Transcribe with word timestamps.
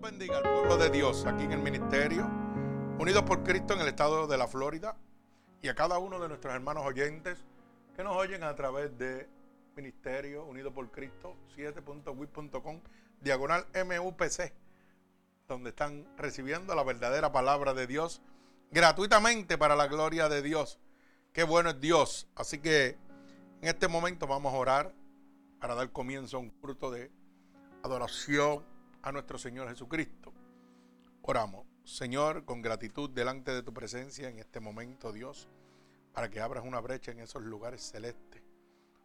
Bendiga 0.00 0.36
al 0.36 0.42
pueblo 0.44 0.76
de 0.76 0.90
Dios 0.90 1.26
aquí 1.26 1.42
en 1.42 1.52
el 1.52 1.58
ministerio, 1.58 2.24
unidos 3.00 3.24
por 3.24 3.42
Cristo 3.42 3.74
en 3.74 3.80
el 3.80 3.88
estado 3.88 4.28
de 4.28 4.38
la 4.38 4.46
Florida, 4.46 4.96
y 5.60 5.66
a 5.66 5.74
cada 5.74 5.98
uno 5.98 6.20
de 6.20 6.28
nuestros 6.28 6.54
hermanos 6.54 6.86
oyentes 6.86 7.44
que 7.96 8.04
nos 8.04 8.16
oyen 8.16 8.44
a 8.44 8.54
través 8.54 8.96
de 8.96 9.28
Ministerio 9.74 10.44
Unido 10.44 10.72
por 10.72 10.88
Cristo 10.92 11.36
7.wit.com, 11.56 12.80
diagonal 13.20 13.66
MUPC, 13.74 14.52
donde 15.48 15.70
están 15.70 16.06
recibiendo 16.16 16.76
la 16.76 16.84
verdadera 16.84 17.32
palabra 17.32 17.74
de 17.74 17.88
Dios 17.88 18.22
gratuitamente 18.70 19.58
para 19.58 19.74
la 19.74 19.88
gloria 19.88 20.28
de 20.28 20.42
Dios. 20.42 20.78
Qué 21.32 21.42
bueno 21.42 21.70
es 21.70 21.80
Dios. 21.80 22.28
Así 22.36 22.60
que 22.60 22.96
en 23.62 23.68
este 23.68 23.88
momento 23.88 24.28
vamos 24.28 24.54
a 24.54 24.58
orar 24.58 24.94
para 25.60 25.74
dar 25.74 25.90
comienzo 25.90 26.36
a 26.36 26.40
un 26.40 26.52
fruto 26.52 26.92
de 26.92 27.10
adoración 27.82 28.77
a 29.02 29.12
nuestro 29.12 29.38
Señor 29.38 29.68
Jesucristo. 29.68 30.32
Oramos, 31.22 31.66
Señor, 31.84 32.44
con 32.44 32.62
gratitud 32.62 33.10
delante 33.10 33.52
de 33.52 33.62
tu 33.62 33.72
presencia 33.72 34.28
en 34.28 34.38
este 34.38 34.60
momento, 34.60 35.12
Dios, 35.12 35.48
para 36.12 36.30
que 36.30 36.40
abras 36.40 36.64
una 36.64 36.80
brecha 36.80 37.12
en 37.12 37.20
esos 37.20 37.42
lugares 37.42 37.82
celestes, 37.82 38.42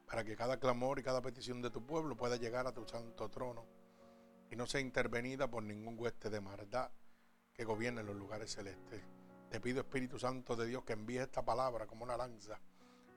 para 0.08 0.24
que 0.24 0.36
cada 0.36 0.58
clamor 0.60 1.00
y 1.00 1.04
cada 1.04 1.22
petición 1.22 1.62
de 1.62 1.70
tu 1.70 1.86
pueblo 1.86 2.16
pueda 2.16 2.38
llegar 2.38 2.66
a 2.66 2.74
tu 2.74 2.86
santo 2.88 3.30
trono 3.30 3.66
y 4.50 4.56
no 4.56 4.66
sea 4.66 4.82
intervenida 4.82 5.50
por 5.50 5.64
ningún 5.64 6.00
hueste 6.00 6.30
de 6.30 6.40
maldad 6.40 6.92
que 7.54 7.66
gobierne 7.66 8.04
los 8.04 8.16
lugares 8.16 8.54
celestes. 8.54 9.02
Te 9.50 9.60
pido, 9.60 9.82
Espíritu 9.82 10.18
Santo 10.18 10.56
de 10.56 10.66
Dios, 10.66 10.84
que 10.84 10.94
envíe 10.94 11.20
esta 11.20 11.44
palabra 11.44 11.86
como 11.86 12.04
una 12.04 12.18
lanza, 12.18 12.60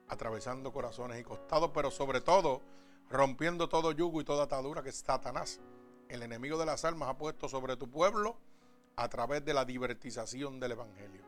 atravesando 0.09 0.73
corazones 0.73 1.21
y 1.21 1.25
costados, 1.25 1.71
pero 1.73 1.91
sobre 1.91 2.21
todo 2.21 2.61
rompiendo 3.09 3.69
todo 3.69 3.93
yugo 3.93 4.21
y 4.21 4.25
toda 4.25 4.45
atadura 4.45 4.83
que 4.83 4.93
Satanás, 4.93 5.61
el 6.09 6.23
enemigo 6.23 6.59
de 6.59 6.67
las 6.67 6.85
almas, 6.85 7.09
ha 7.09 7.19
puesto 7.19 7.49
sobre 7.49 7.77
tu 7.77 7.91
pueblo 7.91 8.39
a 8.97 9.09
través 9.09 9.45
de 9.45 9.55
la 9.55 9.65
divertización 9.65 10.59
del 10.59 10.73
Evangelio. 10.73 11.23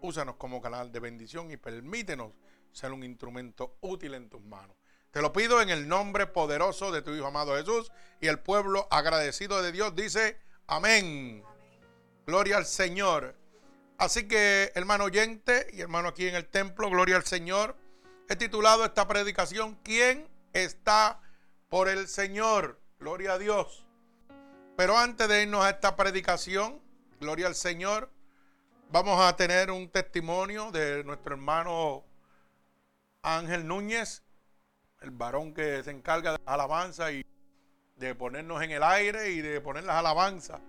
Úsanos 0.00 0.36
como 0.36 0.60
canal 0.60 0.92
de 0.92 1.00
bendición 1.00 1.50
y 1.50 1.56
permítenos 1.56 2.32
ser 2.72 2.92
un 2.92 3.04
instrumento 3.04 3.76
útil 3.80 4.14
en 4.14 4.28
tus 4.28 4.42
manos. 4.42 4.76
Te 5.10 5.22
lo 5.22 5.32
pido 5.32 5.62
en 5.62 5.70
el 5.70 5.86
nombre 5.86 6.26
poderoso 6.26 6.90
de 6.90 7.00
tu 7.00 7.14
Hijo 7.14 7.26
amado 7.26 7.56
Jesús 7.56 7.92
y 8.20 8.26
el 8.26 8.40
pueblo 8.40 8.88
agradecido 8.90 9.62
de 9.62 9.70
Dios 9.70 9.94
dice 9.94 10.40
amén. 10.66 11.44
Gloria 12.26 12.56
al 12.56 12.66
Señor. 12.66 13.36
Así 13.96 14.26
que, 14.26 14.72
hermano 14.74 15.04
oyente 15.04 15.68
y 15.72 15.82
hermano 15.82 16.08
aquí 16.08 16.26
en 16.26 16.34
el 16.34 16.46
templo, 16.46 16.90
gloria 16.90 17.16
al 17.16 17.24
Señor. 17.24 17.76
He 18.28 18.34
titulado 18.34 18.84
esta 18.84 19.06
predicación, 19.06 19.78
¿quién 19.84 20.28
está 20.52 21.20
por 21.68 21.88
el 21.88 22.08
Señor? 22.08 22.80
Gloria 22.98 23.34
a 23.34 23.38
Dios. 23.38 23.83
Pero 24.76 24.98
antes 24.98 25.28
de 25.28 25.42
irnos 25.42 25.64
a 25.64 25.70
esta 25.70 25.94
predicación, 25.94 26.80
gloria 27.20 27.46
al 27.46 27.54
Señor, 27.54 28.10
vamos 28.90 29.20
a 29.20 29.36
tener 29.36 29.70
un 29.70 29.88
testimonio 29.88 30.72
de 30.72 31.04
nuestro 31.04 31.34
hermano 31.34 32.04
Ángel 33.22 33.68
Núñez, 33.68 34.24
el 35.00 35.12
varón 35.12 35.54
que 35.54 35.84
se 35.84 35.92
encarga 35.92 36.32
de 36.32 36.38
la 36.44 36.54
alabanza 36.54 37.12
y 37.12 37.24
de 37.96 38.16
ponernos 38.16 38.62
en 38.62 38.72
el 38.72 38.82
aire 38.82 39.30
y 39.30 39.42
de 39.42 39.60
poner 39.60 39.84
las 39.84 39.94
alabanzas. 39.94 40.60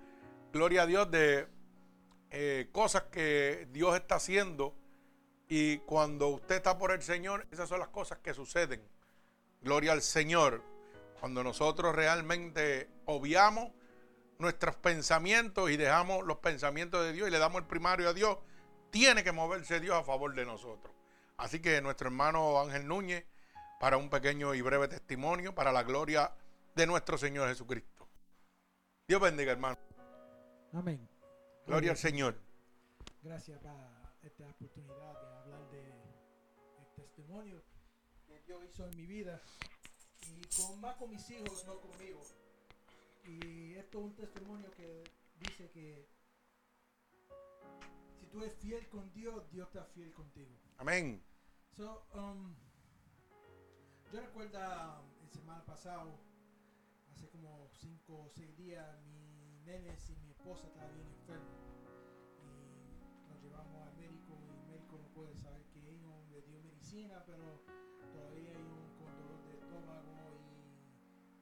Gloria 0.54 0.84
a 0.84 0.86
Dios 0.86 1.10
de 1.10 1.48
eh, 2.30 2.70
cosas 2.72 3.06
que 3.12 3.68
Dios 3.72 3.96
está 3.96 4.18
haciendo 4.18 4.76
y 5.50 5.80
cuando 5.80 6.28
usted 6.28 6.58
está 6.58 6.78
por 6.78 6.92
el 6.92 7.02
Señor, 7.02 7.48
esas 7.50 7.68
son 7.68 7.80
las 7.80 7.90
cosas 7.90 8.20
que 8.20 8.36
suceden. 8.36 8.88
Gloria 9.62 9.94
al 9.94 10.04
Señor. 10.04 10.62
Cuando 11.20 11.44
nosotros 11.44 11.96
realmente 11.96 12.88
obviamos 13.06 13.72
nuestros 14.40 14.76
pensamientos 14.76 15.70
y 15.70 15.78
dejamos 15.78 16.26
los 16.26 16.38
pensamientos 16.38 17.04
de 17.04 17.14
Dios 17.14 17.28
y 17.28 17.32
le 17.32 17.40
damos 17.40 17.62
el 17.62 17.68
primario 17.68 18.10
a 18.10 18.14
Dios, 18.14 18.38
tiene 18.92 19.24
que 19.24 19.32
moverse 19.32 19.80
Dios 19.80 19.96
a 19.96 20.04
favor 20.04 20.34
de 20.36 20.46
nosotros. 20.46 20.94
Así 21.38 21.62
que 21.62 21.82
nuestro 21.82 22.08
hermano 22.08 22.60
Ángel 22.60 22.88
Núñez, 22.88 23.26
para 23.80 23.98
un 23.98 24.10
pequeño 24.10 24.54
y 24.54 24.62
breve 24.62 24.88
testimonio, 24.88 25.54
para 25.54 25.72
la 25.72 25.84
gloria 25.84 26.34
de 26.76 26.88
nuestro 26.88 27.18
Señor 27.18 27.50
Jesucristo. 27.50 28.08
Dios 29.08 29.22
bendiga, 29.22 29.52
hermano. 29.52 29.78
Amén. 30.74 31.08
Gloria 31.66 31.92
al 31.92 31.98
Señor. 31.98 32.40
Gracias 33.22 33.60
por 33.60 33.72
esta 34.24 34.48
oportunidad 34.48 35.22
de 35.22 35.38
hablar 35.38 35.70
de 35.72 35.90
el 36.80 36.88
testimonio 36.96 37.62
que 38.28 38.40
Dios 38.42 38.64
hizo 38.70 38.88
en 38.88 38.96
mi 38.96 39.06
vida 39.06 39.42
y 40.28 40.42
con 40.56 40.80
más 40.82 40.96
con 40.96 41.10
mis 41.10 41.30
hijos, 41.30 41.66
no 41.66 41.80
conmigo. 41.80 42.22
Y 43.28 43.74
esto 43.74 44.00
es 44.00 44.06
un 44.06 44.16
testimonio 44.16 44.70
que 44.72 45.04
dice 45.40 45.70
que 45.72 46.08
si 48.20 48.28
tú 48.28 48.42
eres 48.42 48.54
fiel 48.58 48.88
con 48.90 49.12
Dios, 49.14 49.50
Dios 49.50 49.68
está 49.68 49.84
fiel 49.86 50.14
contigo. 50.14 50.52
Amén. 50.78 51.24
So, 51.76 52.06
um, 52.14 52.56
yo 54.14 54.22
recuerdo 54.22 54.60
um, 54.60 55.24
el 55.24 55.30
semana 55.32 55.66
pasado, 55.66 56.20
hace 57.12 57.28
como 57.30 57.68
5 57.72 58.14
o 58.14 58.30
6 58.30 58.58
días, 58.58 59.02
mi 59.08 59.60
nenes 59.66 60.10
y 60.10 60.16
mi 60.18 60.30
esposa 60.30 60.68
estaban 60.68 60.94
bien 60.94 61.08
enfermos. 61.08 61.58
Y 62.44 63.28
nos 63.28 63.42
llevamos 63.42 63.88
al 63.88 63.96
médico 63.98 64.38
y 64.40 64.50
el 64.50 64.68
médico 64.68 65.00
no 65.00 65.08
puede 65.16 65.36
saber 65.36 65.66
que 65.74 65.80
ellos 65.80 66.30
le 66.30 66.42
dio 66.44 66.60
medicina, 66.60 67.24
pero 67.26 67.60
todavía 68.14 68.52
hay 68.52 68.62
un 68.62 68.86
con 69.00 69.12
dolor 69.18 69.44
de 69.48 69.54
estómago 69.56 70.38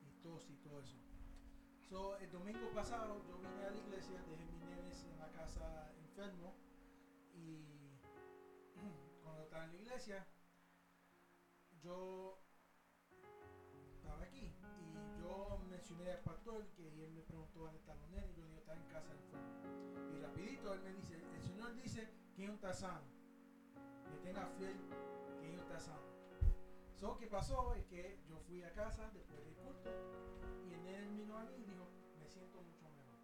y, 0.02 0.08
y 0.08 0.22
tos 0.24 0.50
y 0.50 0.56
todo 0.56 0.82
eso. 0.82 1.03
El 1.94 2.32
domingo 2.32 2.72
pasado 2.74 3.22
yo 3.28 3.38
vine 3.38 3.66
a 3.66 3.70
la 3.70 3.78
iglesia, 3.78 4.20
dejé 4.28 4.46
mis 4.48 4.64
nenes 4.66 5.04
en 5.04 5.20
la 5.20 5.30
casa 5.32 5.94
enfermo 6.00 6.56
y 7.36 8.00
cuando 9.24 9.44
estaba 9.44 9.66
en 9.66 9.74
la 9.74 9.78
iglesia 9.78 10.28
yo 11.84 12.42
estaba 13.96 14.24
aquí 14.24 14.56
y 14.82 15.22
yo 15.22 15.60
mencioné 15.70 16.14
al 16.14 16.22
pastor 16.22 16.66
que 16.76 17.06
él 17.06 17.12
me 17.12 17.22
preguntó 17.22 17.60
dónde 17.60 17.78
están 17.78 18.00
los 18.00 18.10
nenes 18.10 18.36
y 18.40 18.42
yo 18.42 18.58
está 18.58 18.74
en 18.74 18.86
casa 18.86 19.14
enfermo 19.14 20.18
y 20.18 20.20
rapidito 20.20 20.74
él 20.74 20.82
me 20.82 20.94
dice 20.94 21.22
el 21.36 21.42
señor 21.44 21.76
dice 21.76 22.10
que 22.36 22.48
no 22.48 22.54
está 22.56 22.74
sano 22.74 23.06
que 24.10 24.18
tenga 24.28 24.48
fiel 24.58 24.80
que 25.40 25.48
no 25.52 25.62
está 25.62 25.80
sano 25.80 26.02
so 26.96 27.20
que 27.20 27.28
pasó 27.28 27.76
es 27.76 27.86
que 27.86 28.20
yo 28.28 28.40
fui 28.40 28.64
a 28.64 28.74
casa 28.74 29.12
después 29.14 29.46
del 29.46 29.54
culto 29.58 30.33
vino 31.34 31.40
a 31.40 31.52
mí 31.52 31.64
dijo 31.66 31.88
me 32.20 32.28
siento 32.28 32.62
mucho 32.62 32.90
mejor 32.90 33.20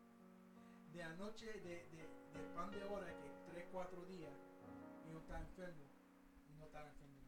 de 0.94 1.03
anoche 1.03 1.46
de, 1.46 1.90
de, 1.90 2.08
de 2.34 2.56
pan 2.56 2.72
de 2.72 2.84
hora 2.84 3.08
que 3.08 3.52
3, 3.52 3.68
4 3.72 4.06
días 4.06 4.34
y 5.08 5.12
no 5.12 5.20
está 5.20 5.40
enfermo 5.40 5.86
y 6.50 6.53
no 6.53 6.66
está 6.66 6.88
enfermo 6.88 7.20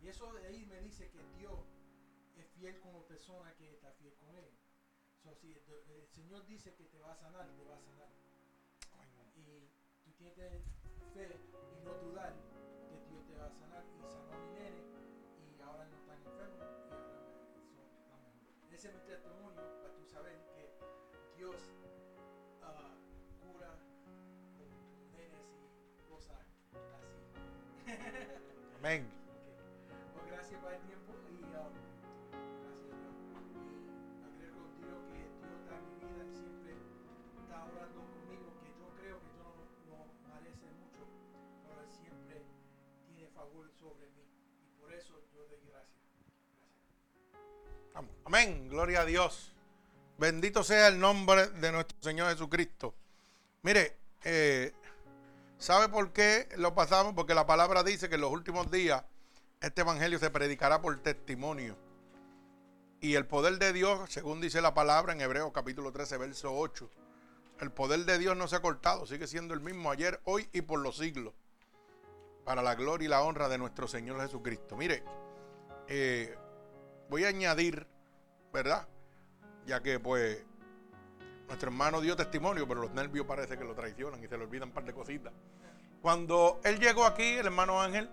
y 0.00 0.08
eso 0.08 0.32
de 0.32 0.46
ahí 0.46 0.64
me 0.66 0.80
dice 0.80 1.10
que 1.10 1.22
Dios 1.38 1.60
es 2.36 2.46
fiel 2.50 2.78
como 2.80 3.06
persona 3.06 3.54
que 3.54 3.72
está 3.72 3.90
fiel 3.92 4.14
con 4.16 4.36
él. 4.36 4.50
So, 5.22 5.34
si 5.34 5.52
el, 5.52 5.62
el 5.88 6.06
Señor 6.08 6.44
dice 6.44 6.74
que 6.74 6.84
te 6.84 6.98
va 6.98 7.12
a 7.12 7.16
sanar, 7.16 7.48
te 7.56 7.64
va 7.64 7.76
a 7.76 7.80
sanar. 7.80 8.10
Y 9.34 9.72
tú 10.04 10.12
tienes 10.12 10.34
que 10.34 10.42
tener 10.42 10.62
fe 11.14 11.40
y 11.72 11.84
no 11.84 11.94
dudar 11.94 12.34
Amén. 28.84 29.08
Pues 30.12 30.26
gracias 30.28 30.60
por 30.60 30.70
el 30.70 30.80
tiempo 30.82 31.16
y 31.32 31.40
um, 31.40 31.72
gracias 32.60 32.92
Dios. 33.00 33.16
Creo 34.36 34.52
contigo 34.60 35.00
que 35.08 35.24
Dios 35.24 35.56
está 35.56 35.72
en 35.72 35.88
mi 35.88 36.04
vida 36.04 36.20
y 36.28 36.36
siempre 36.36 36.76
está 37.40 37.64
orando 37.64 38.04
conmigo, 38.12 38.52
que 38.60 38.68
yo 38.76 38.84
creo 39.00 39.16
que 39.24 39.32
yo 39.40 39.48
no, 39.88 40.04
no 40.04 40.36
merece 40.36 40.68
mucho, 40.84 41.00
pero 41.64 41.80
Él 41.80 41.88
siempre 41.96 42.44
tiene 43.08 43.24
favor 43.32 43.72
sobre 43.72 44.04
mí. 44.12 44.28
Y 44.68 44.76
por 44.76 44.92
eso 44.92 45.16
yo 45.32 45.48
doy 45.48 45.64
gracias. 45.64 46.04
Gracias. 47.88 48.20
Amén. 48.26 48.68
Gloria 48.68 49.00
a 49.00 49.06
Dios. 49.06 49.50
Bendito 50.18 50.62
sea 50.62 50.88
el 50.88 51.00
nombre 51.00 51.48
de 51.56 51.72
nuestro 51.72 51.96
Señor 52.02 52.28
Jesucristo. 52.28 52.94
Mire, 53.62 53.96
eh, 54.24 54.74
¿sabe 55.58 55.88
por 55.88 56.12
qué 56.12 56.48
lo 56.56 56.74
pasamos? 56.74 57.14
Porque 57.14 57.34
la 57.34 57.46
palabra 57.46 57.82
dice 57.82 58.08
que 58.08 58.14
en 58.16 58.22
los 58.22 58.32
últimos 58.32 58.70
días 58.70 59.04
este 59.60 59.80
evangelio 59.80 60.18
se 60.18 60.30
predicará 60.30 60.80
por 60.80 60.96
testimonio. 61.02 61.76
Y 63.00 63.14
el 63.16 63.26
poder 63.26 63.58
de 63.58 63.72
Dios, 63.72 64.10
según 64.10 64.40
dice 64.40 64.62
la 64.62 64.74
palabra 64.74 65.12
en 65.12 65.20
Hebreos 65.20 65.52
capítulo 65.52 65.92
13, 65.92 66.16
verso 66.18 66.54
8, 66.54 66.90
el 67.60 67.70
poder 67.70 68.04
de 68.04 68.18
Dios 68.18 68.36
no 68.36 68.48
se 68.48 68.56
ha 68.56 68.62
cortado, 68.62 69.06
sigue 69.06 69.26
siendo 69.26 69.54
el 69.54 69.60
mismo 69.60 69.90
ayer, 69.90 70.20
hoy 70.24 70.48
y 70.52 70.62
por 70.62 70.80
los 70.80 70.96
siglos. 70.96 71.34
Para 72.44 72.62
la 72.62 72.74
gloria 72.74 73.06
y 73.06 73.08
la 73.08 73.22
honra 73.22 73.48
de 73.48 73.58
nuestro 73.58 73.88
Señor 73.88 74.20
Jesucristo. 74.20 74.76
Mire, 74.76 75.02
eh, 75.88 76.36
voy 77.08 77.24
a 77.24 77.28
añadir, 77.28 77.86
¿verdad? 78.52 78.88
Ya 79.66 79.82
que 79.82 79.98
pues 80.00 80.44
nuestro 81.54 81.70
hermano 81.70 82.00
dio 82.00 82.16
testimonio, 82.16 82.66
pero 82.66 82.80
los 82.80 82.90
nervios 82.90 83.24
parece 83.26 83.56
que 83.56 83.62
lo 83.62 83.76
traicionan 83.76 84.22
y 84.24 84.26
se 84.26 84.36
le 84.36 84.42
olvidan 84.42 84.70
un 84.70 84.74
par 84.74 84.84
de 84.84 84.92
cositas. 84.92 85.32
Cuando 86.02 86.60
él 86.64 86.80
llegó 86.80 87.04
aquí, 87.04 87.22
el 87.22 87.46
hermano 87.46 87.80
Ángel, 87.80 88.10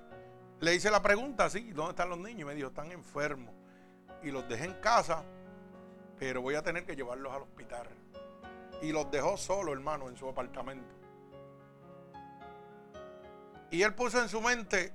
le 0.59 0.75
hice 0.75 0.91
la 0.91 1.01
pregunta, 1.01 1.49
sí, 1.49 1.71
¿dónde 1.71 1.89
están 1.89 2.09
los 2.09 2.19
niños? 2.19 2.41
Y 2.41 2.45
me 2.45 2.53
dijo, 2.53 2.67
están 2.67 2.91
enfermos. 2.91 3.51
Y 4.21 4.29
los 4.29 4.47
dejé 4.47 4.65
en 4.65 4.75
casa, 4.75 5.23
pero 6.19 6.43
voy 6.43 6.53
a 6.53 6.61
tener 6.61 6.85
que 6.85 6.95
llevarlos 6.95 7.33
al 7.33 7.41
hospital. 7.41 7.87
Y 8.83 8.91
los 8.91 9.09
dejó 9.09 9.37
solo, 9.37 9.73
hermano, 9.73 10.07
en 10.07 10.15
su 10.15 10.29
apartamento. 10.29 10.93
Y 13.71 13.81
él 13.81 13.95
puso 13.95 14.21
en 14.21 14.29
su 14.29 14.39
mente, 14.39 14.93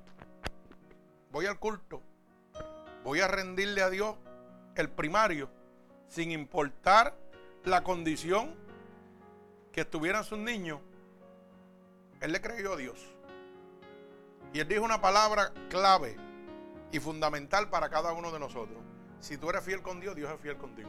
voy 1.32 1.46
al 1.46 1.58
culto, 1.58 2.00
voy 3.02 3.18
a 3.18 3.26
rendirle 3.26 3.82
a 3.82 3.90
Dios 3.90 4.14
el 4.76 4.88
primario, 4.88 5.50
sin 6.06 6.30
importar 6.30 7.25
la 7.66 7.82
condición 7.82 8.54
que 9.72 9.80
estuvieran 9.82 10.22
sus 10.22 10.38
niños. 10.38 10.80
Él 12.20 12.32
le 12.32 12.40
creyó 12.40 12.74
a 12.74 12.76
Dios. 12.76 13.12
Y 14.52 14.60
él 14.60 14.68
dijo 14.68 14.84
una 14.84 15.00
palabra 15.00 15.52
clave 15.68 16.16
y 16.92 17.00
fundamental 17.00 17.68
para 17.68 17.90
cada 17.90 18.12
uno 18.12 18.30
de 18.30 18.38
nosotros. 18.38 18.78
Si 19.18 19.36
tú 19.36 19.50
eres 19.50 19.64
fiel 19.64 19.82
con 19.82 20.00
Dios, 20.00 20.14
Dios 20.14 20.32
es 20.32 20.40
fiel 20.40 20.56
contigo. 20.56 20.88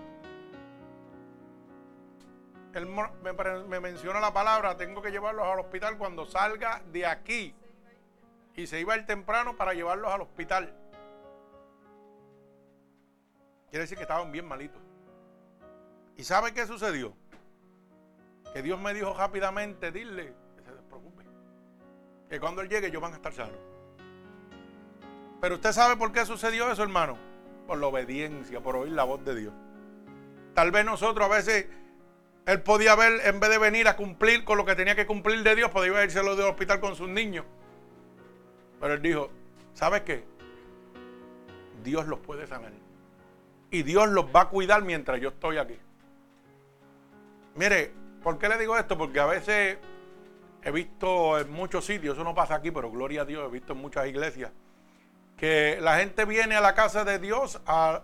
Él 2.76 2.86
me, 2.86 3.80
menciona 3.80 4.20
la 4.20 4.32
palabra, 4.32 4.78
tengo 4.78 5.02
que 5.02 5.10
llevarlos 5.10 5.48
al 5.48 5.60
hospital 5.60 5.98
cuando 5.98 6.28
salga 6.28 6.84
de 6.92 7.08
aquí 7.08 7.56
y 8.56 8.68
se 8.68 8.80
iba 8.80 8.94
el 8.94 9.08
temprano 9.08 9.58
para 9.58 9.74
llevarlos 9.74 10.12
al 10.12 10.22
hospital. 10.22 10.72
Quiere 13.72 13.82
decir 13.82 13.98
que 13.98 14.04
estaban 14.04 14.32
bien 14.32 14.46
malitos. 14.46 14.87
¿Y 16.18 16.24
sabe 16.24 16.54
qué 16.54 16.66
sucedió? 16.66 17.14
Que 18.54 18.64
Dios 18.64 18.80
me 18.80 18.94
dijo 18.94 19.14
rápidamente, 19.14 19.92
dile 19.92 20.34
que 20.56 20.64
se 20.64 20.72
despreocupe. 20.72 21.24
Que 22.30 22.40
cuando 22.40 22.62
Él 22.62 22.70
llegue 22.70 22.88
ellos 22.88 23.02
van 23.02 23.14
a 23.14 23.18
estar 23.18 23.32
sanos. 23.34 23.60
Pero 25.40 25.56
usted 25.56 25.72
sabe 25.72 25.96
por 25.96 26.12
qué 26.12 26.26
sucedió 26.26 26.72
eso, 26.72 26.82
hermano. 26.82 27.18
Por 27.68 27.78
la 27.78 27.88
obediencia, 27.88 28.60
por 28.62 28.76
oír 28.76 28.94
la 28.94 29.04
voz 29.04 29.24
de 29.24 29.36
Dios. 29.36 29.54
Tal 30.56 30.72
vez 30.72 30.84
nosotros 30.86 31.24
a 31.24 31.30
veces, 31.30 31.68
Él 32.48 32.64
podía 32.64 32.96
ver, 32.96 33.22
en 33.26 33.40
vez 33.40 33.52
de 33.52 33.60
venir 33.60 33.88
a 33.88 33.96
cumplir 33.96 34.44
con 34.44 34.58
lo 34.58 34.66
que 34.66 34.76
tenía 34.76 34.96
que 34.96 35.06
cumplir 35.06 35.44
de 35.44 35.56
Dios, 35.56 35.70
podía 35.70 36.04
irse 36.04 36.20
del 36.20 36.40
hospital 36.42 36.80
con 36.80 36.96
sus 36.96 37.08
niños. 37.08 37.46
Pero 38.80 38.94
él 38.94 39.02
dijo, 39.02 39.30
¿sabes 39.74 40.02
qué? 40.02 40.24
Dios 41.84 42.08
los 42.08 42.20
puede 42.20 42.48
sanar. 42.48 42.72
Y 43.70 43.84
Dios 43.84 44.10
los 44.10 44.26
va 44.26 44.42
a 44.42 44.50
cuidar 44.50 44.84
mientras 44.84 45.20
yo 45.20 45.30
estoy 45.30 45.58
aquí. 45.58 45.78
Mire, 47.58 47.92
¿por 48.22 48.38
qué 48.38 48.48
le 48.50 48.58
digo 48.60 48.78
esto? 48.78 48.98
Porque 48.98 49.20
a 49.20 49.26
veces 49.26 49.80
he 50.62 50.72
visto 50.72 51.40
en 51.40 51.52
muchos 51.52 51.86
sitios, 51.86 52.16
eso 52.16 52.24
no 52.24 52.36
pasa 52.36 52.56
aquí, 52.56 52.70
pero 52.70 52.92
gloria 52.92 53.24
a 53.24 53.26
Dios, 53.26 53.48
he 53.48 53.52
visto 53.52 53.74
en 53.74 53.80
muchas 53.80 54.06
iglesias, 54.08 54.52
que 55.38 55.80
la 55.82 55.98
gente 55.98 56.26
viene 56.26 56.56
a 56.56 56.62
la 56.62 56.76
casa 56.76 57.04
de 57.04 57.18
Dios 57.18 57.60
a, 57.66 58.04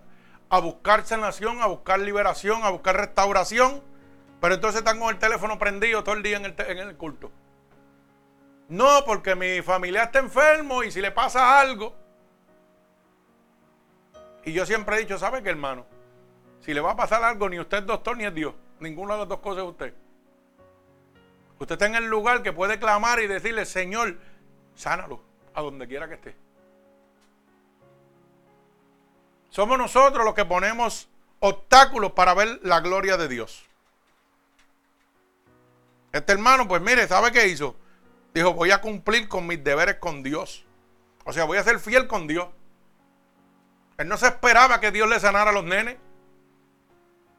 buscar 0.61 1.05
sanación, 1.05 1.61
a 1.61 1.67
buscar 1.67 1.99
liberación, 1.99 2.63
a 2.63 2.69
buscar 2.71 2.97
restauración, 2.97 3.83
pero 4.41 4.55
entonces 4.55 4.79
están 4.79 4.99
con 4.99 5.09
el 5.09 5.19
teléfono 5.19 5.59
prendido 5.59 6.03
todo 6.03 6.15
el 6.15 6.23
día 6.23 6.37
en 6.37 6.45
el, 6.45 6.55
en 6.57 6.77
el 6.79 6.97
culto. 6.97 7.31
No, 8.69 9.05
porque 9.05 9.35
mi 9.35 9.61
familia 9.61 10.03
está 10.03 10.17
enfermo 10.17 10.83
y 10.83 10.91
si 10.91 10.99
le 10.99 11.11
pasa 11.11 11.59
algo. 11.59 11.95
Y 14.45 14.51
yo 14.51 14.65
siempre 14.65 14.95
he 14.95 14.99
dicho, 14.99 15.19
¿sabe 15.19 15.43
qué, 15.43 15.49
hermano? 15.49 15.85
Si 16.61 16.73
le 16.73 16.81
va 16.81 16.91
a 16.91 16.95
pasar 16.95 17.23
algo, 17.23 17.49
ni 17.49 17.59
usted 17.59 17.79
es 17.79 17.85
doctor 17.85 18.17
ni 18.17 18.25
es 18.25 18.33
Dios. 18.33 18.55
Ninguna 18.83 19.13
de 19.13 19.19
las 19.21 19.29
dos 19.29 19.39
cosas 19.39 19.63
es 19.63 19.69
usted. 19.69 19.93
Usted 21.57 21.73
está 21.73 21.85
en 21.85 21.95
el 21.95 22.05
lugar 22.05 22.43
que 22.43 22.51
puede 22.51 22.79
clamar 22.79 23.21
y 23.21 23.27
decirle, 23.27 23.65
Señor, 23.65 24.17
sánalo 24.75 25.21
a 25.53 25.61
donde 25.61 25.87
quiera 25.87 26.09
que 26.09 26.15
esté. 26.15 26.35
Somos 29.49 29.77
nosotros 29.77 30.25
los 30.25 30.33
que 30.33 30.43
ponemos 30.43 31.07
obstáculos 31.39 32.11
para 32.11 32.33
ver 32.33 32.59
la 32.63 32.81
gloria 32.81 33.15
de 33.15 33.29
Dios. 33.29 33.63
Este 36.11 36.33
hermano, 36.33 36.67
pues 36.67 36.81
mire, 36.81 37.07
¿sabe 37.07 37.31
qué 37.31 37.47
hizo? 37.47 37.77
Dijo, 38.33 38.53
voy 38.53 38.71
a 38.71 38.81
cumplir 38.81 39.29
con 39.29 39.47
mis 39.47 39.63
deberes 39.63 39.95
con 39.95 40.23
Dios. 40.23 40.65
O 41.23 41.31
sea, 41.31 41.45
voy 41.45 41.57
a 41.57 41.63
ser 41.63 41.79
fiel 41.79 42.07
con 42.07 42.27
Dios. 42.27 42.49
Él 43.97 44.09
no 44.09 44.17
se 44.17 44.27
esperaba 44.27 44.81
que 44.81 44.91
Dios 44.91 45.07
le 45.07 45.21
sanara 45.21 45.51
a 45.51 45.53
los 45.53 45.63
nenes. 45.63 45.95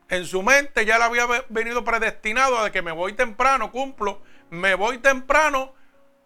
En 0.09 0.27
su 0.27 0.43
mente 0.43 0.85
ya 0.85 0.99
le 0.99 1.05
había 1.05 1.27
venido 1.49 1.83
predestinado 1.85 2.59
a 2.59 2.71
que 2.71 2.83
me 2.83 2.93
voy 2.93 3.15
temprano, 3.15 3.73
cumplo, 3.73 4.23
me 4.51 4.75
voy 4.75 4.99
temprano 4.99 5.75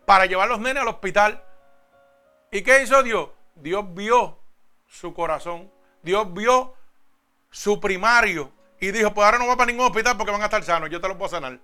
para 0.04 0.26
llevar 0.26 0.46
a 0.46 0.50
los 0.50 0.60
nenes 0.60 0.82
al 0.82 0.88
hospital. 0.88 1.44
¿Y 2.50 2.62
qué 2.62 2.82
hizo 2.82 3.02
Dios? 3.02 3.30
Dios 3.54 3.84
vio 3.94 4.38
su 4.86 5.14
corazón, 5.14 5.70
Dios 6.02 6.32
vio 6.32 6.74
su 7.50 7.80
primario 7.80 8.52
y 8.80 8.90
dijo, 8.90 9.12
pues 9.12 9.24
ahora 9.24 9.38
no 9.38 9.46
va 9.46 9.56
para 9.56 9.70
ningún 9.70 9.86
hospital 9.86 10.16
porque 10.16 10.32
van 10.32 10.42
a 10.42 10.46
estar 10.46 10.62
sanos, 10.62 10.90
yo 10.90 11.00
te 11.00 11.08
los 11.08 11.16
puedo 11.16 11.30
sanar. 11.30 11.60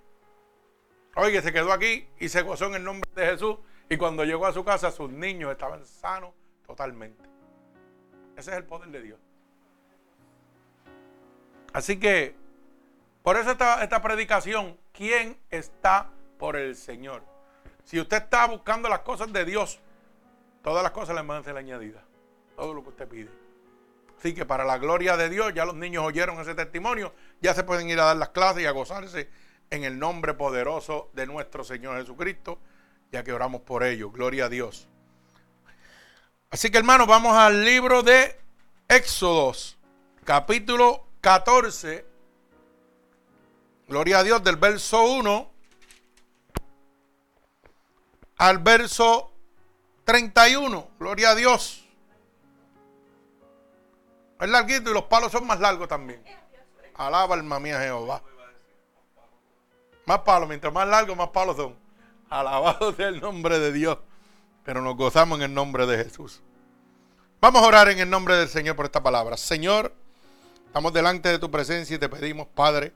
Oye, 1.17 1.41
se 1.43 1.53
quedó 1.53 1.73
aquí 1.73 2.09
y 2.19 2.29
se 2.29 2.43
gozó 2.43 2.67
en 2.67 2.75
el 2.75 2.85
nombre 2.85 3.09
de 3.15 3.27
Jesús. 3.27 3.59
Y 3.89 3.97
cuando 3.97 4.25
llegó 4.25 4.47
a 4.47 4.53
su 4.53 4.65
casa, 4.65 4.91
sus 4.91 5.11
niños 5.11 5.53
estaban 5.53 5.85
sanos 5.85 6.33
totalmente. 6.67 7.23
Ese 8.37 8.51
es 8.51 8.57
el 8.57 8.65
poder 8.65 8.89
de 8.89 9.03
Dios. 9.03 9.21
Así 11.75 11.99
que, 11.99 12.37
por 13.25 13.37
eso 13.37 13.51
esta, 13.51 13.83
esta 13.83 14.01
predicación, 14.01 14.79
¿quién 14.93 15.37
está 15.51 16.09
por 16.39 16.55
el 16.55 16.77
Señor? 16.77 17.25
Si 17.83 17.99
usted 18.01 18.19
está 18.19 18.47
buscando 18.47 18.89
las 18.89 19.01
cosas 19.01 19.33
de 19.33 19.45
Dios, 19.45 19.81
todas 20.63 20.85
las 20.85 20.93
cosas 20.93 21.17
le 21.17 21.23
van 21.23 21.41
a 21.41 21.43
ser 21.43 21.57
añadidas. 21.57 22.05
Todo 22.55 22.73
lo 22.75 22.83
que 22.85 22.91
usted 22.91 23.09
pide. 23.09 23.29
Así 24.17 24.35
que 24.35 24.47
para 24.47 24.65
la 24.65 24.79
gloria 24.79 25.17
de 25.17 25.29
Dios, 25.29 25.53
ya 25.53 25.65
los 25.65 25.75
niños 25.75 26.05
oyeron 26.05 26.41
ese 26.41 26.55
testimonio, 26.55 27.13
ya 27.43 27.55
se 27.55 27.65
pueden 27.65 27.91
ir 27.91 27.99
a 27.99 28.05
dar 28.05 28.17
las 28.17 28.29
clases 28.29 28.63
y 28.63 28.67
a 28.67 28.71
gozarse 28.71 29.29
en 29.69 29.83
el 29.83 29.99
nombre 29.99 30.35
poderoso 30.35 31.11
de 31.13 31.27
nuestro 31.27 31.65
Señor 31.65 31.99
Jesucristo, 31.99 32.61
ya 33.11 33.25
que 33.25 33.33
oramos 33.33 33.63
por 33.63 33.83
ello. 33.83 34.13
Gloria 34.13 34.45
a 34.45 34.49
Dios. 34.49 34.87
Así 36.51 36.71
que 36.71 36.79
hermanos, 36.79 37.09
vamos 37.09 37.37
al 37.37 37.65
libro 37.65 38.05
de 38.05 38.39
Éxodos, 38.87 39.77
capítulo 40.23 41.05
14. 41.25 42.05
Gloria 43.89 44.19
a 44.19 44.23
Dios, 44.23 44.45
del 44.45 44.57
verso 44.57 45.03
1 45.05 45.51
al 48.37 48.59
verso 48.59 49.33
31. 50.05 50.91
Gloria 50.99 51.31
a 51.31 51.35
Dios. 51.35 51.83
Es 54.39 54.49
larguito 54.51 54.91
y 54.91 54.93
los 54.93 55.05
palos 55.05 55.33
son 55.33 55.47
más 55.47 55.59
largos 55.61 55.89
también. 55.89 56.23
Alaba 56.95 57.35
alma 57.35 57.59
mía 57.59 57.81
Jehová. 57.81 58.23
Más 60.05 60.19
palos, 60.19 60.47
mientras 60.47 60.75
más 60.75 60.87
largos, 60.87 61.17
más 61.17 61.29
palos 61.29 61.57
son. 61.57 61.75
Alabado 62.29 62.93
sea 62.93 63.09
el 63.09 63.21
nombre 63.21 63.59
de 63.59 63.73
Dios. 63.73 63.97
Pero 64.63 64.83
nos 64.83 64.95
gozamos 64.95 65.39
en 65.39 65.45
el 65.45 65.55
nombre 65.55 65.87
de 65.87 66.05
Jesús. 66.05 66.43
Vamos 67.41 67.63
a 67.63 67.67
orar 67.67 67.89
en 67.89 68.01
el 68.01 68.11
nombre 68.11 68.37
del 68.37 68.49
Señor 68.51 68.77
por 68.77 68.85
esta 68.85 69.03
palabra. 69.03 69.39
Señor, 69.39 70.04
estamos 70.75 70.93
delante 70.93 71.29
de 71.29 71.39
tu 71.39 71.53
presencia 71.53 71.95
y 71.95 72.01
te 72.01 72.09
pedimos, 72.09 72.49
Padre, 72.49 72.93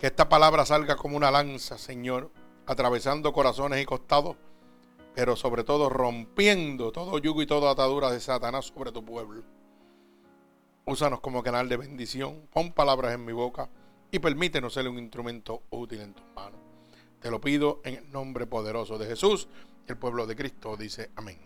que 0.00 0.06
esta 0.06 0.30
palabra 0.30 0.64
salga 0.64 0.96
como 0.96 1.18
una 1.18 1.30
lanza, 1.30 1.76
Señor, 1.76 2.30
atravesando 2.64 3.30
corazones 3.34 3.82
y 3.82 3.84
costados, 3.84 4.38
pero 5.14 5.36
sobre 5.36 5.64
todo 5.64 5.90
rompiendo 5.90 6.90
todo 6.90 7.18
yugo 7.18 7.42
y 7.42 7.46
toda 7.46 7.72
atadura 7.72 8.10
de 8.10 8.20
Satanás 8.20 8.72
sobre 8.74 8.90
tu 8.90 9.04
pueblo. 9.04 9.42
Úsanos 10.86 11.20
como 11.20 11.42
canal 11.42 11.68
de 11.68 11.76
bendición. 11.76 12.48
Pon 12.54 12.72
palabras 12.72 13.12
en 13.12 13.22
mi 13.22 13.34
boca 13.34 13.68
y 14.10 14.18
permítenos 14.18 14.72
ser 14.72 14.88
un 14.88 14.98
instrumento 14.98 15.64
útil 15.68 16.00
en 16.00 16.14
tus 16.14 16.24
manos. 16.34 16.58
Te 17.20 17.30
lo 17.30 17.38
pido 17.38 17.82
en 17.84 17.96
el 17.96 18.10
nombre 18.10 18.46
poderoso 18.46 18.96
de 18.96 19.08
Jesús. 19.08 19.46
El 19.86 19.98
pueblo 19.98 20.26
de 20.26 20.36
Cristo 20.36 20.74
dice 20.78 21.10
amén. 21.16 21.38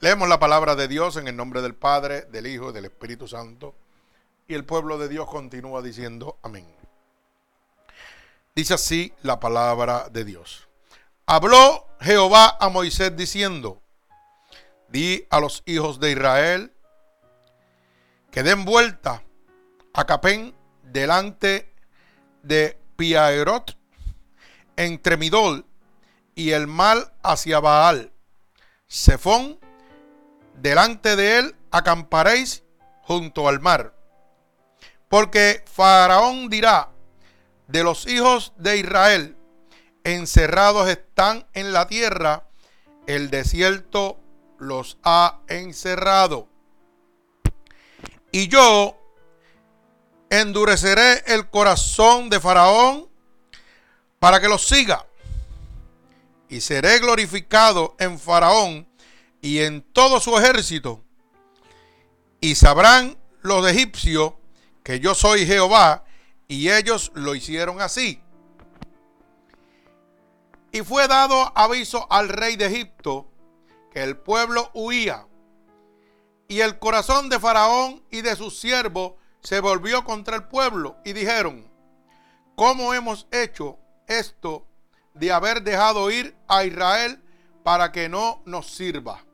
Leemos 0.00 0.26
la 0.26 0.38
palabra 0.38 0.74
de 0.74 0.88
Dios 0.88 1.18
en 1.18 1.28
el 1.28 1.36
nombre 1.36 1.60
del 1.60 1.74
Padre, 1.74 2.22
del 2.22 2.46
Hijo 2.46 2.70
y 2.70 2.72
del 2.72 2.86
Espíritu 2.86 3.28
Santo. 3.28 3.74
Y 4.46 4.54
el 4.54 4.64
pueblo 4.64 4.98
de 4.98 5.08
Dios 5.08 5.28
continúa 5.28 5.82
diciendo 5.82 6.38
amén. 6.42 6.66
Dice 8.54 8.74
así 8.74 9.12
la 9.22 9.40
palabra 9.40 10.08
de 10.10 10.24
Dios. 10.24 10.68
Habló 11.26 11.86
Jehová 12.00 12.56
a 12.60 12.68
Moisés 12.68 13.16
diciendo, 13.16 13.80
di 14.88 15.26
a 15.30 15.40
los 15.40 15.62
hijos 15.64 16.00
de 16.00 16.12
Israel 16.12 16.72
que 18.30 18.42
den 18.42 18.64
vuelta 18.64 19.22
a 19.94 20.04
Capén 20.04 20.54
delante 20.82 21.72
de 22.42 22.78
Piaerot, 22.96 23.76
entre 24.76 25.16
Midol 25.16 25.66
y 26.34 26.50
el 26.50 26.66
mal 26.66 27.12
hacia 27.22 27.60
Baal. 27.60 28.12
Sefón, 28.86 29.58
delante 30.60 31.16
de 31.16 31.38
él 31.38 31.56
acamparéis 31.70 32.64
junto 33.02 33.48
al 33.48 33.60
mar. 33.60 33.94
Porque 35.12 35.62
Faraón 35.70 36.48
dirá, 36.48 36.88
de 37.68 37.84
los 37.84 38.06
hijos 38.06 38.54
de 38.56 38.78
Israel 38.78 39.36
encerrados 40.04 40.88
están 40.88 41.46
en 41.52 41.74
la 41.74 41.86
tierra, 41.86 42.48
el 43.06 43.28
desierto 43.28 44.18
los 44.58 44.96
ha 45.02 45.40
encerrado. 45.48 46.48
Y 48.30 48.48
yo 48.48 48.96
endureceré 50.30 51.22
el 51.26 51.50
corazón 51.50 52.30
de 52.30 52.40
Faraón 52.40 53.06
para 54.18 54.40
que 54.40 54.48
los 54.48 54.66
siga. 54.66 55.04
Y 56.48 56.62
seré 56.62 57.00
glorificado 57.00 57.96
en 57.98 58.18
Faraón 58.18 58.88
y 59.42 59.58
en 59.58 59.82
todo 59.82 60.20
su 60.20 60.38
ejército. 60.38 61.04
Y 62.40 62.54
sabrán 62.54 63.18
los 63.42 63.70
egipcios 63.70 64.32
que 64.82 65.00
yo 65.00 65.14
soy 65.14 65.46
Jehová, 65.46 66.04
y 66.48 66.70
ellos 66.70 67.12
lo 67.14 67.34
hicieron 67.34 67.80
así. 67.80 68.22
Y 70.70 70.82
fue 70.82 71.06
dado 71.06 71.52
aviso 71.54 72.06
al 72.10 72.28
rey 72.28 72.56
de 72.56 72.66
Egipto 72.66 73.28
que 73.90 74.02
el 74.02 74.16
pueblo 74.16 74.70
huía. 74.74 75.26
Y 76.48 76.60
el 76.60 76.78
corazón 76.78 77.28
de 77.28 77.38
Faraón 77.38 78.02
y 78.10 78.22
de 78.22 78.36
sus 78.36 78.58
siervos 78.58 79.14
se 79.40 79.60
volvió 79.60 80.04
contra 80.04 80.36
el 80.36 80.44
pueblo 80.44 80.96
y 81.04 81.12
dijeron, 81.12 81.70
¿cómo 82.54 82.94
hemos 82.94 83.26
hecho 83.30 83.78
esto 84.06 84.66
de 85.14 85.32
haber 85.32 85.62
dejado 85.62 86.10
ir 86.10 86.36
a 86.48 86.64
Israel 86.64 87.22
para 87.62 87.92
que 87.92 88.08
no 88.08 88.42
nos 88.44 88.70
sirva? 88.70 89.24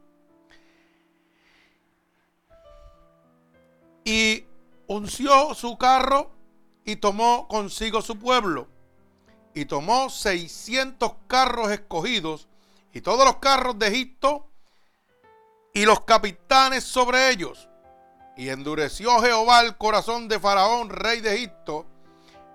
Y 4.04 4.47
unció 4.88 5.54
su 5.54 5.78
carro 5.78 6.30
y 6.84 6.96
tomó 6.96 7.46
consigo 7.48 8.02
su 8.02 8.18
pueblo 8.18 8.68
y 9.54 9.64
tomó 9.64 10.10
600 10.10 11.12
carros 11.26 11.70
escogidos 11.70 12.48
y 12.92 13.00
todos 13.00 13.24
los 13.24 13.36
carros 13.36 13.78
de 13.78 13.88
Egipto 13.88 14.48
y 15.74 15.84
los 15.84 16.00
capitanes 16.00 16.84
sobre 16.84 17.30
ellos. 17.30 17.68
Y 18.36 18.48
endureció 18.48 19.20
Jehová 19.20 19.60
el 19.60 19.76
corazón 19.76 20.28
de 20.28 20.38
Faraón, 20.38 20.90
rey 20.90 21.20
de 21.20 21.34
Egipto, 21.34 21.86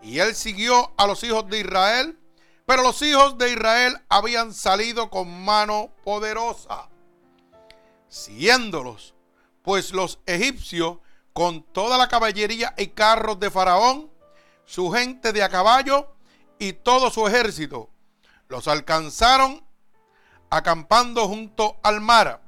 y 0.02 0.20
él 0.20 0.34
siguió 0.34 0.94
a 0.98 1.08
los 1.08 1.24
hijos 1.24 1.48
de 1.50 1.60
Israel, 1.60 2.20
pero 2.66 2.84
los 2.84 3.02
hijos 3.02 3.38
de 3.38 3.52
Israel 3.52 3.98
habían 4.10 4.54
salido 4.54 5.10
con 5.10 5.44
mano 5.44 5.92
poderosa, 6.04 6.90
siguiéndolos, 8.08 9.14
pues 9.62 9.92
los 9.92 10.20
egipcios, 10.26 10.98
con 11.34 11.64
toda 11.64 11.98
la 11.98 12.08
caballería 12.08 12.74
y 12.78 12.88
carros 12.88 13.40
de 13.40 13.50
Faraón, 13.50 14.12
su 14.66 14.92
gente 14.92 15.34
de 15.34 15.44
a 15.44 15.50
caballo, 15.50 16.14
y 16.60 16.74
todo 16.74 17.10
su 17.10 17.28
ejército. 17.28 17.90
Los 18.48 18.68
alcanzaron 18.68 19.66
acampando 20.50 21.28
junto 21.28 21.78
al 21.84 22.00
mar, 22.00 22.42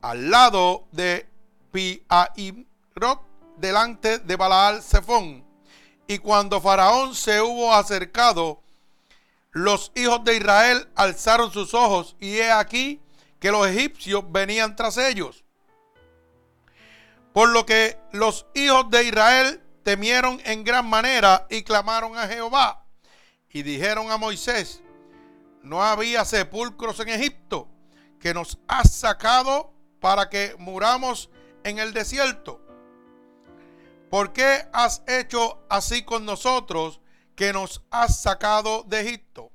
al 0.00 0.30
lado 0.30 0.86
de 0.92 1.28
Piairot, 1.72 3.20
delante 3.56 4.18
de 4.18 4.36
Balaal 4.36 4.82
Zephón. 4.82 5.44
Y 6.06 6.18
cuando 6.18 6.60
Faraón 6.60 7.14
se 7.14 7.40
hubo 7.40 7.74
acercado, 7.74 8.62
los 9.50 9.92
hijos 9.94 10.24
de 10.24 10.36
Israel 10.36 10.88
alzaron 10.94 11.52
sus 11.52 11.74
ojos 11.74 12.16
y 12.20 12.38
he 12.38 12.50
aquí 12.50 13.02
que 13.38 13.50
los 13.50 13.66
egipcios 13.66 14.24
venían 14.30 14.76
tras 14.76 14.96
ellos. 14.96 15.44
Por 17.32 17.48
lo 17.48 17.64
que 17.64 17.98
los 18.12 18.46
hijos 18.54 18.90
de 18.90 19.04
Israel 19.04 19.62
temieron 19.82 20.40
en 20.44 20.64
gran 20.64 20.86
manera 20.86 21.46
y 21.50 21.62
clamaron 21.62 22.16
a 22.16 22.28
Jehová 22.28 22.84
y 23.48 23.62
dijeron 23.62 24.10
a 24.10 24.16
Moisés, 24.16 24.82
no 25.62 25.82
había 25.82 26.24
sepulcros 26.24 27.00
en 27.00 27.08
Egipto 27.08 27.68
que 28.20 28.34
nos 28.34 28.58
has 28.68 28.94
sacado 28.94 29.72
para 30.00 30.28
que 30.28 30.54
muramos 30.58 31.30
en 31.64 31.78
el 31.78 31.92
desierto. 31.92 32.60
¿Por 34.10 34.32
qué 34.32 34.66
has 34.72 35.02
hecho 35.06 35.64
así 35.70 36.02
con 36.02 36.26
nosotros 36.26 37.00
que 37.34 37.52
nos 37.52 37.82
has 37.90 38.20
sacado 38.20 38.82
de 38.82 39.00
Egipto? 39.00 39.50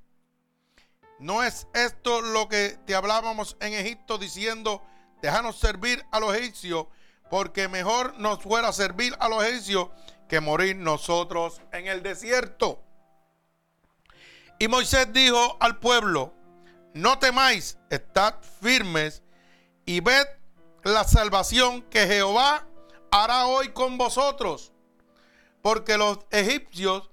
¿No 1.20 1.44
es 1.44 1.68
esto 1.74 2.22
lo 2.22 2.48
que 2.48 2.78
te 2.86 2.96
hablábamos 2.96 3.58
en 3.60 3.74
Egipto 3.74 4.18
diciendo, 4.18 4.84
déjanos 5.22 5.58
servir 5.60 6.04
a 6.12 6.20
los 6.20 6.36
egipcios, 6.36 6.88
porque 7.30 7.68
mejor 7.68 8.18
nos 8.20 8.42
fuera 8.42 8.72
servir 8.72 9.16
a 9.20 9.30
los 9.30 9.44
egipcios 9.44 9.90
que 10.28 10.40
morir 10.40 10.76
nosotros 10.76 11.62
en 11.72 11.88
el 11.88 12.04
desierto? 12.04 12.84
Y 14.60 14.68
Moisés 14.68 15.12
dijo 15.14 15.58
al 15.60 15.78
pueblo, 15.80 16.34
no 16.94 17.20
temáis, 17.20 17.78
estad 17.90 18.36
firmes 18.62 19.22
y 19.86 20.00
ved 20.00 20.26
la 20.84 21.04
salvación 21.04 21.84
que 21.84 22.08
Jehová 22.08 22.68
hará 23.12 23.46
hoy 23.46 23.70
con 23.70 23.98
vosotros. 23.98 24.74
Porque 25.62 25.98
los 25.98 26.20
egipcios 26.32 27.10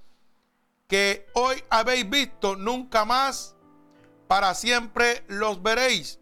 que 0.87 1.26
hoy 1.35 1.62
habéis 1.71 2.09
visto, 2.09 2.56
nunca 2.56 3.04
más 3.04 3.54
para 4.28 4.54
siempre 4.54 5.25
los 5.28 5.62
veréis. 5.62 6.18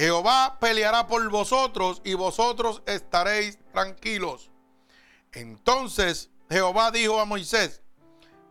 Jehová 0.00 0.56
peleará 0.58 1.06
por 1.06 1.28
vosotros 1.28 2.00
y 2.04 2.14
vosotros 2.14 2.82
estaréis 2.86 3.58
tranquilos. 3.70 4.50
Entonces 5.30 6.30
Jehová 6.48 6.90
dijo 6.90 7.20
a 7.20 7.26
Moisés, 7.26 7.82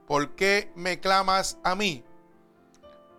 ¿por 0.05 0.35
qué 0.35 0.71
me 0.75 0.99
clamas 0.99 1.57
a 1.63 1.73
mí? 1.73 2.03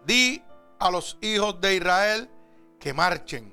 Di 0.06 0.44
a 0.78 0.92
los 0.92 1.18
hijos 1.20 1.60
de 1.60 1.74
Israel 1.74 2.30
que 2.78 2.94
marchen. 2.94 3.52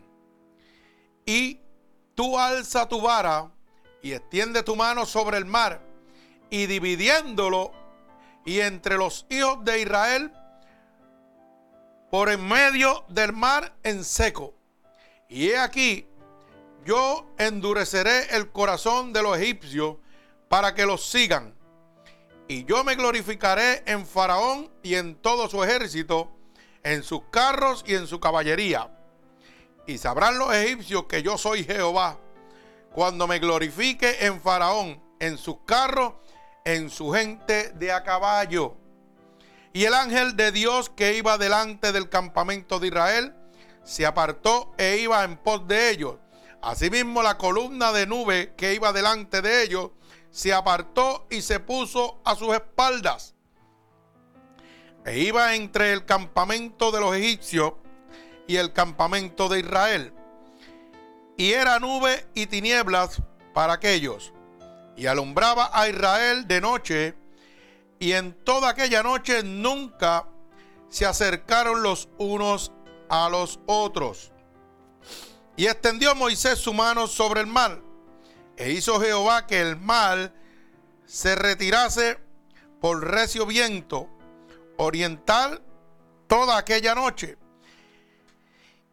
Y 1.26 1.60
tú 2.14 2.38
alza 2.38 2.88
tu 2.88 3.02
vara 3.02 3.52
y 4.04 4.12
extiende 4.12 4.62
tu 4.62 4.76
mano 4.76 5.08
sobre 5.08 5.40
el 5.40 5.46
mar 5.46 5.82
y 6.52 6.68
dividiéndolo 6.68 7.72
y 8.46 8.60
entre 8.60 8.98
los 8.98 9.26
hijos 9.32 9.66
de 9.66 9.82
Israel 9.82 10.32
por 12.12 12.30
en 12.30 12.48
medio 12.48 13.06
del 13.10 13.34
mar 13.34 13.76
en 13.82 14.04
seco. 14.04 14.57
Y 15.30 15.50
he 15.50 15.58
aquí, 15.58 16.08
yo 16.86 17.28
endureceré 17.38 18.36
el 18.36 18.52
corazón 18.52 19.14
de 19.14 19.22
los 19.22 19.38
egipcios 19.38 19.98
para 20.48 20.74
que 20.74 20.86
los 20.86 21.06
sigan 21.10 21.58
y 22.48 22.64
yo 22.64 22.84
me 22.84 22.96
glorificaré 22.96 23.84
en 23.86 24.06
Faraón 24.06 24.72
y 24.82 24.96
en 24.96 25.16
todo 25.16 25.50
su 25.50 25.64
ejército, 25.64 26.32
en 26.82 27.04
sus 27.04 27.24
carros 27.30 27.84
y 27.86 27.96
en 27.96 28.08
su 28.08 28.22
caballería. 28.22 28.90
Y 29.86 29.98
sabrán 29.98 30.40
los 30.40 30.54
egipcios 30.54 31.06
que 31.08 31.22
yo 31.22 31.38
soy 31.38 31.66
Jehová, 31.66 32.18
cuando 32.94 33.28
me 33.28 33.40
glorifique 33.40 34.26
en 34.26 34.40
Faraón, 34.40 35.02
en 35.20 35.38
sus 35.38 35.58
carros, 35.66 36.14
en 36.64 36.90
su 36.90 37.12
gente 37.12 37.72
de 37.72 37.92
a 37.92 38.04
caballo. 38.04 38.78
Y 39.74 39.84
el 39.84 39.94
ángel 39.94 40.38
de 40.38 40.54
Dios 40.54 40.90
que 40.90 41.18
iba 41.18 41.38
delante 41.38 41.92
del 41.92 42.10
campamento 42.10 42.80
de 42.80 42.88
Israel 42.88 43.36
se 43.88 44.06
apartó 44.06 44.74
e 44.78 44.98
iba 44.98 45.24
en 45.24 45.38
pos 45.38 45.66
de 45.66 45.90
ellos. 45.90 46.18
Asimismo 46.62 47.24
la 47.24 47.38
columna 47.38 47.94
de 47.94 48.06
nube 48.06 48.54
que 48.58 48.74
iba 48.74 48.92
delante 48.92 49.42
de 49.42 49.64
ellos 49.64 49.92
se 50.30 50.54
apartó 50.54 51.26
y 51.30 51.42
se 51.42 51.62
puso 51.62 52.20
a 52.26 52.36
sus 52.36 52.54
espaldas. 52.54 53.34
E 55.06 55.20
iba 55.20 55.56
entre 55.56 55.94
el 55.94 56.04
campamento 56.04 56.92
de 56.92 57.00
los 57.00 57.16
egipcios 57.16 57.74
y 58.46 58.58
el 58.58 58.74
campamento 58.74 59.48
de 59.48 59.60
Israel. 59.60 60.14
Y 61.38 61.54
era 61.54 61.80
nube 61.80 62.28
y 62.34 62.48
tinieblas 62.48 63.22
para 63.54 63.74
aquellos. 63.74 64.34
Y 64.98 65.06
alumbraba 65.06 65.70
a 65.72 65.88
Israel 65.88 66.46
de 66.46 66.60
noche. 66.60 67.16
Y 68.00 68.12
en 68.12 68.34
toda 68.44 68.70
aquella 68.70 69.02
noche 69.02 69.44
nunca 69.44 70.28
se 70.90 71.06
acercaron 71.06 71.84
los 71.84 72.10
unos 72.18 72.74
a 73.10 73.30
los 73.30 73.60
otros. 73.66 74.32
Y 75.56 75.66
extendió 75.66 76.14
Moisés 76.16 76.60
su 76.60 76.74
mano 76.74 77.08
sobre 77.08 77.42
el 77.42 77.48
mar 77.48 77.82
e 78.58 78.72
hizo 78.72 79.00
Jehová 79.00 79.46
que 79.46 79.62
el 79.62 79.78
mal 79.78 80.34
se 81.06 81.36
retirase 81.36 82.20
por 82.82 83.04
recio 83.04 83.46
viento 83.46 84.10
oriental 84.78 85.62
toda 86.28 86.58
aquella 86.58 86.96
noche. 86.96 87.38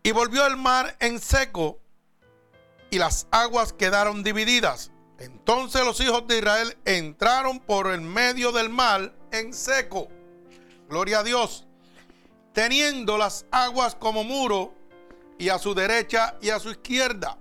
Y 0.02 0.12
volvió 0.12 0.47
el 0.47 0.56
mar 0.56 0.97
en 1.00 1.18
seco 1.18 1.80
y 2.90 2.99
las 2.99 3.26
aguas 3.30 3.73
quedaron 3.73 4.23
divididas. 4.23 4.90
Entonces 5.18 5.85
los 5.85 6.00
hijos 6.00 6.26
de 6.26 6.38
Israel 6.38 6.76
entraron 6.85 7.59
por 7.61 7.90
el 7.90 8.02
medio 8.02 8.52
del 8.52 8.68
mar 8.68 9.14
en 9.33 9.54
seco. 9.54 10.09
Gloria 10.88 11.21
a 11.21 11.23
Dios. 11.23 11.66
Teniendo 12.55 13.19
las 13.19 13.47
aguas 13.51 13.97
como 13.97 14.23
muro 14.23 14.73
y 15.39 15.49
a 15.49 15.59
su 15.59 15.75
derecha 15.75 16.37
y 16.41 16.51
a 16.51 16.61
su 16.61 16.71
izquierda. 16.71 17.37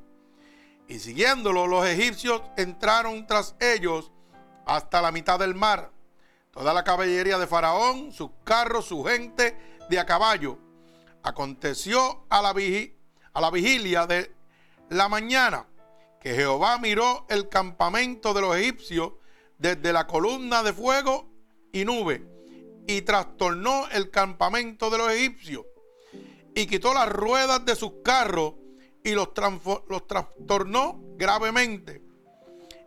Y 0.88 0.98
siguiéndolo, 0.98 1.67
los 1.67 1.86
egipcios 1.86 2.41
entraron 2.58 3.27
tras 3.27 3.55
ellos 3.60 4.12
hasta 4.65 5.03
la 5.03 5.12
mitad 5.12 5.38
del 5.38 5.53
mar, 5.53 5.91
toda 6.51 6.74
la 6.74 6.84
caballería 6.84 7.38
de 7.38 7.46
Faraón, 7.46 8.12
sus 8.12 8.32
carros, 8.43 8.86
su 8.86 9.03
gente 9.03 9.55
de 9.88 10.00
a 10.00 10.05
caballo. 10.08 10.58
Aconteció 11.22 12.25
a 12.29 12.41
la, 12.41 12.55
a 13.34 13.41
la 13.41 13.51
vigilia 13.51 14.08
de 14.08 14.34
la 14.89 15.08
mañana 15.10 15.67
que 16.20 16.34
Jehová 16.34 16.79
miró 16.79 17.27
el 17.29 17.50
campamento 17.50 18.34
de 18.34 18.41
los 18.41 18.55
egipcios 18.55 19.12
desde 19.60 19.93
la 19.93 20.08
columna 20.08 20.63
de 20.63 20.74
fuego 20.74 21.29
y 21.72 21.86
nube 21.86 22.32
y 22.87 23.01
trastornó 23.01 23.87
el 23.91 24.09
campamento 24.09 24.89
de 24.89 24.97
los 24.97 25.11
egipcios 25.11 25.65
y 26.55 26.65
quitó 26.67 26.93
las 26.93 27.09
ruedas 27.09 27.65
de 27.65 27.75
sus 27.75 27.93
carros 28.03 28.55
y 29.03 29.11
los, 29.11 29.29
los 29.89 30.07
trastornó 30.07 31.01
gravemente. 31.15 32.01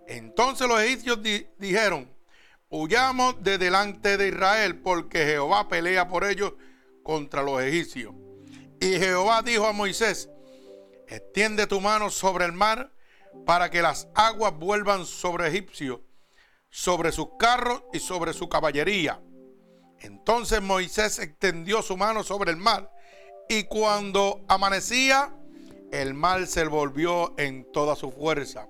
Entonces 0.06 0.68
los 0.68 0.80
egipcios 0.80 1.18
dijeron, 1.58 2.12
huyamos 2.68 3.42
de 3.42 3.58
delante 3.58 4.16
de 4.16 4.28
Israel 4.28 4.80
porque 4.80 5.24
Jehová 5.24 5.68
pelea 5.68 6.08
por 6.08 6.24
ellos 6.24 6.54
contra 7.02 7.42
los 7.42 7.60
egipcios. 7.62 8.14
Y 8.80 8.98
Jehová 8.98 9.42
dijo 9.42 9.66
a 9.66 9.72
Moisés, 9.72 10.28
extiende 11.08 11.66
tu 11.66 11.80
mano 11.80 12.10
sobre 12.10 12.44
el 12.44 12.52
mar 12.52 12.92
para 13.44 13.70
que 13.70 13.82
las 13.82 14.08
aguas 14.14 14.54
vuelvan 14.56 15.06
sobre 15.06 15.48
egipcios, 15.48 16.00
sobre 16.70 17.12
sus 17.12 17.28
carros 17.38 17.82
y 17.92 17.98
sobre 17.98 18.32
su 18.32 18.48
caballería. 18.48 19.20
Entonces 20.06 20.62
Moisés 20.62 21.18
extendió 21.18 21.82
su 21.82 21.96
mano 21.96 22.22
sobre 22.22 22.52
el 22.52 22.56
mar 22.56 22.92
y 23.48 23.64
cuando 23.64 24.44
amanecía, 24.46 25.34
el 25.90 26.14
mar 26.14 26.46
se 26.46 26.64
volvió 26.66 27.34
en 27.38 27.70
toda 27.72 27.96
su 27.96 28.12
fuerza. 28.12 28.68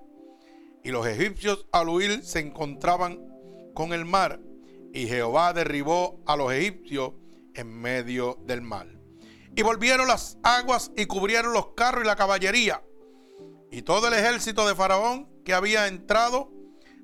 Y 0.83 0.89
los 0.89 1.05
egipcios 1.05 1.67
al 1.71 1.89
huir 1.89 2.23
se 2.23 2.39
encontraban 2.39 3.19
con 3.75 3.93
el 3.93 4.03
mar 4.03 4.39
y 4.93 5.05
Jehová 5.05 5.53
derribó 5.53 6.19
a 6.25 6.35
los 6.35 6.51
egipcios 6.51 7.13
en 7.53 7.67
medio 7.67 8.39
del 8.45 8.63
mar. 8.63 8.87
Y 9.55 9.61
volvieron 9.61 10.07
las 10.07 10.39
aguas 10.41 10.91
y 10.97 11.05
cubrieron 11.05 11.53
los 11.53 11.73
carros 11.75 12.03
y 12.03 12.07
la 12.07 12.15
caballería. 12.15 12.81
Y 13.71 13.83
todo 13.83 14.07
el 14.07 14.15
ejército 14.15 14.67
de 14.67 14.73
Faraón 14.73 15.29
que 15.45 15.53
había 15.53 15.87
entrado 15.87 16.51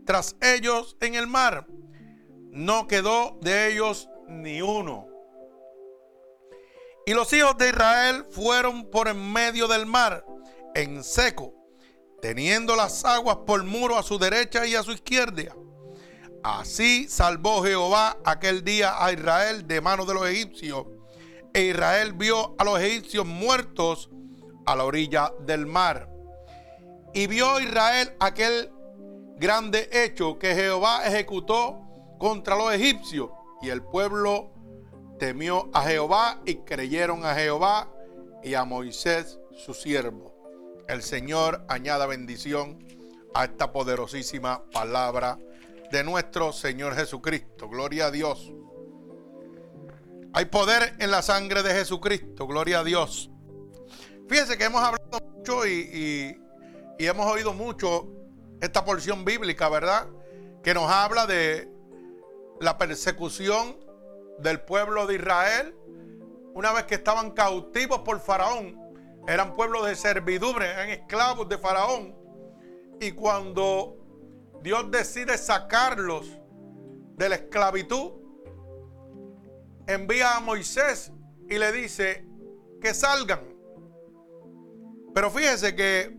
tras 0.08 0.36
ellos 0.42 0.98
en 1.02 1.14
el 1.14 1.28
mar, 1.28 1.68
no 2.52 2.88
quedó 2.88 3.38
de 3.42 3.72
ellos 3.72 4.10
ni 4.42 4.62
uno. 4.62 5.08
Y 7.06 7.14
los 7.14 7.32
hijos 7.34 7.58
de 7.58 7.70
Israel 7.70 8.26
fueron 8.32 8.90
por 8.90 9.08
en 9.08 9.32
medio 9.32 9.68
del 9.68 9.86
mar, 9.86 10.26
en 10.74 11.04
seco, 11.04 11.54
teniendo 12.22 12.76
las 12.76 13.04
aguas 13.04 13.38
por 13.46 13.64
muro 13.64 13.98
a 13.98 14.04
su 14.04 14.18
derecha 14.18 14.66
y 14.66 14.76
a 14.76 14.84
su 14.84 14.92
izquierda. 14.94 15.56
Así 16.44 17.08
salvó 17.08 17.64
Jehová 17.64 18.18
aquel 18.26 18.64
día 18.64 19.04
a 19.04 19.12
Israel 19.12 19.68
de 19.68 19.82
mano 19.82 20.06
de 20.06 20.14
los 20.14 20.28
egipcios 20.28 20.86
e 21.54 21.66
Israel 21.66 22.14
vio 22.14 22.56
a 22.58 22.64
los 22.64 22.80
egipcios 22.80 23.26
muertos 23.26 24.10
a 24.66 24.76
la 24.76 24.86
orilla 24.86 25.32
del 25.46 25.66
mar. 25.66 26.10
Y 27.14 27.28
vio 27.28 27.60
Israel 27.60 28.16
aquel 28.20 28.72
grande 29.38 29.88
hecho 29.92 30.40
que 30.40 30.56
Jehová 30.56 31.06
ejecutó 31.06 31.82
contra 32.18 32.56
los 32.56 32.74
egipcios. 32.74 33.30
Y 33.64 33.70
el 33.70 33.82
pueblo 33.82 34.52
temió 35.18 35.70
a 35.74 35.84
Jehová 35.84 36.42
y 36.46 36.58
creyeron 36.58 37.26
a 37.26 37.34
Jehová 37.34 37.90
y 38.44 38.56
a 38.56 38.66
Moisés 38.66 39.40
su 39.52 39.74
siervo. 39.74 40.36
El 40.90 41.02
Señor 41.02 41.64
añada 41.70 42.06
bendición 42.06 42.86
a 43.34 43.46
esta 43.46 43.72
poderosísima 43.72 44.70
palabra 44.70 45.40
de 45.92 46.04
nuestro 46.04 46.52
Señor 46.52 46.94
Jesucristo. 46.96 47.70
Gloria 47.70 48.08
a 48.08 48.12
Dios. 48.12 48.52
Hay 50.34 50.46
poder 50.46 50.96
en 51.00 51.10
la 51.10 51.22
sangre 51.22 51.64
de 51.64 51.74
Jesucristo, 51.74 52.48
gloria 52.48 52.80
a 52.80 52.84
Dios. 52.84 53.30
Fíjense 54.28 54.58
que 54.58 54.66
hemos 54.66 54.82
hablado 54.82 55.20
mucho 55.38 55.66
y, 55.66 56.38
hemos 56.98 57.28
oído 57.28 57.54
mucho 57.54 58.10
esta 58.60 58.84
porción 58.84 59.24
bíblica, 59.24 59.70
¿verdad? 59.70 60.10
Que 60.64 60.74
nos 60.74 60.92
habla 60.92 61.28
de 61.28 61.73
la 62.60 62.78
persecución 62.78 63.78
del 64.40 64.62
pueblo 64.62 65.08
de 65.08 65.16
Israel 65.16 65.76
una 66.54 66.72
vez 66.72 66.84
que 66.84 66.96
estaban 66.96 67.32
cautivos 67.32 68.00
por 68.00 68.20
Faraón. 68.20 68.80
Eran 69.28 69.56
pueblos 69.56 69.88
de 69.88 69.96
servidumbre, 69.96 70.70
eran 70.70 70.90
esclavos 70.90 71.50
de 71.50 71.58
Faraón. 71.58 72.16
Y 73.00 73.12
cuando 73.14 73.98
Dios 74.62 74.90
decide 74.92 75.38
sacarlos 75.38 76.28
de 77.16 77.30
la 77.30 77.36
esclavitud, 77.36 78.12
envía 79.88 80.38
a 80.38 80.40
Moisés 80.40 81.12
y 81.50 81.58
le 81.58 81.72
dice 81.72 82.28
que 82.82 82.94
salgan. 82.94 83.42
Pero 85.14 85.30
fíjese 85.32 85.76
que 85.76 86.18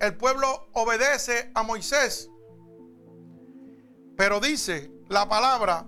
el 0.00 0.16
pueblo 0.16 0.68
obedece 0.72 1.50
a 1.54 1.62
Moisés. 1.62 2.28
Pero 4.16 4.40
dice 4.40 4.90
la 5.08 5.28
palabra 5.28 5.86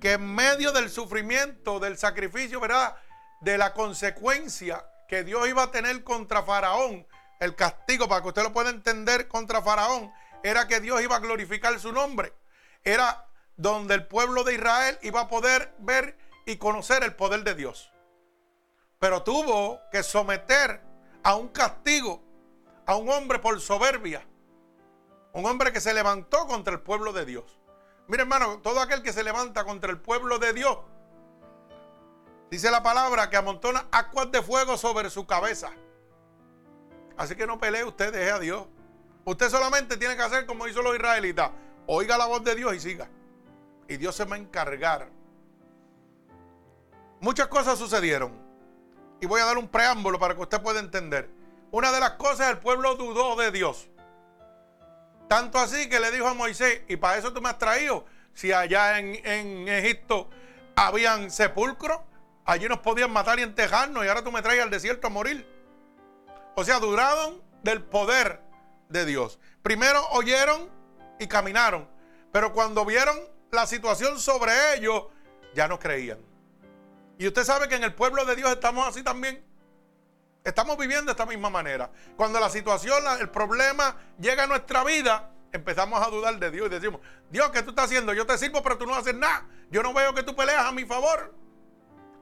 que 0.00 0.12
en 0.12 0.34
medio 0.34 0.72
del 0.72 0.90
sufrimiento, 0.90 1.80
del 1.80 1.96
sacrificio, 1.96 2.60
¿verdad? 2.60 2.96
De 3.40 3.56
la 3.56 3.72
consecuencia 3.72 4.84
que 5.08 5.24
Dios 5.24 5.48
iba 5.48 5.64
a 5.64 5.70
tener 5.70 6.04
contra 6.04 6.42
Faraón, 6.42 7.06
el 7.40 7.54
castigo, 7.54 8.08
para 8.08 8.22
que 8.22 8.28
usted 8.28 8.42
lo 8.42 8.52
pueda 8.52 8.70
entender 8.70 9.28
contra 9.28 9.62
Faraón, 9.62 10.12
era 10.42 10.68
que 10.68 10.80
Dios 10.80 11.00
iba 11.02 11.16
a 11.16 11.20
glorificar 11.20 11.78
su 11.80 11.92
nombre. 11.92 12.34
Era 12.82 13.26
donde 13.56 13.94
el 13.94 14.06
pueblo 14.06 14.44
de 14.44 14.54
Israel 14.54 14.98
iba 15.02 15.22
a 15.22 15.28
poder 15.28 15.74
ver 15.78 16.18
y 16.44 16.56
conocer 16.56 17.02
el 17.02 17.14
poder 17.14 17.44
de 17.44 17.54
Dios. 17.54 17.90
Pero 18.98 19.22
tuvo 19.22 19.80
que 19.90 20.02
someter 20.02 20.82
a 21.22 21.34
un 21.36 21.48
castigo 21.48 22.22
a 22.86 22.96
un 22.96 23.08
hombre 23.08 23.38
por 23.38 23.60
soberbia. 23.60 24.26
Un 25.32 25.46
hombre 25.46 25.72
que 25.72 25.80
se 25.80 25.94
levantó 25.94 26.46
contra 26.46 26.74
el 26.74 26.80
pueblo 26.80 27.12
de 27.12 27.24
Dios. 27.24 27.58
Mire 28.06 28.22
hermano, 28.22 28.58
todo 28.58 28.80
aquel 28.80 29.02
que 29.02 29.12
se 29.12 29.22
levanta 29.22 29.64
contra 29.64 29.90
el 29.90 29.98
pueblo 29.98 30.38
de 30.38 30.52
Dios, 30.52 30.78
dice 32.50 32.70
la 32.70 32.82
palabra 32.82 33.30
que 33.30 33.36
amontona 33.36 33.86
aguas 33.90 34.30
de 34.30 34.42
fuego 34.42 34.76
sobre 34.76 35.10
su 35.10 35.26
cabeza. 35.26 35.70
Así 37.16 37.34
que 37.36 37.46
no 37.46 37.58
pelee 37.58 37.84
usted, 37.84 38.12
deje 38.12 38.30
a 38.30 38.38
Dios. 38.38 38.66
Usted 39.24 39.48
solamente 39.48 39.96
tiene 39.96 40.16
que 40.16 40.22
hacer 40.22 40.46
como 40.46 40.66
hizo 40.66 40.82
los 40.82 40.94
israelitas. 40.94 41.50
Oiga 41.86 42.18
la 42.18 42.26
voz 42.26 42.42
de 42.44 42.54
Dios 42.54 42.74
y 42.74 42.80
siga 42.80 43.08
y 43.88 43.96
Dios 43.96 44.14
se 44.14 44.24
va 44.24 44.36
a 44.36 44.38
encargar. 44.38 45.08
Muchas 47.20 47.48
cosas 47.48 47.78
sucedieron 47.78 48.32
y 49.20 49.26
voy 49.26 49.40
a 49.40 49.46
dar 49.46 49.58
un 49.58 49.68
preámbulo 49.68 50.18
para 50.18 50.34
que 50.34 50.42
usted 50.42 50.62
pueda 50.62 50.80
entender. 50.80 51.30
Una 51.70 51.90
de 51.90 52.00
las 52.00 52.12
cosas, 52.12 52.50
el 52.50 52.58
pueblo 52.58 52.94
dudó 52.96 53.36
de 53.36 53.50
Dios. 53.50 53.88
Tanto 55.28 55.58
así 55.58 55.88
que 55.88 56.00
le 56.00 56.10
dijo 56.10 56.28
a 56.28 56.34
Moisés, 56.34 56.82
y 56.88 56.96
para 56.96 57.18
eso 57.18 57.32
tú 57.32 57.40
me 57.40 57.48
has 57.48 57.58
traído, 57.58 58.04
si 58.34 58.52
allá 58.52 58.98
en, 58.98 59.14
en 59.26 59.68
Egipto 59.68 60.28
habían 60.76 61.30
sepulcros, 61.30 62.00
allí 62.44 62.68
nos 62.68 62.80
podían 62.80 63.10
matar 63.10 63.38
y 63.38 63.42
entejarnos 63.42 64.04
y 64.04 64.08
ahora 64.08 64.22
tú 64.22 64.30
me 64.32 64.42
traes 64.42 64.62
al 64.62 64.70
desierto 64.70 65.06
a 65.06 65.10
morir. 65.10 65.46
O 66.54 66.64
sea, 66.64 66.78
duraron 66.78 67.42
del 67.62 67.82
poder 67.82 68.40
de 68.88 69.04
Dios. 69.04 69.38
Primero 69.62 70.06
oyeron 70.10 70.70
y 71.18 71.26
caminaron, 71.26 71.88
pero 72.32 72.52
cuando 72.52 72.84
vieron 72.84 73.18
la 73.50 73.66
situación 73.66 74.20
sobre 74.20 74.52
ellos, 74.76 75.04
ya 75.54 75.68
no 75.68 75.78
creían. 75.78 76.18
Y 77.18 77.26
usted 77.26 77.44
sabe 77.44 77.68
que 77.68 77.76
en 77.76 77.84
el 77.84 77.94
pueblo 77.94 78.24
de 78.24 78.36
Dios 78.36 78.50
estamos 78.50 78.86
así 78.86 79.02
también. 79.02 79.44
Estamos 80.44 80.76
viviendo 80.76 81.06
de 81.06 81.12
esta 81.12 81.24
misma 81.24 81.48
manera. 81.48 81.90
Cuando 82.16 82.38
la 82.38 82.50
situación, 82.50 83.02
el 83.18 83.30
problema 83.30 83.96
llega 84.20 84.44
a 84.44 84.46
nuestra 84.46 84.84
vida, 84.84 85.30
empezamos 85.50 86.06
a 86.06 86.10
dudar 86.10 86.38
de 86.38 86.50
Dios 86.50 86.66
y 86.66 86.68
decimos, 86.68 87.00
Dios, 87.30 87.50
¿qué 87.50 87.62
tú 87.62 87.70
estás 87.70 87.86
haciendo? 87.86 88.12
Yo 88.12 88.26
te 88.26 88.36
sirvo, 88.36 88.62
pero 88.62 88.76
tú 88.76 88.84
no 88.84 88.94
haces 88.94 89.14
nada. 89.14 89.46
Yo 89.70 89.82
no 89.82 89.94
veo 89.94 90.14
que 90.14 90.22
tú 90.22 90.36
peleas 90.36 90.66
a 90.66 90.72
mi 90.72 90.84
favor. 90.84 91.34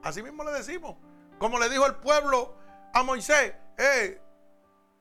Así 0.01 0.23
mismo 0.23 0.45
le 0.45 0.51
decimos. 0.51 0.95
Como 1.37 1.59
le 1.59 1.67
dijo 1.67 1.85
el 1.85 1.95
pueblo 1.95 2.55
a 2.93 3.03
Moisés, 3.03 3.55
hey, 3.77 4.17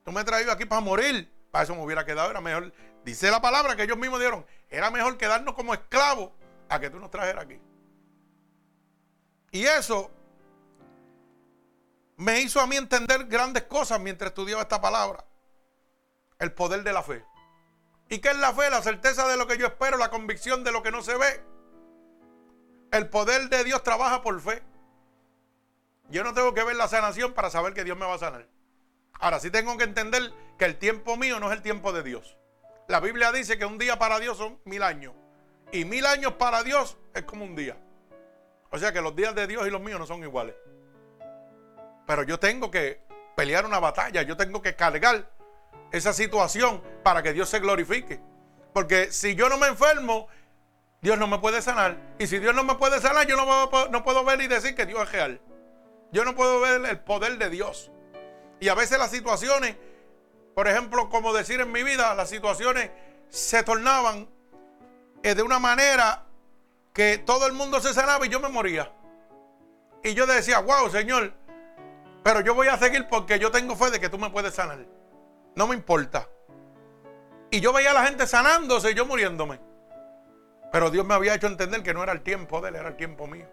tú 0.05 0.11
me 0.11 0.19
has 0.19 0.27
traído 0.27 0.51
aquí 0.51 0.65
para 0.65 0.81
morir. 0.81 1.33
Para 1.53 1.63
eso 1.63 1.77
me 1.77 1.85
hubiera 1.85 2.05
quedado, 2.05 2.29
era 2.29 2.41
mejor. 2.41 2.73
Dice 3.05 3.31
la 3.31 3.41
palabra 3.41 3.77
que 3.77 3.85
ellos 3.85 3.99
mismos 3.99 4.19
dieron, 4.19 4.45
era 4.69 4.91
mejor 4.91 5.17
quedarnos 5.17 5.55
como 5.55 5.75
esclavos 5.75 6.31
a 6.69 6.81
que 6.81 6.91
tú 6.91 6.99
nos 6.99 7.11
trajeras 7.11 7.45
aquí. 7.45 7.61
Y 9.53 9.65
eso 9.65 10.11
me 12.23 12.41
hizo 12.41 12.61
a 12.61 12.69
mí 12.69 12.77
entender 12.77 13.27
grandes 13.27 13.65
cosas 13.65 13.99
mientras 14.01 14.31
estudiaba 14.31 14.63
esta 14.63 14.81
palabra. 14.81 15.25
El 16.39 16.53
poder 16.53 16.85
de 16.85 16.93
la 16.93 17.03
fe. 17.03 17.25
¿Y 18.09 18.21
qué 18.21 18.29
es 18.29 18.39
la 18.39 18.53
fe? 18.53 18.71
La 18.71 18.81
certeza 18.81 19.27
de 19.27 19.37
lo 19.37 19.49
que 19.49 19.59
yo 19.59 19.67
espero, 19.67 19.97
la 19.97 20.11
convicción 20.11 20.63
de 20.63 20.71
lo 20.71 20.85
que 20.85 20.93
no 20.93 21.03
se 21.03 21.17
ve. 21.17 21.45
El 22.93 23.09
poder 23.09 23.49
de 23.49 23.65
Dios 23.65 23.83
trabaja 23.83 24.23
por 24.23 24.41
fe. 24.41 24.63
Yo 26.11 26.23
no 26.23 26.33
tengo 26.33 26.55
que 26.55 26.63
ver 26.63 26.77
la 26.77 26.87
sanación 26.87 27.33
para 27.33 27.51
saber 27.51 27.75
que 27.75 27.83
Dios 27.83 27.99
me 27.99 28.07
va 28.07 28.15
a 28.15 28.19
sanar. 28.19 28.47
Ahora 29.15 29.41
sí 29.41 29.51
tengo 29.51 29.77
que 29.77 29.85
entender 29.85 30.33
que 30.59 30.65
el 30.65 30.79
tiempo 30.79 31.17
mío 31.17 31.41
no 31.41 31.51
es 31.51 31.57
el 31.57 31.63
tiempo 31.63 31.93
de 31.93 32.05
Dios. 32.05 32.37
La 32.87 33.01
Biblia 33.01 33.33
dice 33.33 33.59
que 33.59 33.65
un 33.65 33.79
día 33.79 33.99
para 33.99 34.21
Dios 34.21 34.37
son 34.37 34.61
mil 34.65 34.83
años 34.83 35.15
Y 35.71 35.85
mil 35.85 36.05
años 36.05 36.35
para 36.35 36.63
Dios 36.63 36.99
es 37.15 37.23
como 37.23 37.45
un 37.45 37.57
día. 37.57 37.77
O 38.71 38.79
sea 38.79 38.93
que 38.93 39.01
los 39.01 39.17
días 39.17 39.35
de 39.35 39.49
Dios 39.49 39.67
y 39.67 39.71
los 39.71 39.81
míos 39.81 39.99
no 39.99 40.07
son 40.07 40.23
iguales. 40.23 40.55
Pero 42.07 42.23
yo 42.23 42.39
tengo 42.39 42.71
que 42.71 43.03
pelear 43.37 43.65
una 43.65 43.79
batalla, 43.79 44.23
yo 44.23 44.37
tengo 44.37 44.61
que 44.63 44.75
cargar 44.77 45.31
esa 45.91 46.13
situación 46.13 46.83
para 47.03 47.23
que 47.23 47.33
Dios 47.33 47.49
se 47.49 47.61
glorifique. 47.61 48.21
Porque 48.73 49.13
si 49.13 49.35
yo 49.35 49.49
no 49.49 49.59
me 49.59 49.69
enfermo, 49.69 50.29
Dios 51.01 51.19
no 51.19 51.27
me 51.27 51.39
puede 51.39 51.61
sanar. 51.61 51.97
Y 52.19 52.27
si 52.27 52.39
Dios 52.39 52.55
no 52.55 52.65
me 52.65 52.77
puede 52.77 53.01
sanar, 53.01 53.27
yo 53.27 53.37
no 53.37 54.03
puedo, 54.03 54.25
ver 54.25 54.41
y 54.41 54.47
decir 54.47 54.75
que 54.75 54.87
Dios 54.87 55.03
es 55.03 55.13
real. 55.13 55.41
Yo 56.13 56.25
no 56.25 56.35
puedo 56.35 56.61
ver 56.61 56.85
el 56.87 57.01
poder 57.01 57.39
de 57.39 57.51
Dios. 57.51 57.91
Y 58.61 58.69
a 58.69 58.75
veces 58.75 58.99
las 58.99 59.11
situaciones, 59.11 59.77
por 60.55 60.69
ejemplo, 60.69 61.09
como 61.11 61.33
decir 61.33 61.61
en 61.61 61.73
mi 61.73 61.83
vida, 61.83 62.15
las 62.15 62.31
situaciones 62.31 62.91
se 63.29 63.63
tornaban 63.63 64.29
eh, 65.23 65.35
de 65.35 65.43
una 65.43 65.59
manera 65.59 66.25
que 66.93 67.19
todo 67.19 67.47
el 67.47 67.53
mundo 67.53 67.81
se 67.81 67.93
sanaba 67.95 68.25
y 68.27 68.29
yo 68.29 68.41
me 68.41 68.49
moría. 68.49 68.93
Y 70.05 70.15
yo 70.15 70.27
decía, 70.27 70.61
wow, 70.61 70.91
Señor, 70.91 71.35
pero 72.23 72.41
yo 72.41 72.55
voy 72.55 72.69
a 72.69 72.79
seguir 72.79 73.09
porque 73.09 73.39
yo 73.39 73.51
tengo 73.51 73.77
fe 73.77 73.91
de 73.91 74.01
que 74.01 74.09
tú 74.09 74.19
me 74.19 74.31
puedes 74.31 74.55
sanar. 74.55 74.87
No 75.55 75.67
me 75.67 75.75
importa. 75.75 76.29
Y 77.51 77.61
yo 77.61 77.73
veía 77.73 77.91
a 77.91 77.95
la 77.95 78.07
gente 78.07 78.27
sanándose 78.27 78.93
y 78.93 78.95
yo 78.95 79.05
muriéndome. 79.05 79.61
Pero 80.73 80.91
Dios 80.91 81.05
me 81.05 81.15
había 81.15 81.35
hecho 81.35 81.47
entender 81.47 81.83
que 81.83 81.93
no 81.93 82.03
era 82.03 82.13
el 82.13 82.23
tiempo 82.23 82.61
de 82.61 82.71
él, 82.71 82.77
era 82.77 82.89
el 82.89 82.97
tiempo 82.97 83.27
mío. 83.27 83.47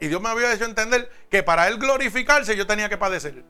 Y 0.00 0.08
Dios 0.08 0.20
me 0.22 0.28
había 0.28 0.52
hecho 0.52 0.64
entender 0.64 1.10
que 1.30 1.42
para 1.42 1.68
él 1.68 1.78
glorificarse 1.78 2.56
yo 2.56 2.66
tenía 2.66 2.88
que 2.88 2.96
padecer. 2.96 3.44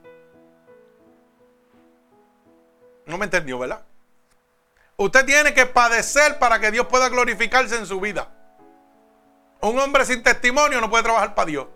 No 3.05 3.17
me 3.17 3.25
entendió, 3.25 3.57
¿verdad? 3.59 3.85
Usted 4.97 5.25
tiene 5.25 5.53
que 5.53 5.65
padecer 5.65 6.39
para 6.39 6.59
que 6.59 6.71
Dios 6.71 6.87
pueda 6.87 7.07
glorificarse 7.07 7.77
en 7.77 7.85
su 7.85 8.01
vida. 8.01 8.29
Un 9.61 9.79
hombre 9.79 10.05
sin 10.05 10.23
testimonio 10.23 10.81
no 10.81 10.89
puede 10.89 11.03
trabajar 11.03 11.35
para 11.35 11.45
Dios. 11.45 11.67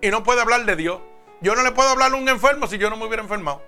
Y 0.00 0.10
no 0.10 0.24
puede 0.24 0.40
hablar 0.40 0.64
de 0.64 0.74
Dios. 0.74 1.00
Yo 1.42 1.56
no 1.56 1.62
le 1.64 1.72
puedo 1.72 1.88
hablar 1.88 2.12
a 2.12 2.16
un 2.16 2.28
enfermo 2.28 2.68
si 2.68 2.78
yo 2.78 2.88
no 2.88 2.96
me 2.96 3.04
hubiera 3.04 3.22
enfermado. 3.22 3.62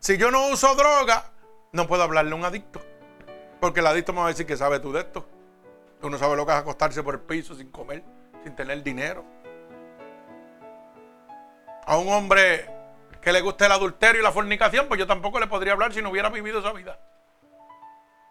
Si 0.00 0.18
yo 0.18 0.32
no 0.32 0.48
uso 0.48 0.74
droga, 0.74 1.30
no 1.72 1.86
puedo 1.86 2.02
hablarle 2.02 2.32
a 2.32 2.34
un 2.34 2.44
adicto. 2.44 2.80
Porque 3.60 3.78
el 3.78 3.86
adicto 3.86 4.12
me 4.12 4.18
va 4.18 4.26
a 4.26 4.28
decir 4.30 4.44
que 4.44 4.56
sabe 4.56 4.80
tú 4.80 4.92
de 4.92 5.00
esto. 5.00 5.24
Tú 6.00 6.10
no 6.10 6.18
sabes 6.18 6.36
lo 6.36 6.44
que 6.44 6.52
es 6.52 6.58
acostarse 6.58 7.02
por 7.02 7.14
el 7.14 7.20
piso 7.20 7.54
sin 7.54 7.70
comer, 7.70 8.02
sin 8.42 8.56
tener 8.56 8.82
dinero. 8.82 9.24
A 11.86 11.96
un 11.96 12.08
hombre 12.08 12.68
que 13.20 13.32
le 13.32 13.40
guste 13.40 13.66
el 13.66 13.72
adulterio 13.72 14.20
y 14.20 14.24
la 14.24 14.32
fornicación, 14.32 14.88
pues 14.88 14.98
yo 14.98 15.06
tampoco 15.06 15.38
le 15.38 15.46
podría 15.46 15.74
hablar 15.74 15.92
si 15.92 16.02
no 16.02 16.10
hubiera 16.10 16.28
vivido 16.30 16.58
esa 16.58 16.72
vida. 16.72 16.98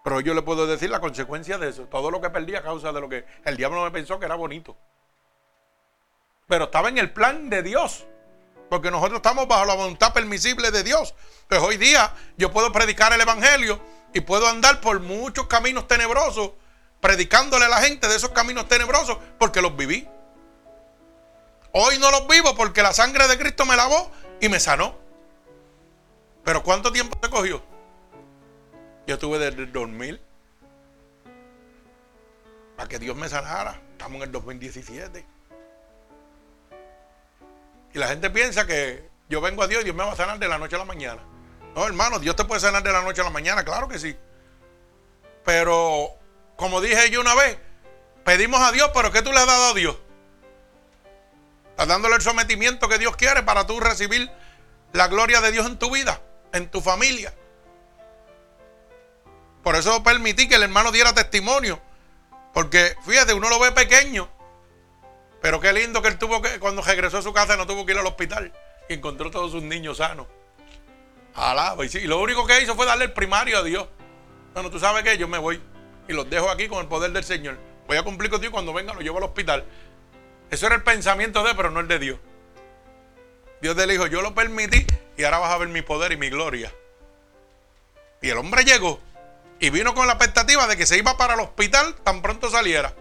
Pero 0.03 0.19
yo 0.19 0.33
le 0.33 0.41
puedo 0.41 0.67
decir 0.67 0.89
la 0.89 0.99
consecuencia 0.99 1.57
de 1.57 1.69
eso. 1.69 1.85
Todo 1.85 2.11
lo 2.11 2.19
que 2.19 2.29
perdí 2.29 2.55
a 2.55 2.63
causa 2.63 2.91
de 2.91 2.99
lo 2.99 3.07
que 3.07 3.25
el 3.45 3.55
diablo 3.55 3.83
me 3.83 3.91
pensó 3.91 4.19
que 4.19 4.25
era 4.25 4.35
bonito. 4.35 4.75
Pero 6.49 6.65
estaba 6.65 6.89
en 6.89 6.97
el 6.97 7.13
plan 7.13 7.49
de 7.49 7.63
Dios. 7.63 8.05
Porque 8.69 8.91
nosotros 8.91 9.17
estamos 9.17 9.47
bajo 9.47 9.65
la 9.65 9.75
voluntad 9.75 10.13
permisible 10.13 10.71
de 10.71 10.83
Dios. 10.83 11.13
Pues 11.47 11.61
hoy 11.61 11.77
día 11.77 12.13
yo 12.37 12.51
puedo 12.51 12.71
predicar 12.71 13.13
el 13.13 13.21
Evangelio 13.21 13.79
y 14.13 14.21
puedo 14.21 14.47
andar 14.47 14.81
por 14.81 14.99
muchos 14.99 15.47
caminos 15.47 15.87
tenebrosos, 15.87 16.51
predicándole 16.99 17.65
a 17.65 17.69
la 17.69 17.81
gente 17.81 18.07
de 18.07 18.15
esos 18.15 18.31
caminos 18.31 18.67
tenebrosos, 18.67 19.17
porque 19.37 19.61
los 19.61 19.75
viví. 19.77 20.09
Hoy 21.71 21.99
no 21.99 22.09
los 22.09 22.27
vivo 22.27 22.55
porque 22.55 22.81
la 22.81 22.93
sangre 22.93 23.27
de 23.27 23.37
Cristo 23.37 23.65
me 23.65 23.75
lavó 23.75 24.11
y 24.41 24.49
me 24.49 24.59
sanó. 24.59 24.95
Pero 26.43 26.63
¿cuánto 26.63 26.91
tiempo 26.91 27.17
se 27.21 27.29
cogió? 27.29 27.63
Yo 29.05 29.19
tuve 29.19 29.37
desde 29.37 29.63
el 29.63 29.71
2000 29.71 30.19
para 32.75 32.89
que 32.89 32.97
Dios 32.97 33.15
me 33.15 33.29
sanara. 33.29 33.79
Estamos 33.91 34.17
en 34.17 34.23
el 34.23 34.31
2017. 34.31 35.38
Y 37.93 37.99
la 37.99 38.07
gente 38.07 38.29
piensa 38.29 38.65
que 38.65 39.09
yo 39.29 39.41
vengo 39.41 39.63
a 39.63 39.67
Dios 39.67 39.81
y 39.81 39.85
Dios 39.85 39.95
me 39.95 40.03
va 40.03 40.13
a 40.13 40.15
sanar 40.15 40.39
de 40.39 40.47
la 40.47 40.57
noche 40.57 40.75
a 40.75 40.79
la 40.79 40.85
mañana. 40.85 41.21
No, 41.75 41.85
hermano, 41.85 42.19
Dios 42.19 42.35
te 42.35 42.45
puede 42.45 42.61
sanar 42.61 42.83
de 42.83 42.91
la 42.91 43.01
noche 43.01 43.21
a 43.21 43.23
la 43.23 43.29
mañana, 43.29 43.63
claro 43.63 43.87
que 43.87 43.99
sí. 43.99 44.17
Pero, 45.45 46.09
como 46.55 46.81
dije 46.81 47.09
yo 47.09 47.21
una 47.21 47.35
vez, 47.35 47.57
pedimos 48.25 48.59
a 48.61 48.71
Dios, 48.71 48.91
pero 48.93 49.11
¿qué 49.11 49.21
tú 49.21 49.31
le 49.31 49.39
has 49.39 49.47
dado 49.47 49.71
a 49.71 49.73
Dios? 49.73 49.97
Estás 51.71 51.87
dándole 51.87 52.15
el 52.15 52.21
sometimiento 52.21 52.89
que 52.89 52.97
Dios 52.97 53.15
quiere 53.15 53.43
para 53.43 53.65
tú 53.65 53.79
recibir 53.79 54.29
la 54.91 55.07
gloria 55.07 55.41
de 55.41 55.51
Dios 55.51 55.65
en 55.65 55.79
tu 55.79 55.91
vida, 55.91 56.21
en 56.51 56.69
tu 56.69 56.81
familia. 56.81 57.33
Por 59.63 59.75
eso 59.75 60.03
permití 60.03 60.47
que 60.47 60.55
el 60.55 60.63
hermano 60.63 60.91
diera 60.91 61.13
testimonio. 61.13 61.79
Porque 62.53 62.95
fíjate, 63.05 63.33
uno 63.33 63.49
lo 63.49 63.59
ve 63.59 63.71
pequeño. 63.71 64.29
Pero 65.41 65.59
qué 65.59 65.71
lindo 65.73 66.01
que 66.01 66.09
él 66.09 66.17
tuvo 66.17 66.41
que, 66.41 66.59
cuando 66.59 66.81
regresó 66.81 67.19
a 67.19 67.21
su 67.21 67.33
casa, 67.33 67.55
no 67.55 67.65
tuvo 67.65 67.85
que 67.85 67.93
ir 67.93 67.97
al 67.97 68.05
hospital. 68.05 68.51
Y 68.89 68.93
encontró 68.93 69.31
todos 69.31 69.51
sus 69.51 69.63
niños 69.63 69.97
sanos. 69.97 70.27
Alaba. 71.35 71.85
Y, 71.85 71.89
lo 72.01 72.19
único 72.19 72.45
que 72.45 72.61
hizo 72.61 72.75
fue 72.75 72.85
darle 72.85 73.05
el 73.05 73.13
primario 73.13 73.59
a 73.59 73.63
Dios. 73.63 73.87
Bueno, 74.53 74.69
tú 74.69 74.79
sabes 74.79 75.03
que 75.03 75.17
yo 75.17 75.27
me 75.27 75.37
voy. 75.37 75.61
Y 76.07 76.13
los 76.13 76.29
dejo 76.29 76.49
aquí 76.49 76.67
con 76.67 76.79
el 76.79 76.87
poder 76.87 77.11
del 77.11 77.23
Señor. 77.23 77.57
Voy 77.87 77.97
a 77.97 78.03
cumplir 78.03 78.29
con 78.29 78.41
Dios 78.41 78.51
cuando 78.51 78.73
venga, 78.73 78.93
lo 78.93 79.01
llevo 79.01 79.17
al 79.17 79.23
hospital. 79.23 79.63
Eso 80.49 80.65
era 80.65 80.75
el 80.75 80.83
pensamiento 80.83 81.43
de 81.43 81.51
él, 81.51 81.55
pero 81.55 81.69
no 81.69 81.79
el 81.79 81.87
de 81.87 81.99
Dios. 81.99 82.19
Dios 83.61 83.75
le 83.75 83.87
dijo, 83.87 84.07
yo 84.07 84.21
lo 84.21 84.33
permití 84.33 84.85
y 85.17 85.23
ahora 85.23 85.39
vas 85.39 85.51
a 85.51 85.57
ver 85.57 85.67
mi 85.67 85.81
poder 85.81 86.11
y 86.11 86.17
mi 86.17 86.29
gloria. 86.29 86.73
Y 88.21 88.29
el 88.29 88.37
hombre 88.37 88.63
llegó 88.63 88.99
y 89.59 89.69
vino 89.69 89.93
con 89.93 90.07
la 90.07 90.13
expectativa 90.13 90.65
de 90.67 90.77
que 90.77 90.85
se 90.85 90.97
iba 90.97 91.17
para 91.17 91.35
el 91.35 91.41
hospital 91.41 91.95
tan 92.03 92.21
pronto 92.21 92.49
saliera. 92.49 92.93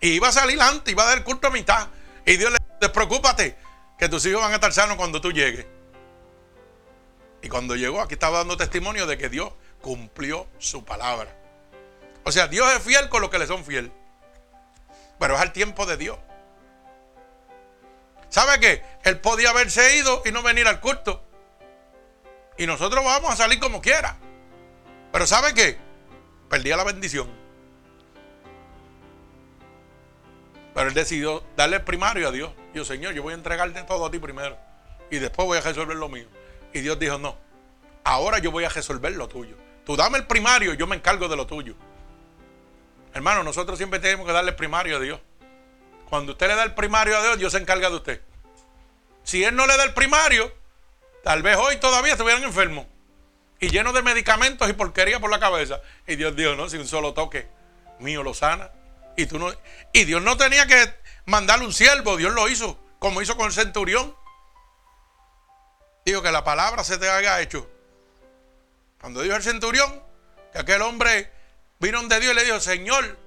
Y 0.00 0.10
iba 0.10 0.28
a 0.28 0.32
salir 0.32 0.60
antes, 0.60 0.92
iba 0.92 1.02
a 1.02 1.06
dar 1.06 1.24
culto 1.24 1.48
a 1.48 1.50
mitad. 1.50 1.88
Y 2.24 2.36
Dios 2.36 2.50
le 2.52 2.58
dijo, 2.58 2.78
despreocúpate, 2.80 3.56
que 3.98 4.08
tus 4.08 4.24
hijos 4.26 4.40
van 4.40 4.52
a 4.52 4.56
estar 4.56 4.72
sanos 4.72 4.96
cuando 4.96 5.20
tú 5.20 5.32
llegues. 5.32 5.66
Y 7.42 7.48
cuando 7.48 7.76
llegó, 7.76 8.00
aquí 8.00 8.14
estaba 8.14 8.38
dando 8.38 8.56
testimonio 8.56 9.06
de 9.06 9.18
que 9.18 9.28
Dios 9.28 9.52
cumplió 9.80 10.48
su 10.58 10.84
palabra. 10.84 11.36
O 12.24 12.32
sea, 12.32 12.46
Dios 12.46 12.70
es 12.74 12.82
fiel 12.82 13.08
con 13.08 13.22
los 13.22 13.30
que 13.30 13.38
le 13.38 13.46
son 13.46 13.64
fiel. 13.64 13.92
Pero 15.18 15.34
es 15.34 15.40
al 15.40 15.52
tiempo 15.52 15.86
de 15.86 15.96
Dios. 15.96 16.18
¿Sabe 18.28 18.60
qué? 18.60 18.84
Él 19.04 19.20
podía 19.20 19.50
haberse 19.50 19.96
ido 19.96 20.22
y 20.24 20.32
no 20.32 20.42
venir 20.42 20.68
al 20.68 20.80
culto. 20.80 21.24
Y 22.56 22.66
nosotros 22.66 23.04
vamos 23.04 23.30
a 23.30 23.36
salir 23.36 23.58
como 23.58 23.80
quiera. 23.80 24.16
Pero 25.12 25.26
¿sabe 25.26 25.54
qué? 25.54 25.78
Perdía 26.48 26.76
la 26.76 26.84
bendición. 26.84 27.37
Pero 30.78 30.90
él 30.90 30.94
decidió 30.94 31.42
darle 31.56 31.80
primario 31.80 32.28
a 32.28 32.30
Dios. 32.30 32.52
Dijo, 32.72 32.84
Señor, 32.84 33.12
yo 33.12 33.24
voy 33.24 33.32
a 33.32 33.34
entregarte 33.34 33.82
todo 33.82 34.06
a 34.06 34.12
ti 34.12 34.20
primero. 34.20 34.56
Y 35.10 35.18
después 35.18 35.44
voy 35.44 35.58
a 35.58 35.60
resolver 35.60 35.96
lo 35.96 36.08
mío. 36.08 36.28
Y 36.72 36.78
Dios 36.78 36.96
dijo, 37.00 37.18
no, 37.18 37.36
ahora 38.04 38.38
yo 38.38 38.52
voy 38.52 38.62
a 38.62 38.68
resolver 38.68 39.10
lo 39.16 39.26
tuyo. 39.26 39.56
Tú 39.84 39.96
dame 39.96 40.18
el 40.18 40.28
primario, 40.28 40.74
yo 40.74 40.86
me 40.86 40.94
encargo 40.94 41.26
de 41.26 41.34
lo 41.34 41.48
tuyo. 41.48 41.74
Hermano, 43.12 43.42
nosotros 43.42 43.76
siempre 43.76 43.98
tenemos 43.98 44.24
que 44.24 44.32
darle 44.32 44.52
primario 44.52 44.98
a 44.98 45.00
Dios. 45.00 45.18
Cuando 46.08 46.30
usted 46.30 46.46
le 46.46 46.54
da 46.54 46.62
el 46.62 46.74
primario 46.74 47.18
a 47.18 47.22
Dios, 47.24 47.38
Dios 47.38 47.50
se 47.50 47.58
encarga 47.58 47.90
de 47.90 47.96
usted. 47.96 48.22
Si 49.24 49.42
Él 49.42 49.56
no 49.56 49.66
le 49.66 49.76
da 49.76 49.82
el 49.82 49.94
primario, 49.94 50.54
tal 51.24 51.42
vez 51.42 51.56
hoy 51.56 51.78
todavía 51.78 52.12
estuvieran 52.12 52.44
enfermos 52.44 52.86
y 53.58 53.68
llenos 53.68 53.94
de 53.94 54.02
medicamentos 54.02 54.70
y 54.70 54.74
porquería 54.74 55.18
por 55.18 55.28
la 55.28 55.40
cabeza. 55.40 55.80
Y 56.06 56.14
Dios 56.14 56.36
dijo, 56.36 56.54
no, 56.54 56.68
si 56.68 56.76
un 56.76 56.86
solo 56.86 57.14
toque 57.14 57.48
mío 57.98 58.22
lo 58.22 58.32
sana. 58.32 58.70
Y, 59.18 59.26
tú 59.26 59.36
no, 59.36 59.52
y 59.92 60.04
Dios 60.04 60.22
no 60.22 60.36
tenía 60.36 60.68
que 60.68 60.94
mandarle 61.24 61.66
un 61.66 61.72
siervo, 61.72 62.16
Dios 62.16 62.32
lo 62.32 62.48
hizo, 62.48 62.78
como 63.00 63.20
hizo 63.20 63.36
con 63.36 63.46
el 63.46 63.52
centurión. 63.52 64.16
Dijo 66.04 66.22
que 66.22 66.30
la 66.30 66.44
palabra 66.44 66.84
se 66.84 66.98
te 66.98 67.10
haya 67.10 67.40
hecho. 67.40 67.68
Cuando 69.00 69.20
dijo 69.22 69.34
el 69.34 69.42
centurión, 69.42 70.04
que 70.52 70.60
aquel 70.60 70.82
hombre 70.82 71.32
vino 71.80 72.00
de 72.00 72.20
Dios 72.20 72.32
y 72.32 72.36
le 72.36 72.44
dijo, 72.44 72.60
Señor, 72.60 73.18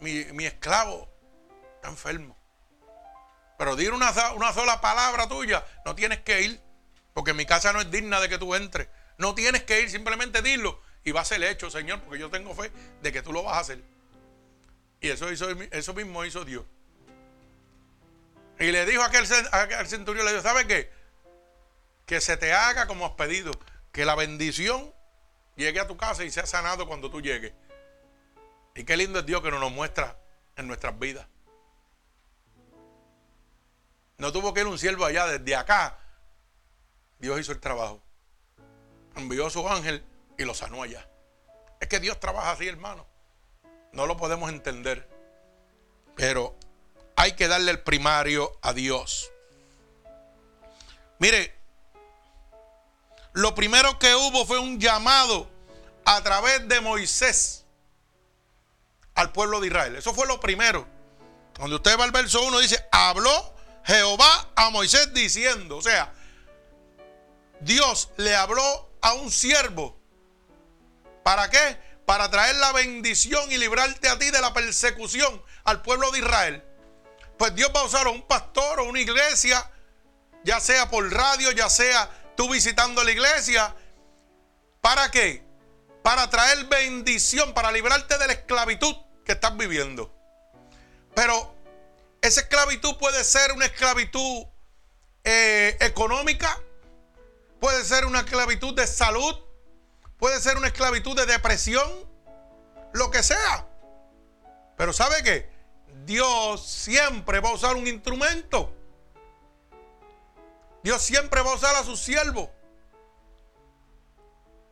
mi, 0.00 0.44
esclavo 0.44 1.08
está 1.76 1.90
enfermo. 1.90 2.36
Pero 3.56 3.76
dir 3.76 3.92
una, 3.92 4.12
una 4.34 4.52
sola 4.52 4.80
palabra 4.80 5.28
tuya, 5.28 5.64
no 5.84 5.94
tienes 5.94 6.22
que 6.22 6.42
ir, 6.42 6.60
porque 7.14 7.34
mi 7.34 7.46
casa 7.46 7.72
no 7.72 7.80
es 7.80 7.88
digna 7.88 8.18
de 8.18 8.28
que 8.28 8.38
tú 8.38 8.56
entres. 8.56 8.88
No 9.16 9.36
tienes 9.36 9.62
que 9.62 9.80
ir, 9.80 9.90
simplemente 9.90 10.42
dilo 10.42 10.87
y 11.04 11.12
va 11.12 11.22
a 11.22 11.24
ser 11.24 11.42
hecho, 11.42 11.70
Señor, 11.70 12.00
porque 12.02 12.18
yo 12.18 12.30
tengo 12.30 12.54
fe 12.54 12.70
de 13.02 13.12
que 13.12 13.22
tú 13.22 13.32
lo 13.32 13.42
vas 13.42 13.56
a 13.56 13.60
hacer. 13.60 13.82
Y 15.00 15.08
eso, 15.08 15.30
hizo, 15.30 15.48
eso 15.50 15.94
mismo 15.94 16.24
hizo 16.24 16.44
Dios. 16.44 16.64
Y 18.58 18.72
le 18.72 18.84
dijo 18.86 19.02
a 19.02 19.06
aquel, 19.06 19.26
centurión, 19.86 20.26
le 20.26 20.32
dijo, 20.32 20.42
¿sabe 20.42 20.66
qué? 20.66 20.90
Que 22.06 22.20
se 22.20 22.36
te 22.36 22.52
haga 22.52 22.86
como 22.86 23.06
has 23.06 23.12
pedido, 23.12 23.52
que 23.92 24.04
la 24.04 24.16
bendición 24.16 24.92
llegue 25.56 25.78
a 25.78 25.86
tu 25.86 25.96
casa 25.96 26.24
y 26.24 26.30
sea 26.30 26.46
sanado 26.46 26.86
cuando 26.86 27.10
tú 27.10 27.20
llegues. 27.20 27.52
Y 28.74 28.84
qué 28.84 28.96
lindo 28.96 29.20
es 29.20 29.26
Dios 29.26 29.42
que 29.42 29.50
nos 29.50 29.72
muestra 29.72 30.18
en 30.56 30.66
nuestras 30.66 30.98
vidas. 30.98 31.26
No 34.18 34.32
tuvo 34.32 34.52
que 34.52 34.60
ir 34.60 34.66
un 34.66 34.78
siervo 34.78 35.04
allá, 35.04 35.26
desde 35.26 35.54
acá. 35.54 35.98
Dios 37.20 37.38
hizo 37.38 37.52
el 37.52 37.60
trabajo. 37.60 38.02
Envió 39.14 39.46
a 39.46 39.50
su 39.50 39.68
ángel 39.68 40.04
y 40.38 40.44
lo 40.44 40.54
sanó 40.54 40.82
allá. 40.82 41.06
Es 41.80 41.88
que 41.88 42.00
Dios 42.00 42.18
trabaja 42.18 42.52
así, 42.52 42.66
hermano. 42.66 43.06
No 43.92 44.06
lo 44.06 44.16
podemos 44.16 44.50
entender. 44.50 45.08
Pero 46.16 46.56
hay 47.16 47.32
que 47.32 47.48
darle 47.48 47.72
el 47.72 47.80
primario 47.80 48.56
a 48.62 48.72
Dios. 48.72 49.30
Mire, 51.18 51.54
lo 53.32 53.54
primero 53.54 53.98
que 53.98 54.14
hubo 54.14 54.46
fue 54.46 54.58
un 54.58 54.80
llamado 54.80 55.50
a 56.04 56.22
través 56.22 56.66
de 56.68 56.80
Moisés 56.80 57.64
al 59.14 59.32
pueblo 59.32 59.60
de 59.60 59.66
Israel. 59.66 59.96
Eso 59.96 60.14
fue 60.14 60.26
lo 60.26 60.38
primero. 60.40 60.86
Cuando 61.56 61.76
usted 61.76 61.98
va 61.98 62.04
al 62.04 62.12
verso 62.12 62.40
1 62.42 62.60
dice, 62.60 62.86
habló 62.92 63.54
Jehová 63.84 64.50
a 64.54 64.70
Moisés 64.70 65.12
diciendo, 65.12 65.78
o 65.78 65.82
sea, 65.82 66.12
Dios 67.60 68.10
le 68.16 68.36
habló 68.36 68.90
a 69.00 69.14
un 69.14 69.30
siervo. 69.32 69.97
¿Para 71.28 71.50
qué? 71.50 71.76
Para 72.06 72.30
traer 72.30 72.56
la 72.56 72.72
bendición 72.72 73.52
y 73.52 73.58
librarte 73.58 74.08
a 74.08 74.18
ti 74.18 74.30
de 74.30 74.40
la 74.40 74.54
persecución 74.54 75.42
al 75.64 75.82
pueblo 75.82 76.10
de 76.10 76.20
Israel. 76.20 76.64
Pues 77.36 77.54
Dios 77.54 77.70
va 77.76 77.80
a 77.80 77.84
usar 77.84 78.06
a 78.06 78.10
un 78.10 78.26
pastor 78.26 78.80
o 78.80 78.84
una 78.84 78.98
iglesia, 78.98 79.70
ya 80.42 80.58
sea 80.58 80.88
por 80.88 81.12
radio, 81.12 81.52
ya 81.52 81.68
sea 81.68 82.08
tú 82.34 82.48
visitando 82.48 83.04
la 83.04 83.10
iglesia. 83.10 83.76
¿Para 84.80 85.10
qué? 85.10 85.44
Para 86.02 86.30
traer 86.30 86.64
bendición, 86.64 87.52
para 87.52 87.72
librarte 87.72 88.16
de 88.16 88.26
la 88.26 88.32
esclavitud 88.32 88.96
que 89.26 89.32
estás 89.32 89.54
viviendo. 89.54 90.10
Pero 91.14 91.54
esa 92.22 92.40
esclavitud 92.40 92.96
puede 92.96 93.22
ser 93.22 93.52
una 93.52 93.66
esclavitud 93.66 94.46
eh, 95.24 95.76
económica, 95.80 96.58
puede 97.60 97.84
ser 97.84 98.06
una 98.06 98.20
esclavitud 98.20 98.74
de 98.74 98.86
salud, 98.86 99.38
puede 100.18 100.40
ser 100.40 100.56
una 100.56 100.66
esclavitud 100.66 101.16
de 101.16 101.26
depresión, 101.26 101.88
lo 102.92 103.10
que 103.10 103.22
sea. 103.22 103.66
Pero 104.76 104.92
¿sabe 104.92 105.22
qué? 105.22 105.50
Dios 106.04 106.64
siempre 106.64 107.40
va 107.40 107.50
a 107.50 107.54
usar 107.54 107.76
un 107.76 107.86
instrumento. 107.86 108.72
Dios 110.82 111.02
siempre 111.02 111.42
va 111.42 111.52
a 111.52 111.54
usar 111.54 111.74
a 111.76 111.84
su 111.84 111.96
siervo. 111.96 112.50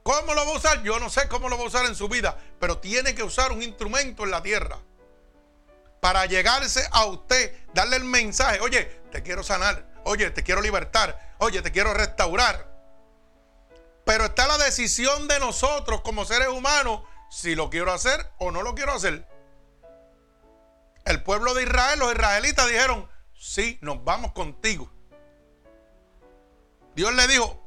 ¿Cómo 0.02 0.34
lo 0.34 0.46
va 0.46 0.52
a 0.52 0.56
usar? 0.56 0.82
Yo 0.82 1.00
no 1.00 1.10
sé 1.10 1.26
cómo 1.28 1.48
lo 1.48 1.58
va 1.58 1.64
a 1.64 1.66
usar 1.66 1.86
en 1.86 1.96
su 1.96 2.08
vida, 2.08 2.38
pero 2.60 2.78
tiene 2.78 3.14
que 3.14 3.24
usar 3.24 3.50
un 3.50 3.62
instrumento 3.62 4.22
en 4.22 4.30
la 4.30 4.42
tierra 4.42 4.78
para 6.00 6.24
llegarse 6.26 6.86
a 6.92 7.06
usted, 7.06 7.52
darle 7.74 7.96
el 7.96 8.04
mensaje, 8.04 8.60
oye, 8.60 8.84
te 9.10 9.24
quiero 9.24 9.42
sanar, 9.42 9.84
oye, 10.04 10.30
te 10.30 10.44
quiero 10.44 10.60
libertar, 10.60 11.34
oye, 11.38 11.60
te 11.62 11.72
quiero 11.72 11.92
restaurar. 11.92 12.75
Pero 14.06 14.26
está 14.26 14.46
la 14.46 14.56
decisión 14.56 15.26
de 15.26 15.40
nosotros 15.40 16.00
como 16.02 16.24
seres 16.24 16.46
humanos 16.46 17.02
si 17.28 17.56
lo 17.56 17.70
quiero 17.70 17.92
hacer 17.92 18.24
o 18.38 18.52
no 18.52 18.62
lo 18.62 18.76
quiero 18.76 18.92
hacer. 18.92 19.26
El 21.04 21.24
pueblo 21.24 21.54
de 21.54 21.64
Israel, 21.64 21.98
los 21.98 22.12
israelitas 22.12 22.68
dijeron, 22.68 23.10
sí, 23.34 23.80
nos 23.82 24.04
vamos 24.04 24.30
contigo. 24.30 24.88
Dios 26.94 27.12
le 27.14 27.26
dijo, 27.26 27.60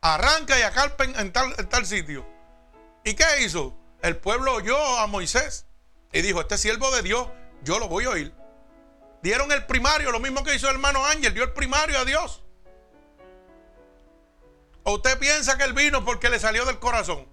arranca 0.00 0.58
y 0.58 0.62
acalpen 0.62 1.14
en 1.20 1.30
tal, 1.34 1.54
en 1.58 1.68
tal 1.68 1.84
sitio. 1.84 2.26
¿Y 3.04 3.12
qué 3.12 3.42
hizo? 3.42 3.76
El 4.00 4.16
pueblo 4.16 4.54
oyó 4.54 4.78
a 4.98 5.06
Moisés 5.06 5.66
y 6.14 6.22
dijo, 6.22 6.40
este 6.40 6.56
siervo 6.56 6.90
de 6.92 7.02
Dios, 7.02 7.28
yo 7.60 7.78
lo 7.78 7.88
voy 7.88 8.06
a 8.06 8.10
oír. 8.10 8.34
Dieron 9.22 9.52
el 9.52 9.66
primario, 9.66 10.12
lo 10.12 10.18
mismo 10.18 10.42
que 10.42 10.54
hizo 10.54 10.66
el 10.68 10.76
hermano 10.76 11.04
Ángel, 11.04 11.34
dio 11.34 11.44
el 11.44 11.52
primario 11.52 11.98
a 11.98 12.06
Dios. 12.06 12.45
¿O 14.88 14.94
usted 14.94 15.18
piensa 15.18 15.58
que 15.58 15.64
él 15.64 15.72
vino 15.72 16.04
porque 16.04 16.30
le 16.30 16.38
salió 16.38 16.64
del 16.64 16.78
corazón? 16.78 17.26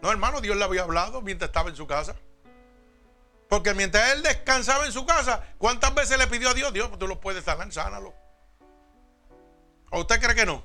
No, 0.00 0.12
hermano, 0.12 0.40
Dios 0.40 0.56
le 0.56 0.62
había 0.62 0.82
hablado 0.82 1.20
mientras 1.20 1.48
estaba 1.48 1.68
en 1.68 1.74
su 1.74 1.84
casa. 1.84 2.14
Porque 3.48 3.74
mientras 3.74 4.12
él 4.12 4.22
descansaba 4.22 4.86
en 4.86 4.92
su 4.92 5.04
casa, 5.04 5.44
¿cuántas 5.58 5.92
veces 5.92 6.18
le 6.18 6.28
pidió 6.28 6.50
a 6.50 6.54
Dios? 6.54 6.72
Dios, 6.72 6.88
tú 7.00 7.08
lo 7.08 7.20
puedes 7.20 7.42
sanar, 7.42 7.72
sánalo. 7.72 8.14
¿O 9.90 9.98
usted 9.98 10.20
cree 10.20 10.36
que 10.36 10.46
no? 10.46 10.64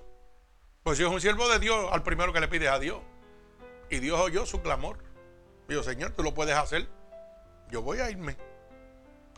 Pues 0.84 1.00
si 1.00 1.04
es 1.04 1.10
un 1.10 1.20
siervo 1.20 1.50
de 1.50 1.58
Dios, 1.58 1.90
al 1.92 2.04
primero 2.04 2.32
que 2.32 2.40
le 2.40 2.48
pide 2.48 2.70
a 2.70 2.78
Dios. 2.78 3.02
Y 3.90 3.98
Dios 3.98 4.20
oyó 4.20 4.46
su 4.46 4.62
clamor. 4.62 5.04
Dijo, 5.68 5.82
Señor, 5.82 6.12
tú 6.12 6.22
lo 6.22 6.36
puedes 6.36 6.56
hacer. 6.56 6.88
Yo 7.72 7.82
voy 7.82 8.02
a 8.02 8.12
irme. 8.12 8.38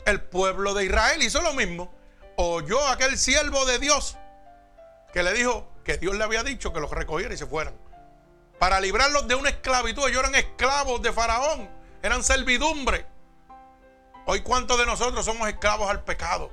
El 0.04 0.20
pueblo 0.20 0.74
de 0.74 0.84
Israel 0.84 1.22
hizo 1.22 1.40
lo 1.40 1.54
mismo. 1.54 1.90
Oyó 2.36 2.86
a 2.86 2.92
aquel 2.92 3.16
siervo 3.16 3.64
de 3.64 3.78
Dios 3.78 4.18
que 5.14 5.22
le 5.22 5.32
dijo 5.32 5.66
que 5.88 5.96
Dios 5.96 6.14
le 6.16 6.24
había 6.24 6.42
dicho 6.42 6.70
que 6.70 6.80
los 6.80 6.90
recogiera 6.90 7.32
y 7.32 7.38
se 7.38 7.46
fueran. 7.46 7.74
Para 8.58 8.78
librarlos 8.78 9.26
de 9.26 9.34
una 9.34 9.48
esclavitud. 9.48 10.06
Ellos 10.06 10.20
eran 10.20 10.34
esclavos 10.34 11.00
de 11.00 11.14
Faraón. 11.14 11.66
Eran 12.02 12.22
servidumbre. 12.22 13.06
Hoy, 14.26 14.42
¿cuántos 14.42 14.78
de 14.78 14.84
nosotros 14.84 15.24
somos 15.24 15.48
esclavos 15.48 15.88
al 15.88 16.04
pecado? 16.04 16.52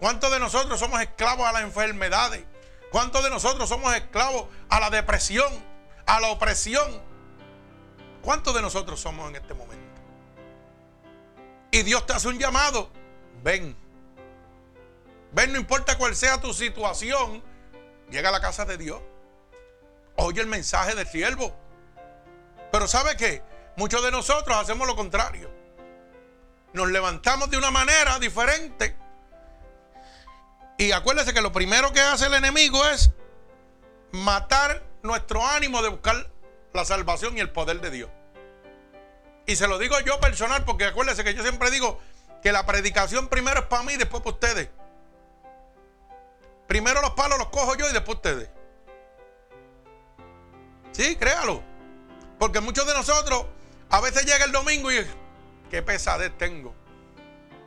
¿Cuántos 0.00 0.32
de 0.32 0.40
nosotros 0.40 0.80
somos 0.80 0.98
esclavos 1.02 1.46
a 1.46 1.52
las 1.52 1.62
enfermedades? 1.64 2.42
¿Cuántos 2.90 3.22
de 3.22 3.28
nosotros 3.28 3.68
somos 3.68 3.94
esclavos 3.94 4.46
a 4.70 4.80
la 4.80 4.88
depresión, 4.88 5.52
a 6.06 6.20
la 6.20 6.28
opresión? 6.28 7.02
¿Cuántos 8.22 8.54
de 8.54 8.62
nosotros 8.62 8.98
somos 8.98 9.28
en 9.28 9.36
este 9.36 9.52
momento? 9.52 10.00
Y 11.70 11.82
Dios 11.82 12.06
te 12.06 12.14
hace 12.14 12.28
un 12.28 12.38
llamado. 12.38 12.90
Ven. 13.42 13.81
Ven, 15.32 15.52
no 15.52 15.58
importa 15.58 15.98
cuál 15.98 16.14
sea 16.14 16.40
tu 16.40 16.52
situación. 16.54 17.42
Llega 18.10 18.28
a 18.28 18.32
la 18.32 18.40
casa 18.40 18.64
de 18.64 18.76
Dios. 18.78 19.00
Oye 20.16 20.40
el 20.40 20.46
mensaje 20.46 20.94
del 20.94 21.06
siervo. 21.06 21.54
Pero 22.70 22.86
¿sabe 22.86 23.16
qué? 23.16 23.42
Muchos 23.76 24.02
de 24.02 24.10
nosotros 24.10 24.56
hacemos 24.56 24.86
lo 24.86 24.96
contrario 24.96 25.62
nos 26.72 26.90
levantamos 26.90 27.50
de 27.50 27.58
una 27.58 27.70
manera 27.70 28.18
diferente. 28.18 28.96
Y 30.78 30.92
acuérdese 30.92 31.34
que 31.34 31.42
lo 31.42 31.52
primero 31.52 31.92
que 31.92 32.00
hace 32.00 32.26
el 32.26 32.34
enemigo 32.34 32.84
es 32.88 33.10
matar 34.10 34.82
nuestro 35.02 35.46
ánimo 35.46 35.82
de 35.82 35.90
buscar 35.90 36.30
la 36.72 36.84
salvación 36.84 37.36
y 37.36 37.40
el 37.40 37.50
poder 37.50 37.80
de 37.80 37.90
Dios. 37.90 38.10
Y 39.46 39.56
se 39.56 39.68
lo 39.68 39.78
digo 39.78 39.98
yo 40.00 40.18
personal 40.20 40.64
porque 40.64 40.86
acuérdese 40.86 41.24
que 41.24 41.34
yo 41.34 41.42
siempre 41.42 41.70
digo 41.70 42.00
que 42.42 42.52
la 42.52 42.64
predicación 42.64 43.28
primero 43.28 43.60
es 43.60 43.66
para 43.66 43.82
mí 43.82 43.94
y 43.94 43.96
después 43.96 44.22
para 44.22 44.34
ustedes. 44.34 44.68
Primero 46.72 47.02
los 47.02 47.10
palos 47.10 47.38
los 47.38 47.48
cojo 47.48 47.76
yo 47.76 47.86
y 47.90 47.92
después 47.92 48.16
ustedes. 48.16 48.48
Sí, 50.92 51.16
créalo. 51.16 51.62
Porque 52.38 52.60
muchos 52.60 52.86
de 52.86 52.94
nosotros 52.94 53.44
a 53.90 54.00
veces 54.00 54.24
llega 54.24 54.46
el 54.46 54.52
domingo 54.52 54.90
y 54.90 55.06
qué 55.70 55.82
pesadez 55.82 56.32
tengo. 56.38 56.74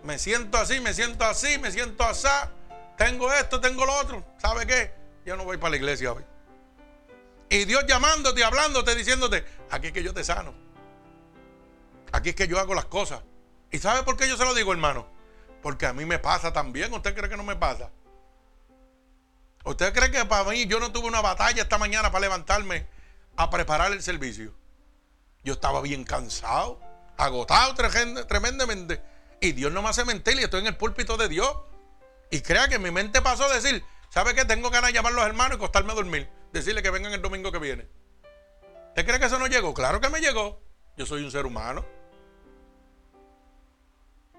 Me 0.02 0.18
siento 0.18 0.58
así, 0.58 0.80
me 0.80 0.92
siento 0.92 1.24
así, 1.24 1.60
me 1.60 1.72
siento 1.72 2.04
así. 2.04 2.28
Tengo 2.98 3.32
esto, 3.32 3.62
tengo 3.62 3.86
lo 3.86 3.94
otro. 3.94 4.26
¿Sabe 4.40 4.66
qué? 4.66 4.92
Yo 5.24 5.38
no 5.38 5.44
voy 5.44 5.58
para 5.58 5.70
la 5.70 5.78
iglesia 5.78 6.12
hoy. 6.12 6.26
Y 7.52 7.66
Dios 7.66 7.86
llamándote, 7.88 8.44
hablándote, 8.44 8.96
diciéndote, 8.96 9.46
aquí 9.70 9.86
es 9.86 9.94
que 9.94 10.02
yo 10.02 10.16
te 10.16 10.24
sano. 10.24 10.52
Aquí 12.12 12.30
es 12.30 12.36
que 12.36 12.48
yo 12.48 12.60
hago 12.60 12.74
las 12.74 12.86
cosas. 12.86 13.22
¿Y 13.70 13.78
sabe 13.78 14.02
por 14.02 14.18
qué 14.18 14.28
yo 14.28 14.36
se 14.36 14.46
lo 14.46 14.56
digo, 14.56 14.72
hermano? 14.72 15.06
Porque 15.62 15.86
a 15.86 15.94
mí 15.94 16.06
me 16.06 16.18
pasa 16.18 16.52
también. 16.52 16.92
¿Usted 16.92 17.14
cree 17.16 17.30
que 17.30 17.38
no 17.38 17.44
me 17.44 17.56
pasa? 17.56 17.92
¿Usted 19.66 19.94
cree 19.94 20.12
que 20.12 20.26
para 20.26 20.50
mí 20.50 20.66
yo 20.68 20.80
no 20.80 20.92
tuve 20.92 21.08
una 21.08 21.22
batalla 21.22 21.62
esta 21.62 21.78
mañana 21.78 22.12
para 22.12 22.22
levantarme 22.22 22.88
a 23.36 23.50
preparar 23.50 23.92
el 23.92 24.02
servicio? 24.02 24.54
Yo 25.44 25.54
estaba 25.54 25.82
bien 25.82 26.04
cansado 26.04 26.80
agotado 27.18 27.76
tremendamente. 28.28 29.02
Y 29.42 29.52
Dios 29.52 29.72
no 29.72 29.82
me 29.82 29.90
hace 29.90 30.06
mentir 30.06 30.40
y 30.40 30.44
estoy 30.44 30.62
en 30.62 30.68
el 30.68 30.78
púlpito 30.78 31.18
de 31.18 31.28
Dios. 31.28 31.50
Y 32.32 32.42
crea 32.42 32.68
que 32.68 32.80
mi 32.80 32.92
mente 32.92 33.22
pasó 33.22 33.46
a 33.46 33.54
decir, 33.54 33.84
¿sabe 34.10 34.34
qué? 34.34 34.46
Tengo 34.46 34.70
ganas 34.70 34.90
de 34.90 34.94
llamar 34.94 35.14
a 35.14 35.16
los 35.16 35.26
hermanos 35.26 35.58
y 35.58 35.60
costarme 35.60 35.92
a 35.92 35.96
dormir. 35.96 36.30
Decirle 36.52 36.82
que 36.82 36.90
vengan 36.90 37.14
el 37.14 37.22
domingo 37.22 37.52
que 37.52 37.60
viene. 37.60 37.88
¿Usted 38.90 39.06
cree 39.06 39.20
que 39.20 39.26
eso 39.26 39.40
no 39.40 39.48
llegó? 39.48 39.74
Claro 39.74 40.00
que 40.00 40.10
me 40.10 40.20
llegó. 40.20 40.62
Yo 40.98 41.06
soy 41.06 41.24
un 41.24 41.32
ser 41.32 41.46
humano. 41.46 41.86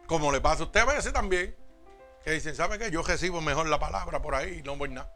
Como 0.07 0.33
le 0.33 0.41
pasa 0.41 0.63
a 0.63 0.67
usted 0.67 0.81
a 0.81 0.85
veces 0.87 1.13
también. 1.13 1.55
Que 2.25 2.33
dicen, 2.33 2.57
¿sabe 2.57 2.79
qué? 2.79 2.91
Yo 2.91 3.03
recibo 3.03 3.41
mejor 3.41 3.69
la 3.69 3.79
palabra 3.79 4.21
por 4.21 4.35
ahí 4.35 4.59
y 4.59 4.63
no 4.63 4.77
voy 4.77 4.89
nada. 4.89 5.13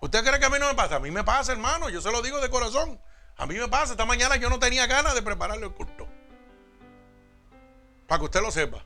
¿Usted 0.00 0.24
cree 0.24 0.38
que 0.38 0.46
a 0.46 0.50
mí 0.50 0.58
no 0.58 0.68
me 0.68 0.74
pasa? 0.74 0.96
A 0.96 1.00
mí 1.00 1.10
me 1.10 1.24
pasa, 1.24 1.52
hermano. 1.52 1.88
Yo 1.88 2.00
se 2.00 2.10
lo 2.10 2.22
digo 2.22 2.40
de 2.40 2.50
corazón. 2.50 3.00
A 3.36 3.46
mí 3.46 3.54
me 3.54 3.68
pasa. 3.68 3.92
Esta 3.92 4.04
mañana 4.04 4.36
yo 4.36 4.50
no 4.50 4.58
tenía 4.58 4.86
ganas 4.86 5.14
de 5.14 5.22
prepararle 5.22 5.66
el 5.66 5.72
culto. 5.72 6.06
Para 8.06 8.18
que 8.18 8.24
usted 8.26 8.40
lo 8.42 8.50
sepa. 8.50 8.84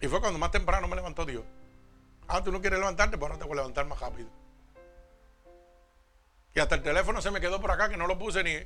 Y 0.00 0.08
fue 0.08 0.20
cuando 0.20 0.38
más 0.38 0.50
temprano 0.50 0.88
me 0.88 0.96
levantó 0.96 1.24
Dios. 1.24 1.44
Ah, 2.28 2.42
tú 2.42 2.52
no 2.52 2.60
quieres 2.60 2.78
levantarte, 2.78 3.18
pues 3.18 3.30
ahora 3.30 3.42
te 3.42 3.44
voy 3.44 3.54
a 3.54 3.62
levantar 3.62 3.86
más 3.86 3.98
rápido. 3.98 4.28
Y 6.54 6.60
hasta 6.60 6.76
el 6.76 6.82
teléfono 6.82 7.20
se 7.20 7.30
me 7.30 7.40
quedó 7.40 7.60
por 7.60 7.70
acá, 7.70 7.88
que 7.88 7.96
no 7.96 8.06
lo 8.06 8.18
puse 8.18 8.42
ni. 8.42 8.56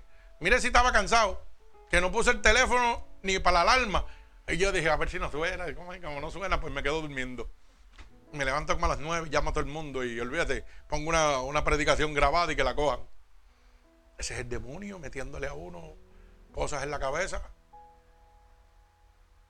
Mire 0.40 0.61
si 0.61 0.68
estaba 0.68 0.92
cansado, 0.92 1.42
que 1.90 2.00
no 2.00 2.12
puse 2.12 2.30
el 2.30 2.42
teléfono 2.42 3.07
ni 3.22 3.38
para 3.38 3.64
la 3.64 3.72
alarma. 3.72 4.07
Y 4.48 4.59
yo 4.59 4.72
dije, 4.72 4.90
a 4.90 4.96
ver 4.96 5.09
si 5.09 5.18
no 5.18 5.30
suena. 5.30 5.68
Y 5.68 5.74
como, 5.74 6.20
no 6.20 6.30
suena, 6.30 6.61
pues 6.61 6.72
me 6.72 6.83
quedo 6.83 7.00
durmiendo. 7.00 7.50
Me 8.35 8.44
levanto 8.44 8.75
como 8.75 8.87
a 8.87 8.88
las 8.90 8.99
nueve, 8.99 9.29
llamo 9.31 9.51
a 9.51 9.53
todo 9.53 9.64
el 9.64 9.70
mundo 9.70 10.05
y 10.05 10.18
olvídate, 10.18 10.64
pongo 10.88 11.09
una, 11.09 11.38
una 11.40 11.62
predicación 11.62 12.12
grabada 12.14 12.53
y 12.53 12.57
que 12.57 12.64
la 12.64 12.75
cojan. 12.75 13.01
Ese 14.18 14.35
es 14.35 14.40
el 14.40 14.49
demonio 14.49 14.99
metiéndole 14.99 15.47
a 15.47 15.55
uno 15.55 15.94
cosas 16.53 16.83
en 16.83 16.90
la 16.90 16.99
cabeza. 16.99 17.42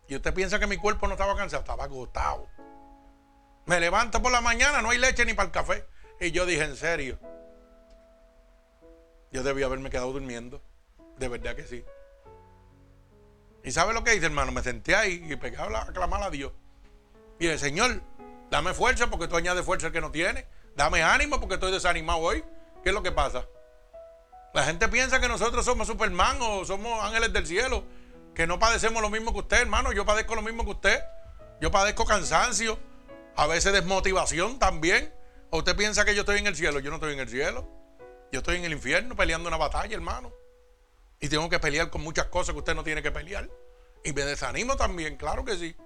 Y 0.06 0.16
usted 0.16 0.34
piensa 0.34 0.58
que 0.58 0.66
mi 0.66 0.76
cuerpo 0.76 1.06
no 1.06 1.14
estaba 1.14 1.34
cansado, 1.34 1.60
estaba 1.60 1.84
agotado. 1.84 2.48
Me 3.66 3.80
levanto 3.80 4.20
por 4.20 4.32
la 4.32 4.42
mañana, 4.42 4.82
no 4.82 4.90
hay 4.90 4.98
leche 4.98 5.24
ni 5.24 5.32
para 5.32 5.46
el 5.46 5.52
café. 5.52 5.86
Y 6.20 6.30
yo 6.30 6.44
dije, 6.44 6.64
en 6.64 6.76
serio, 6.76 7.18
yo 9.32 9.42
debía 9.42 9.66
haberme 9.66 9.90
quedado 9.90 10.12
durmiendo. 10.12 10.62
De 11.18 11.28
verdad 11.28 11.56
que 11.56 11.66
sí. 11.66 11.84
¿Y 13.62 13.70
sabe 13.70 13.94
lo 13.94 14.04
que 14.04 14.14
hice, 14.14 14.26
hermano? 14.26 14.52
Me 14.52 14.62
senté 14.62 14.94
ahí 14.94 15.24
y 15.26 15.36
pegué 15.36 15.56
a 15.56 15.86
clamar 15.86 16.22
a 16.22 16.30
Dios. 16.30 16.52
Y 17.38 17.46
dije, 17.46 17.58
Señor, 17.58 18.02
dame 18.50 18.74
fuerza 18.74 19.08
porque 19.08 19.28
tú 19.28 19.36
añades 19.36 19.64
fuerza 19.64 19.88
el 19.88 19.92
que 19.92 20.00
no 20.00 20.10
tiene. 20.10 20.46
Dame 20.76 21.02
ánimo 21.02 21.40
porque 21.40 21.54
estoy 21.54 21.72
desanimado 21.72 22.18
hoy. 22.18 22.44
¿Qué 22.82 22.90
es 22.90 22.94
lo 22.94 23.02
que 23.02 23.12
pasa? 23.12 23.46
La 24.52 24.64
gente 24.64 24.88
piensa 24.88 25.20
que 25.20 25.28
nosotros 25.28 25.64
somos 25.64 25.86
Superman 25.86 26.38
o 26.40 26.64
somos 26.64 27.02
ángeles 27.02 27.32
del 27.32 27.46
cielo. 27.46 27.84
Que 28.34 28.46
no 28.46 28.58
padecemos 28.58 29.02
lo 29.02 29.10
mismo 29.10 29.32
que 29.32 29.40
usted, 29.40 29.62
hermano. 29.62 29.92
Yo 29.92 30.04
padezco 30.04 30.34
lo 30.34 30.42
mismo 30.42 30.64
que 30.64 30.70
usted. 30.70 31.04
Yo 31.60 31.70
padezco 31.70 32.04
cansancio. 32.04 32.78
A 33.36 33.46
veces 33.46 33.72
desmotivación 33.72 34.58
también. 34.58 35.12
¿O 35.50 35.58
usted 35.58 35.76
piensa 35.76 36.04
que 36.04 36.14
yo 36.14 36.20
estoy 36.20 36.38
en 36.38 36.46
el 36.46 36.56
cielo? 36.56 36.80
Yo 36.80 36.90
no 36.90 36.96
estoy 36.96 37.14
en 37.14 37.20
el 37.20 37.28
cielo. 37.28 37.68
Yo 38.32 38.38
estoy 38.38 38.56
en 38.56 38.64
el 38.64 38.72
infierno 38.72 39.14
peleando 39.16 39.48
una 39.48 39.56
batalla, 39.56 39.94
hermano. 39.94 40.32
Y 41.20 41.28
tengo 41.28 41.48
que 41.48 41.58
pelear 41.60 41.90
con 41.90 42.02
muchas 42.02 42.26
cosas 42.26 42.52
que 42.52 42.58
usted 42.58 42.74
no 42.74 42.84
tiene 42.84 43.02
que 43.02 43.10
pelear. 43.10 43.48
Y 44.04 44.12
me 44.12 44.22
desanimo 44.22 44.76
también, 44.76 45.16
claro 45.16 45.44
que 45.44 45.56
sí. 45.56 45.76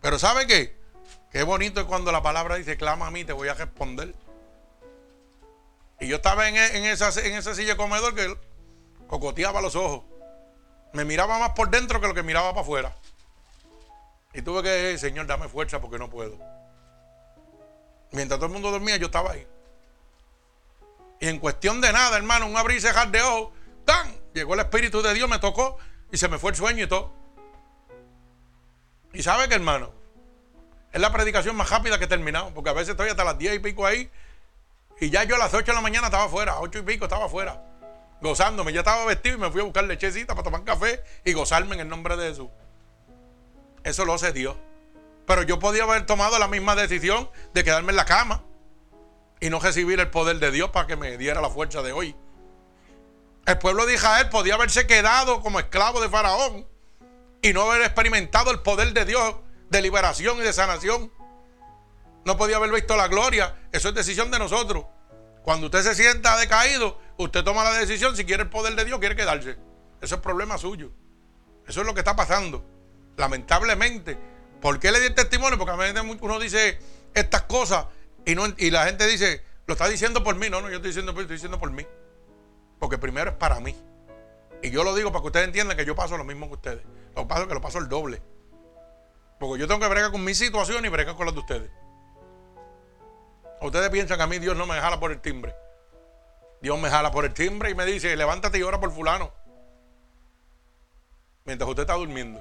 Pero 0.00 0.18
¿sabe 0.18 0.46
qué? 0.46 0.75
Qué 1.36 1.42
bonito 1.42 1.86
cuando 1.86 2.10
la 2.12 2.22
palabra 2.22 2.54
dice, 2.54 2.78
clama 2.78 3.08
a 3.08 3.10
mí, 3.10 3.22
te 3.22 3.34
voy 3.34 3.48
a 3.48 3.52
responder. 3.52 4.14
Y 6.00 6.08
yo 6.08 6.16
estaba 6.16 6.48
en, 6.48 6.56
en, 6.56 6.86
esa, 6.86 7.10
en 7.20 7.34
esa 7.34 7.54
silla 7.54 7.72
de 7.72 7.76
comedor 7.76 8.14
que 8.14 8.34
cocoteaba 9.06 9.60
los 9.60 9.76
ojos. 9.76 10.04
Me 10.94 11.04
miraba 11.04 11.38
más 11.38 11.50
por 11.50 11.68
dentro 11.68 12.00
que 12.00 12.08
lo 12.08 12.14
que 12.14 12.22
miraba 12.22 12.52
para 12.52 12.62
afuera. 12.62 12.96
Y 14.32 14.40
tuve 14.40 14.62
que 14.62 14.70
decir, 14.70 15.10
Señor, 15.10 15.26
dame 15.26 15.46
fuerza 15.50 15.78
porque 15.78 15.98
no 15.98 16.08
puedo. 16.08 16.38
Mientras 18.12 18.38
todo 18.38 18.46
el 18.46 18.52
mundo 18.52 18.70
dormía, 18.70 18.96
yo 18.96 19.04
estaba 19.04 19.32
ahí. 19.32 19.46
Y 21.20 21.28
en 21.28 21.38
cuestión 21.38 21.82
de 21.82 21.92
nada, 21.92 22.16
hermano, 22.16 22.46
un 22.46 22.56
abrir 22.56 22.78
y 22.78 22.80
cerrar 22.80 23.10
de 23.10 23.20
ojos, 23.20 23.50
¡tan! 23.84 24.10
Llegó 24.32 24.54
el 24.54 24.60
Espíritu 24.60 25.02
de 25.02 25.12
Dios, 25.12 25.28
me 25.28 25.38
tocó 25.38 25.76
y 26.10 26.16
se 26.16 26.28
me 26.28 26.38
fue 26.38 26.52
el 26.52 26.56
sueño 26.56 26.84
y 26.84 26.88
todo. 26.88 27.12
Y 29.12 29.22
sabe 29.22 29.50
que, 29.50 29.54
hermano, 29.54 30.05
es 30.96 31.02
la 31.02 31.12
predicación 31.12 31.54
más 31.56 31.68
rápida 31.68 31.98
que 31.98 32.06
he 32.06 32.08
terminado, 32.08 32.54
porque 32.54 32.70
a 32.70 32.72
veces 32.72 32.90
estoy 32.92 33.10
hasta 33.10 33.22
las 33.22 33.36
10 33.36 33.56
y 33.56 33.58
pico 33.58 33.84
ahí, 33.84 34.10
y 34.98 35.10
ya 35.10 35.24
yo 35.24 35.34
a 35.34 35.38
las 35.38 35.52
8 35.52 35.66
de 35.66 35.74
la 35.74 35.82
mañana 35.82 36.06
estaba 36.06 36.24
afuera, 36.24 36.58
8 36.58 36.78
y 36.78 36.82
pico 36.82 37.04
estaba 37.04 37.26
afuera, 37.26 37.62
gozándome. 38.22 38.72
Ya 38.72 38.80
estaba 38.80 39.04
vestido 39.04 39.36
y 39.36 39.38
me 39.38 39.50
fui 39.50 39.60
a 39.60 39.64
buscar 39.64 39.84
lechecita 39.84 40.34
para 40.34 40.44
tomar 40.44 40.64
café 40.64 41.04
y 41.22 41.34
gozarme 41.34 41.74
en 41.74 41.82
el 41.82 41.88
nombre 41.90 42.16
de 42.16 42.30
Jesús. 42.30 42.48
Eso 43.84 44.06
lo 44.06 44.14
hace 44.14 44.32
Dios. 44.32 44.56
Pero 45.26 45.42
yo 45.42 45.58
podía 45.58 45.82
haber 45.82 46.06
tomado 46.06 46.38
la 46.38 46.48
misma 46.48 46.74
decisión 46.74 47.28
de 47.52 47.62
quedarme 47.62 47.90
en 47.90 47.96
la 47.96 48.06
cama 48.06 48.42
y 49.38 49.50
no 49.50 49.60
recibir 49.60 50.00
el 50.00 50.08
poder 50.08 50.38
de 50.38 50.50
Dios 50.50 50.70
para 50.70 50.86
que 50.86 50.96
me 50.96 51.18
diera 51.18 51.42
la 51.42 51.50
fuerza 51.50 51.82
de 51.82 51.92
hoy. 51.92 52.16
El 53.44 53.58
pueblo 53.58 53.84
de 53.84 53.92
Israel 53.92 54.30
podía 54.30 54.54
haberse 54.54 54.86
quedado 54.86 55.42
como 55.42 55.60
esclavo 55.60 56.00
de 56.00 56.08
Faraón 56.08 56.66
y 57.42 57.52
no 57.52 57.70
haber 57.70 57.82
experimentado 57.82 58.50
el 58.50 58.60
poder 58.60 58.94
de 58.94 59.04
Dios 59.04 59.34
de 59.70 59.82
liberación 59.82 60.38
y 60.38 60.42
de 60.42 60.52
sanación. 60.52 61.12
No 62.24 62.36
podía 62.36 62.56
haber 62.56 62.72
visto 62.72 62.96
la 62.96 63.08
gloria. 63.08 63.56
Eso 63.72 63.88
es 63.88 63.94
decisión 63.94 64.30
de 64.30 64.38
nosotros. 64.38 64.84
Cuando 65.42 65.66
usted 65.66 65.82
se 65.82 65.94
sienta 65.94 66.36
decaído, 66.36 66.98
usted 67.18 67.44
toma 67.44 67.62
la 67.62 67.72
decisión 67.74 68.16
si 68.16 68.24
quiere 68.24 68.44
el 68.44 68.50
poder 68.50 68.74
de 68.74 68.84
Dios, 68.84 68.98
quiere 68.98 69.14
quedarse. 69.14 69.56
Eso 70.00 70.16
es 70.16 70.20
problema 70.20 70.58
suyo. 70.58 70.90
Eso 71.68 71.80
es 71.80 71.86
lo 71.86 71.94
que 71.94 72.00
está 72.00 72.16
pasando. 72.16 72.64
Lamentablemente. 73.16 74.18
¿Por 74.60 74.80
qué 74.80 74.90
le 74.90 75.00
di 75.00 75.06
el 75.06 75.14
testimonio? 75.14 75.58
Porque 75.58 75.72
a 75.72 75.76
veces 75.76 76.02
uno 76.20 76.38
dice 76.40 76.78
estas 77.14 77.42
cosas 77.42 77.86
y, 78.24 78.34
no, 78.34 78.46
y 78.56 78.70
la 78.70 78.86
gente 78.86 79.06
dice, 79.06 79.44
lo 79.66 79.74
está 79.74 79.88
diciendo 79.88 80.24
por 80.24 80.34
mí. 80.34 80.50
No, 80.50 80.60
no, 80.60 80.68
yo 80.68 80.76
estoy 80.76 80.90
diciendo, 80.90 81.12
estoy 81.12 81.26
diciendo 81.26 81.58
por 81.58 81.70
mí. 81.70 81.86
Porque 82.78 82.98
primero 82.98 83.30
es 83.30 83.36
para 83.36 83.60
mí. 83.60 83.76
Y 84.62 84.70
yo 84.70 84.82
lo 84.82 84.94
digo 84.94 85.12
para 85.12 85.22
que 85.22 85.26
ustedes 85.28 85.46
entiendan 85.46 85.76
que 85.76 85.84
yo 85.84 85.94
paso 85.94 86.16
lo 86.16 86.24
mismo 86.24 86.48
que 86.48 86.54
ustedes. 86.54 86.82
Lo 87.14 87.22
que 87.22 87.28
pasa 87.28 87.42
es 87.42 87.48
que 87.48 87.54
lo 87.54 87.60
paso 87.60 87.78
el 87.78 87.88
doble. 87.88 88.20
Porque 89.38 89.60
yo 89.60 89.68
tengo 89.68 89.80
que 89.80 89.88
bregar 89.88 90.10
con 90.10 90.24
mi 90.24 90.34
situación 90.34 90.84
y 90.84 90.88
bregar 90.88 91.14
con 91.16 91.26
las 91.26 91.34
de 91.34 91.40
ustedes. 91.40 91.70
Ustedes 93.60 93.90
piensan 93.90 94.16
que 94.16 94.22
a 94.22 94.26
mí 94.26 94.38
Dios 94.38 94.56
no 94.56 94.66
me 94.66 94.74
jala 94.74 95.00
por 95.00 95.12
el 95.12 95.20
timbre. 95.20 95.54
Dios 96.60 96.78
me 96.78 96.88
jala 96.88 97.10
por 97.10 97.24
el 97.24 97.34
timbre 97.34 97.70
y 97.70 97.74
me 97.74 97.84
dice, 97.84 98.16
levántate 98.16 98.58
y 98.58 98.62
ora 98.62 98.80
por 98.80 98.92
fulano. 98.92 99.32
Mientras 101.44 101.68
usted 101.68 101.82
está 101.82 101.94
durmiendo. 101.94 102.40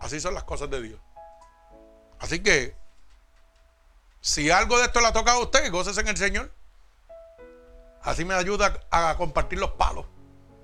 Así 0.00 0.20
son 0.20 0.34
las 0.34 0.44
cosas 0.44 0.68
de 0.70 0.82
Dios. 0.82 1.00
Así 2.18 2.42
que, 2.42 2.76
si 4.20 4.50
algo 4.50 4.78
de 4.78 4.84
esto 4.84 5.00
le 5.00 5.06
ha 5.06 5.12
tocado 5.12 5.40
a 5.40 5.42
usted, 5.42 5.70
gócese 5.70 6.00
en 6.00 6.08
el 6.08 6.16
Señor. 6.16 6.52
Así 8.02 8.24
me 8.24 8.34
ayuda 8.34 8.80
a 8.90 9.16
compartir 9.16 9.58
los 9.58 9.72
palos. 9.72 10.06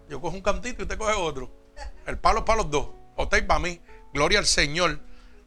Yo 0.09 0.21
cojo 0.21 0.37
un 0.37 0.43
cantito 0.43 0.83
y 0.83 0.85
usted 0.85 0.99
coge 0.99 1.15
otro. 1.15 1.51
El 2.07 2.19
palo 2.19 2.41
es 2.41 2.45
para 2.45 2.59
los 2.59 2.71
dos. 2.71 3.00
Usted 3.23 3.47
para 3.47 3.61
mí. 3.61 3.81
Gloria 4.13 4.39
al 4.39 4.47
Señor. 4.47 5.01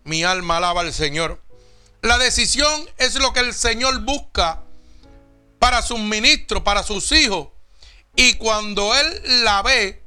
Mi 0.03 0.23
alma 0.23 0.57
alaba 0.57 0.81
al 0.81 0.93
Señor. 0.93 1.41
La 2.01 2.17
decisión 2.17 2.89
es 2.97 3.15
lo 3.15 3.31
que 3.31 3.39
el 3.39 3.53
Señor 3.53 4.01
busca 4.01 4.63
para 5.59 5.81
sus 5.81 5.99
ministros, 5.99 6.63
para 6.63 6.83
sus 6.83 7.11
hijos. 7.13 7.47
Y 8.15 8.33
cuando 8.35 8.93
Él 8.93 9.43
la 9.45 9.61
ve 9.61 10.03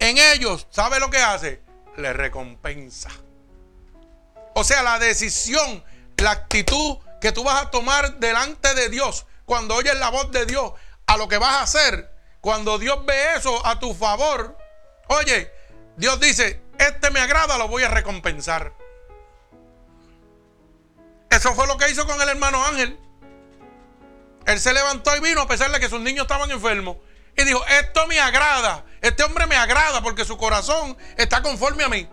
en 0.00 0.18
ellos, 0.18 0.66
¿sabe 0.70 0.98
lo 0.98 1.10
que 1.10 1.18
hace? 1.18 1.62
Le 1.96 2.12
recompensa. 2.12 3.10
O 4.54 4.64
sea, 4.64 4.82
la 4.82 4.98
decisión, 4.98 5.84
la 6.16 6.32
actitud 6.32 6.98
que 7.20 7.30
tú 7.30 7.44
vas 7.44 7.62
a 7.62 7.70
tomar 7.70 8.18
delante 8.18 8.74
de 8.74 8.88
Dios, 8.88 9.26
cuando 9.44 9.76
oyes 9.76 9.94
la 9.94 10.10
voz 10.10 10.30
de 10.32 10.44
Dios, 10.44 10.72
a 11.06 11.16
lo 11.16 11.28
que 11.28 11.38
vas 11.38 11.54
a 11.54 11.62
hacer, 11.62 12.12
cuando 12.40 12.78
Dios 12.78 12.98
ve 13.06 13.34
eso 13.36 13.64
a 13.64 13.78
tu 13.78 13.94
favor, 13.94 14.58
oye, 15.06 15.52
Dios 15.96 16.18
dice, 16.18 16.60
este 16.82 17.10
me 17.10 17.20
agrada, 17.20 17.58
lo 17.58 17.68
voy 17.68 17.82
a 17.82 17.88
recompensar. 17.88 18.72
Eso 21.30 21.54
fue 21.54 21.66
lo 21.66 21.76
que 21.78 21.90
hizo 21.90 22.06
con 22.06 22.20
el 22.20 22.28
hermano 22.28 22.64
Ángel. 22.64 22.98
Él 24.46 24.60
se 24.60 24.72
levantó 24.72 25.16
y 25.16 25.20
vino 25.20 25.42
a 25.42 25.48
pesar 25.48 25.70
de 25.70 25.80
que 25.80 25.88
sus 25.88 26.00
niños 26.00 26.22
estaban 26.22 26.50
enfermos. 26.50 26.98
Y 27.36 27.44
dijo, 27.44 27.64
esto 27.66 28.06
me 28.06 28.20
agrada. 28.20 28.84
Este 29.00 29.22
hombre 29.22 29.46
me 29.46 29.56
agrada 29.56 30.02
porque 30.02 30.24
su 30.24 30.36
corazón 30.36 30.96
está 31.16 31.42
conforme 31.42 31.84
a 31.84 31.88
mí. 31.88 32.08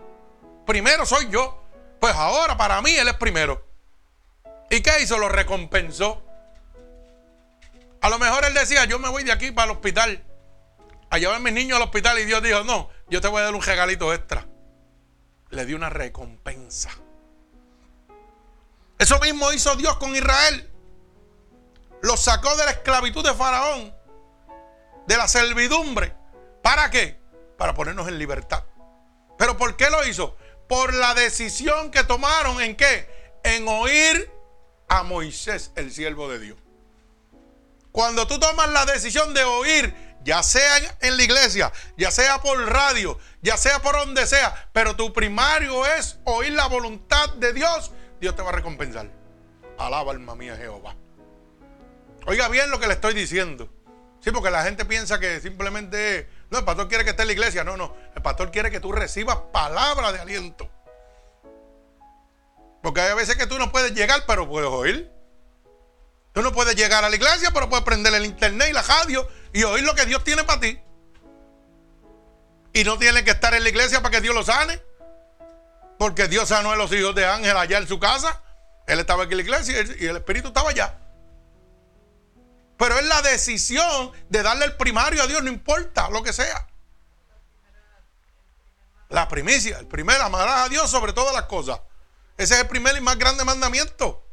Primero 0.66 1.04
soy 1.04 1.28
yo. 1.30 1.62
Pues 2.00 2.14
ahora 2.14 2.56
para 2.56 2.80
mí 2.80 2.96
él 2.96 3.08
es 3.08 3.14
primero. 3.14 3.66
¿Y 4.70 4.80
qué 4.80 5.02
hizo? 5.02 5.18
Lo 5.18 5.28
recompensó. 5.28 6.24
A 8.00 8.08
lo 8.08 8.18
mejor 8.18 8.44
él 8.46 8.54
decía, 8.54 8.86
yo 8.86 8.98
me 8.98 9.10
voy 9.10 9.24
de 9.24 9.32
aquí 9.32 9.50
para 9.50 9.66
el 9.66 9.76
hospital. 9.76 10.24
A 11.10 11.18
llevar 11.18 11.36
a 11.36 11.40
mis 11.40 11.52
niños 11.52 11.76
al 11.76 11.82
hospital. 11.82 12.18
Y 12.20 12.24
Dios 12.24 12.42
dijo, 12.42 12.64
no, 12.64 12.88
yo 13.10 13.20
te 13.20 13.28
voy 13.28 13.40
a 13.40 13.44
dar 13.44 13.54
un 13.54 13.62
regalito 13.62 14.14
extra. 14.14 14.46
Le 15.50 15.66
dio 15.66 15.76
una 15.76 15.90
recompensa. 15.90 16.90
Eso 18.98 19.18
mismo 19.20 19.52
hizo 19.52 19.74
Dios 19.76 19.96
con 19.96 20.14
Israel. 20.14 20.70
Los 22.02 22.20
sacó 22.20 22.54
de 22.56 22.64
la 22.64 22.70
esclavitud 22.72 23.24
de 23.24 23.34
Faraón, 23.34 23.94
de 25.06 25.16
la 25.16 25.26
servidumbre. 25.28 26.14
¿Para 26.62 26.90
qué? 26.90 27.20
Para 27.58 27.74
ponernos 27.74 28.08
en 28.08 28.18
libertad. 28.18 28.64
¿Pero 29.38 29.56
por 29.56 29.76
qué 29.76 29.90
lo 29.90 30.06
hizo? 30.06 30.36
Por 30.68 30.94
la 30.94 31.14
decisión 31.14 31.90
que 31.90 32.04
tomaron 32.04 32.60
en 32.60 32.76
qué? 32.76 33.08
En 33.42 33.66
oír 33.66 34.30
a 34.88 35.02
Moisés, 35.02 35.72
el 35.76 35.92
siervo 35.92 36.28
de 36.28 36.38
Dios. 36.38 36.58
Cuando 37.92 38.26
tú 38.26 38.38
tomas 38.38 38.68
la 38.68 38.86
decisión 38.86 39.34
de 39.34 39.44
oír, 39.44 39.94
ya 40.22 40.42
sea 40.42 40.76
en 41.00 41.16
la 41.16 41.22
iglesia, 41.22 41.72
ya 41.96 42.10
sea 42.10 42.40
por 42.40 42.58
radio, 42.70 43.18
ya 43.42 43.56
sea 43.56 43.80
por 43.80 43.96
donde 43.96 44.26
sea, 44.26 44.70
pero 44.72 44.96
tu 44.96 45.12
primario 45.12 45.86
es 45.86 46.18
oír 46.24 46.52
la 46.52 46.66
voluntad 46.66 47.30
de 47.34 47.52
Dios, 47.52 47.92
Dios 48.20 48.36
te 48.36 48.42
va 48.42 48.50
a 48.50 48.52
recompensar. 48.52 49.10
Alaba 49.78 50.12
alma 50.12 50.34
mía 50.34 50.56
Jehová. 50.56 50.94
Oiga 52.26 52.48
bien 52.48 52.70
lo 52.70 52.78
que 52.78 52.86
le 52.86 52.94
estoy 52.94 53.14
diciendo. 53.14 53.72
Sí, 54.20 54.30
porque 54.30 54.50
la 54.50 54.62
gente 54.62 54.84
piensa 54.84 55.18
que 55.18 55.40
simplemente, 55.40 56.28
no, 56.50 56.58
el 56.58 56.64
pastor 56.64 56.88
quiere 56.88 57.04
que 57.04 57.10
esté 57.10 57.22
en 57.22 57.28
la 57.28 57.32
iglesia. 57.32 57.64
No, 57.64 57.78
no, 57.78 57.96
el 58.14 58.20
pastor 58.20 58.50
quiere 58.50 58.70
que 58.70 58.80
tú 58.80 58.92
recibas 58.92 59.38
palabra 59.52 60.12
de 60.12 60.20
aliento. 60.20 60.70
Porque 62.82 63.00
hay 63.00 63.14
veces 63.14 63.36
que 63.36 63.46
tú 63.46 63.58
no 63.58 63.72
puedes 63.72 63.94
llegar, 63.94 64.24
pero 64.26 64.46
puedes 64.46 64.68
oír. 64.68 65.10
Tú 66.32 66.42
no 66.42 66.52
puedes 66.52 66.76
llegar 66.76 67.02
a 67.04 67.08
la 67.08 67.16
iglesia, 67.16 67.50
pero 67.52 67.70
puedes 67.70 67.84
prender 67.84 68.12
el 68.14 68.26
internet 68.26 68.68
y 68.70 68.72
la 68.74 68.82
radio 68.82 69.26
y 69.52 69.64
oír 69.64 69.84
lo 69.84 69.94
que 69.94 70.06
Dios 70.06 70.22
tiene 70.24 70.44
para 70.44 70.60
ti. 70.60 70.80
Y 72.72 72.84
no 72.84 72.98
tienes 72.98 73.24
que 73.24 73.32
estar 73.32 73.52
en 73.54 73.62
la 73.62 73.68
iglesia 73.68 74.00
para 74.00 74.12
que 74.12 74.20
Dios 74.20 74.34
lo 74.34 74.44
sane. 74.44 74.80
Porque 75.98 76.28
Dios 76.28 76.48
sanó 76.48 76.70
a 76.70 76.76
los 76.76 76.92
hijos 76.92 77.14
de 77.14 77.26
Ángel 77.26 77.56
allá 77.56 77.78
en 77.78 77.88
su 77.88 77.98
casa. 77.98 78.42
Él 78.86 78.98
estaba 79.00 79.24
aquí 79.24 79.32
en 79.32 79.38
la 79.38 79.42
iglesia 79.42 79.84
y 79.98 80.06
el 80.06 80.16
Espíritu 80.16 80.48
estaba 80.48 80.70
allá. 80.70 80.98
Pero 82.78 82.98
es 82.98 83.06
la 83.06 83.20
decisión 83.22 84.10
de 84.30 84.42
darle 84.42 84.64
el 84.64 84.76
primario 84.76 85.22
a 85.22 85.26
Dios, 85.26 85.42
no 85.42 85.50
importa 85.50 86.08
lo 86.08 86.22
que 86.22 86.32
sea. 86.32 86.66
La 89.10 89.28
primicia, 89.28 89.78
el 89.78 89.86
primer, 89.86 90.20
amarás 90.20 90.66
a 90.66 90.68
Dios 90.68 90.90
sobre 90.90 91.12
todas 91.12 91.34
las 91.34 91.44
cosas. 91.44 91.80
Ese 92.38 92.54
es 92.54 92.60
el 92.60 92.68
primer 92.68 92.96
y 92.96 93.00
más 93.02 93.18
grande 93.18 93.44
mandamiento. 93.44 94.24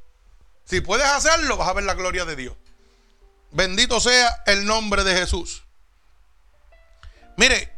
Si 0.64 0.80
puedes 0.80 1.08
hacerlo, 1.08 1.58
vas 1.58 1.68
a 1.68 1.74
ver 1.74 1.84
la 1.84 1.96
gloria 1.96 2.24
de 2.24 2.36
Dios. 2.38 2.56
Bendito 3.52 4.00
sea 4.00 4.44
el 4.46 4.66
nombre 4.66 5.04
de 5.04 5.16
Jesús. 5.16 5.64
Mire, 7.38 7.74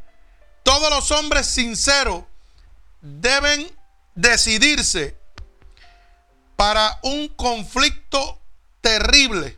todos 0.64 0.90
los 0.90 1.12
hombres 1.12 1.48
sinceros 1.48 2.24
deben 3.02 3.70
decidirse 4.16 5.18
para 6.56 7.00
un 7.04 7.28
conflicto 7.30 8.42
terrible 8.82 9.58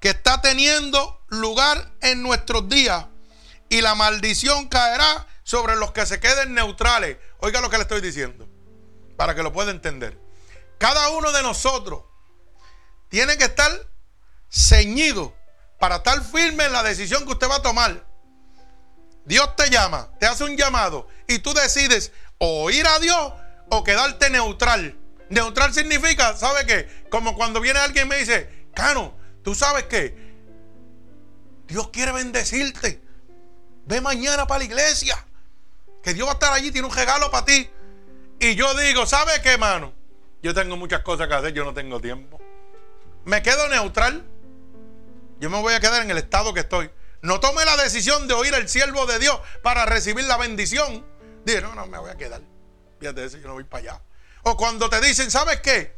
que 0.00 0.10
está 0.10 0.40
teniendo 0.40 1.24
lugar 1.28 1.92
en 2.00 2.22
nuestros 2.22 2.68
días 2.68 3.06
y 3.68 3.80
la 3.80 3.94
maldición 3.94 4.68
caerá 4.68 5.26
sobre 5.42 5.76
los 5.76 5.92
que 5.92 6.06
se 6.06 6.20
queden 6.20 6.54
neutrales. 6.54 7.16
Oiga 7.38 7.60
lo 7.60 7.70
que 7.70 7.76
le 7.76 7.82
estoy 7.82 8.00
diciendo, 8.00 8.48
para 9.16 9.34
que 9.34 9.42
lo 9.42 9.52
pueda 9.52 9.70
entender. 9.70 10.18
Cada 10.78 11.08
uno 11.10 11.32
de 11.32 11.42
nosotros 11.42 12.02
tiene 13.08 13.36
que 13.38 13.44
estar 13.44 13.72
ceñido 14.56 15.36
para 15.78 15.96
estar 15.96 16.22
firme 16.24 16.64
en 16.64 16.72
la 16.72 16.82
decisión 16.82 17.24
que 17.24 17.32
usted 17.32 17.48
va 17.48 17.56
a 17.56 17.62
tomar. 17.62 18.06
Dios 19.26 19.54
te 19.56 19.68
llama, 19.68 20.08
te 20.18 20.26
hace 20.26 20.44
un 20.44 20.56
llamado 20.56 21.08
y 21.28 21.40
tú 21.40 21.52
decides 21.52 22.12
o 22.38 22.70
ir 22.70 22.86
a 22.86 22.98
Dios 22.98 23.32
o 23.68 23.84
quedarte 23.84 24.30
neutral. 24.30 24.96
Neutral 25.28 25.74
significa, 25.74 26.36
¿sabe 26.36 26.64
qué? 26.64 27.04
Como 27.10 27.34
cuando 27.34 27.60
viene 27.60 27.80
alguien 27.80 28.06
y 28.06 28.08
me 28.08 28.16
dice, 28.18 28.68
Cano, 28.72 29.14
tú 29.42 29.54
sabes 29.54 29.84
que 29.84 30.16
Dios 31.66 31.88
quiere 31.88 32.12
bendecirte. 32.12 33.02
Ve 33.84 34.00
mañana 34.00 34.46
para 34.46 34.60
la 34.60 34.64
iglesia. 34.64 35.22
Que 36.02 36.14
Dios 36.14 36.26
va 36.26 36.32
a 36.32 36.34
estar 36.34 36.52
allí, 36.52 36.70
tiene 36.70 36.86
un 36.86 36.94
regalo 36.94 37.30
para 37.30 37.44
ti. 37.44 37.68
Y 38.38 38.54
yo 38.54 38.72
digo, 38.74 39.06
¿sabe 39.06 39.42
qué, 39.42 39.58
mano? 39.58 39.92
Yo 40.42 40.54
tengo 40.54 40.76
muchas 40.76 41.00
cosas 41.00 41.26
que 41.26 41.34
hacer, 41.34 41.52
yo 41.52 41.64
no 41.64 41.74
tengo 41.74 42.00
tiempo. 42.00 42.40
Me 43.24 43.42
quedo 43.42 43.68
neutral. 43.68 44.24
Yo 45.40 45.50
me 45.50 45.60
voy 45.60 45.74
a 45.74 45.80
quedar 45.80 46.02
en 46.02 46.10
el 46.10 46.18
estado 46.18 46.54
que 46.54 46.60
estoy. 46.60 46.90
No 47.22 47.40
tome 47.40 47.64
la 47.64 47.76
decisión 47.76 48.28
de 48.28 48.34
oír 48.34 48.54
al 48.54 48.68
siervo 48.68 49.06
de 49.06 49.18
Dios 49.18 49.38
para 49.62 49.84
recibir 49.86 50.24
la 50.24 50.36
bendición. 50.36 51.04
Dije, 51.44 51.60
no, 51.60 51.74
no, 51.74 51.86
me 51.86 51.98
voy 51.98 52.10
a 52.10 52.16
quedar. 52.16 52.40
Fíjate 53.00 53.24
eso, 53.24 53.38
yo 53.38 53.48
no 53.48 53.54
voy 53.54 53.64
para 53.64 53.82
allá. 53.82 54.02
O 54.42 54.56
cuando 54.56 54.88
te 54.88 55.00
dicen, 55.00 55.30
¿sabes 55.30 55.60
qué? 55.60 55.96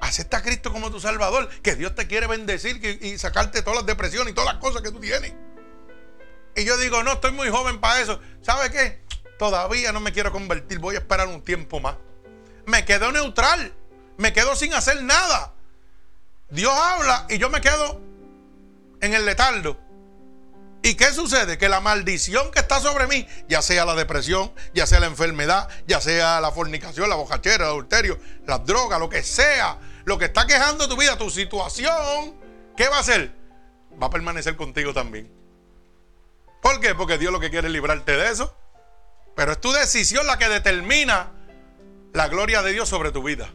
Acepta 0.00 0.38
a 0.38 0.42
Cristo 0.42 0.72
como 0.72 0.90
tu 0.90 0.98
Salvador, 0.98 1.48
que 1.62 1.76
Dios 1.76 1.94
te 1.94 2.06
quiere 2.06 2.26
bendecir 2.26 2.82
y 3.02 3.18
sacarte 3.18 3.62
todas 3.62 3.80
las 3.80 3.86
depresiones 3.86 4.32
y 4.32 4.34
todas 4.34 4.54
las 4.54 4.62
cosas 4.62 4.82
que 4.82 4.90
tú 4.90 4.98
tienes. 4.98 5.34
Y 6.56 6.64
yo 6.64 6.76
digo, 6.78 7.02
no, 7.02 7.12
estoy 7.12 7.32
muy 7.32 7.48
joven 7.48 7.80
para 7.80 8.00
eso. 8.00 8.20
¿Sabe 8.42 8.70
qué? 8.70 9.04
Todavía 9.38 9.92
no 9.92 10.00
me 10.00 10.12
quiero 10.12 10.32
convertir, 10.32 10.78
voy 10.78 10.96
a 10.96 10.98
esperar 10.98 11.28
un 11.28 11.42
tiempo 11.42 11.80
más. 11.80 11.96
Me 12.66 12.84
quedo 12.84 13.12
neutral, 13.12 13.74
me 14.16 14.32
quedo 14.32 14.56
sin 14.56 14.74
hacer 14.74 15.02
nada. 15.02 15.54
Dios 16.50 16.72
habla 16.72 17.26
y 17.28 17.38
yo 17.38 17.50
me 17.50 17.60
quedo 17.60 18.00
en 19.00 19.14
el 19.14 19.24
letardo. 19.24 19.78
¿Y 20.82 20.94
qué 20.94 21.12
sucede? 21.12 21.58
Que 21.58 21.68
la 21.68 21.80
maldición 21.80 22.50
que 22.50 22.60
está 22.60 22.80
sobre 22.80 23.06
mí, 23.06 23.26
ya 23.48 23.60
sea 23.60 23.84
la 23.84 23.94
depresión, 23.94 24.52
ya 24.72 24.86
sea 24.86 25.00
la 25.00 25.06
enfermedad, 25.06 25.68
ya 25.86 26.00
sea 26.00 26.40
la 26.40 26.50
fornicación, 26.52 27.08
la 27.08 27.16
bojachera, 27.16 27.64
el 27.64 27.70
adulterio, 27.70 28.18
las 28.46 28.64
drogas, 28.64 28.98
lo 28.98 29.10
que 29.10 29.22
sea, 29.22 29.78
lo 30.04 30.16
que 30.18 30.26
está 30.26 30.46
quejando 30.46 30.88
tu 30.88 30.96
vida, 30.96 31.18
tu 31.18 31.28
situación, 31.28 32.34
¿qué 32.76 32.88
va 32.88 32.96
a 32.96 33.00
hacer? 33.00 33.32
Va 34.02 34.06
a 34.06 34.10
permanecer 34.10 34.56
contigo 34.56 34.94
también. 34.94 35.30
¿Por 36.62 36.80
qué? 36.80 36.94
Porque 36.94 37.18
Dios 37.18 37.32
lo 37.32 37.40
que 37.40 37.50
quiere 37.50 37.66
es 37.66 37.72
librarte 37.72 38.16
de 38.16 38.30
eso. 38.30 38.56
Pero 39.36 39.52
es 39.52 39.60
tu 39.60 39.72
decisión 39.72 40.26
la 40.26 40.38
que 40.38 40.48
determina 40.48 41.30
la 42.12 42.28
gloria 42.28 42.62
de 42.62 42.72
Dios 42.72 42.88
sobre 42.88 43.12
tu 43.12 43.22
vida. 43.22 43.50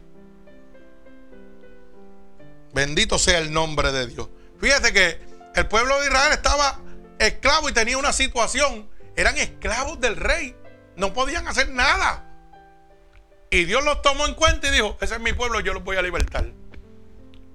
Bendito 2.76 3.18
sea 3.18 3.38
el 3.38 3.54
nombre 3.54 3.90
de 3.90 4.06
Dios. 4.06 4.28
Fíjate 4.60 4.92
que 4.92 5.18
el 5.54 5.66
pueblo 5.66 5.98
de 5.98 6.08
Israel 6.08 6.30
estaba 6.34 6.78
esclavo 7.18 7.70
y 7.70 7.72
tenía 7.72 7.96
una 7.96 8.12
situación. 8.12 8.86
Eran 9.16 9.38
esclavos 9.38 9.98
del 9.98 10.14
rey. 10.14 10.54
No 10.94 11.14
podían 11.14 11.48
hacer 11.48 11.70
nada. 11.70 12.30
Y 13.48 13.64
Dios 13.64 13.82
los 13.82 14.02
tomó 14.02 14.26
en 14.26 14.34
cuenta 14.34 14.68
y 14.68 14.72
dijo, 14.72 14.98
ese 15.00 15.14
es 15.14 15.20
mi 15.22 15.32
pueblo, 15.32 15.60
yo 15.60 15.72
los 15.72 15.84
voy 15.84 15.96
a 15.96 16.02
libertar. 16.02 16.52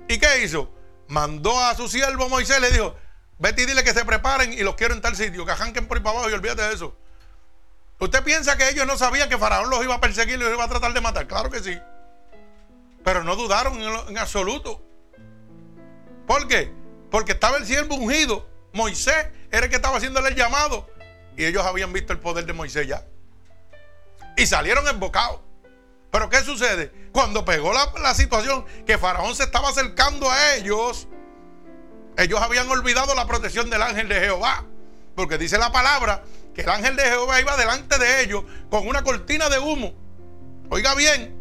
¿Y 0.08 0.18
qué 0.18 0.44
hizo? 0.44 0.74
Mandó 1.08 1.60
a 1.60 1.76
su 1.76 1.88
siervo 1.88 2.28
Moisés, 2.28 2.60
le 2.60 2.72
dijo, 2.72 2.96
vete 3.38 3.62
y 3.62 3.66
dile 3.68 3.84
que 3.84 3.94
se 3.94 4.04
preparen 4.04 4.52
y 4.54 4.64
los 4.64 4.74
quiero 4.74 4.96
en 4.96 5.02
tal 5.02 5.16
sitio, 5.16 5.46
que 5.46 5.52
arranquen 5.52 5.88
por 5.88 5.98
ahí 5.98 6.04
para 6.04 6.18
abajo 6.18 6.32
y 6.32 6.34
olvídate 6.34 6.64
de 6.64 6.74
eso. 6.74 6.98
¿Usted 8.00 8.24
piensa 8.24 8.58
que 8.58 8.70
ellos 8.70 8.88
no 8.88 8.98
sabían 8.98 9.30
que 9.30 9.38
Faraón 9.38 9.70
los 9.70 9.84
iba 9.84 9.94
a 9.94 10.02
perseguir 10.02 10.40
y 10.40 10.44
los 10.44 10.52
iba 10.52 10.64
a 10.64 10.68
tratar 10.68 10.94
de 10.94 11.02
matar? 11.02 11.28
Claro 11.28 11.52
que 11.52 11.60
sí. 11.60 11.78
Pero 13.04 13.24
no 13.24 13.36
dudaron 13.36 13.80
en 14.10 14.18
absoluto. 14.18 14.88
¿Por 16.32 16.48
qué? 16.48 16.72
Porque 17.10 17.34
estaba 17.34 17.58
el 17.58 17.66
siervo 17.66 17.96
ungido. 17.96 18.48
Moisés 18.72 19.28
era 19.52 19.66
el 19.66 19.70
que 19.70 19.76
estaba 19.76 19.98
haciéndole 19.98 20.30
el 20.30 20.36
llamado. 20.36 20.90
Y 21.36 21.44
ellos 21.44 21.66
habían 21.66 21.92
visto 21.92 22.14
el 22.14 22.20
poder 22.20 22.46
de 22.46 22.54
Moisés 22.54 22.88
ya. 22.88 23.06
Y 24.38 24.46
salieron 24.46 24.88
embocados. 24.88 25.42
Pero 26.10 26.30
¿qué 26.30 26.40
sucede? 26.40 26.90
Cuando 27.12 27.44
pegó 27.44 27.74
la, 27.74 28.14
situación 28.14 28.66
que 28.88 28.98
Faraón 28.98 29.36
se 29.36 29.44
estaba 29.44 29.68
acercando 29.68 30.32
a 30.32 30.56
ellos, 30.56 31.10
ellos 32.18 32.40
habían 32.40 32.70
olvidado 32.70 33.14
la 33.14 33.28
protección 33.28 33.70
del 33.70 33.82
ángel 33.82 34.08
de 34.08 34.22
Jehová. 34.22 34.64
Porque 35.18 35.38
dice 35.38 35.58
la 35.58 35.74
palabra 35.74 36.24
que 36.56 36.62
el 36.62 36.70
ángel 36.70 36.96
de 36.96 37.04
Jehová 37.04 37.42
iba 37.42 37.58
delante 37.58 37.98
de 37.98 38.24
ellos 38.24 38.46
con 38.70 38.88
una 38.88 39.04
cortina 39.04 39.50
de 39.50 39.60
humo. 39.60 39.94
Oiga 40.70 40.96
bien. 40.96 41.36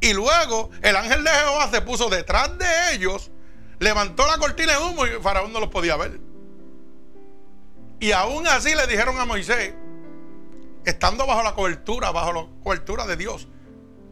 Y 0.00 0.14
luego 0.14 0.70
el 0.80 0.96
ángel 0.96 1.22
de 1.22 1.30
Jehová 1.30 1.68
se 1.70 1.82
puso 1.82 2.08
detrás 2.08 2.56
de 2.56 2.94
ellos, 2.94 3.30
levantó 3.80 4.26
la 4.28 4.38
cortina 4.38 4.72
de 4.72 4.78
humo 4.78 5.06
y 5.06 5.10
Faraón 5.20 5.52
no 5.52 5.58
los 5.58 5.70
podía 5.70 5.96
ver. 5.96 6.20
Y 7.98 8.12
aún 8.12 8.46
así 8.46 8.74
le 8.74 8.86
dijeron 8.86 9.18
a 9.18 9.24
Moisés, 9.24 9.74
estando 10.84 11.26
bajo 11.26 11.42
la 11.42 11.54
cobertura, 11.54 12.12
bajo 12.12 12.32
la 12.32 12.46
cobertura 12.62 13.06
de 13.06 13.16
Dios, 13.16 13.48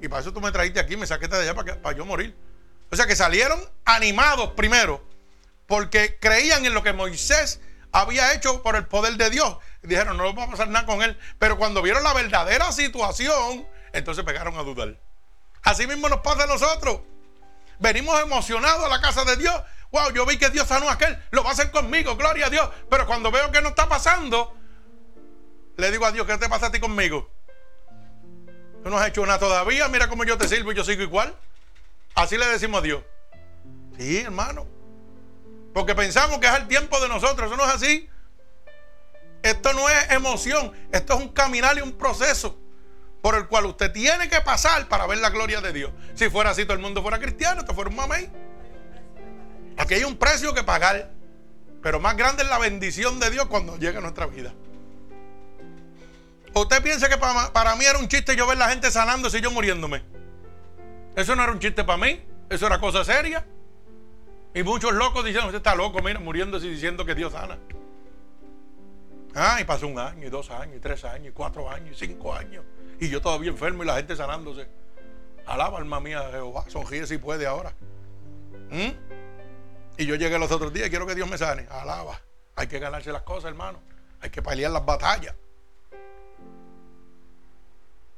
y 0.02 0.08
para 0.08 0.22
eso 0.22 0.32
tú 0.32 0.40
me 0.40 0.50
trajiste 0.50 0.80
aquí, 0.80 0.96
me 0.96 1.06
saqué 1.06 1.28
de 1.28 1.36
allá 1.36 1.54
para, 1.54 1.80
para 1.80 1.96
yo 1.96 2.04
morir. 2.04 2.36
O 2.90 2.96
sea 2.96 3.06
que 3.06 3.14
salieron 3.14 3.60
animados 3.84 4.50
primero, 4.52 5.02
porque 5.66 6.18
creían 6.20 6.64
en 6.64 6.74
lo 6.74 6.82
que 6.82 6.92
Moisés 6.92 7.60
había 7.92 8.32
hecho 8.34 8.62
por 8.62 8.76
el 8.76 8.86
poder 8.86 9.16
de 9.16 9.30
Dios. 9.30 9.56
Dijeron, 9.82 10.16
no 10.16 10.34
va 10.34 10.44
a 10.44 10.50
pasar 10.50 10.68
nada 10.68 10.86
con 10.86 11.02
él. 11.02 11.18
Pero 11.38 11.58
cuando 11.58 11.82
vieron 11.82 12.02
la 12.02 12.14
verdadera 12.14 12.72
situación, 12.72 13.66
entonces 13.92 14.24
pegaron 14.24 14.56
a 14.56 14.62
dudar. 14.62 14.98
Así 15.62 15.86
mismo 15.86 16.08
nos 16.08 16.20
pasa 16.20 16.44
a 16.44 16.46
nosotros. 16.46 17.00
Venimos 17.78 18.20
emocionados 18.20 18.84
a 18.84 18.88
la 18.88 19.00
casa 19.00 19.24
de 19.24 19.36
Dios. 19.36 19.54
Wow, 19.90 20.10
yo 20.12 20.26
vi 20.26 20.38
que 20.38 20.50
Dios 20.50 20.66
sanó 20.66 20.88
a 20.88 20.92
aquel. 20.92 21.18
Lo 21.30 21.42
va 21.42 21.50
a 21.50 21.52
hacer 21.52 21.70
conmigo, 21.70 22.16
gloria 22.16 22.46
a 22.46 22.50
Dios. 22.50 22.68
Pero 22.90 23.06
cuando 23.06 23.30
veo 23.30 23.50
que 23.50 23.62
no 23.62 23.68
está 23.68 23.88
pasando, 23.88 24.54
le 25.76 25.90
digo 25.90 26.04
a 26.04 26.12
Dios, 26.12 26.26
¿qué 26.26 26.36
te 26.36 26.48
pasa 26.48 26.66
a 26.66 26.72
ti 26.72 26.80
conmigo? 26.80 27.30
Tú 28.82 28.90
no 28.90 28.98
has 28.98 29.08
hecho 29.08 29.24
nada 29.24 29.38
todavía. 29.38 29.88
Mira 29.88 30.08
cómo 30.08 30.24
yo 30.24 30.36
te 30.36 30.48
sirvo 30.48 30.72
y 30.72 30.74
yo 30.74 30.84
sigo 30.84 31.02
igual. 31.02 31.34
Así 32.14 32.36
le 32.36 32.46
decimos 32.46 32.80
a 32.80 32.82
Dios. 32.82 33.02
Sí, 33.96 34.18
hermano. 34.18 34.66
Porque 35.72 35.94
pensamos 35.94 36.38
que 36.38 36.46
es 36.46 36.54
el 36.54 36.68
tiempo 36.68 37.00
de 37.00 37.08
nosotros. 37.08 37.48
Eso 37.48 37.56
no 37.56 37.64
es 37.64 37.74
así. 37.74 38.08
Esto 39.42 39.72
no 39.72 39.88
es 39.88 40.10
emoción. 40.10 40.72
Esto 40.92 41.14
es 41.14 41.20
un 41.20 41.28
caminar 41.28 41.78
y 41.78 41.80
un 41.80 41.92
proceso 41.92 42.58
por 43.20 43.34
el 43.34 43.46
cual 43.48 43.66
usted 43.66 43.92
tiene 43.92 44.28
que 44.28 44.40
pasar 44.40 44.88
para 44.88 45.06
ver 45.06 45.18
la 45.18 45.30
gloria 45.30 45.60
de 45.60 45.72
Dios. 45.72 45.90
Si 46.14 46.30
fuera 46.30 46.50
así, 46.50 46.64
todo 46.64 46.74
el 46.74 46.82
mundo 46.82 47.02
fuera 47.02 47.18
cristiano, 47.18 47.60
esto 47.60 47.74
fuera 47.74 47.90
un 47.90 47.96
mamey. 47.96 48.30
Aquí 49.76 49.94
hay 49.94 50.04
un 50.04 50.16
precio 50.16 50.54
que 50.54 50.62
pagar. 50.62 51.10
Pero 51.82 52.00
más 52.00 52.16
grande 52.16 52.42
es 52.42 52.48
la 52.48 52.58
bendición 52.58 53.20
de 53.20 53.30
Dios 53.30 53.46
cuando 53.46 53.76
llega 53.76 53.98
a 53.98 54.02
nuestra 54.02 54.26
vida. 54.26 54.52
¿Usted 56.54 56.82
piensa 56.82 57.08
que 57.08 57.16
para, 57.16 57.76
mí 57.76 57.84
era 57.84 57.98
un 57.98 58.08
chiste 58.08 58.34
yo 58.34 58.46
ver 58.46 58.58
la 58.58 58.68
gente 58.68 58.90
sanándose 58.90 59.38
y 59.38 59.40
yo 59.40 59.50
muriéndome? 59.50 60.02
Eso 61.14 61.36
no 61.36 61.42
era 61.42 61.52
un 61.52 61.60
chiste 61.60 61.84
para 61.84 61.98
mí, 61.98 62.20
eso 62.50 62.66
era 62.66 62.80
cosa 62.80 63.04
seria. 63.04 63.46
Y 64.54 64.62
muchos 64.62 64.92
locos 64.92 65.24
dicen, 65.24 65.44
usted 65.44 65.58
está 65.58 65.74
loco, 65.74 66.02
mira, 66.02 66.18
muriéndose 66.18 66.66
y 66.66 66.70
diciendo 66.70 67.04
que 67.04 67.14
Dios 67.14 67.32
sana. 67.32 67.58
Ah, 69.34 69.58
y 69.60 69.64
pasó 69.64 69.86
un 69.86 69.98
año, 69.98 70.26
y 70.26 70.30
dos 70.30 70.50
años, 70.50 70.76
y 70.76 70.80
tres 70.80 71.04
años, 71.04 71.28
y 71.28 71.32
cuatro 71.32 71.70
años, 71.70 71.90
y 71.92 72.06
cinco 72.06 72.34
años. 72.34 72.64
Y 73.00 73.08
yo 73.08 73.20
todavía 73.20 73.50
enfermo 73.50 73.82
y 73.82 73.86
la 73.86 73.96
gente 73.96 74.16
sanándose. 74.16 74.68
Alaba, 75.46 75.78
alma 75.78 76.00
mía, 76.00 76.28
Jehová, 76.30 76.64
sonríe 76.68 77.06
si 77.06 77.18
puede 77.18 77.46
ahora. 77.46 77.72
¿Mm? 78.70 78.90
Y 79.96 80.06
yo 80.06 80.14
llegué 80.14 80.38
los 80.38 80.50
otros 80.50 80.72
días 80.72 80.88
y 80.88 80.90
quiero 80.90 81.06
que 81.06 81.14
Dios 81.14 81.28
me 81.28 81.38
sane. 81.38 81.66
Alaba. 81.70 82.20
Hay 82.54 82.66
que 82.66 82.78
ganarse 82.78 83.12
las 83.12 83.22
cosas, 83.22 83.50
hermano. 83.50 83.80
Hay 84.20 84.30
que 84.30 84.42
pelear 84.42 84.72
las 84.72 84.84
batallas. 84.84 85.34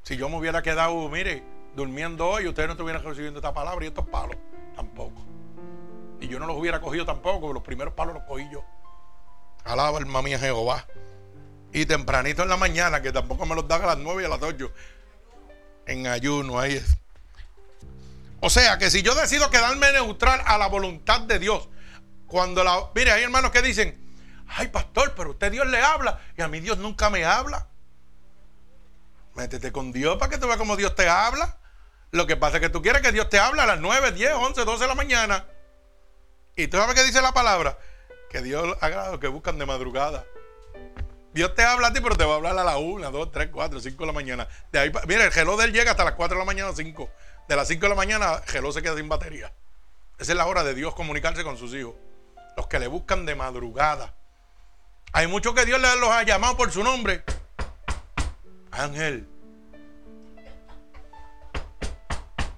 Si 0.03 0.17
yo 0.17 0.29
me 0.29 0.37
hubiera 0.37 0.61
quedado, 0.61 1.07
mire, 1.09 1.43
durmiendo 1.75 2.27
hoy, 2.27 2.47
ustedes 2.47 2.67
no 2.67 2.73
estuvieran 2.73 3.03
recibiendo 3.03 3.39
esta 3.39 3.53
palabra 3.53 3.85
y 3.85 3.87
estos 3.87 4.07
palos. 4.07 4.35
Tampoco. 4.75 5.21
Y 6.19 6.27
yo 6.27 6.39
no 6.39 6.47
los 6.47 6.57
hubiera 6.57 6.81
cogido 6.81 7.05
tampoco, 7.05 7.53
los 7.53 7.63
primeros 7.63 7.93
palos 7.93 8.15
los 8.15 8.23
cogí 8.23 8.47
yo. 8.51 8.63
Alaba 9.63 9.99
alma 9.99 10.21
mía 10.21 10.39
Jehová. 10.39 10.85
Y 11.73 11.85
tempranito 11.85 12.43
en 12.43 12.49
la 12.49 12.57
mañana, 12.57 13.01
que 13.01 13.11
tampoco 13.11 13.45
me 13.45 13.55
los 13.55 13.67
dan 13.67 13.83
a 13.83 13.87
las 13.87 13.97
9 13.97 14.23
y 14.23 14.25
a 14.25 14.29
las 14.29 14.41
8. 14.41 14.71
En 15.85 16.07
ayuno, 16.07 16.59
ahí 16.59 16.75
es. 16.75 16.97
O 18.41 18.49
sea 18.49 18.77
que 18.77 18.89
si 18.89 19.03
yo 19.03 19.15
decido 19.15 19.49
quedarme 19.49 19.91
neutral 19.91 20.41
a 20.45 20.57
la 20.57 20.67
voluntad 20.67 21.21
de 21.21 21.39
Dios, 21.39 21.69
cuando 22.27 22.63
la. 22.63 22.89
Mire, 22.95 23.11
hay 23.11 23.23
hermanos 23.23 23.51
que 23.51 23.61
dicen, 23.61 23.97
ay 24.47 24.67
pastor, 24.67 25.13
pero 25.15 25.31
usted 25.31 25.51
Dios 25.51 25.67
le 25.67 25.81
habla 25.81 26.19
y 26.37 26.41
a 26.41 26.47
mí 26.47 26.59
Dios 26.59 26.77
nunca 26.77 27.09
me 27.09 27.23
habla. 27.23 27.67
Métete 29.35 29.71
con 29.71 29.91
Dios 29.91 30.17
para 30.17 30.31
que 30.31 30.37
tú 30.37 30.47
veas 30.47 30.57
cómo 30.57 30.75
Dios 30.75 30.95
te 30.95 31.07
habla. 31.07 31.57
Lo 32.11 32.27
que 32.27 32.35
pasa 32.35 32.57
es 32.57 32.61
que 32.61 32.69
tú 32.69 32.81
quieres 32.81 33.01
que 33.01 33.11
Dios 33.11 33.29
te 33.29 33.39
hable 33.39 33.61
a 33.61 33.65
las 33.65 33.79
9, 33.79 34.11
10, 34.11 34.33
11, 34.33 34.65
12 34.65 34.81
de 34.81 34.87
la 34.87 34.95
mañana. 34.95 35.45
Y 36.55 36.67
tú 36.67 36.77
sabes 36.77 36.95
qué 36.95 37.03
dice 37.03 37.21
la 37.21 37.31
palabra. 37.31 37.77
Que 38.29 38.41
Dios 38.41 38.77
haga 38.81 39.11
lo 39.11 39.19
que 39.19 39.27
buscan 39.27 39.57
de 39.57 39.65
madrugada. 39.65 40.25
Dios 41.33 41.55
te 41.55 41.63
habla 41.63 41.87
a 41.87 41.93
ti, 41.93 42.01
pero 42.01 42.17
te 42.17 42.25
va 42.25 42.33
a 42.33 42.35
hablar 42.35 42.57
a 42.57 42.63
las 42.63 42.77
1, 42.77 43.09
2, 43.09 43.31
3, 43.31 43.49
4, 43.51 43.79
5 43.79 43.97
de 43.97 44.05
la 44.05 44.13
mañana. 44.13 44.47
Mira, 45.07 45.25
el 45.25 45.31
reloj 45.31 45.59
de 45.59 45.65
él 45.65 45.73
llega 45.73 45.91
hasta 45.91 46.03
las 46.03 46.15
4 46.15 46.35
de 46.35 46.39
la 46.39 46.45
mañana, 46.45 46.71
5. 46.75 47.09
De 47.47 47.55
las 47.55 47.67
5 47.67 47.81
de 47.81 47.89
la 47.89 47.95
mañana, 47.95 48.41
el 48.45 48.53
reloj 48.53 48.73
se 48.73 48.81
queda 48.81 48.95
sin 48.97 49.07
batería. 49.07 49.53
Esa 50.17 50.33
es 50.33 50.37
la 50.37 50.45
hora 50.45 50.63
de 50.63 50.73
Dios 50.73 50.93
comunicarse 50.93 51.43
con 51.43 51.57
sus 51.57 51.73
hijos. 51.73 51.95
Los 52.57 52.67
que 52.67 52.79
le 52.79 52.87
buscan 52.87 53.25
de 53.25 53.35
madrugada. 53.35 54.13
Hay 55.13 55.27
muchos 55.27 55.53
que 55.53 55.65
Dios 55.65 55.81
los 55.81 56.09
ha 56.09 56.23
llamado 56.23 56.57
por 56.57 56.71
su 56.71 56.83
nombre. 56.83 57.23
Ángel. 58.71 59.27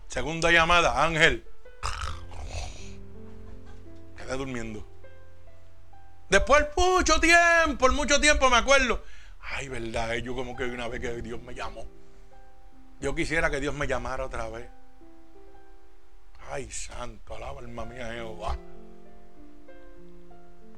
Segunda 0.07 0.51
llamada, 0.51 1.03
Ángel. 1.03 1.47
Quedé 4.17 4.37
durmiendo. 4.37 4.92
Después, 6.29 6.65
mucho 6.75 7.19
tiempo, 7.19 7.77
por 7.77 7.93
mucho 7.93 8.19
tiempo 8.19 8.49
me 8.49 8.57
acuerdo. 8.57 9.03
Ay, 9.39 9.67
verdad, 9.67 10.15
yo 10.15 10.35
como 10.35 10.55
que 10.55 10.63
una 10.63 10.87
vez 10.87 10.99
que 11.01 11.21
Dios 11.21 11.41
me 11.41 11.53
llamó. 11.53 11.85
Yo 12.99 13.13
quisiera 13.13 13.49
que 13.49 13.59
Dios 13.59 13.73
me 13.73 13.85
llamara 13.87 14.25
otra 14.25 14.49
vez. 14.49 14.69
Ay, 16.49 16.69
santo, 16.71 17.35
alaba 17.35 17.59
alma 17.59 17.85
mía 17.85 18.13
Jehová. 18.13 18.57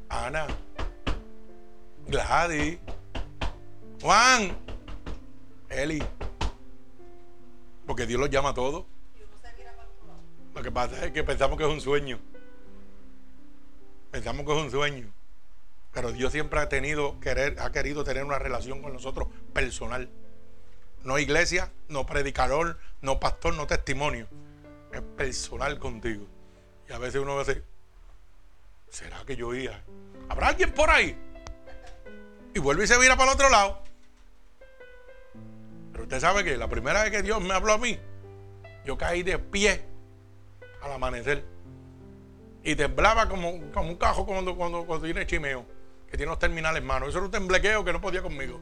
Ana, 0.09 0.47
Gladys, 2.07 2.79
Juan, 4.01 4.57
Eli. 5.69 6.03
Porque 7.85 8.05
Dios 8.05 8.19
los 8.19 8.29
llama 8.29 8.49
a 8.49 8.53
todos. 8.53 8.85
Lo 10.53 10.63
que 10.63 10.71
pasa 10.71 11.05
es 11.05 11.11
que 11.11 11.23
pensamos 11.23 11.57
que 11.57 11.65
es 11.65 11.69
un 11.69 11.81
sueño. 11.81 12.19
Pensamos 14.11 14.45
que 14.45 14.51
es 14.51 14.63
un 14.63 14.71
sueño. 14.71 15.14
Pero 15.95 16.11
Dios 16.11 16.33
siempre 16.33 16.59
ha 16.59 16.67
tenido 16.67 17.21
querer, 17.21 17.55
ha 17.61 17.71
querido 17.71 18.03
tener 18.03 18.25
una 18.25 18.37
relación 18.37 18.81
con 18.81 18.91
nosotros 18.91 19.29
personal. 19.53 20.09
No 21.03 21.17
iglesia, 21.17 21.71
no 21.87 22.05
predicador, 22.05 22.77
no 22.99 23.17
pastor, 23.21 23.53
no 23.53 23.65
testimonio. 23.65 24.27
Es 24.91 25.01
personal 25.15 25.79
contigo. 25.79 26.27
Y 26.89 26.91
a 26.91 26.97
veces 26.97 27.21
uno 27.21 27.39
dice, 27.39 27.63
¿será 28.89 29.23
que 29.25 29.37
yo 29.37 29.55
iba? 29.55 29.79
¿Habrá 30.27 30.49
alguien 30.49 30.73
por 30.73 30.89
ahí? 30.89 31.17
Y 32.53 32.59
vuelve 32.59 32.83
y 32.83 32.87
se 32.87 32.99
mira 32.99 33.15
para 33.15 33.31
el 33.31 33.35
otro 33.35 33.49
lado. 33.49 33.81
Pero 35.93 36.03
usted 36.03 36.19
sabe 36.19 36.43
que 36.43 36.57
la 36.57 36.67
primera 36.67 37.03
vez 37.03 37.11
que 37.11 37.21
Dios 37.21 37.41
me 37.41 37.53
habló 37.53 37.71
a 37.71 37.77
mí, 37.77 37.97
yo 38.83 38.97
caí 38.97 39.23
de 39.23 39.39
pie 39.39 39.85
al 40.81 40.91
amanecer. 40.91 41.45
Y 42.65 42.75
temblaba 42.75 43.29
como, 43.29 43.71
como 43.71 43.91
un 43.91 43.95
cajo 43.95 44.25
cuando, 44.25 44.57
cuando, 44.57 44.85
cuando 44.85 45.05
tiene 45.05 45.25
chimeo, 45.25 45.74
que 46.15 46.17
tiene 46.17 46.29
los 46.29 46.39
terminales 46.39 46.81
en 46.81 46.87
mano. 46.87 47.07
Eso 47.07 47.17
era 47.17 47.25
un 47.25 47.31
temblequeo 47.31 47.83
que 47.83 47.91
no 47.91 47.99
podía 47.99 48.21
conmigo. 48.21 48.61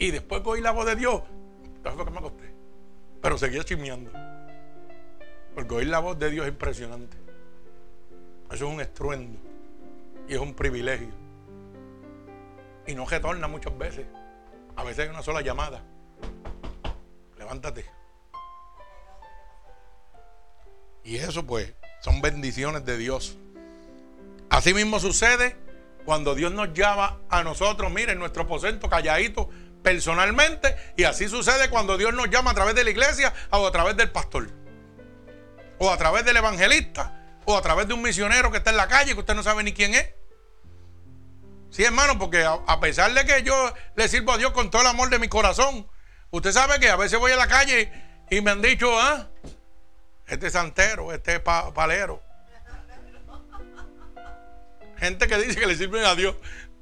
Y 0.00 0.10
después 0.10 0.42
cogí 0.42 0.60
la 0.60 0.72
voz 0.72 0.84
de 0.86 0.96
Dios. 0.96 1.22
Fue 1.84 2.04
que 2.04 2.10
me 2.10 2.18
acosté. 2.18 2.52
Pero 3.22 3.38
seguía 3.38 3.62
chimeando. 3.62 4.10
Porque 5.54 5.74
oír 5.76 5.86
la 5.86 6.00
voz 6.00 6.18
de 6.18 6.30
Dios 6.30 6.46
es 6.46 6.52
impresionante. 6.52 7.16
Eso 8.50 8.66
es 8.66 8.74
un 8.74 8.80
estruendo. 8.80 9.38
Y 10.26 10.34
es 10.34 10.40
un 10.40 10.54
privilegio. 10.54 11.08
Y 12.88 12.96
no 12.96 13.06
retorna 13.06 13.46
muchas 13.46 13.78
veces. 13.78 14.06
A 14.74 14.82
veces 14.82 15.04
hay 15.04 15.10
una 15.10 15.22
sola 15.22 15.40
llamada. 15.40 15.84
Levántate. 17.38 17.84
Y 21.04 21.16
eso 21.16 21.46
pues 21.46 21.74
son 22.00 22.20
bendiciones 22.20 22.84
de 22.84 22.98
Dios. 22.98 23.36
Así 24.50 24.74
mismo 24.74 24.98
sucede 24.98 25.67
cuando 26.08 26.34
Dios 26.34 26.50
nos 26.52 26.72
llama 26.72 27.20
a 27.28 27.42
nosotros, 27.42 27.92
miren, 27.92 28.18
nuestro 28.18 28.44
aposento 28.44 28.88
calladito 28.88 29.50
personalmente. 29.82 30.74
Y 30.96 31.04
así 31.04 31.28
sucede 31.28 31.68
cuando 31.68 31.98
Dios 31.98 32.14
nos 32.14 32.30
llama 32.30 32.52
a 32.52 32.54
través 32.54 32.74
de 32.74 32.82
la 32.82 32.88
iglesia 32.88 33.34
o 33.50 33.66
a 33.66 33.70
través 33.70 33.94
del 33.94 34.10
pastor. 34.10 34.48
O 35.76 35.90
a 35.90 35.98
través 35.98 36.24
del 36.24 36.38
evangelista. 36.38 37.36
O 37.44 37.58
a 37.58 37.60
través 37.60 37.88
de 37.88 37.92
un 37.92 38.00
misionero 38.00 38.50
que 38.50 38.56
está 38.56 38.70
en 38.70 38.78
la 38.78 38.88
calle 38.88 39.12
que 39.12 39.20
usted 39.20 39.34
no 39.34 39.42
sabe 39.42 39.62
ni 39.62 39.74
quién 39.74 39.92
es. 39.92 40.14
Sí, 41.68 41.84
hermano, 41.84 42.18
porque 42.18 42.42
a, 42.42 42.80
pesar 42.80 43.12
de 43.12 43.26
que 43.26 43.42
yo 43.42 43.74
le 43.94 44.08
sirvo 44.08 44.32
a 44.32 44.38
Dios 44.38 44.52
con 44.52 44.70
todo 44.70 44.80
el 44.80 44.88
amor 44.88 45.10
de 45.10 45.18
mi 45.18 45.28
corazón, 45.28 45.90
usted 46.30 46.52
sabe 46.52 46.80
que 46.80 46.88
a 46.88 46.96
veces 46.96 47.18
voy 47.18 47.32
a 47.32 47.36
la 47.36 47.48
calle 47.48 47.92
y 48.30 48.40
me 48.40 48.52
han 48.52 48.62
dicho, 48.62 48.98
ah, 48.98 49.28
este 50.26 50.48
santero, 50.48 51.12
este 51.12 51.38
palero. 51.40 52.22
Gente 54.98 55.28
que 55.28 55.36
dice 55.38 55.58
que 55.58 55.66
le 55.66 55.76
sirven 55.76 56.04
a 56.04 56.14
Dios. 56.14 56.34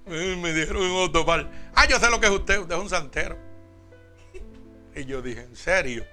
Me 0.06 0.52
dijeron 0.52 0.82
en 0.82 0.92
autopal. 0.92 1.50
Ah, 1.74 1.86
yo 1.86 1.98
sé 1.98 2.10
lo 2.10 2.20
que 2.20 2.26
es 2.26 2.32
usted. 2.32 2.58
Usted 2.58 2.74
es 2.74 2.80
un 2.80 2.88
santero. 2.88 3.36
Y 4.94 5.04
yo 5.04 5.20
dije, 5.20 5.42
¿en 5.42 5.56
serio? 5.56 6.06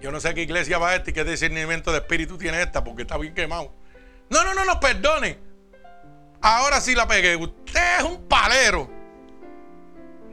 Yo 0.00 0.10
no 0.10 0.20
sé 0.20 0.34
qué 0.34 0.42
iglesia 0.42 0.78
va 0.78 0.94
esta 0.94 1.10
y 1.10 1.12
qué 1.12 1.24
discernimiento 1.24 1.92
de 1.92 1.98
espíritu 1.98 2.38
tiene 2.38 2.62
esta 2.62 2.82
porque 2.82 3.02
está 3.02 3.18
bien 3.18 3.34
quemado. 3.34 3.74
No, 4.30 4.44
no, 4.44 4.54
no, 4.54 4.64
no, 4.64 4.80
perdone. 4.80 5.38
Ahora 6.40 6.80
sí 6.80 6.94
la 6.94 7.06
pegué. 7.06 7.36
Usted 7.36 7.98
es 7.98 8.04
un 8.04 8.26
palero. 8.26 8.88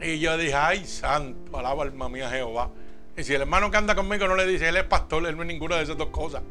Y 0.02 0.20
yo 0.20 0.38
dije, 0.38 0.54
ay, 0.54 0.86
santo, 0.86 1.58
alaba 1.58 1.84
alma 1.84 2.08
mía 2.08 2.30
Jehová. 2.30 2.72
Y 3.18 3.24
si 3.24 3.34
el 3.34 3.41
hermano 3.41 3.72
que 3.72 3.78
anda 3.78 3.95
conmigo 3.95 4.28
no 4.28 4.36
le 4.36 4.45
dice, 4.45 4.70
él 4.70 4.78
es 4.78 4.84
pastor, 4.84 5.26
él 5.26 5.36
no 5.36 5.41
es 5.41 5.48
ninguna 5.48 5.78
de 5.78 5.84
esas 5.84 5.98
dos 5.98 6.10
cosas. 6.10 6.43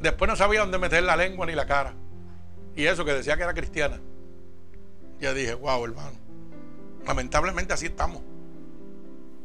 Después 0.00 0.28
no 0.28 0.36
sabía 0.36 0.60
dónde 0.60 0.78
meter 0.78 1.02
la 1.02 1.16
lengua 1.16 1.44
ni 1.44 1.54
la 1.54 1.66
cara. 1.66 1.94
Y 2.76 2.86
eso 2.86 3.04
que 3.04 3.12
decía 3.12 3.36
que 3.36 3.42
era 3.42 3.54
cristiana. 3.54 4.00
Ya 5.20 5.32
dije, 5.32 5.54
wow, 5.54 5.84
hermano. 5.84 6.18
Lamentablemente 7.06 7.72
así 7.72 7.86
estamos. 7.86 8.22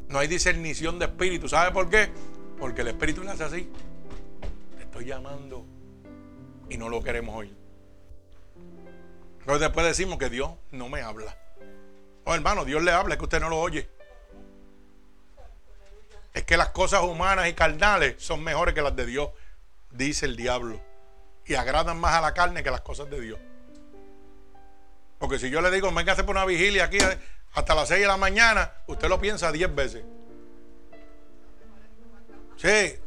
No 0.07 0.19
hay 0.19 0.27
discernición 0.27 0.97
de 0.97 1.05
espíritu. 1.05 1.47
¿Sabe 1.47 1.71
por 1.71 1.89
qué? 1.89 2.09
Porque 2.57 2.81
el 2.81 2.87
espíritu 2.87 3.23
nace 3.23 3.43
así. 3.43 3.69
Te 4.77 4.83
estoy 4.83 5.05
llamando 5.05 5.65
y 6.69 6.77
no 6.77 6.89
lo 6.89 7.03
queremos 7.03 7.35
oír. 7.35 7.55
Entonces 9.39 9.61
después 9.61 9.85
decimos 9.85 10.17
que 10.17 10.29
Dios 10.29 10.51
no 10.71 10.89
me 10.89 11.01
habla. 11.01 11.37
Oh, 12.25 12.33
hermano, 12.33 12.65
Dios 12.65 12.83
le 12.83 12.91
habla, 12.91 13.15
es 13.15 13.17
que 13.17 13.25
usted 13.25 13.39
no 13.39 13.49
lo 13.49 13.59
oye 13.59 13.89
es 16.33 16.43
que 16.43 16.57
las 16.57 16.69
cosas 16.69 17.01
humanas 17.03 17.47
y 17.49 17.53
carnales 17.53 18.15
son 18.17 18.43
mejores 18.43 18.73
que 18.73 18.81
las 18.81 18.95
de 18.95 19.05
Dios, 19.05 19.29
dice 19.91 20.25
el 20.25 20.35
diablo. 20.35 20.81
Y 21.49 21.55
agradan 21.55 21.99
más 21.99 22.13
a 22.13 22.21
la 22.21 22.31
carne 22.35 22.61
que 22.61 22.69
las 22.69 22.81
cosas 22.81 23.09
de 23.09 23.19
Dios. 23.19 23.39
Porque 25.17 25.39
si 25.39 25.49
yo 25.49 25.61
le 25.61 25.71
digo, 25.71 25.89
a 25.89 26.11
hacer 26.11 26.29
una 26.29 26.45
vigilia 26.45 26.83
aquí 26.83 26.99
hasta 27.53 27.73
las 27.73 27.87
6 27.87 28.01
de 28.01 28.07
la 28.07 28.17
mañana, 28.17 28.71
usted 28.85 29.09
lo 29.09 29.19
piensa 29.19 29.51
10 29.51 29.73
veces. 29.73 30.05
Sí. 32.55 32.99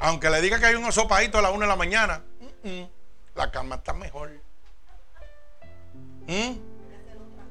Aunque 0.00 0.28
le 0.28 0.40
diga 0.40 0.58
que 0.58 0.66
hay 0.66 0.74
un 0.74 0.90
sopadito 0.92 1.38
a 1.38 1.42
las 1.42 1.52
1 1.52 1.60
de 1.60 1.66
la 1.68 1.76
mañana, 1.76 2.24
la 3.36 3.50
cama 3.52 3.76
está 3.76 3.92
mejor. 3.92 4.32
¿Mm? 6.26 6.58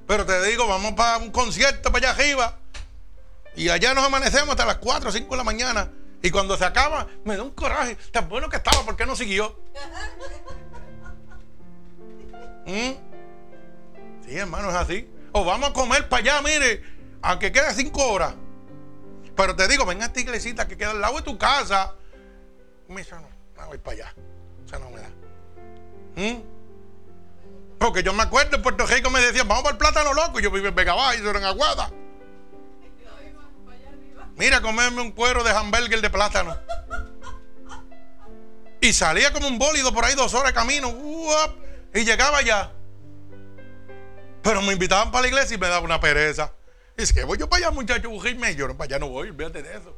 Pero 0.07 0.26
te 0.26 0.43
digo, 0.43 0.68
vamos 0.68 0.91
para 0.91 1.20
un 1.20 1.32
concierto 1.32 1.89
para 1.89 2.09
allá 2.09 2.20
arriba. 2.20 2.59
Y 3.55 3.70
allá 3.70 3.93
nos 3.93 4.03
amanecemos 4.03 4.49
hasta 4.49 4.66
las 4.66 4.80
4 4.80 5.07
o 5.07 5.11
5 5.13 5.30
de 5.30 5.38
la 5.38 5.43
mañana. 5.45 5.89
Y 6.22 6.32
cuando 6.32 6.57
se 6.57 6.66
acaba, 6.66 7.07
me 7.24 7.38
da 7.38 7.43
un 7.43 7.51
coraje. 7.51 7.95
Tan 8.11 8.28
bueno 8.28 8.49
que 8.49 8.57
estaba, 8.57 8.84
¿por 8.84 8.95
qué 8.95 9.05
no 9.05 9.16
siguió? 9.16 9.59
¿Mm? 12.66 12.91
Sí, 14.26 14.38
hermano, 14.38 14.70
es 14.70 14.76
así. 14.76 15.09
O 15.32 15.45
vamos 15.45 15.70
a 15.70 15.74
comer 15.74 16.09
para 16.09 16.22
allá, 16.22 16.41
mire, 16.41 16.82
aunque 17.22 17.51
quede 17.51 17.74
5 17.74 18.07
horas. 18.07 18.34
Pero 19.36 19.55
te 19.55 19.68
digo, 19.68 19.86
ven 19.86 20.01
a 20.01 20.05
esta 20.05 20.20
iglesita 20.20 20.68
que 20.68 20.78
queda 20.78 20.91
al 20.91 21.01
lado 21.01 21.18
de 21.18 21.22
tu 21.22 21.38
casa. 21.38 21.93
Me 22.88 23.01
dice, 23.01 23.16
no, 23.16 23.28
no 23.57 23.68
voy 23.68 23.78
para 23.78 23.97
allá. 23.97 24.13
O 24.66 24.70
sea, 24.70 24.80
no 24.80 24.89
me 24.89 25.01
da. 25.01 25.09
¿Mm? 26.16 26.41
Porque 27.78 28.01
yo 28.01 28.13
me 28.13 28.24
acuerdo 28.24 28.55
en 28.55 28.63
Puerto 28.63 28.86
Rico 28.88 29.09
me 29.09 29.20
decían, 29.20 29.47
vamos 29.47 29.63
para 29.63 29.74
el 29.74 29.78
plátano 29.78 30.13
loco. 30.13 30.39
Y 30.39 30.43
yo 30.43 30.51
vivo 30.51 30.68
en 30.68 30.76
Vega 30.76 30.95
Baja 30.95 31.16
y 31.16 31.22
yo 31.22 31.30
en 31.32 31.43
Aguada. 31.43 31.91
Mira, 34.36 34.62
comerme 34.62 35.02
un 35.02 35.12
cuero 35.12 35.44
de 35.44 35.52
hamburger 35.52 36.02
de 36.02 36.10
plátano. 36.10 36.58
Y 38.82 38.94
salía 38.94 39.32
como 39.34 39.48
un 39.48 39.58
bólido 39.58 39.94
por 39.94 40.06
ahí 40.06 40.14
dos 40.14 40.34
horas 40.34 40.52
de 40.52 40.54
camino. 40.54 40.94
y 41.94 42.04
llegaba 42.04 42.38
allá. 42.38 42.72
Pero 44.44 44.62
me 44.62 44.74
invitaban 44.74 45.12
para 45.12 45.24
la 45.24 45.28
iglesia 45.30 45.56
y 45.56 45.58
me 45.58 45.68
daba 45.68 45.84
una 45.84 46.00
pereza. 46.00 46.54
Y 46.98 47.02
dice 47.02 47.14
que 47.14 47.24
voy 47.24 47.38
yo 47.38 47.50
para 47.50 47.66
allá, 47.66 47.76
muchacho, 47.76 48.10
bujirme. 48.10 48.56
yo 48.56 48.68
no, 48.68 48.78
para 48.78 48.86
allá 48.86 49.00
no 49.00 49.10
voy, 49.10 49.30
olvídate 49.30 49.64
de 49.64 49.78
eso. 49.78 49.98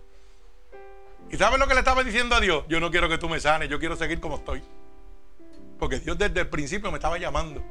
¿Y 1.29 1.37
sabes 1.37 1.59
lo 1.59 1.67
que 1.67 1.73
le 1.73 1.81
estaba 1.81 2.03
diciendo 2.03 2.35
a 2.35 2.39
Dios? 2.39 2.63
Yo 2.69 2.79
no 2.79 2.89
quiero 2.89 3.09
que 3.09 3.17
tú 3.17 3.27
me 3.27 3.39
sanes, 3.39 3.67
yo 3.69 3.79
quiero 3.79 3.97
seguir 3.97 4.19
como 4.21 4.37
estoy. 4.37 4.63
Porque 5.77 5.99
Dios 5.99 6.17
desde 6.17 6.39
el 6.39 6.47
principio 6.47 6.91
me 6.91 6.97
estaba 6.97 7.17
llamando. 7.17 7.61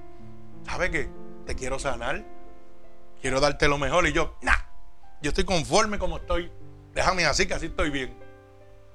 ¿Sabe 0.66 0.90
qué? 0.90 1.08
Te 1.46 1.54
quiero 1.54 1.78
sanar. 1.78 2.24
Quiero 3.22 3.40
darte 3.40 3.68
lo 3.68 3.78
mejor. 3.78 4.06
Y 4.06 4.12
yo, 4.12 4.36
nah, 4.42 4.65
yo 5.26 5.30
estoy 5.30 5.44
conforme 5.44 5.98
como 5.98 6.18
estoy. 6.18 6.52
Déjame 6.94 7.26
así, 7.26 7.46
que 7.46 7.54
así 7.54 7.66
estoy 7.66 7.90
bien. 7.90 8.16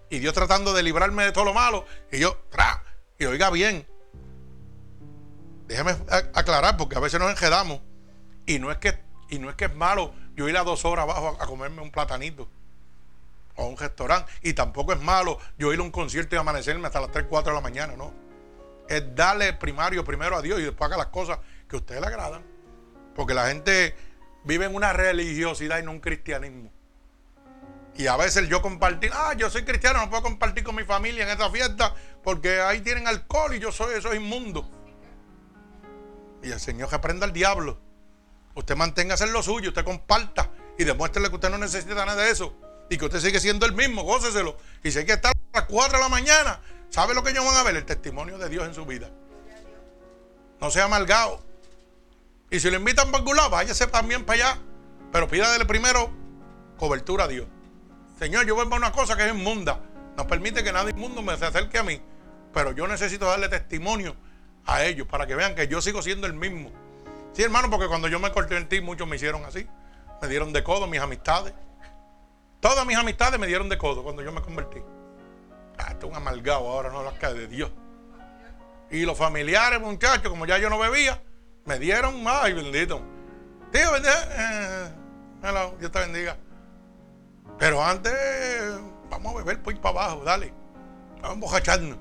Y 0.09 0.19
Dios 0.19 0.33
tratando 0.33 0.71
de 0.71 0.81
librarme 0.81 1.25
de 1.25 1.33
todo 1.33 1.43
lo 1.43 1.53
malo. 1.53 1.85
Y 2.09 2.19
yo, 2.19 2.37
tra, 2.49 2.81
y 3.19 3.25
oiga 3.25 3.49
bien. 3.49 3.85
Déjame 5.67 5.91
aclarar, 6.33 6.77
porque 6.77 6.95
a 6.95 7.01
veces 7.01 7.19
nos 7.19 7.29
enjedamos. 7.29 7.81
Y 8.45 8.59
no 8.59 8.71
es 8.71 8.77
que, 8.77 8.97
y 9.29 9.39
no 9.39 9.49
es, 9.49 9.55
que 9.55 9.65
es 9.65 9.75
malo 9.75 10.13
yo 10.35 10.47
ir 10.47 10.55
a 10.55 10.63
dos 10.63 10.85
horas 10.85 11.03
abajo 11.03 11.37
a 11.37 11.45
comerme 11.45 11.81
un 11.81 11.91
platanito 11.91 12.47
o 13.57 13.65
un 13.65 13.77
restaurante. 13.77 14.31
Y 14.41 14.53
tampoco 14.53 14.93
es 14.93 15.01
malo 15.01 15.37
yo 15.57 15.73
ir 15.73 15.79
a 15.79 15.83
un 15.83 15.91
concierto 15.91 16.33
y 16.35 16.39
amanecerme 16.39 16.87
hasta 16.87 17.01
las 17.01 17.11
3, 17.11 17.25
4 17.29 17.51
de 17.51 17.55
la 17.55 17.61
mañana, 17.61 17.97
no. 17.97 18.13
Es 18.87 19.13
darle 19.13 19.51
primario 19.51 20.05
primero 20.05 20.37
a 20.37 20.41
Dios 20.41 20.61
y 20.61 20.63
después 20.63 20.87
haga 20.89 20.97
las 20.97 21.07
cosas 21.07 21.39
que 21.67 21.75
a 21.75 21.79
usted 21.79 21.99
le 21.99 22.07
agradan. 22.07 22.43
Porque 23.15 23.33
la 23.33 23.47
gente 23.47 24.10
vive 24.43 24.65
en 24.65 24.75
una 24.75 24.93
religiosidad 24.93 25.79
y 25.79 25.83
no 25.83 25.91
un 25.91 25.99
cristianismo. 25.99 26.71
Y 27.95 28.07
a 28.07 28.15
veces 28.15 28.47
yo 28.47 28.61
compartir, 28.61 29.11
ah, 29.13 29.33
yo 29.37 29.49
soy 29.49 29.63
cristiano, 29.63 29.99
no 29.99 30.09
puedo 30.09 30.23
compartir 30.23 30.63
con 30.63 30.75
mi 30.75 30.83
familia 30.83 31.23
en 31.23 31.29
esta 31.29 31.49
fiesta 31.49 31.93
porque 32.23 32.61
ahí 32.61 32.81
tienen 32.81 33.07
alcohol 33.07 33.53
y 33.53 33.59
yo 33.59 33.71
soy, 33.71 33.95
es 33.95 34.05
inmundo. 34.15 34.69
Y 36.41 36.51
el 36.51 36.59
Señor 36.59 36.89
que 36.89 36.95
aprenda 36.95 37.25
al 37.25 37.33
diablo. 37.33 37.79
Usted 38.55 38.75
manténgase 38.75 39.25
en 39.25 39.33
lo 39.33 39.43
suyo, 39.43 39.69
usted 39.69 39.83
comparta 39.83 40.49
y 40.77 40.83
demuéstrele 40.83 41.29
que 41.29 41.35
usted 41.35 41.49
no 41.49 41.57
necesita 41.57 42.05
nada 42.05 42.23
de 42.23 42.31
eso 42.31 42.55
y 42.89 42.97
que 42.97 43.05
usted 43.05 43.19
sigue 43.19 43.39
siendo 43.39 43.65
el 43.65 43.73
mismo, 43.73 44.03
góceselo. 44.03 44.57
Y 44.83 44.91
si 44.91 44.99
hay 44.99 45.05
que 45.05 45.13
estar 45.13 45.31
a 45.31 45.59
las 45.59 45.67
4 45.67 45.97
de 45.97 46.03
la 46.03 46.09
mañana, 46.09 46.61
¿sabe 46.89 47.13
lo 47.13 47.23
que 47.23 47.31
ellos 47.31 47.45
van 47.45 47.55
a 47.55 47.63
ver? 47.63 47.75
El 47.75 47.85
testimonio 47.85 48.37
de 48.37 48.49
Dios 48.49 48.67
en 48.67 48.73
su 48.73 48.85
vida. 48.85 49.09
No 50.59 50.69
sea 50.71 50.85
amargado. 50.85 51.41
Y 52.51 52.59
si 52.59 52.69
lo 52.69 52.77
invitan 52.77 53.09
para 53.11 53.23
lado, 53.33 53.49
váyase 53.49 53.87
también 53.87 54.25
para 54.25 54.49
allá. 54.49 54.61
Pero 55.11 55.27
pídale 55.27 55.65
primero 55.65 56.11
cobertura 56.77 57.23
a 57.23 57.27
Dios. 57.29 57.47
Señor, 58.19 58.45
yo 58.45 58.55
voy 58.55 58.67
a 58.69 58.75
una 58.75 58.91
cosa 58.91 59.15
que 59.15 59.25
es 59.25 59.33
inmunda. 59.33 59.79
No 60.17 60.27
permite 60.27 60.61
que 60.63 60.73
nadie 60.73 60.91
inmundo 60.91 61.21
me 61.21 61.37
se 61.37 61.45
acerque 61.45 61.79
a 61.79 61.83
mí. 61.83 62.01
Pero 62.53 62.73
yo 62.73 62.87
necesito 62.87 63.25
darle 63.25 63.47
testimonio 63.47 64.15
a 64.65 64.83
ellos 64.83 65.07
para 65.07 65.25
que 65.25 65.33
vean 65.33 65.55
que 65.55 65.69
yo 65.69 65.81
sigo 65.81 66.01
siendo 66.01 66.27
el 66.27 66.33
mismo. 66.33 66.71
Sí, 67.33 67.41
hermano, 67.41 67.69
porque 67.69 67.87
cuando 67.87 68.09
yo 68.09 68.19
me 68.19 68.31
corté 68.31 68.57
en 68.57 68.67
ti, 68.67 68.81
muchos 68.81 69.07
me 69.07 69.15
hicieron 69.15 69.45
así. 69.45 69.65
Me 70.21 70.27
dieron 70.27 70.51
de 70.51 70.61
codo 70.61 70.87
mis 70.87 70.99
amistades. 70.99 71.53
Todas 72.59 72.85
mis 72.85 72.97
amistades 72.97 73.39
me 73.39 73.47
dieron 73.47 73.69
de 73.69 73.77
codo 73.77 74.03
cuando 74.03 74.21
yo 74.21 74.33
me 74.33 74.41
convertí. 74.41 74.79
Ah, 75.77 75.91
esto 75.91 76.07
es 76.07 76.11
un 76.11 76.17
amargado 76.17 76.69
ahora, 76.69 76.91
no 76.91 77.01
las 77.01 77.13
cae 77.13 77.33
de 77.33 77.47
Dios. 77.47 77.71
Y 78.91 79.05
los 79.05 79.17
familiares, 79.17 79.79
muchachos, 79.79 80.29
como 80.29 80.45
ya 80.45 80.57
yo 80.57 80.69
no 80.69 80.77
bebía, 80.77 81.21
me 81.65 81.79
dieron, 81.79 82.23
ay, 82.25 82.53
bendito. 82.53 83.01
Tío. 83.71 83.95
Eh, 83.95 84.91
hello, 85.43 85.75
Dios 85.79 85.91
te 85.91 85.99
bendiga. 85.99 86.37
Pero 87.57 87.83
antes, 87.83 88.13
vamos 89.09 89.33
a 89.33 89.37
beber 89.39 89.61
por 89.61 89.73
ir 89.73 89.81
para 89.81 90.03
abajo, 90.03 90.23
dale. 90.23 90.53
Vamos 91.21 91.53
a 91.53 91.59
echarnos. 91.59 91.97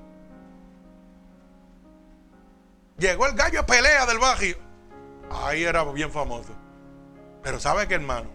Llegó 2.97 3.25
el 3.27 3.35
gallo 3.35 3.61
a 3.61 3.65
pelea 3.65 4.05
del 4.05 4.19
barrio. 4.19 4.57
Ahí 5.29 5.63
era 5.63 5.83
bien 5.85 6.11
famoso. 6.11 6.53
Pero 7.41 7.59
¿sabe 7.59 7.87
qué, 7.87 7.95
hermano? 7.95 8.29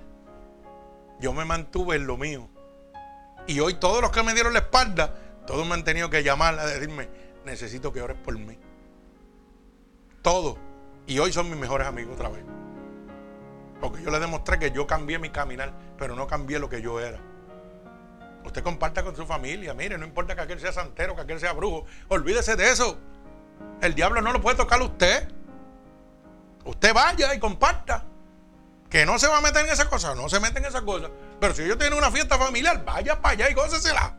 Yo 1.21 1.33
me 1.33 1.45
mantuve 1.45 1.97
en 1.97 2.07
lo 2.07 2.17
mío. 2.17 2.49
Y 3.47 3.61
hoy 3.61 3.75
todos 3.75 4.03
los 4.03 4.11
que 4.11 4.23
me 4.23 4.35
dieron 4.35 4.53
la 4.53 4.61
espalda, 4.61 5.15
todos 5.47 5.67
me 5.67 5.75
han 5.75 5.85
tenido 5.85 6.11
que 6.11 6.23
llamar 6.23 6.59
a 6.59 6.67
decirme, 6.67 7.09
necesito 7.45 7.93
que 7.93 8.03
ores 8.03 8.17
por 8.17 8.37
mí. 8.37 8.59
Todos. 10.23 10.59
Y 11.07 11.19
hoy 11.19 11.33
son 11.33 11.49
mis 11.49 11.59
mejores 11.59 11.87
amigos 11.87 12.15
otra 12.15 12.29
vez. 12.29 12.45
Porque 13.81 14.03
yo 14.03 14.11
les 14.11 14.21
demostré 14.21 14.59
que 14.59 14.71
yo 14.71 14.87
cambié 14.87 15.19
mi 15.19 15.31
caminar, 15.31 15.73
pero 15.99 16.17
no 16.17 16.27
cambié 16.27 16.59
lo 16.59 16.69
que 16.69 16.83
yo 16.83 16.99
era. 17.01 17.19
Usted 18.45 18.63
comparta 18.63 19.03
con 19.03 19.15
su 19.15 19.27
familia. 19.27 19.75
Mire, 19.75 19.99
no 19.99 20.07
importa 20.07 20.35
que 20.35 20.43
aquel 20.43 20.61
sea 20.61 20.73
santero, 20.73 21.15
que 21.15 21.23
aquel 21.23 21.41
sea 21.41 21.53
brujo. 21.53 21.85
Olvídese 22.09 22.57
de 22.57 22.71
eso. 22.71 22.99
El 23.81 23.95
diablo 23.95 24.23
no 24.23 24.33
lo 24.33 24.41
puede 24.41 24.57
tocar 24.57 24.81
a 24.81 24.85
usted. 24.85 25.29
Usted 26.65 26.95
vaya 26.95 27.35
y 27.35 27.39
comparta. 27.39 28.05
Que 28.89 29.05
no 29.05 29.19
se 29.19 29.27
va 29.27 29.39
a 29.39 29.41
meter 29.41 29.65
en 29.65 29.73
esa 29.73 29.91
cosa, 29.91 30.15
no 30.15 30.29
se 30.29 30.39
mete 30.39 30.59
en 30.59 30.65
esa 30.65 30.83
cosa. 30.83 31.11
Pero 31.41 31.55
si 31.55 31.63
ellos 31.63 31.77
tienen 31.77 31.99
una 31.99 32.11
fiesta 32.11 32.39
familiar, 32.39 32.85
vaya 32.85 33.21
para 33.21 33.33
allá 33.33 33.51
y 33.51 33.55
gócesela. 33.55 34.17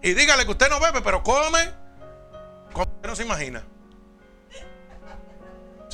Y 0.00 0.14
dígale 0.14 0.44
que 0.44 0.52
usted 0.52 0.70
no 0.70 0.78
bebe, 0.78 1.00
pero 1.02 1.22
come 1.22 1.72
como 2.72 2.84
usted 2.84 3.08
no 3.08 3.16
se 3.16 3.22
imagina. 3.24 3.64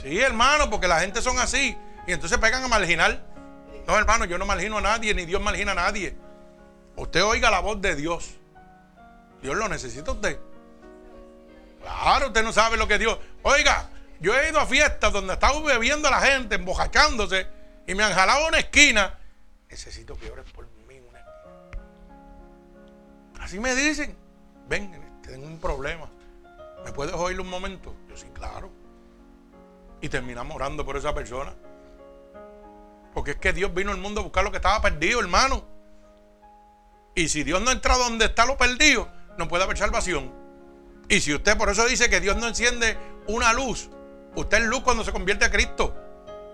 Sí, 0.01 0.19
hermano, 0.19 0.71
porque 0.71 0.89
la 0.89 1.01
gente 1.01 1.21
son 1.21 1.39
así. 1.39 1.77
Y 2.07 2.13
entonces 2.13 2.39
pegan 2.39 2.65
a 2.65 2.69
marginar. 2.69 3.23
No, 3.87 3.99
hermano, 3.99 4.25
yo 4.25 4.39
no 4.39 4.47
margino 4.47 4.79
a 4.79 4.81
nadie, 4.81 5.15
ni 5.15 5.27
Dios 5.27 5.43
margina 5.43 5.73
a 5.73 5.75
nadie. 5.75 6.17
Usted 6.97 7.23
oiga 7.23 7.51
la 7.51 7.61
voz 7.61 7.81
de 7.81 7.97
Dios. 7.97 8.31
Dios 9.43 9.57
lo 9.57 9.69
necesita 9.69 10.13
usted. 10.13 10.39
Claro, 11.83 12.29
usted 12.29 12.43
no 12.43 12.53
sabe 12.53 12.77
lo 12.77 12.89
que 12.89 12.99
Dios. 12.99 13.19
Oiga, 13.43 13.91
yo 14.21 14.35
he 14.35 14.49
ido 14.49 14.61
a 14.61 14.67
fiestas 14.67 15.13
donde 15.13 15.35
estaba 15.35 15.61
bebiendo 15.61 16.11
la 16.11 16.21
gente, 16.21 16.55
embojachándose, 16.55 17.47
y 17.87 17.95
me 17.95 18.05
han 18.05 18.13
jalado 18.13 18.49
una 18.49 18.59
esquina. 18.59 19.19
Necesito 19.69 20.17
que 20.17 20.31
ores 20.31 20.51
por 20.53 20.67
mí 20.89 21.01
una 21.09 21.19
esquina. 21.19 21.85
Así 23.41 23.61
me 23.61 23.75
dicen. 23.75 24.17
Ven, 24.67 25.21
tengo 25.23 25.47
un 25.47 25.59
problema. 25.59 26.09
¿Me 26.85 26.93
puedes 26.93 27.15
oír 27.15 27.41
un 27.41 27.49
momento? 27.49 27.95
Yo 28.09 28.17
sí, 28.17 28.27
claro 28.33 28.80
y 30.01 30.09
terminamos 30.09 30.57
orando 30.57 30.85
por 30.85 30.97
esa 30.97 31.15
persona. 31.15 31.55
Porque 33.15 33.33
es 33.33 33.37
que 33.37 33.53
Dios 33.53 33.75
vino 33.75 33.91
al 33.91 33.99
mundo 33.99 34.21
a 34.21 34.25
buscar 34.25 34.45
lo 34.45 34.51
que 34.51 34.59
estaba 34.59 34.81
perdido, 34.81 35.21
hermano. 35.21 35.65
Y 37.15 37.29
si 37.29 37.43
Dios 37.43 37.61
no 37.61 37.71
entra 37.71 37.97
donde 37.97 38.27
está 38.27 38.47
lo 38.47 38.57
perdido, 38.57 39.09
no 39.37 39.49
puede 39.49 39.65
haber 39.65 39.77
salvación. 39.77 40.33
Y 41.09 41.21
si 41.21 41.35
usted 41.35 41.57
por 41.59 41.69
eso 41.69 41.87
dice 41.87 42.09
que 42.09 42.21
Dios 42.21 42.37
no 42.37 42.47
enciende 42.47 42.97
una 43.27 43.53
luz, 43.53 43.91
usted 44.37 44.59
es 44.59 44.65
luz 44.65 44.83
cuando 44.83 45.05
se 45.05 45.13
convierte 45.13 45.45
a 45.45 45.51
Cristo. 45.51 45.95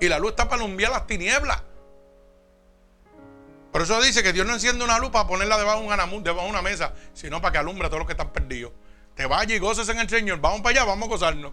Y 0.00 0.08
la 0.08 0.18
luz 0.18 0.30
está 0.30 0.48
para 0.48 0.62
alumbrar 0.62 0.90
las 0.92 1.06
tinieblas. 1.06 1.62
Por 3.70 3.82
eso 3.82 4.00
dice 4.00 4.22
que 4.22 4.32
Dios 4.32 4.46
no 4.46 4.54
enciende 4.54 4.82
una 4.82 4.98
luz 4.98 5.10
para 5.10 5.26
ponerla 5.28 5.58
debajo 5.58 5.80
de, 5.80 5.86
una, 6.48 6.62
mesa, 6.62 6.94
sino 7.12 7.42
para 7.42 7.52
que 7.52 7.58
alumbre 7.58 7.86
a 7.86 7.90
todos 7.90 8.00
los 8.00 8.06
que 8.06 8.14
están 8.14 8.32
perdidos. 8.32 8.72
Te 9.14 9.26
vaya 9.26 9.54
y 9.54 9.58
goces 9.58 9.86
en 9.90 9.98
el 9.98 10.08
Señor. 10.08 10.40
Vamos 10.40 10.62
para 10.62 10.80
allá, 10.80 10.84
vamos 10.84 11.08
a 11.08 11.10
gozarnos. 11.10 11.52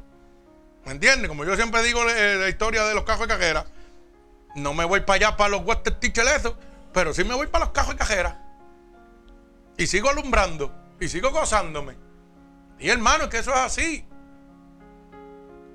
¿Me 0.86 0.92
entiendes? 0.92 1.30
Como 1.30 1.46
yo 1.46 1.56
siempre 1.56 1.82
digo 1.82 2.02
eh, 2.10 2.36
la 2.36 2.50
historia 2.50 2.84
de 2.84 2.94
los 2.94 3.04
cajos 3.04 3.28
de 3.28 3.34
cajera, 3.34 3.66
no 4.56 4.74
me 4.74 4.86
voy 4.86 5.02
para 5.02 5.16
allá 5.16 5.38
para 5.38 5.50
los 5.50 5.66
western 5.66 6.00
teacher 6.00 6.26
eso, 6.28 6.58
pero 6.94 7.14
sí 7.14 7.24
me 7.24 7.34
voy 7.34 7.48
para 7.48 7.66
los 7.66 7.74
cajos 7.74 7.94
de 7.94 8.00
cajera. 8.00 8.40
Y 9.78 9.88
sigo 9.88 10.10
alumbrando, 10.10 10.74
y 11.00 11.08
sigo 11.08 11.32
gozándome. 11.32 11.96
Y 12.80 12.90
hermano, 12.90 13.26
es 13.26 13.30
que 13.30 13.38
eso 13.40 13.52
es 13.52 13.60
así. 13.60 14.06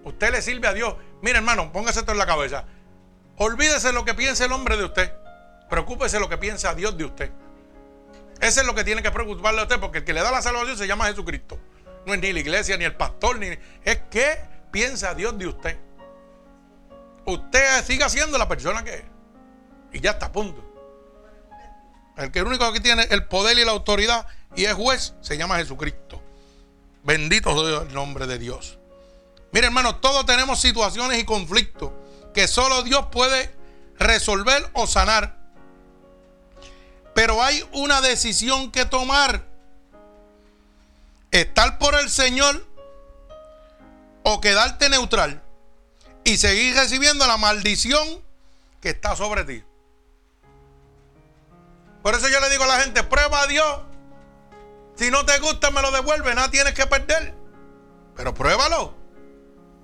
Usted 0.04 0.30
le 0.30 0.42
sirve 0.42 0.68
a 0.68 0.74
Dios. 0.74 0.94
Mire, 1.22 1.38
hermano, 1.38 1.72
póngase 1.72 2.00
esto 2.00 2.12
en 2.12 2.18
la 2.18 2.26
cabeza. 2.26 2.64
Olvídese 3.36 3.92
lo 3.92 4.04
que 4.04 4.14
piense 4.14 4.44
el 4.44 4.52
hombre 4.52 4.76
de 4.76 4.84
usted. 4.84 5.12
Preocúpese 5.68 6.20
lo 6.20 6.28
que 6.28 6.38
piensa 6.38 6.74
Dios 6.74 6.96
de 6.96 7.04
usted. 7.04 7.32
Eso 8.40 8.60
es 8.60 8.66
lo 8.66 8.74
que 8.74 8.84
tiene 8.84 9.02
que 9.02 9.10
preocuparle 9.10 9.60
a 9.60 9.64
usted, 9.64 9.80
porque 9.80 9.98
el 9.98 10.04
que 10.04 10.12
le 10.12 10.22
da 10.22 10.30
la 10.30 10.42
salvación 10.42 10.76
se 10.76 10.86
llama 10.86 11.06
Jesucristo. 11.06 11.58
No 12.06 12.14
es 12.14 12.20
ni 12.20 12.32
la 12.32 12.40
iglesia, 12.40 12.76
ni 12.76 12.84
el 12.84 12.94
pastor, 12.94 13.38
ni. 13.38 13.58
Es 13.84 13.98
que 14.10 14.38
piensa 14.78 15.12
Dios 15.12 15.36
de 15.36 15.48
usted. 15.48 15.76
Usted 17.24 17.84
siga 17.84 18.08
siendo 18.08 18.38
la 18.38 18.46
persona 18.46 18.84
que 18.84 18.94
es. 18.94 19.04
Y 19.92 19.98
ya 20.00 20.12
está, 20.12 20.26
a 20.26 20.32
punto. 20.32 20.64
El 22.16 22.30
que 22.30 22.38
el 22.38 22.46
único 22.46 22.72
que 22.72 22.78
tiene 22.78 23.02
el 23.10 23.26
poder 23.26 23.58
y 23.58 23.64
la 23.64 23.72
autoridad 23.72 24.28
y 24.54 24.66
es 24.66 24.74
juez 24.74 25.14
se 25.20 25.36
llama 25.36 25.56
Jesucristo. 25.56 26.22
Bendito 27.02 27.50
sea 27.66 27.82
el 27.82 27.92
nombre 27.92 28.28
de 28.28 28.38
Dios. 28.38 28.78
Mire, 29.50 29.66
hermano, 29.66 29.96
todos 29.96 30.24
tenemos 30.26 30.60
situaciones 30.60 31.18
y 31.18 31.24
conflictos 31.24 31.90
que 32.32 32.46
solo 32.46 32.84
Dios 32.84 33.06
puede 33.10 33.52
resolver 33.98 34.70
o 34.74 34.86
sanar. 34.86 35.38
Pero 37.16 37.42
hay 37.42 37.68
una 37.72 38.00
decisión 38.00 38.70
que 38.70 38.84
tomar. 38.84 39.44
Estar 41.32 41.78
por 41.78 41.96
el 41.96 42.08
Señor 42.08 42.64
o 44.30 44.40
quedarte 44.42 44.90
neutral 44.90 45.42
y 46.24 46.36
seguir 46.36 46.74
recibiendo 46.74 47.26
la 47.26 47.38
maldición 47.38 48.06
que 48.82 48.90
está 48.90 49.16
sobre 49.16 49.44
ti. 49.44 49.64
Por 52.02 52.14
eso 52.14 52.28
yo 52.28 52.38
le 52.40 52.50
digo 52.50 52.64
a 52.64 52.66
la 52.66 52.80
gente, 52.80 53.02
prueba 53.02 53.42
a 53.42 53.46
Dios 53.46 53.80
Si 54.96 55.10
no 55.10 55.24
te 55.24 55.38
gusta, 55.38 55.70
me 55.70 55.80
lo 55.80 55.90
devuelve. 55.92 56.34
Nada 56.34 56.50
tienes 56.50 56.74
que 56.74 56.86
perder. 56.86 57.32
Pero 58.16 58.34
pruébalo. 58.34 58.94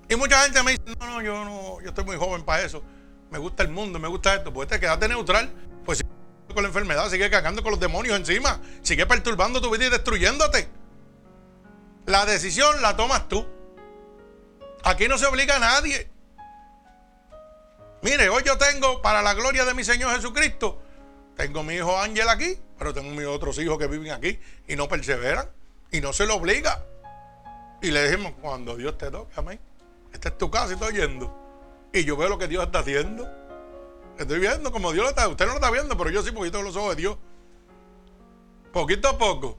Y 0.09 0.15
mucha 0.17 0.43
gente 0.43 0.61
me 0.61 0.71
dice, 0.71 0.83
no, 0.99 1.07
no, 1.07 1.21
yo 1.21 1.45
no, 1.45 1.81
yo 1.81 1.87
estoy 1.87 2.03
muy 2.03 2.17
joven 2.17 2.43
para 2.43 2.63
eso. 2.63 2.83
Me 3.31 3.39
gusta 3.39 3.63
el 3.63 3.69
mundo, 3.69 3.97
me 3.97 4.09
gusta 4.09 4.35
esto. 4.35 4.53
Pues 4.53 4.67
te 4.67 4.79
quedaste 4.79 5.07
neutral. 5.07 5.51
Pues 5.85 5.99
sigue 5.99 6.53
con 6.53 6.63
la 6.63 6.67
enfermedad, 6.67 7.09
sigue 7.09 7.29
cagando 7.29 7.63
con 7.63 7.71
los 7.71 7.79
demonios 7.79 8.17
encima. 8.17 8.59
Sigue 8.83 9.05
perturbando 9.05 9.61
tu 9.61 9.71
vida 9.71 9.85
y 9.85 9.89
destruyéndote. 9.89 10.67
La 12.05 12.25
decisión 12.25 12.81
la 12.81 12.97
tomas 12.97 13.27
tú. 13.29 13.54
Aquí 14.85 15.07
no 15.07 15.17
se 15.17 15.25
obliga 15.25 15.55
a 15.55 15.59
nadie. 15.59 16.07
Mire, 18.03 18.29
hoy 18.29 18.43
yo 18.45 18.55
tengo, 18.55 19.01
para 19.01 19.23
la 19.23 19.33
gloria 19.33 19.65
de 19.65 19.73
mi 19.73 19.83
Señor 19.83 20.15
Jesucristo, 20.15 20.79
tengo 21.35 21.63
mi 21.63 21.73
hijo 21.73 21.99
Ángel 21.99 22.29
aquí, 22.29 22.59
pero 22.77 22.93
tengo 22.93 23.09
mis 23.09 23.25
otros 23.25 23.57
hijos 23.57 23.79
que 23.79 23.87
viven 23.87 24.11
aquí 24.11 24.39
y 24.67 24.75
no 24.75 24.87
perseveran 24.87 25.49
y 25.91 26.01
no 26.01 26.13
se 26.13 26.27
lo 26.27 26.35
obliga. 26.35 26.85
Y 27.81 27.89
le 27.89 28.07
dijimos, 28.07 28.33
cuando 28.39 28.75
Dios 28.75 28.95
te 28.95 29.09
toque, 29.09 29.33
amén. 29.37 29.59
Esta 30.13 30.29
es 30.29 30.37
tu 30.37 30.51
casa 30.51 30.69
y 30.69 30.73
estoy 30.73 30.93
yendo. 30.93 31.35
Y 31.91 32.05
yo 32.05 32.15
veo 32.15 32.29
lo 32.29 32.37
que 32.37 32.47
Dios 32.47 32.63
está 32.63 32.79
haciendo. 32.79 33.27
Estoy 34.19 34.37
viendo 34.37 34.71
como 34.71 34.93
Dios 34.93 35.03
lo 35.03 35.09
está. 35.09 35.27
Usted 35.27 35.47
no 35.47 35.53
lo 35.53 35.57
está 35.57 35.71
viendo, 35.71 35.97
pero 35.97 36.11
yo 36.11 36.21
sí, 36.21 36.31
porque 36.31 36.49
yo 36.49 36.51
tengo 36.51 36.63
los 36.63 36.75
ojos 36.75 36.95
de 36.95 37.01
Dios. 37.01 37.17
Poquito 38.71 39.07
a 39.07 39.17
poco. 39.17 39.57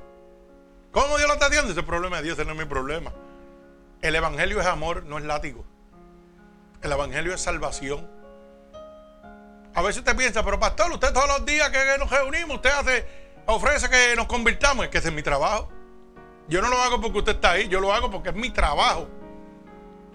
¿Cómo 0.93 1.17
Dios 1.17 1.27
lo 1.27 1.35
está 1.35 1.47
haciendo? 1.47 1.73
Ese 1.73 1.83
problema 1.83 2.19
de 2.19 2.23
Dios, 2.23 2.39
ese 2.39 2.45
no 2.47 2.53
es 2.53 2.59
mi 2.59 2.65
problema. 2.65 3.13
El 4.07 4.15
Evangelio 4.15 4.61
es 4.61 4.67
amor, 4.69 5.03
no 5.03 5.19
es 5.19 5.25
látigo. 5.25 5.65
El 6.81 6.93
Evangelio 6.93 7.35
es 7.35 7.41
salvación. 7.41 8.09
A 9.75 9.83
veces 9.83 9.99
usted 9.99 10.17
piensa, 10.17 10.45
pero 10.45 10.61
pastor, 10.61 10.93
usted 10.93 11.13
todos 11.13 11.27
los 11.27 11.45
días 11.45 11.71
que 11.71 11.99
nos 11.99 12.09
reunimos, 12.09 12.55
usted 12.55 12.71
hace, 12.71 13.05
ofrece 13.47 13.91
que 13.91 14.15
nos 14.15 14.27
convirtamos. 14.27 14.85
Es 14.85 14.93
que 14.93 14.99
ese 14.99 15.09
es 15.09 15.15
mi 15.15 15.25
trabajo. 15.25 15.73
Yo 16.47 16.63
no 16.63 16.69
lo 16.69 16.81
hago 16.83 17.01
porque 17.01 17.19
usted 17.19 17.33
está 17.33 17.51
ahí, 17.51 17.67
yo 17.67 17.81
lo 17.81 17.93
hago 17.93 18.09
porque 18.09 18.29
es 18.29 18.37
mi 18.37 18.51
trabajo. 18.51 19.09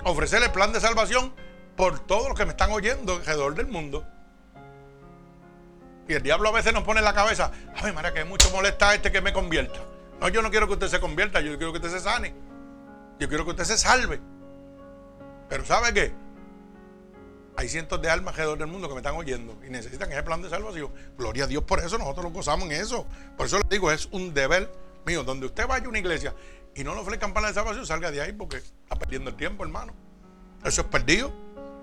Ofrecerle 0.06 0.48
plan 0.48 0.72
de 0.72 0.80
salvación 0.80 1.34
por 1.76 2.00
todos 2.00 2.30
los 2.30 2.38
que 2.38 2.46
me 2.46 2.52
están 2.52 2.72
oyendo 2.72 3.16
alrededor 3.16 3.56
del 3.56 3.68
mundo. 3.68 4.08
Y 6.08 6.14
el 6.14 6.24
diablo 6.24 6.48
a 6.48 6.54
veces 6.54 6.72
nos 6.72 6.84
pone 6.84 7.00
en 7.00 7.06
la 7.06 7.14
cabeza, 7.14 7.52
ay 7.76 7.92
María, 7.92 8.14
que 8.14 8.24
mucho 8.24 8.50
molesta 8.52 8.92
a 8.92 8.96
este 8.96 9.12
que 9.12 9.20
me 9.20 9.34
convierta. 9.34 9.82
No, 10.22 10.30
yo 10.30 10.42
no 10.42 10.50
quiero 10.50 10.68
que 10.68 10.74
usted 10.76 10.88
se 10.88 11.02
convierta, 11.02 11.42
yo 11.42 11.58
quiero 11.58 11.74
que 11.74 11.80
usted 11.80 11.92
se 11.92 12.00
sane. 12.00 12.51
Yo 13.22 13.30
quiero 13.30 13.46
que 13.46 13.52
usted 13.52 13.66
se 13.66 13.78
salve. 13.78 14.20
Pero 15.48 15.64
¿sabe 15.64 15.94
qué? 15.94 16.12
Hay 17.56 17.70
cientos 17.70 18.02
de 18.02 18.10
almas 18.10 18.34
alrededor 18.34 18.58
del 18.58 18.68
mundo 18.68 18.88
que 18.88 18.96
me 18.96 19.02
están 19.02 19.16
oyendo 19.16 19.60
y 19.64 19.70
necesitan 19.70 20.12
ese 20.12 20.24
plan 20.24 20.42
de 20.42 20.50
salvación. 20.50 20.92
Gloria 21.20 21.44
a 21.44 21.48
Dios 21.48 21.64
por 21.64 21.80
eso, 21.82 22.00
nosotros 22.00 22.26
lo 22.26 22.32
gozamos 22.32 22.66
en 22.66 22.72
eso. 22.72 23.06
Por 23.38 23.46
eso 23.46 23.60
le 23.60 23.66
digo, 23.70 23.92
es 23.92 24.08
un 24.10 24.34
deber 24.34 24.74
mío. 25.06 25.24
Donde 25.24 25.46
usted 25.46 25.68
vaya 25.68 25.86
a 25.86 25.90
una 25.90 26.00
iglesia 26.00 26.34
y 26.74 26.84
no 26.84 26.96
le 26.96 27.02
ofrezcan 27.02 27.32
plan 27.32 27.46
de 27.46 27.54
salvación, 27.54 27.86
salga 27.86 28.10
de 28.10 28.22
ahí 28.22 28.34
porque 28.34 28.58
está 28.58 28.96
perdiendo 28.96 29.30
el 29.30 29.36
tiempo, 29.36 29.64
hermano. 29.64 29.94
Eso 30.66 30.82
es 30.82 30.88
perdido. 30.88 31.32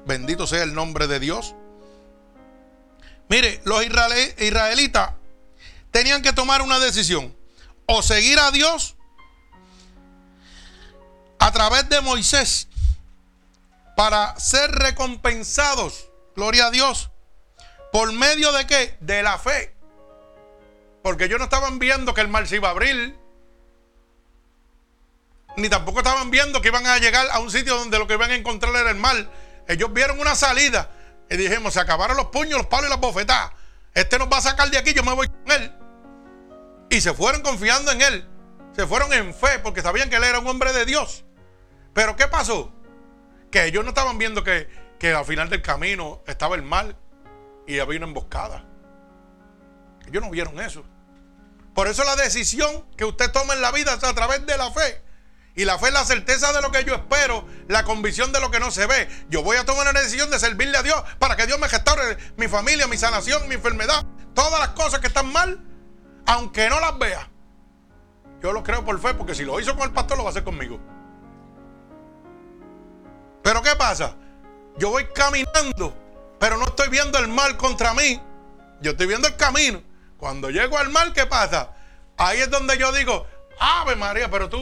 Bendito 0.06 0.44
sea 0.44 0.64
el 0.64 0.74
nombre 0.74 1.06
de 1.06 1.20
Dios. 1.20 1.54
Mire, 3.28 3.60
los 3.62 3.84
israelitas 3.84 5.12
tenían 5.92 6.20
que 6.20 6.32
tomar 6.32 6.62
una 6.62 6.80
decisión. 6.80 7.32
O 7.86 8.02
seguir 8.02 8.40
a 8.40 8.50
Dios 8.50 8.97
a 11.38 11.52
través 11.52 11.88
de 11.88 12.00
Moisés 12.00 12.68
para 13.96 14.38
ser 14.38 14.70
recompensados, 14.70 16.08
gloria 16.36 16.66
a 16.66 16.70
Dios, 16.70 17.10
por 17.92 18.12
medio 18.12 18.52
de 18.52 18.66
qué? 18.66 18.96
De 19.00 19.22
la 19.22 19.38
fe. 19.38 19.74
Porque 21.02 21.24
ellos 21.24 21.38
no 21.38 21.44
estaban 21.44 21.78
viendo 21.78 22.14
que 22.14 22.20
el 22.20 22.28
mar 22.28 22.46
se 22.46 22.56
iba 22.56 22.68
a 22.68 22.72
abrir, 22.72 23.18
ni 25.56 25.68
tampoco 25.68 25.98
estaban 25.98 26.30
viendo 26.30 26.62
que 26.62 26.68
iban 26.68 26.86
a 26.86 26.98
llegar 26.98 27.26
a 27.32 27.40
un 27.40 27.50
sitio 27.50 27.76
donde 27.76 27.98
lo 27.98 28.06
que 28.06 28.14
iban 28.14 28.30
a 28.30 28.36
encontrar 28.36 28.74
era 28.76 28.90
el 28.90 28.96
mar. 28.96 29.28
Ellos 29.66 29.92
vieron 29.92 30.20
una 30.20 30.34
salida 30.34 30.90
y 31.28 31.36
dijimos, 31.36 31.74
se 31.74 31.80
acabaron 31.80 32.16
los 32.16 32.26
puños, 32.26 32.58
los 32.58 32.66
palos 32.66 32.86
y 32.86 32.90
las 32.90 33.00
bofetadas. 33.00 33.52
Este 33.92 34.18
nos 34.18 34.28
va 34.28 34.36
a 34.38 34.42
sacar 34.42 34.70
de 34.70 34.78
aquí, 34.78 34.94
yo 34.94 35.02
me 35.02 35.12
voy 35.12 35.26
con 35.26 35.50
él. 35.50 35.72
Y 36.90 37.00
se 37.00 37.12
fueron 37.12 37.42
confiando 37.42 37.90
en 37.90 38.00
él. 38.00 38.28
Se 38.76 38.86
fueron 38.86 39.12
en 39.12 39.34
fe 39.34 39.58
porque 39.58 39.82
sabían 39.82 40.08
que 40.08 40.16
él 40.16 40.24
era 40.24 40.38
un 40.38 40.46
hombre 40.46 40.72
de 40.72 40.84
Dios. 40.86 41.24
Pero 41.94 42.16
¿qué 42.16 42.28
pasó? 42.28 42.72
Que 43.50 43.66
ellos 43.66 43.84
no 43.84 43.90
estaban 43.90 44.18
viendo 44.18 44.44
que, 44.44 44.68
que 44.98 45.12
al 45.12 45.24
final 45.24 45.48
del 45.48 45.62
camino 45.62 46.22
estaba 46.26 46.56
el 46.56 46.62
mal 46.62 46.96
y 47.66 47.78
había 47.78 47.98
una 47.98 48.06
emboscada. 48.06 48.64
Ellos 50.06 50.22
no 50.22 50.30
vieron 50.30 50.58
eso. 50.60 50.84
Por 51.74 51.86
eso 51.86 52.02
la 52.04 52.16
decisión 52.16 52.86
que 52.96 53.04
usted 53.04 53.30
toma 53.30 53.54
en 53.54 53.60
la 53.60 53.70
vida 53.70 53.94
es 53.94 54.02
a 54.02 54.14
través 54.14 54.44
de 54.46 54.56
la 54.56 54.70
fe. 54.70 55.02
Y 55.54 55.64
la 55.64 55.78
fe 55.78 55.88
es 55.88 55.92
la 55.92 56.04
certeza 56.04 56.52
de 56.52 56.62
lo 56.62 56.70
que 56.70 56.84
yo 56.84 56.94
espero, 56.94 57.46
la 57.66 57.84
convicción 57.84 58.32
de 58.32 58.40
lo 58.40 58.50
que 58.50 58.60
no 58.60 58.70
se 58.70 58.86
ve. 58.86 59.08
Yo 59.28 59.42
voy 59.42 59.56
a 59.56 59.64
tomar 59.64 59.88
una 59.88 60.00
decisión 60.00 60.30
de 60.30 60.38
servirle 60.38 60.78
a 60.78 60.82
Dios 60.82 61.02
para 61.18 61.36
que 61.36 61.46
Dios 61.46 61.58
me 61.58 61.68
restaure 61.68 62.16
mi 62.36 62.48
familia, 62.48 62.86
mi 62.86 62.96
sanación, 62.96 63.48
mi 63.48 63.56
enfermedad, 63.56 64.06
todas 64.34 64.60
las 64.60 64.68
cosas 64.68 65.00
que 65.00 65.08
están 65.08 65.32
mal, 65.32 65.60
aunque 66.26 66.68
no 66.68 66.78
las 66.78 66.96
vea. 66.98 67.28
Yo 68.40 68.52
lo 68.52 68.62
creo 68.62 68.84
por 68.84 69.00
fe, 69.00 69.14
porque 69.14 69.34
si 69.34 69.44
lo 69.44 69.58
hizo 69.58 69.76
con 69.76 69.88
el 69.88 69.92
pastor, 69.92 70.16
lo 70.16 70.22
va 70.22 70.30
a 70.30 70.32
hacer 70.32 70.44
conmigo. 70.44 70.80
Pero 73.48 73.62
¿qué 73.62 73.74
pasa? 73.76 74.14
Yo 74.76 74.90
voy 74.90 75.06
caminando, 75.06 75.96
pero 76.38 76.58
no 76.58 76.66
estoy 76.66 76.90
viendo 76.90 77.18
el 77.18 77.28
mal 77.28 77.56
contra 77.56 77.94
mí. 77.94 78.20
Yo 78.82 78.90
estoy 78.90 79.06
viendo 79.06 79.26
el 79.26 79.36
camino. 79.36 79.82
Cuando 80.18 80.50
llego 80.50 80.76
al 80.76 80.90
mal, 80.90 81.14
¿qué 81.14 81.24
pasa? 81.24 81.70
Ahí 82.18 82.40
es 82.40 82.50
donde 82.50 82.76
yo 82.76 82.92
digo, 82.92 83.26
Ave 83.58 83.96
María, 83.96 84.30
pero 84.30 84.50
tú 84.50 84.58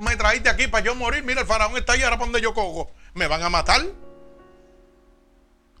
me 0.00 0.16
traíste 0.16 0.48
aquí 0.48 0.66
para 0.66 0.82
yo 0.82 0.94
morir. 0.94 1.22
Mira, 1.22 1.42
el 1.42 1.46
faraón 1.46 1.76
está 1.76 1.92
ahí, 1.92 2.02
ahora 2.02 2.16
para 2.16 2.24
donde 2.24 2.40
yo 2.40 2.54
cojo. 2.54 2.90
¿Me 3.12 3.26
van 3.26 3.42
a 3.42 3.50
matar? 3.50 3.82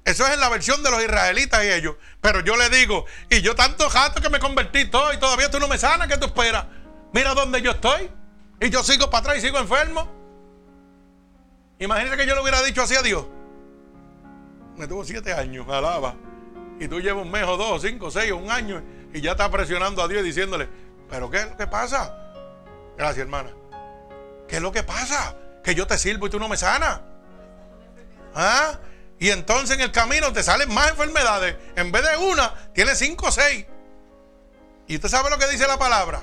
Eso 0.04 0.26
es 0.26 0.34
en 0.34 0.40
la 0.40 0.50
versión 0.50 0.82
de 0.82 0.90
los 0.90 1.02
israelitas 1.02 1.64
y 1.64 1.68
ellos. 1.68 1.96
Pero 2.20 2.40
yo 2.40 2.54
le 2.56 2.68
digo, 2.68 3.06
y 3.30 3.40
yo 3.40 3.54
tanto 3.54 3.88
jato 3.88 4.20
que 4.20 4.28
me 4.28 4.38
convertí 4.38 4.90
todo 4.90 5.10
y 5.14 5.18
todavía 5.18 5.50
tú 5.50 5.58
no 5.58 5.68
me 5.68 5.78
sanas, 5.78 6.06
¿qué 6.06 6.18
tú 6.18 6.26
esperas? 6.26 6.66
Mira 7.14 7.32
dónde 7.32 7.62
yo 7.62 7.70
estoy. 7.70 8.10
Y 8.60 8.68
yo 8.68 8.84
sigo 8.84 9.08
para 9.08 9.20
atrás 9.20 9.38
y 9.38 9.40
sigo 9.40 9.56
enfermo. 9.56 10.20
Imagínate 11.82 12.16
que 12.16 12.26
yo 12.26 12.36
le 12.36 12.42
hubiera 12.42 12.62
dicho 12.62 12.80
así 12.82 12.94
a 12.94 13.02
Dios. 13.02 13.26
Me 14.76 14.86
tuvo 14.86 15.04
siete 15.04 15.32
años, 15.32 15.66
alaba. 15.68 16.14
Y 16.78 16.86
tú 16.86 17.00
llevas 17.00 17.24
un 17.24 17.30
mes 17.32 17.42
o 17.42 17.56
dos, 17.56 17.82
cinco, 17.82 18.08
seis 18.08 18.30
un 18.30 18.52
año 18.52 18.80
y 19.12 19.20
ya 19.20 19.32
estás 19.32 19.48
presionando 19.48 20.00
a 20.00 20.06
Dios 20.06 20.22
y 20.22 20.26
diciéndole, 20.26 20.68
¿pero 21.10 21.28
qué 21.28 21.38
es 21.38 21.50
lo 21.50 21.56
que 21.56 21.66
pasa? 21.66 22.16
Gracias, 22.96 23.18
hermana. 23.18 23.50
¿Qué 24.46 24.56
es 24.56 24.62
lo 24.62 24.70
que 24.70 24.84
pasa? 24.84 25.36
Que 25.64 25.74
yo 25.74 25.84
te 25.88 25.98
sirvo 25.98 26.28
y 26.28 26.30
tú 26.30 26.38
no 26.38 26.48
me 26.48 26.56
sanas. 26.56 27.00
¿Ah? 28.32 28.78
Y 29.18 29.30
entonces 29.30 29.76
en 29.76 29.82
el 29.82 29.90
camino 29.90 30.32
te 30.32 30.44
salen 30.44 30.72
más 30.72 30.90
enfermedades. 30.90 31.56
En 31.74 31.90
vez 31.90 32.08
de 32.08 32.16
una, 32.16 32.54
tienes 32.74 32.96
cinco 32.96 33.26
o 33.26 33.32
seis. 33.32 33.66
Y 34.86 34.94
usted 34.94 35.08
sabe 35.08 35.30
lo 35.30 35.38
que 35.38 35.48
dice 35.48 35.66
la 35.66 35.80
palabra. 35.80 36.22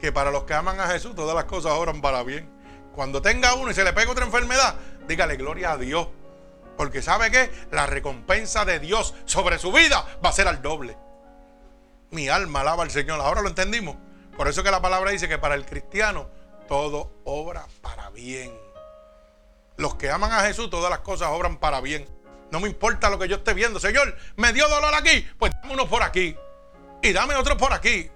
Que 0.00 0.10
para 0.10 0.30
los 0.30 0.44
que 0.44 0.54
aman 0.54 0.80
a 0.80 0.86
Jesús 0.86 1.14
todas 1.14 1.34
las 1.34 1.44
cosas 1.44 1.72
oran 1.72 2.00
para 2.00 2.22
bien. 2.22 2.59
Cuando 2.94 3.22
tenga 3.22 3.54
uno 3.54 3.70
y 3.70 3.74
se 3.74 3.84
le 3.84 3.92
pega 3.92 4.10
otra 4.10 4.24
enfermedad, 4.24 4.74
dígale 5.06 5.36
gloria 5.36 5.72
a 5.72 5.76
Dios. 5.76 6.08
Porque 6.76 7.02
sabe 7.02 7.30
que 7.30 7.50
la 7.70 7.86
recompensa 7.86 8.64
de 8.64 8.78
Dios 8.78 9.14
sobre 9.26 9.58
su 9.58 9.72
vida 9.72 10.06
va 10.24 10.30
a 10.30 10.32
ser 10.32 10.48
al 10.48 10.62
doble. 10.62 10.96
Mi 12.10 12.28
alma 12.28 12.62
alaba 12.62 12.82
al 12.82 12.90
Señor. 12.90 13.20
Ahora 13.20 13.42
lo 13.42 13.48
entendimos. 13.48 13.96
Por 14.36 14.48
eso 14.48 14.62
que 14.62 14.70
la 14.70 14.80
palabra 14.80 15.10
dice 15.10 15.28
que 15.28 15.38
para 15.38 15.54
el 15.54 15.66
cristiano 15.66 16.28
todo 16.68 17.12
obra 17.24 17.66
para 17.82 18.10
bien. 18.10 18.52
Los 19.76 19.96
que 19.96 20.10
aman 20.10 20.32
a 20.32 20.40
Jesús, 20.40 20.70
todas 20.70 20.90
las 20.90 21.00
cosas 21.00 21.28
obran 21.30 21.58
para 21.58 21.80
bien. 21.80 22.08
No 22.50 22.60
me 22.60 22.68
importa 22.68 23.10
lo 23.10 23.18
que 23.18 23.28
yo 23.28 23.36
esté 23.36 23.54
viendo. 23.54 23.78
Señor, 23.78 24.16
me 24.36 24.52
dio 24.52 24.68
dolor 24.68 24.94
aquí, 24.94 25.26
pues 25.38 25.52
dame 25.60 25.74
uno 25.74 25.88
por 25.88 26.02
aquí. 26.02 26.36
Y 27.02 27.12
dame 27.12 27.34
otro 27.36 27.56
por 27.56 27.72
aquí. 27.72 28.10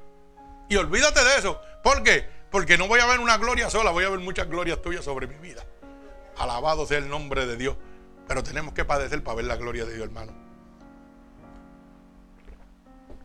Y 0.69 0.77
olvídate 0.77 1.23
de 1.23 1.39
eso. 1.39 1.61
¿Por 1.83 2.03
qué? 2.03 2.29
Porque 2.55 2.79
no 2.79 2.87
voy 2.87 3.01
a 3.01 3.07
ver 3.07 3.19
una 3.19 3.37
gloria 3.37 3.69
sola, 3.69 3.91
voy 3.91 4.05
a 4.05 4.11
ver 4.11 4.21
muchas 4.21 4.49
glorias 4.49 4.81
tuyas 4.81 5.05
sobre 5.05 5.27
mi 5.27 5.35
vida. 5.39 5.67
Alabado 6.39 6.87
sea 6.87 6.99
el 6.99 7.09
nombre 7.09 7.47
de 7.47 7.57
Dios. 7.57 7.77
Pero 8.29 8.45
tenemos 8.45 8.75
que 8.75 8.85
padecer 8.85 9.25
para 9.25 9.35
ver 9.35 9.47
la 9.47 9.57
gloria 9.57 9.85
de 9.85 9.93
Dios, 9.93 10.07
hermano. 10.07 10.33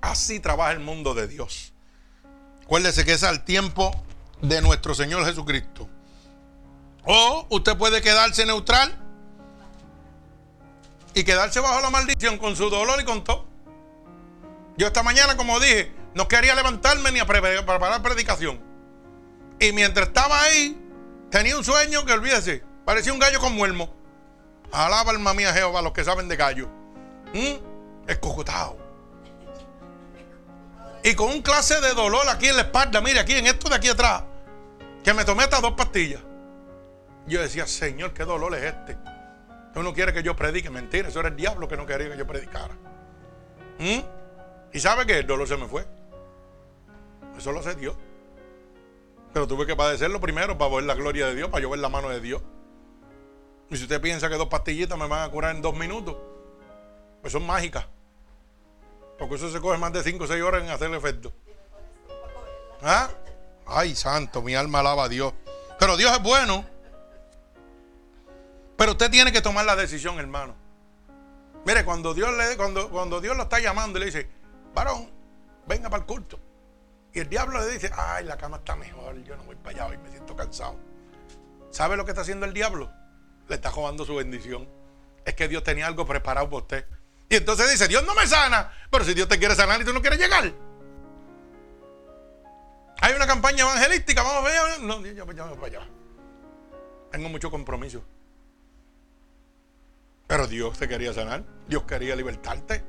Así 0.02 0.40
trabaja 0.40 0.72
el 0.72 0.80
mundo 0.80 1.14
de 1.14 1.28
Dios. 1.28 1.74
Acuérdese 2.64 3.06
que 3.06 3.14
es 3.14 3.22
al 3.22 3.46
tiempo 3.46 3.92
de 4.42 4.64
nuestro 4.64 4.96
Señor 4.96 5.24
Jesucristo. 5.24 5.88
O 7.06 7.46
usted 7.52 7.78
puede 7.78 8.02
quedarse 8.02 8.48
neutral 8.48 8.98
y 11.14 11.24
quedarse 11.24 11.60
bajo 11.60 11.82
la 11.82 11.92
maldición 11.92 12.40
con 12.40 12.56
su 12.56 12.68
dolor 12.72 13.00
y 13.00 13.06
con 13.06 13.24
todo. 13.24 13.46
Yo 14.76 14.88
esta 14.88 15.04
mañana, 15.04 15.38
como 15.38 15.60
dije, 15.60 15.92
no 16.16 16.28
quería 16.28 16.56
levantarme 16.56 17.12
ni 17.12 17.20
a 17.20 17.28
preparar 17.28 18.02
predicación. 18.02 18.68
Y 19.60 19.72
mientras 19.74 20.07
estaba 20.07 20.41
ahí, 20.41 20.80
tenía 21.30 21.57
un 21.57 21.64
sueño 21.64 22.05
que 22.05 22.14
olvídese, 22.14 22.64
parecía 22.86 23.14
un 23.14 23.20
gallo 23.20 23.39
con 23.39 23.53
muermo. 23.53 23.93
Alaba 24.72 25.12
alma 25.12 25.34
mía 25.34 25.53
Jehová, 25.53 25.82
los 25.82 25.93
que 25.93 26.03
saben 26.03 26.28
de 26.28 26.36
gallo. 26.36 26.70
¿Mm? 27.34 28.07
Escocotado. 28.07 28.78
Y 31.03 31.16
con 31.16 31.30
un 31.30 31.41
clase 31.41 31.80
de 31.82 31.93
dolor 31.93 32.28
aquí 32.30 32.47
en 32.47 32.55
la 32.55 32.64
espalda, 32.64 33.01
mire, 33.01 33.20
aquí 33.20 33.34
en 33.34 33.47
esto 33.47 33.70
de 33.70 33.76
aquí 33.76 33.88
atrás, 33.88 34.24
que 35.03 35.14
me 35.14 35.26
tomé 35.26 35.43
estas 35.43 35.62
dos 35.62 35.74
pastillas. 35.74 36.22
Yo 37.26 37.41
decía, 37.41 37.68
Señor, 37.68 38.14
qué 38.14 38.26
dolor 38.26 38.55
es 38.55 38.64
este. 38.64 38.97
Tú 39.74 39.84
no 39.84 39.93
quieres 39.93 40.14
que 40.14 40.24
yo 40.24 40.36
predique. 40.36 40.70
Mentira, 40.70 41.10
eso 41.10 41.20
era 41.20 41.30
el 41.30 41.36
diablo 41.36 41.68
que 41.68 41.78
no 41.78 41.86
quería 41.86 42.10
que 42.10 42.18
yo 42.18 42.28
predicara. 42.28 42.74
¿Mm? 43.78 43.99
¿Y 44.74 44.80
sabe 44.80 45.05
qué? 45.05 45.20
El 45.20 45.28
dolor 45.28 45.47
se 45.47 45.57
me 45.57 45.68
fue. 45.68 45.86
Eso 47.38 47.51
lo 47.51 47.62
sé 47.64 47.76
Dios. 47.76 47.95
Pero 49.34 49.48
tuve 49.48 49.66
que 49.66 49.76
padecerlo 49.76 50.20
primero 50.20 50.58
para 50.58 50.76
ver 50.76 50.84
la 50.86 50.96
gloria 50.96 51.28
de 51.28 51.36
Dios, 51.36 51.50
para 51.50 51.62
yo 51.62 51.70
ver 51.70 51.80
la 51.80 51.90
mano 51.90 52.10
de 52.10 52.20
Dios. 52.20 52.42
Y 53.70 53.78
si 53.78 53.84
usted 53.84 54.02
piensa 54.02 54.30
que 54.30 54.36
dos 54.36 54.48
pastillitas 54.48 54.98
me 54.98 55.08
van 55.08 55.24
a 55.24 55.32
curar 55.32 55.56
en 55.56 55.62
dos 55.62 55.76
minutos, 55.76 56.18
pues 57.22 57.32
son 57.32 57.46
mágicas. 57.46 57.86
Porque 59.18 59.36
eso 59.36 59.52
se 59.52 59.60
coge 59.60 59.78
más 59.78 59.94
de 59.94 60.02
5 60.02 60.24
o 60.24 60.28
6 60.28 60.42
horas 60.42 60.64
en 60.64 60.70
hacer 60.70 60.90
el 60.90 60.96
efecto. 60.96 61.32
¿Ah? 62.82 63.10
Ay, 63.68 63.96
santo, 63.96 64.42
mi 64.42 64.56
alma 64.56 64.80
alaba 64.80 65.04
a 65.04 65.10
Dios. 65.10 65.34
Pero 65.78 65.98
Dios 65.98 66.12
es 66.12 66.24
bueno. 66.24 66.66
Pero 68.78 68.94
usted 68.94 69.12
tiene 69.12 69.32
que 69.32 69.42
tomar 69.42 69.66
la 69.66 69.76
decisión, 69.76 70.20
hermano. 70.20 70.56
Mire, 71.66 71.84
cuando 71.84 72.14
Dios 72.14 72.34
le 72.36 72.56
cuando, 72.56 72.90
cuando 72.90 73.20
Dios 73.20 73.36
lo 73.36 73.44
está 73.44 73.60
llamando 73.60 73.98
y 73.98 74.00
le 74.00 74.06
dice, 74.06 74.30
varón, 74.74 75.12
venga 75.68 75.90
para 75.90 76.02
el 76.02 76.08
culto. 76.08 76.40
El 77.20 77.30
diablo 77.30 77.59
le 77.59 77.74
dice, 77.74 77.91
ay, 77.95 78.26
la 78.26 78.38
cama 78.38 78.57
está 78.57 78.76
mejor, 78.76 79.22
yo 79.24 79.36
no 79.36 79.43
voy 79.43 79.55
para 79.55 79.72
allá 79.72 79.88
hoy, 79.88 79.97
me 79.97 80.09
siento 80.09 80.36
cansado. 80.36 80.80
¿Sabe 81.72 81.97
lo 81.97 82.05
que 82.05 82.11
está 82.11 82.22
haciendo 82.22 82.45
el 82.45 82.53
diablo? 82.53 82.91
Le 83.47 83.55
está 83.55 83.72
jugando 83.72 84.05
su 84.05 84.15
bendición. 84.15 84.67
Es 85.26 85.34
que 85.36 85.47
Dios 85.47 85.63
tenía 85.63 85.88
algo 85.88 86.05
preparado 86.05 86.49
para 86.49 86.61
usted. 86.61 86.86
Y 87.30 87.36
entonces 87.36 87.70
dice, 87.70 87.88
Dios 87.88 88.03
no 88.05 88.15
me 88.15 88.26
sana, 88.26 88.72
pero 88.89 89.05
si 89.05 89.13
Dios 89.13 89.28
te 89.28 89.38
quiere 89.38 89.53
sanar 89.55 89.80
y 89.82 89.86
tú 89.86 89.93
no 89.93 90.01
quieres 90.01 90.20
llegar. 90.20 90.51
Hay 93.01 93.13
una 93.13 93.28
campaña 93.28 93.63
evangelística, 93.63 94.24
vamos 94.24 94.45
a 94.45 94.47
ver. 94.47 94.82
No, 94.82 95.05
yo, 95.05 95.26
voy 95.26 95.36
para 95.36 95.65
allá. 95.65 95.88
Tengo 97.11 97.30
mucho 97.30 97.51
compromiso. 97.51 98.03
Pero 100.28 100.47
Dios 100.47 100.78
te 100.78 100.88
quería 100.88 101.13
sanar, 101.13 101.43
Dios 101.67 101.84
quería 101.84 102.15
libertarte, 102.15 102.84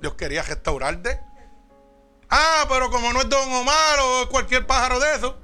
Dios 0.00 0.14
quería 0.14 0.42
restaurarte. 0.42 1.20
Ah, 2.36 2.66
pero 2.68 2.90
como 2.90 3.12
no 3.12 3.20
es 3.20 3.28
Don 3.28 3.52
Omar 3.52 3.98
o 4.02 4.28
cualquier 4.28 4.66
pájaro 4.66 4.98
de 4.98 5.14
eso, 5.14 5.38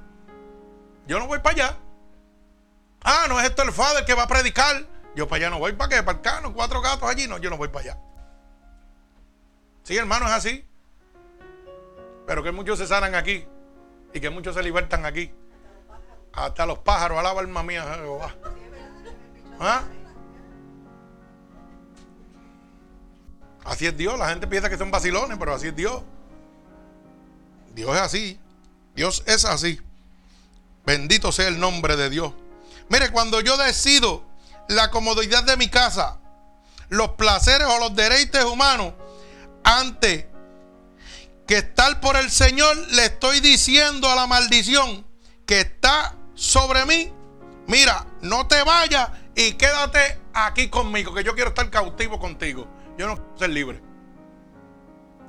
yo 1.07 1.19
no 1.19 1.27
voy 1.27 1.39
para 1.39 1.55
allá. 1.55 1.77
Ah, 3.01 3.27
no 3.29 3.39
es 3.39 3.45
esto 3.47 3.63
el 3.63 3.71
Father 3.71 4.03
que 4.03 4.13
va 4.13 4.23
a 4.23 4.27
predicar. 4.27 4.85
Yo 5.15 5.25
para 5.25 5.37
allá 5.37 5.49
no 5.51 5.59
voy, 5.59 5.71
¿para 5.71 5.87
qué? 5.87 6.03
Para 6.03 6.17
el 6.17 6.21
cano, 6.21 6.53
cuatro 6.53 6.81
gatos 6.81 7.09
allí. 7.09 7.29
No, 7.29 7.37
yo 7.37 7.49
no 7.49 7.55
voy 7.55 7.69
para 7.69 7.91
allá. 7.91 7.99
Sí, 9.83 9.95
hermano, 9.95 10.25
es 10.25 10.33
así. 10.33 10.67
Pero 12.27 12.43
que 12.43 12.51
muchos 12.51 12.77
se 12.77 12.85
sanan 12.85 13.15
aquí 13.15 13.47
y 14.13 14.19
que 14.19 14.29
muchos 14.29 14.53
se 14.53 14.61
libertan 14.61 15.05
aquí. 15.05 15.33
Hasta 16.33 16.65
los 16.65 16.79
pájaros, 16.79 17.17
alaba 17.17 17.39
alma 17.39 17.63
mía. 17.63 17.85
¿Ah? 19.61 19.83
Así 23.63 23.87
es 23.87 23.95
Dios. 23.95 24.19
La 24.19 24.27
gente 24.27 24.45
piensa 24.45 24.69
que 24.69 24.77
son 24.77 24.91
vacilones, 24.91 25.37
pero 25.37 25.53
así 25.53 25.69
es 25.69 25.75
Dios. 25.75 26.03
Dios 27.73 27.95
es 27.95 28.01
así. 28.01 28.39
Dios 28.95 29.23
es 29.25 29.45
así. 29.45 29.79
Bendito 30.85 31.31
sea 31.31 31.47
el 31.47 31.59
nombre 31.59 31.95
de 31.95 32.09
Dios. 32.09 32.33
Mire, 32.89 33.11
cuando 33.11 33.39
yo 33.41 33.57
decido 33.57 34.25
la 34.67 34.91
comodidad 34.91 35.43
de 35.43 35.57
mi 35.57 35.69
casa, 35.69 36.19
los 36.89 37.11
placeres 37.11 37.67
o 37.67 37.79
los 37.79 37.95
derechos 37.95 38.45
humanos, 38.45 38.93
antes 39.63 40.25
que 41.47 41.57
estar 41.57 41.99
por 42.01 42.17
el 42.17 42.31
Señor, 42.31 42.75
le 42.91 43.05
estoy 43.05 43.39
diciendo 43.39 44.09
a 44.09 44.15
la 44.15 44.27
maldición 44.27 45.05
que 45.45 45.61
está 45.61 46.15
sobre 46.35 46.85
mí, 46.85 47.11
mira, 47.67 48.05
no 48.21 48.47
te 48.47 48.63
vayas 48.63 49.09
y 49.35 49.53
quédate 49.53 50.19
aquí 50.33 50.69
conmigo, 50.69 51.13
que 51.13 51.23
yo 51.23 51.35
quiero 51.35 51.49
estar 51.49 51.69
cautivo 51.69 52.19
contigo. 52.19 52.67
Yo 52.97 53.07
no 53.07 53.15
quiero 53.15 53.37
ser 53.37 53.49
libre. 53.49 53.90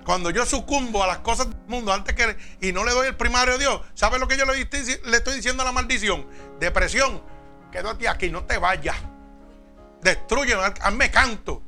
Cuando 0.04 0.30
yo 0.30 0.44
sucumbo 0.44 1.02
a 1.02 1.06
las 1.06 1.18
cosas 1.18 1.48
del 1.48 1.58
mundo 1.68 1.92
antes 1.92 2.14
que 2.14 2.36
y 2.60 2.72
no 2.72 2.84
le 2.84 2.92
doy 2.92 3.08
el 3.08 3.16
primario 3.16 3.54
a 3.54 3.58
Dios, 3.58 3.80
¿sabe 3.94 4.18
lo 4.18 4.26
que 4.26 4.36
yo 4.36 4.44
le, 4.44 4.60
estoy 4.60 5.34
diciendo 5.34 5.62
a 5.62 5.66
la 5.66 5.72
maldición? 5.72 6.26
Depresión. 6.58 7.22
Quédate 7.70 8.08
aquí, 8.08 8.30
no 8.30 8.44
te 8.44 8.58
vayas. 8.58 8.96
Destruye, 10.02 10.54
hazme 10.54 11.10
canto. 11.10 11.62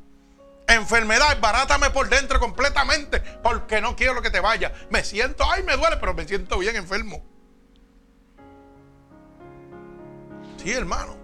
Enfermedad, 0.67 1.39
barátame 1.41 1.91
por 1.91 2.09
dentro 2.09 2.41
completamente, 2.41 3.21
porque 3.21 3.81
no 3.81 3.95
quiero 3.95 4.21
que 4.23 4.31
te 4.31 4.41
vaya. 4.41 4.73
Me 4.91 5.05
siento, 5.05 5.45
ay, 5.49 5.63
me 5.63 5.77
duele, 5.77 5.99
pero 5.99 6.15
me 6.15 6.27
siento 6.27 6.59
bien 6.59 6.75
enfermo. 6.75 7.23
Sí, 10.63 10.73
hermano. 10.73 11.17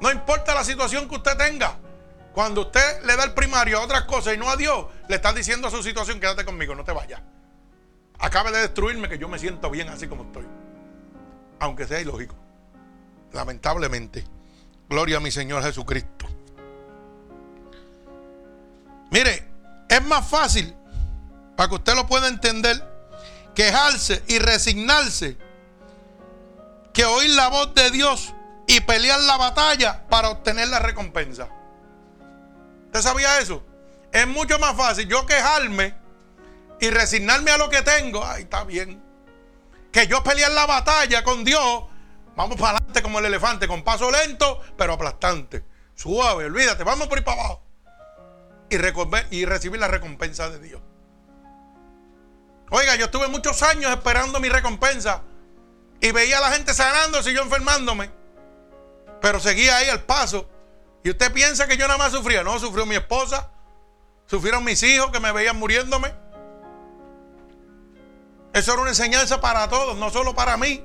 No 0.00 0.10
importa 0.10 0.54
la 0.54 0.64
situación 0.64 1.08
que 1.08 1.16
usted 1.16 1.36
tenga. 1.36 1.78
Cuando 2.38 2.60
usted 2.60 3.02
le 3.02 3.16
da 3.16 3.24
el 3.24 3.34
primario 3.34 3.80
a 3.80 3.82
otras 3.82 4.04
cosas 4.04 4.32
y 4.32 4.36
no 4.36 4.48
a 4.48 4.54
Dios, 4.54 4.86
le 5.08 5.16
están 5.16 5.34
diciendo 5.34 5.66
a 5.66 5.72
su 5.72 5.82
situación, 5.82 6.20
quédate 6.20 6.44
conmigo, 6.44 6.72
no 6.72 6.84
te 6.84 6.92
vayas. 6.92 7.20
Acabe 8.16 8.52
de 8.52 8.60
destruirme 8.60 9.08
que 9.08 9.18
yo 9.18 9.28
me 9.28 9.40
siento 9.40 9.68
bien 9.70 9.88
así 9.88 10.06
como 10.06 10.22
estoy. 10.22 10.46
Aunque 11.58 11.84
sea 11.88 12.00
ilógico. 12.00 12.36
Lamentablemente. 13.32 14.24
Gloria 14.88 15.16
a 15.16 15.20
mi 15.20 15.32
Señor 15.32 15.64
Jesucristo. 15.64 16.26
Mire, 19.10 19.44
es 19.88 20.04
más 20.04 20.30
fácil, 20.30 20.76
para 21.56 21.68
que 21.68 21.74
usted 21.74 21.96
lo 21.96 22.06
pueda 22.06 22.28
entender, 22.28 22.88
quejarse 23.52 24.22
y 24.28 24.38
resignarse 24.38 25.36
que 26.94 27.04
oír 27.04 27.30
la 27.30 27.48
voz 27.48 27.74
de 27.74 27.90
Dios 27.90 28.32
y 28.68 28.78
pelear 28.78 29.18
la 29.22 29.36
batalla 29.38 30.06
para 30.08 30.30
obtener 30.30 30.68
la 30.68 30.78
recompensa. 30.78 31.48
¿Usted 32.88 33.02
sabía 33.02 33.38
eso? 33.38 33.62
Es 34.12 34.26
mucho 34.26 34.58
más 34.58 34.76
fácil 34.76 35.08
yo 35.08 35.24
quejarme 35.26 35.94
y 36.80 36.90
resignarme 36.90 37.50
a 37.50 37.58
lo 37.58 37.70
que 37.70 37.82
tengo. 37.82 38.24
Ay, 38.24 38.42
está 38.42 38.64
bien. 38.64 39.02
Que 39.92 40.06
yo 40.06 40.22
pelear 40.22 40.50
la 40.50 40.66
batalla 40.66 41.24
con 41.24 41.44
Dios. 41.44 41.84
Vamos 42.36 42.56
para 42.56 42.78
adelante 42.78 43.02
como 43.02 43.18
el 43.18 43.24
elefante, 43.24 43.66
con 43.66 43.82
paso 43.82 44.10
lento, 44.10 44.60
pero 44.76 44.94
aplastante. 44.94 45.64
Suave, 45.94 46.44
olvídate, 46.44 46.84
vamos 46.84 47.08
por 47.08 47.18
ahí 47.18 47.24
para 47.24 47.40
abajo 47.40 47.68
y, 49.30 49.44
recibir 49.44 49.80
la 49.80 49.88
recompensa 49.88 50.50
de 50.50 50.58
Dios. 50.58 50.80
Oiga, 52.70 52.96
yo 52.96 53.06
estuve 53.06 53.28
muchos 53.28 53.62
años 53.62 53.90
esperando 53.90 54.40
mi 54.40 54.48
recompensa 54.48 55.22
y 56.00 56.12
veía 56.12 56.38
a 56.38 56.42
la 56.42 56.52
gente 56.52 56.74
sanándose 56.74 57.30
y 57.30 57.34
yo 57.34 57.42
enfermándome. 57.42 58.10
Pero 59.22 59.40
seguía 59.40 59.78
ahí 59.78 59.88
al 59.88 60.02
paso. 60.02 60.48
Y 61.08 61.10
usted 61.10 61.32
piensa 61.32 61.66
que 61.66 61.78
yo 61.78 61.86
nada 61.88 61.96
más 61.96 62.12
sufría. 62.12 62.44
No, 62.44 62.58
sufrió 62.58 62.84
mi 62.84 62.94
esposa. 62.94 63.50
Sufrieron 64.26 64.62
mis 64.62 64.82
hijos 64.82 65.10
que 65.10 65.20
me 65.20 65.32
veían 65.32 65.58
muriéndome. 65.58 66.12
Eso 68.52 68.74
era 68.74 68.82
una 68.82 68.90
enseñanza 68.90 69.40
para 69.40 69.70
todos, 69.70 69.96
no 69.96 70.10
solo 70.10 70.34
para 70.34 70.58
mí. 70.58 70.84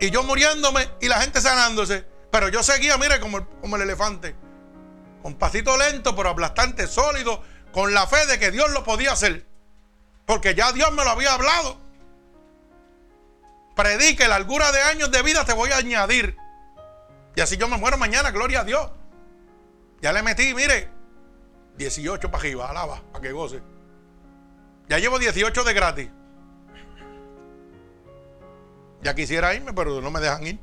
Y 0.00 0.08
yo 0.08 0.22
muriéndome 0.22 0.88
y 1.02 1.08
la 1.08 1.20
gente 1.20 1.42
sanándose. 1.42 2.06
Pero 2.32 2.48
yo 2.48 2.62
seguía, 2.62 2.96
mire, 2.96 3.20
como, 3.20 3.46
como 3.60 3.76
el 3.76 3.82
elefante. 3.82 4.34
Un 5.22 5.34
pasito 5.34 5.76
lento, 5.76 6.16
pero 6.16 6.30
aplastante, 6.30 6.86
sólido, 6.86 7.42
con 7.70 7.92
la 7.92 8.06
fe 8.06 8.24
de 8.24 8.38
que 8.38 8.50
Dios 8.50 8.70
lo 8.70 8.82
podía 8.82 9.12
hacer. 9.12 9.46
Porque 10.24 10.54
ya 10.54 10.72
Dios 10.72 10.90
me 10.92 11.04
lo 11.04 11.10
había 11.10 11.34
hablado. 11.34 11.78
Predique, 13.76 14.22
la 14.26 14.38
largura 14.38 14.72
de 14.72 14.80
años 14.80 15.10
de 15.10 15.20
vida 15.20 15.44
te 15.44 15.52
voy 15.52 15.70
a 15.72 15.76
añadir. 15.76 16.34
Y 17.36 17.42
así 17.42 17.58
yo 17.58 17.68
me 17.68 17.76
muero 17.76 17.98
mañana, 17.98 18.30
gloria 18.30 18.60
a 18.60 18.64
Dios. 18.64 18.90
Ya 20.00 20.12
le 20.12 20.22
metí, 20.22 20.54
mire, 20.54 20.88
18 21.76 22.30
para 22.30 22.40
arriba, 22.40 22.70
alaba, 22.70 23.02
para 23.12 23.22
que 23.22 23.30
goce. 23.30 23.62
Ya 24.88 24.98
llevo 24.98 25.18
18 25.18 25.62
de 25.62 25.74
gratis. 25.74 26.08
Ya 29.02 29.14
quisiera 29.14 29.54
irme, 29.54 29.74
pero 29.74 30.00
no 30.00 30.10
me 30.10 30.20
dejan 30.20 30.46
ir. 30.46 30.58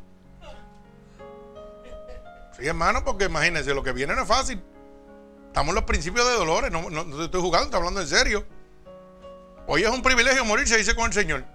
Sí, 2.58 2.68
hermano, 2.68 3.04
porque 3.06 3.26
imagínense, 3.26 3.74
lo 3.74 3.84
que 3.84 3.92
viene 3.92 4.16
no 4.16 4.24
es 4.24 4.28
fácil. 4.28 4.62
Estamos 5.48 5.70
en 5.70 5.76
los 5.76 5.84
principios 5.84 6.26
de 6.26 6.34
dolores, 6.34 6.72
no, 6.72 6.90
no, 6.90 7.24
estoy 7.24 7.42
jugando, 7.42 7.66
estoy 7.66 7.78
hablando 7.78 8.02
en 8.02 8.08
serio. 8.08 8.48
Hoy 9.68 9.84
es 9.84 9.90
un 9.90 10.02
privilegio 10.02 10.44
morirse, 10.44 10.76
dice 10.76 10.96
con 10.96 11.06
el 11.06 11.14
Señor, 11.14 11.46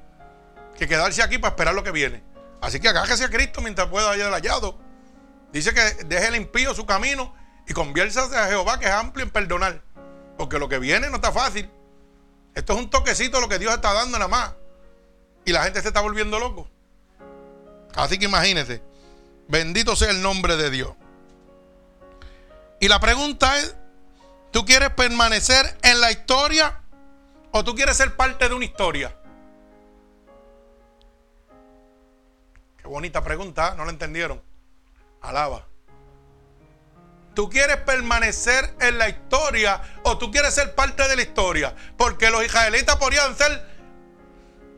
que 0.77 0.87
quedarse 0.87 1.25
aquí 1.25 1.39
para 1.39 1.51
esperar 1.51 1.75
lo 1.75 1.83
que 1.83 1.91
viene. 1.91 2.23
Así 2.61 2.79
que 2.79 2.89
agájese 2.89 3.25
a 3.25 3.31
Cristo 3.31 3.61
mientras 3.61 3.89
pueda 3.89 4.15
el 4.15 4.33
hallado. 4.33 4.87
Dice 5.53 5.73
que 5.73 6.05
deje 6.05 6.29
el 6.29 6.37
impío 6.37 6.75
su 6.75 6.87
camino 6.87 7.35
y 7.67 7.73
conviértase 7.73 8.37
a 8.37 8.47
Jehová, 8.47 8.79
que 8.79 8.87
es 8.87 8.93
amplio 8.93 9.25
en 9.25 9.31
perdonar. 9.31 9.83
Porque 10.37 10.59
lo 10.59 10.69
que 10.69 10.79
viene 10.79 11.09
no 11.11 11.17
está 11.17 11.33
fácil. 11.33 11.71
Esto 12.55 12.73
es 12.73 12.79
un 12.79 12.91
toquecito 12.91 13.41
lo 13.41 13.49
que 13.49 13.59
Dios 13.59 13.75
está 13.75 13.93
dando 13.93 14.19
nada 14.19 14.29
más. 14.29 14.55
Y 15.45 15.53
la 15.53 15.65
gente 15.65 15.81
se 15.81 15.89
está 15.89 16.01
volviendo 16.01 16.39
loco. 16.39 16.69
Así 17.95 18.19
que 18.19 18.27
imagínese. 18.27 18.83
Bendito 19.49 19.97
sea 19.97 20.11
el 20.11 20.23
nombre 20.23 20.57
de 20.57 20.71
Dios. 20.71 20.91
Y 22.81 22.89
la 22.89 23.01
pregunta 23.01 23.59
es, 23.59 23.75
¿tú 24.51 24.65
quieres 24.65 24.91
permanecer 24.91 25.77
en 25.83 26.01
la 26.01 26.13
historia 26.13 26.83
¿O 27.51 27.65
tú 27.65 27.75
quieres 27.75 27.97
ser 27.97 28.15
parte 28.15 28.49
de 28.49 28.55
una 28.55 28.65
historia? 28.65 29.15
Qué 32.77 32.87
bonita 32.87 33.23
pregunta. 33.23 33.75
¿no 33.77 33.85
la 33.85 33.91
entendieron? 33.91 34.43
Alaba. 35.21 35.69
¿Tú 37.35 37.49
quieres 37.49 37.77
permanecer 37.77 38.75
en 38.81 38.99
la 38.99 39.09
historia 39.09 39.81
o 40.03 40.19
tú 40.19 40.31
quieres 40.33 40.55
ser 40.55 40.75
parte 40.75 41.07
de 41.07 41.15
la 41.15 41.23
historia? 41.23 41.73
Porque 41.97 42.31
los 42.31 42.45
israelitas 42.45 42.97
podrían 42.97 43.37
ser, 43.37 43.65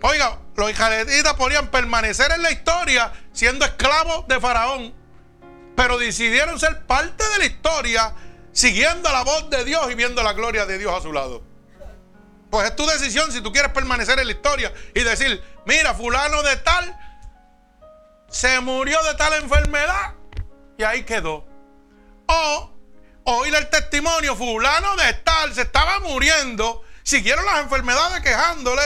oiga, 0.03 0.39
los 0.57 0.71
israelitas 0.71 1.33
podrían 1.35 1.71
permanecer 1.71 2.31
en 2.33 2.43
la 2.43 2.51
historia 2.51 3.13
siendo 3.33 3.65
esclavos 3.65 4.29
de 4.29 4.39
Faraón, 4.41 4.95
pero 5.75 5.97
decidieron 5.97 6.61
ser 6.61 6.85
parte 6.85 7.27
de 7.31 7.39
la 7.39 7.45
historia 7.47 8.15
siguiendo 8.53 9.11
la 9.11 9.23
voz 9.23 9.49
de 9.49 9.65
Dios 9.65 9.91
y 9.91 9.95
viendo 9.95 10.23
la 10.23 10.35
gloria 10.35 10.67
de 10.67 10.77
Dios 10.77 10.95
a 10.95 11.01
su 11.01 11.15
lado. 11.15 11.43
Pues 12.51 12.69
es 12.69 12.77
tu 12.77 12.85
decisión 12.85 13.33
si 13.33 13.41
tú 13.41 13.53
quieres 13.53 13.73
permanecer 13.73 14.19
en 14.19 14.27
la 14.27 14.33
historia 14.33 14.71
y 14.95 15.03
decir, 15.03 15.43
mira, 15.65 15.95
fulano 15.95 16.43
de 16.43 16.57
tal 16.59 16.95
se 18.29 18.61
murió 18.61 19.03
de 19.05 19.15
tal 19.15 19.33
enfermedad 19.33 20.20
y 20.81 20.83
ahí 20.83 21.03
quedó. 21.03 21.45
O 22.27 22.71
oír 23.25 23.55
el 23.55 23.69
testimonio, 23.69 24.35
fulano 24.35 24.97
de 24.97 25.13
tal 25.13 25.53
se 25.53 25.63
estaba 25.63 26.01
muriendo, 26.01 26.83
siguieron 27.03 27.45
las 27.45 27.61
enfermedades 27.61 28.23
quejándole 28.23 28.83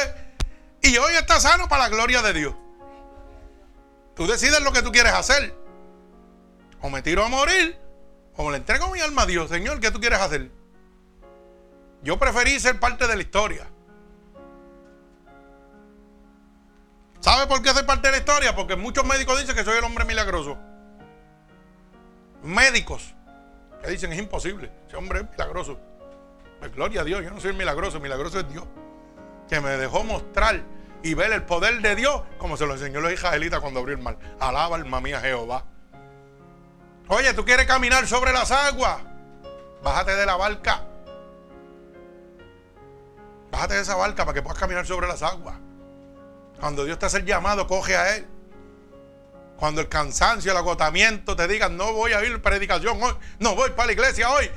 y 0.83 0.97
hoy 0.97 1.15
está 1.15 1.39
sano 1.39 1.69
para 1.69 1.85
la 1.85 1.89
gloria 1.91 2.21
de 2.21 2.33
Dios. 2.33 2.55
Tú 4.17 4.27
decides 4.27 4.61
lo 4.61 4.73
que 4.73 4.83
tú 4.83 4.91
quieres 4.91 5.13
hacer. 5.13 5.55
O 6.81 6.91
me 6.91 7.01
tiro 7.01 7.25
a 7.25 7.29
morir, 7.29 7.79
o 8.37 8.51
le 8.51 8.57
entrego 8.57 8.91
mi 8.91 9.01
alma 9.01 9.23
a 9.23 9.27
Dios. 9.27 9.49
Señor, 9.49 9.79
¿qué 9.79 9.91
tú 9.91 10.01
quieres 10.01 10.21
hacer? 10.21 10.51
Yo 12.03 12.19
preferí 12.19 12.59
ser 12.59 12.81
parte 12.81 13.07
de 13.07 13.15
la 13.15 13.23
historia. 13.23 13.71
¿Sabe 17.21 17.47
por 17.47 17.63
qué 17.63 17.71
soy 17.71 17.85
parte 17.85 18.09
de 18.09 18.13
la 18.13 18.19
historia? 18.19 18.55
Porque 18.55 18.77
muchos 18.77 19.05
médicos 19.07 19.41
dicen 19.41 19.55
que 19.55 19.65
soy 19.65 19.79
el 19.79 19.85
hombre 19.85 20.05
milagroso. 20.05 20.59
Médicos 22.45 23.15
que 23.83 23.91
dicen 23.91 24.13
es 24.13 24.19
imposible. 24.19 24.71
Ese 24.87 24.97
hombre 24.97 25.21
es 25.21 25.31
milagroso. 25.31 25.79
Pues 26.61 26.73
gloria 26.75 27.01
a 27.01 27.05
Dios, 27.05 27.23
yo 27.25 27.31
no 27.31 27.41
soy 27.41 27.55
milagroso, 27.55 28.01
milagroso 28.01 28.39
es 28.39 28.49
Dios. 28.49 28.65
Que 29.49 29.61
me 29.61 29.71
dejó 29.71 30.05
mostrar 30.05 30.63
y 31.03 31.15
ver 31.15 31.33
el 31.33 31.43
poder 31.43 31.81
de 31.81 31.97
Dios 31.97 32.23
como 32.39 32.57
se 32.57 32.67
lo 32.67 32.75
enseñó 32.75 33.01
los 33.01 33.13
israelitas 33.13 33.61
cuando 33.61 33.81
abrió 33.81 33.97
el 33.97 34.03
mar. 34.03 34.19
Alaba 34.41 34.77
alma 34.77 35.01
mía 35.01 35.21
Jehová. 35.21 35.65
Oye, 37.09 37.33
tú 37.33 37.45
quieres 37.45 37.67
caminar 37.67 38.07
sobre 38.07 38.33
las 38.33 38.51
aguas. 38.51 38.99
Bájate 39.83 40.15
de 40.15 40.27
la 40.27 40.37
barca. 40.37 40.85
Bájate 43.51 43.75
de 43.75 43.81
esa 43.81 43.97
barca 43.97 44.25
para 44.25 44.35
que 44.35 44.43
puedas 44.43 44.59
caminar 44.59 44.87
sobre 44.87 45.07
las 45.07 45.23
aguas. 45.23 45.57
Cuando 46.61 46.85
Dios 46.85 46.99
te 46.99 47.07
hace 47.07 47.19
el 47.19 47.25
llamado, 47.25 47.67
coge 47.67 47.97
a 47.97 48.17
Él. 48.17 48.27
Cuando 49.59 49.81
el 49.81 49.89
cansancio, 49.89 50.51
el 50.51 50.57
agotamiento 50.57 51.37
te 51.37 51.47
digan, 51.47 51.77
no 51.77 51.93
voy 51.93 52.13
a 52.13 52.25
ir 52.25 52.35
a 52.35 52.43
predicación 52.43 53.03
hoy, 53.03 53.15
no 53.39 53.55
voy 53.55 53.71
para 53.71 53.87
la 53.87 53.93
iglesia 53.93 54.31
hoy, 54.31 54.51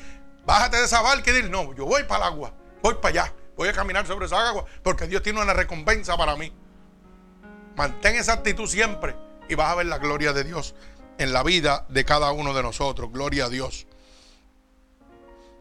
bájate 0.45 0.77
de 0.77 0.85
esa 0.85 1.01
barca 1.01 1.29
y 1.29 1.33
dile, 1.33 1.49
no, 1.49 1.73
yo 1.75 1.85
voy 1.85 2.03
para 2.03 2.27
el 2.27 2.33
agua, 2.33 2.53
voy 2.81 2.95
para 2.95 3.23
allá, 3.23 3.33
voy 3.55 3.69
a 3.69 3.73
caminar 3.73 4.07
sobre 4.07 4.25
esa 4.25 4.47
agua, 4.47 4.65
porque 4.83 5.07
Dios 5.07 5.21
tiene 5.21 5.41
una 5.41 5.53
recompensa 5.53 6.17
para 6.17 6.35
mí. 6.35 6.51
Mantén 7.75 8.15
esa 8.15 8.33
actitud 8.33 8.67
siempre 8.67 9.15
y 9.47 9.55
vas 9.55 9.71
a 9.71 9.75
ver 9.75 9.85
la 9.85 9.99
gloria 9.99 10.33
de 10.33 10.43
Dios 10.43 10.73
en 11.17 11.31
la 11.31 11.43
vida 11.43 11.85
de 11.89 12.05
cada 12.05 12.31
uno 12.31 12.53
de 12.53 12.63
nosotros. 12.63 13.11
Gloria 13.11 13.45
a 13.45 13.49
Dios. 13.49 13.87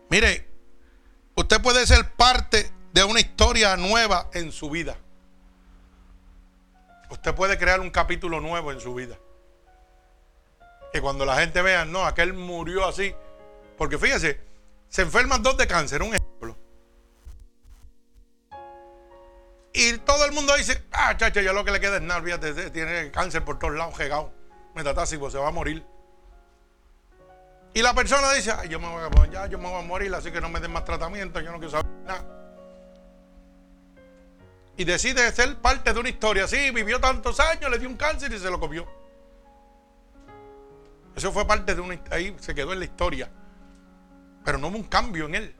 Mire, 0.08 0.48
usted 1.34 1.60
puede 1.60 1.86
ser 1.86 2.12
parte 2.12 2.70
de 2.92 3.04
una 3.04 3.20
historia 3.20 3.76
nueva 3.76 4.30
en 4.32 4.52
su 4.52 4.70
vida. 4.70 4.96
Usted 7.10 7.34
puede 7.34 7.58
crear 7.58 7.80
un 7.80 7.90
capítulo 7.90 8.40
nuevo 8.40 8.72
en 8.72 8.80
su 8.80 8.94
vida. 8.94 9.18
Que 10.96 11.02
cuando 11.02 11.26
la 11.26 11.36
gente 11.36 11.60
vea, 11.60 11.84
no, 11.84 12.06
aquel 12.06 12.32
murió 12.32 12.86
así. 12.86 13.14
Porque 13.76 13.98
fíjese, 13.98 14.40
se 14.88 15.02
enferman 15.02 15.42
dos 15.42 15.54
de 15.58 15.66
cáncer, 15.66 16.00
un 16.00 16.14
ejemplo. 16.14 16.56
Y 19.74 19.98
todo 19.98 20.24
el 20.24 20.32
mundo 20.32 20.56
dice, 20.56 20.84
ah, 20.92 21.14
chacha, 21.14 21.42
ya 21.42 21.52
lo 21.52 21.66
que 21.66 21.70
le 21.70 21.80
queda 21.80 21.96
es 21.96 22.02
nada, 22.02 22.40
tiene 22.72 23.10
cáncer 23.10 23.44
por 23.44 23.58
todos 23.58 23.74
lados, 23.74 23.94
jegado, 23.94 24.32
metatásico, 24.74 25.30
se 25.30 25.36
va 25.36 25.48
a 25.48 25.50
morir. 25.50 25.84
Y 27.74 27.82
la 27.82 27.92
persona 27.92 28.32
dice, 28.32 28.52
ay, 28.52 28.70
yo 28.70 28.80
me 28.80 28.88
voy 28.88 29.36
a, 29.36 29.46
yo 29.48 29.58
me 29.58 29.68
voy 29.68 29.78
a 29.78 29.86
morir, 29.86 30.14
así 30.14 30.32
que 30.32 30.40
no 30.40 30.48
me 30.48 30.60
den 30.60 30.72
más 30.72 30.86
tratamiento, 30.86 31.40
yo 31.40 31.52
no 31.52 31.58
quiero 31.58 31.72
saber 31.72 31.92
nada 32.06 32.24
y 34.78 34.84
decide 34.84 35.30
ser 35.32 35.56
parte 35.56 35.92
de 35.92 36.00
una 36.00 36.08
historia. 36.08 36.46
Sí, 36.46 36.70
vivió 36.70 37.00
tantos 37.00 37.40
años, 37.40 37.70
le 37.70 37.78
dio 37.78 37.88
un 37.88 37.96
cáncer 37.96 38.32
y 38.32 38.38
se 38.38 38.50
lo 38.50 38.60
comió. 38.60 38.86
Eso 41.16 41.32
fue 41.32 41.46
parte 41.46 41.74
de 41.74 41.80
una... 41.80 41.98
Ahí 42.10 42.36
se 42.38 42.54
quedó 42.54 42.74
en 42.74 42.78
la 42.78 42.84
historia. 42.84 43.30
Pero 44.44 44.58
no 44.58 44.68
hubo 44.68 44.76
un 44.76 44.84
cambio 44.84 45.24
en 45.24 45.34
él. 45.34 45.56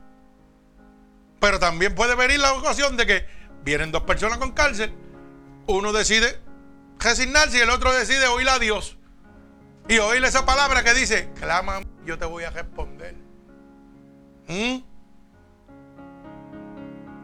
Pero 1.39 1.59
también 1.59 1.95
puede 1.95 2.15
venir 2.15 2.39
la 2.39 2.53
ocasión 2.53 2.95
de 2.95 3.05
que 3.07 3.25
vienen 3.63 3.91
dos 3.91 4.03
personas 4.03 4.37
con 4.37 4.51
cáncer. 4.51 4.93
Uno 5.65 5.91
decide 5.91 6.39
resignarse 6.99 7.57
y 7.57 7.61
el 7.61 7.69
otro 7.71 7.91
decide 7.91 8.27
oír 8.27 8.47
a 8.49 8.59
Dios. 8.59 8.97
Y 9.87 9.97
oírle 9.97 10.27
esa 10.27 10.45
palabra 10.45 10.83
que 10.83 10.93
dice, 10.93 11.31
clama, 11.39 11.81
yo 12.05 12.17
te 12.17 12.25
voy 12.25 12.43
a 12.43 12.51
responder. 12.51 13.15
¿Mm? 14.47 14.77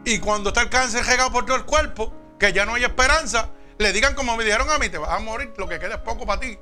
Y 0.06 0.18
cuando 0.18 0.50
está 0.50 0.62
el 0.62 0.70
cáncer 0.70 1.04
regado 1.06 1.30
por 1.30 1.46
todo 1.46 1.56
el 1.56 1.64
cuerpo, 1.64 2.12
que 2.38 2.52
ya 2.52 2.66
no 2.66 2.74
hay 2.74 2.84
esperanza, 2.84 3.50
le 3.78 3.92
digan 3.92 4.14
como 4.14 4.36
me 4.36 4.44
dijeron 4.44 4.68
a 4.70 4.78
mí, 4.78 4.88
te 4.88 4.98
vas 4.98 5.10
a 5.10 5.18
morir, 5.20 5.52
lo 5.56 5.68
que 5.68 5.78
queda 5.78 5.94
es 5.94 6.00
poco 6.00 6.26
para 6.26 6.40
ti. 6.40 6.58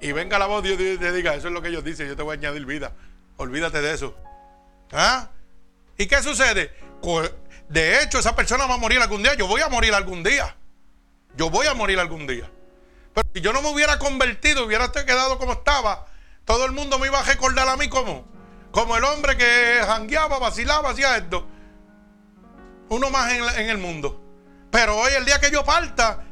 Y 0.00 0.12
venga 0.12 0.38
la 0.38 0.46
voz 0.46 0.62
de 0.62 0.76
Dios 0.76 0.96
y 0.96 0.98
te 0.98 1.12
diga, 1.12 1.34
eso 1.34 1.48
es 1.48 1.54
lo 1.54 1.62
que 1.62 1.68
ellos 1.68 1.84
dicen, 1.84 2.08
yo 2.08 2.16
te 2.16 2.22
voy 2.22 2.36
a 2.36 2.38
añadir 2.38 2.66
vida. 2.66 2.92
Olvídate 3.36 3.80
de 3.80 3.94
eso. 3.94 4.14
¿Ah? 4.92 5.30
¿Y 5.96 6.06
qué 6.06 6.22
sucede? 6.22 6.72
De 7.68 8.02
hecho, 8.02 8.18
esa 8.18 8.36
persona 8.36 8.66
va 8.66 8.74
a 8.74 8.78
morir 8.78 9.00
algún 9.00 9.22
día. 9.22 9.34
Yo 9.34 9.46
voy 9.46 9.60
a 9.60 9.68
morir 9.68 9.94
algún 9.94 10.22
día. 10.22 10.54
Yo 11.36 11.50
voy 11.50 11.66
a 11.66 11.74
morir 11.74 11.98
algún 11.98 12.26
día. 12.26 12.50
Pero 13.14 13.28
si 13.34 13.40
yo 13.40 13.52
no 13.52 13.62
me 13.62 13.68
hubiera 13.68 13.98
convertido, 13.98 14.66
hubiera 14.66 14.90
quedado 14.92 15.38
como 15.38 15.54
estaba, 15.54 16.06
todo 16.44 16.66
el 16.66 16.72
mundo 16.72 16.98
me 16.98 17.06
iba 17.06 17.18
a 17.18 17.22
recordar 17.22 17.68
a 17.68 17.76
mí 17.76 17.88
como, 17.88 18.26
como 18.70 18.96
el 18.96 19.04
hombre 19.04 19.36
que 19.36 19.80
jangueaba, 19.86 20.38
vacilaba, 20.38 20.90
hacía 20.90 21.16
esto 21.16 21.46
uno 22.88 23.10
más 23.10 23.32
en, 23.32 23.70
el 23.70 23.78
mundo. 23.78 24.20
Pero 24.70 24.96
hoy, 24.96 25.12
el 25.12 25.24
día 25.24 25.40
que 25.40 25.50
yo 25.50 25.64
parta, 25.64 26.24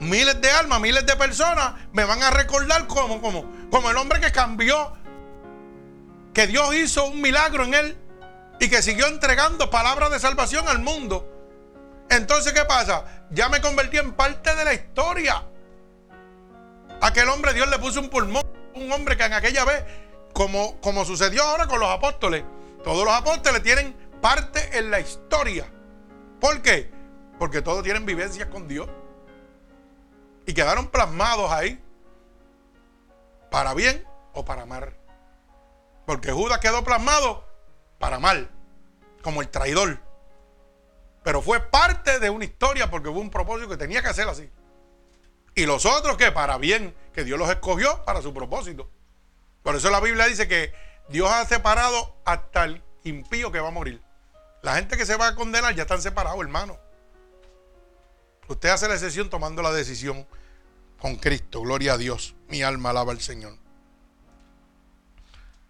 miles 0.00 0.40
de 0.40 0.50
almas, 0.50 0.80
miles 0.80 1.06
de 1.06 1.16
personas 1.16 1.74
me 1.92 2.04
van 2.04 2.22
a 2.22 2.30
recordar 2.30 2.86
como, 2.86 3.20
como, 3.20 3.50
como 3.70 3.90
el 3.90 3.96
hombre 3.96 4.20
que 4.20 4.32
cambió, 4.32 4.92
que 6.32 6.46
Dios 6.46 6.74
hizo 6.74 7.06
un 7.06 7.20
milagro 7.20 7.64
en 7.64 7.74
él 7.74 7.96
y 8.60 8.68
que 8.68 8.82
siguió 8.82 9.06
entregando 9.06 9.70
palabras 9.70 10.10
de 10.10 10.18
salvación 10.18 10.68
al 10.68 10.80
mundo. 10.80 11.30
Entonces, 12.10 12.52
¿qué 12.52 12.64
pasa? 12.64 13.04
Ya 13.30 13.48
me 13.48 13.60
convertí 13.60 13.98
en 13.98 14.12
parte 14.12 14.54
de 14.54 14.64
la 14.64 14.74
historia. 14.74 15.42
Aquel 17.00 17.28
hombre 17.28 17.54
Dios 17.54 17.68
le 17.68 17.78
puso 17.78 18.00
un 18.00 18.08
pulmón, 18.08 18.44
un 18.74 18.90
hombre 18.92 19.16
que 19.16 19.24
en 19.24 19.32
aquella 19.32 19.64
vez, 19.64 19.84
como, 20.32 20.80
como 20.80 21.04
sucedió 21.04 21.42
ahora 21.42 21.66
con 21.66 21.80
los 21.80 21.88
apóstoles, 21.88 22.44
todos 22.82 23.04
los 23.04 23.14
apóstoles 23.14 23.62
tienen 23.62 23.96
parte 24.20 24.78
en 24.78 24.90
la 24.90 25.00
historia. 25.00 25.66
¿Por 26.40 26.62
qué? 26.62 26.90
Porque 27.38 27.62
todos 27.62 27.82
tienen 27.82 28.04
vivencias 28.06 28.48
con 28.48 28.68
Dios. 28.68 28.88
Y 30.46 30.54
quedaron 30.54 30.88
plasmados 30.88 31.50
ahí. 31.50 31.82
Para 33.50 33.74
bien 33.74 34.04
o 34.32 34.44
para 34.44 34.66
mal. 34.66 34.96
Porque 36.06 36.32
Judas 36.32 36.58
quedó 36.58 36.84
plasmado 36.84 37.46
para 37.98 38.18
mal. 38.18 38.50
Como 39.22 39.42
el 39.42 39.48
traidor. 39.48 39.98
Pero 41.22 41.40
fue 41.40 41.60
parte 41.60 42.18
de 42.20 42.30
una 42.30 42.44
historia 42.44 42.90
porque 42.90 43.08
hubo 43.08 43.20
un 43.20 43.30
propósito 43.30 43.68
que 43.70 43.76
tenía 43.76 44.02
que 44.02 44.08
hacer 44.08 44.28
así. 44.28 44.50
Y 45.54 45.66
los 45.66 45.86
otros 45.86 46.16
que 46.16 46.32
para 46.32 46.58
bien, 46.58 46.94
que 47.12 47.24
Dios 47.24 47.38
los 47.38 47.48
escogió 47.48 48.04
para 48.04 48.20
su 48.20 48.34
propósito. 48.34 48.90
Por 49.62 49.76
eso 49.76 49.88
la 49.90 50.00
Biblia 50.00 50.26
dice 50.26 50.48
que 50.48 50.74
Dios 51.08 51.30
ha 51.30 51.44
separado 51.46 52.16
hasta 52.24 52.64
el 52.64 52.82
impío 53.04 53.52
que 53.52 53.60
va 53.60 53.68
a 53.68 53.72
morir. 53.72 54.02
La 54.62 54.74
gente 54.74 54.96
que 54.96 55.06
se 55.06 55.16
va 55.16 55.28
a 55.28 55.34
condenar 55.34 55.74
ya 55.74 55.82
están 55.82 56.02
separados, 56.02 56.40
hermano. 56.40 56.78
Usted 58.48 58.68
hace 58.68 58.88
la 58.88 58.94
excepción 58.94 59.30
tomando 59.30 59.62
la 59.62 59.72
decisión 59.72 60.26
con 60.98 61.16
Cristo. 61.16 61.62
Gloria 61.62 61.94
a 61.94 61.98
Dios. 61.98 62.34
Mi 62.48 62.62
alma 62.62 62.90
alaba 62.90 63.12
al 63.12 63.20
Señor. 63.20 63.56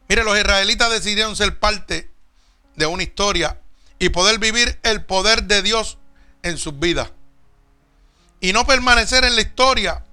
Mire, 0.08 0.24
los 0.24 0.36
israelitas 0.36 0.90
decidieron 0.90 1.34
ser 1.36 1.58
parte 1.58 2.10
de 2.76 2.86
una 2.86 3.02
historia 3.02 3.60
y 3.98 4.10
poder 4.10 4.38
vivir 4.38 4.78
el 4.82 5.04
poder 5.04 5.44
de 5.44 5.62
Dios 5.62 5.98
en 6.42 6.58
sus 6.58 6.78
vidas. 6.78 7.12
Y 8.40 8.52
no 8.52 8.66
permanecer 8.66 9.24
en 9.24 9.34
la 9.34 9.40
historia 9.40 10.04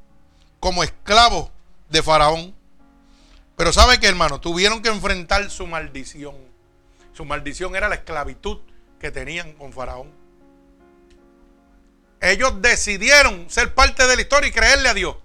como 0.59 0.83
esclavos 0.83 1.51
de 1.89 2.01
Faraón. 2.01 2.55
Pero 3.57 3.73
sabe 3.73 3.99
que, 3.99 4.07
hermano, 4.07 4.39
tuvieron 4.39 4.81
que 4.81 4.89
enfrentar 4.89 5.49
su 5.49 5.67
maldición. 5.67 6.35
Su 7.13 7.25
maldición 7.25 7.75
era 7.75 7.89
la 7.89 7.95
esclavitud 7.95 8.59
que 8.99 9.11
tenían 9.11 9.53
con 9.53 9.73
Faraón. 9.73 10.20
Ellos 12.21 12.61
decidieron 12.61 13.49
ser 13.49 13.73
parte 13.73 14.05
de 14.05 14.15
la 14.15 14.21
historia 14.21 14.47
y 14.47 14.51
creerle 14.51 14.89
a 14.89 14.93
Dios. 14.93 15.17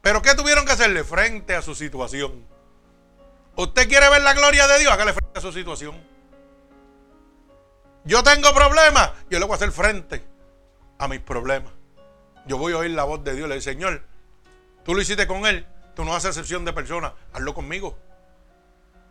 Pero 0.00 0.22
¿qué 0.22 0.34
tuvieron 0.36 0.64
que 0.64 0.72
hacerle 0.72 1.02
frente 1.02 1.56
a 1.56 1.62
su 1.62 1.74
situación? 1.74 2.46
¿Usted 3.56 3.88
quiere 3.88 4.08
ver 4.08 4.22
la 4.22 4.34
gloria 4.34 4.68
de 4.68 4.78
Dios? 4.78 4.92
Hágale 4.92 5.12
frente 5.12 5.38
a 5.38 5.42
su 5.42 5.52
situación. 5.52 6.00
Yo 8.04 8.22
tengo 8.22 8.54
problemas, 8.54 9.10
yo 9.28 9.40
le 9.40 9.44
voy 9.44 9.54
a 9.54 9.56
hacer 9.56 9.72
frente 9.72 10.24
a 10.98 11.08
mis 11.08 11.18
problemas. 11.18 11.72
Yo 12.46 12.56
voy 12.58 12.72
a 12.72 12.78
oír 12.78 12.92
la 12.92 13.02
voz 13.02 13.24
de 13.24 13.34
Dios. 13.34 13.48
Le 13.48 13.56
digo, 13.56 13.64
Señor, 13.64 14.04
tú 14.84 14.94
lo 14.94 15.00
hiciste 15.00 15.26
con 15.26 15.44
él, 15.46 15.66
tú 15.96 16.04
no 16.04 16.14
haces 16.14 16.28
excepción 16.28 16.64
de 16.64 16.72
personas, 16.72 17.12
hazlo 17.32 17.52
conmigo. 17.52 17.98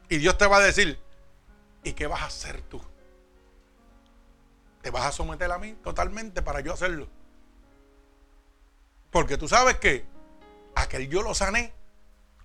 Y 0.07 0.17
Dios 0.17 0.37
te 0.37 0.47
va 0.47 0.57
a 0.57 0.61
decir, 0.61 0.97
¿y 1.83 1.91
qué 1.91 2.07
vas 2.07 2.21
a 2.21 2.27
hacer 2.27 2.61
tú? 2.61 2.81
¿Te 4.85 4.91
vas 4.91 5.07
a 5.07 5.11
someter 5.11 5.51
a 5.51 5.57
mí 5.57 5.73
totalmente 5.83 6.43
para 6.43 6.59
yo 6.59 6.71
hacerlo? 6.71 7.07
Porque 9.09 9.35
tú 9.35 9.47
sabes 9.47 9.77
que 9.77 10.05
aquel 10.75 11.09
yo 11.09 11.23
lo 11.23 11.33
sané, 11.33 11.73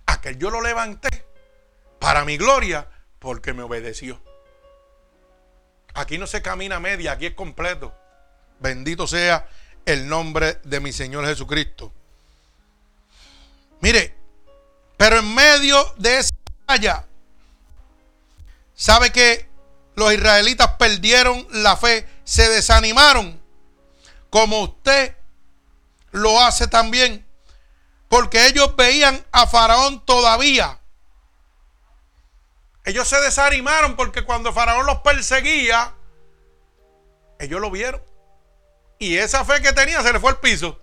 aquel 0.07 0.39
yo 0.39 0.49
lo 0.49 0.59
levanté 0.59 1.23
para 1.99 2.25
mi 2.25 2.37
gloria, 2.37 2.89
porque 3.19 3.53
me 3.53 3.61
obedeció. 3.61 4.19
Aquí 5.93 6.17
no 6.17 6.25
se 6.25 6.41
camina 6.41 6.79
media, 6.79 7.11
aquí 7.11 7.27
es 7.27 7.35
completo. 7.35 7.93
Bendito 8.59 9.05
sea 9.05 9.47
el 9.85 10.07
nombre 10.07 10.59
de 10.63 10.79
mi 10.79 10.91
Señor 10.91 11.27
Jesucristo. 11.27 11.93
Mire, 13.81 14.15
pero 14.97 15.19
en 15.19 15.35
medio 15.35 15.93
de 15.97 16.17
esa 16.17 16.33
batalla, 16.65 17.05
¿sabe 18.73 19.11
que 19.11 19.50
los 19.95 20.13
israelitas 20.13 20.75
perdieron 20.77 21.47
la 21.51 21.77
fe? 21.77 22.07
Se 22.23 22.49
desanimaron, 22.49 23.41
como 24.29 24.61
usted 24.61 25.15
lo 26.11 26.41
hace 26.41 26.67
también, 26.67 27.25
porque 28.09 28.47
ellos 28.47 28.75
veían 28.75 29.25
a 29.31 29.47
Faraón 29.47 30.05
todavía 30.05 30.81
ellos 32.83 33.07
se 33.07 33.19
desanimaron 33.21 33.95
porque 33.95 34.23
cuando 34.23 34.53
Faraón 34.53 34.85
los 34.85 34.99
perseguía, 34.99 35.93
ellos 37.39 37.61
lo 37.61 37.69
vieron. 37.69 38.01
Y 38.97 39.17
esa 39.17 39.45
fe 39.45 39.61
que 39.61 39.73
tenía 39.73 40.01
se 40.01 40.13
le 40.13 40.19
fue 40.19 40.31
al 40.31 40.39
piso. 40.39 40.79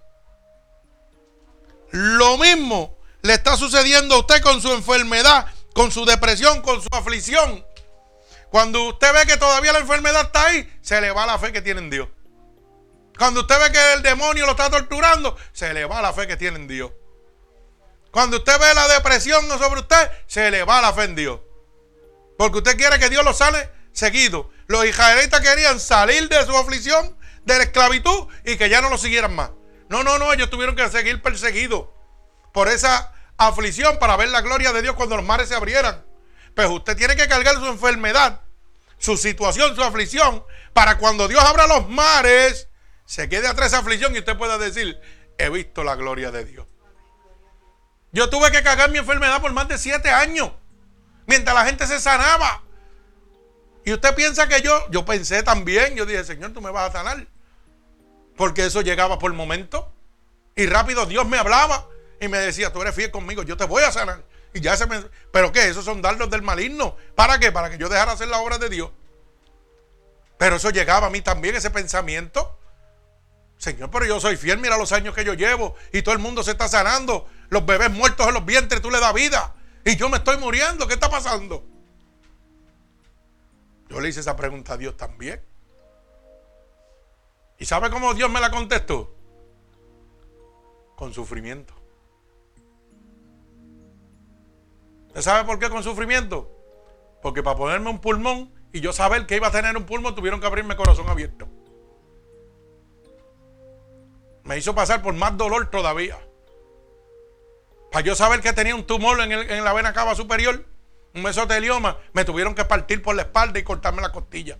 Lo 1.91 2.37
mismo 2.39 2.97
le 3.23 3.35
está 3.35 3.57
sucediendo 3.57 4.15
a 4.15 4.19
usted 4.21 4.43
con 4.43 4.61
su 4.61 4.73
enfermedad, 4.73 5.47
con 5.75 5.91
su 5.91 6.05
depresión, 6.05 6.63
con 6.63 6.81
su 6.83 6.89
aflicción. 6.93 7.65
Cuando 8.51 8.89
usted 8.89 9.13
ve 9.13 9.27
que 9.27 9.37
todavía 9.37 9.73
la 9.73 9.81
enfermedad 9.81 10.23
está 10.23 10.47
ahí, 10.47 10.79
se 10.81 11.01
le 11.01 11.11
va 11.11 11.27
la 11.27 11.39
fe 11.39 11.53
que 11.53 11.61
tiene 11.61 11.81
en 11.81 11.91
Dios. 11.91 12.09
Cuando 13.19 13.41
usted 13.41 13.59
ve 13.61 13.73
que 13.73 13.93
el 13.95 14.03
demonio 14.03 14.47
lo 14.47 14.53
está 14.53 14.71
torturando, 14.71 15.37
se 15.53 15.75
le 15.75 15.85
va 15.85 16.01
la 16.01 16.13
fe 16.13 16.27
que 16.27 16.37
tiene 16.37 16.57
en 16.57 16.69
Dios. 16.69 16.93
Cuando 18.11 18.39
usted 18.39 18.59
ve 18.59 18.75
la 18.75 18.89
depresión 18.89 19.47
sobre 19.59 19.81
usted, 19.81 20.11
se 20.27 20.51
le 20.51 20.65
va 20.65 20.81
la 20.81 20.93
fe 20.93 21.05
en 21.05 21.15
Dios. 21.15 21.41
Porque 22.39 22.59
usted 22.59 22.77
quiere 22.77 22.99
que 22.99 23.11
Dios 23.11 23.25
lo 23.25 23.35
sale 23.35 23.71
seguido. 23.93 24.51
Los 24.67 24.85
israelitas 24.87 25.41
querían 25.41 25.81
salir 25.81 26.29
de 26.29 26.47
su 26.47 26.57
aflicción, 26.57 27.19
de 27.45 27.59
la 27.59 27.65
esclavitud 27.65 28.29
y 28.45 28.57
que 28.57 28.69
ya 28.69 28.81
no 28.81 28.89
lo 28.89 28.99
siguieran 28.99 29.35
más. 29.35 29.51
No, 29.89 30.05
no, 30.05 30.19
no, 30.19 30.33
ellos 30.33 30.49
tuvieron 30.51 30.77
que 30.77 30.89
seguir 30.89 31.21
perseguidos 31.21 31.87
por 32.53 32.69
esa 32.69 33.13
aflicción 33.37 33.99
para 33.99 34.17
ver 34.17 34.29
la 34.29 34.41
gloria 34.41 34.73
de 34.73 34.83
Dios 34.83 34.95
cuando 34.95 35.17
los 35.17 35.25
mares 35.25 35.49
se 35.49 35.55
abrieran. 35.55 36.05
Pues 36.55 36.69
usted 36.69 36.97
tiene 36.97 37.17
que 37.17 37.29
cargar 37.29 37.55
su 37.57 37.67
enfermedad, 37.67 38.41
su 38.99 39.17
situación, 39.17 39.75
su 39.75 39.83
aflicción, 39.83 40.45
para 40.73 40.99
cuando 40.99 41.29
Dios 41.29 41.43
abra 41.45 41.67
los 41.67 41.89
mares, 41.89 42.69
se 43.05 43.29
quede 43.29 43.49
atrás 43.49 43.69
esa 43.69 43.79
aflicción 43.79 44.15
y 44.15 44.19
usted 44.19 44.37
pueda 44.37 44.59
decir, 44.59 45.01
he 45.39 45.49
visto 45.51 45.85
la 45.85 45.95
gloria 45.95 46.31
de 46.31 46.45
Dios. 46.45 46.67
Yo 48.13 48.31
tuve 48.31 48.51
que 48.51 48.63
cargar 48.63 48.91
mi 48.91 48.99
enfermedad 48.99 49.41
por 49.41 49.53
más 49.53 49.69
de 49.69 49.79
siete 49.79 50.11
años 50.11 50.51
mientras 51.27 51.55
la 51.55 51.65
gente 51.65 51.87
se 51.87 52.01
sanaba. 52.01 52.63
Y 53.85 53.93
usted 53.93 54.15
piensa 54.15 54.49
que 54.49 54.61
yo, 54.61 54.91
yo 54.91 55.05
pensé 55.05 55.43
también, 55.43 55.95
yo 55.95 56.05
dije, 56.05 56.25
Señor, 56.25 56.53
tú 56.53 56.61
me 56.61 56.71
vas 56.71 56.91
a 56.91 56.99
sanar. 56.99 57.27
Porque 58.37 58.67
eso 58.67 58.83
llegaba 58.83 59.19
por 59.19 59.33
momento. 59.33 59.93
Y 60.57 60.67
rápido 60.67 61.07
Dios 61.07 61.27
me 61.29 61.39
hablaba 61.39 61.87
y 62.21 62.29
me 62.29 62.39
decía, 62.39 62.73
tú 62.73 62.83
eres 62.83 62.95
fiel 62.95 63.11
conmigo, 63.11 63.43
yo 63.45 63.57
te 63.57 63.65
voy 63.65 63.85
a 63.85 63.93
sanar. 63.93 64.25
Y 64.55 64.61
ya 64.61 64.77
se 64.77 64.87
me... 64.87 65.03
¿Pero 65.33 65.53
qué? 65.53 65.69
Esos 65.69 65.85
son 65.85 66.01
dardos 66.03 66.31
del 66.31 66.43
maligno. 66.43 66.97
¿Para 67.15 67.39
qué? 67.39 67.53
Para 67.53 67.71
que 67.71 67.79
yo 67.79 67.89
dejara 67.89 68.13
hacer 68.13 68.29
la 68.29 68.39
obra 68.39 68.59
de 68.59 68.69
Dios. 68.69 68.91
Pero 70.39 70.57
eso 70.57 70.71
llegaba 70.71 71.09
a 71.09 71.11
mí 71.11 71.21
también, 71.21 71.57
ese 71.57 71.71
pensamiento. 71.71 72.59
Señor, 73.59 73.91
pero 73.91 74.07
yo 74.07 74.21
soy 74.21 74.37
fiel, 74.37 74.59
mira 74.59 74.79
los 74.79 74.93
años 74.93 75.15
que 75.15 75.25
yo 75.25 75.35
llevo 75.35 75.75
y 75.93 76.03
todo 76.03 76.15
el 76.15 76.21
mundo 76.21 76.45
se 76.45 76.53
está 76.53 76.69
sanando. 76.69 77.27
Los 77.51 77.67
bebés 77.67 77.91
muertos 77.91 78.27
en 78.29 78.35
los 78.35 78.45
vientres, 78.45 78.81
tú 78.81 78.91
le 78.91 79.01
das 79.01 79.13
vida. 79.13 79.55
Y 79.85 79.97
yo 79.97 80.09
me 80.09 80.19
estoy 80.19 80.39
muriendo. 80.39 80.87
¿Qué 80.87 80.95
está 80.95 81.11
pasando? 81.11 81.65
Yo 83.89 84.01
le 84.01 84.09
hice 84.09 84.21
esa 84.21 84.37
pregunta 84.37 84.75
a 84.75 84.77
Dios 84.77 84.97
también. 84.97 85.43
¿Y 87.59 87.65
sabe 87.65 87.91
cómo 87.91 88.15
Dios 88.15 88.31
me 88.31 88.41
la 88.41 88.51
contestó? 88.51 89.15
Con 90.95 91.13
sufrimiento. 91.13 91.75
Sabe 95.23 95.45
por 95.45 95.59
qué 95.59 95.71
con 95.71 95.83
sufrimiento? 95.83 96.51
Porque 97.23 97.43
para 97.43 97.57
ponerme 97.57 97.91
un 97.91 98.01
pulmón 98.01 98.53
y 98.73 98.81
yo 98.81 98.93
saber 98.93 99.27
que 99.27 99.37
iba 99.37 99.49
a 99.49 99.53
tener 99.53 99.77
un 99.77 99.85
pulmón, 99.85 100.15
tuvieron 100.15 100.41
que 100.41 100.47
abrirme 100.47 100.77
corazón 100.77 101.09
abierto. 101.09 101.49
Me 104.45 104.57
hizo 104.57 104.75
pasar 104.75 105.03
por 105.03 105.15
más 105.15 105.37
dolor 105.37 105.71
todavía. 105.71 106.19
Para 107.91 108.05
yo 108.05 108.15
saber 108.15 108.41
que 108.41 108.53
tenía 108.53 108.75
un 108.75 108.87
tumor 108.87 109.21
en, 109.21 109.65
la 109.65 109.73
vena 109.73 109.93
cava 109.93 110.15
superior, 110.15 110.65
un 111.15 111.23
mesotelioma, 111.23 111.99
me 112.13 112.25
tuvieron 112.25 112.55
que 112.55 112.65
partir 112.65 113.03
por 113.03 113.15
la 113.15 113.23
espalda 113.23 113.59
y 113.59 113.63
cortarme 113.63 114.03
la 114.03 114.13
costilla. 114.13 114.59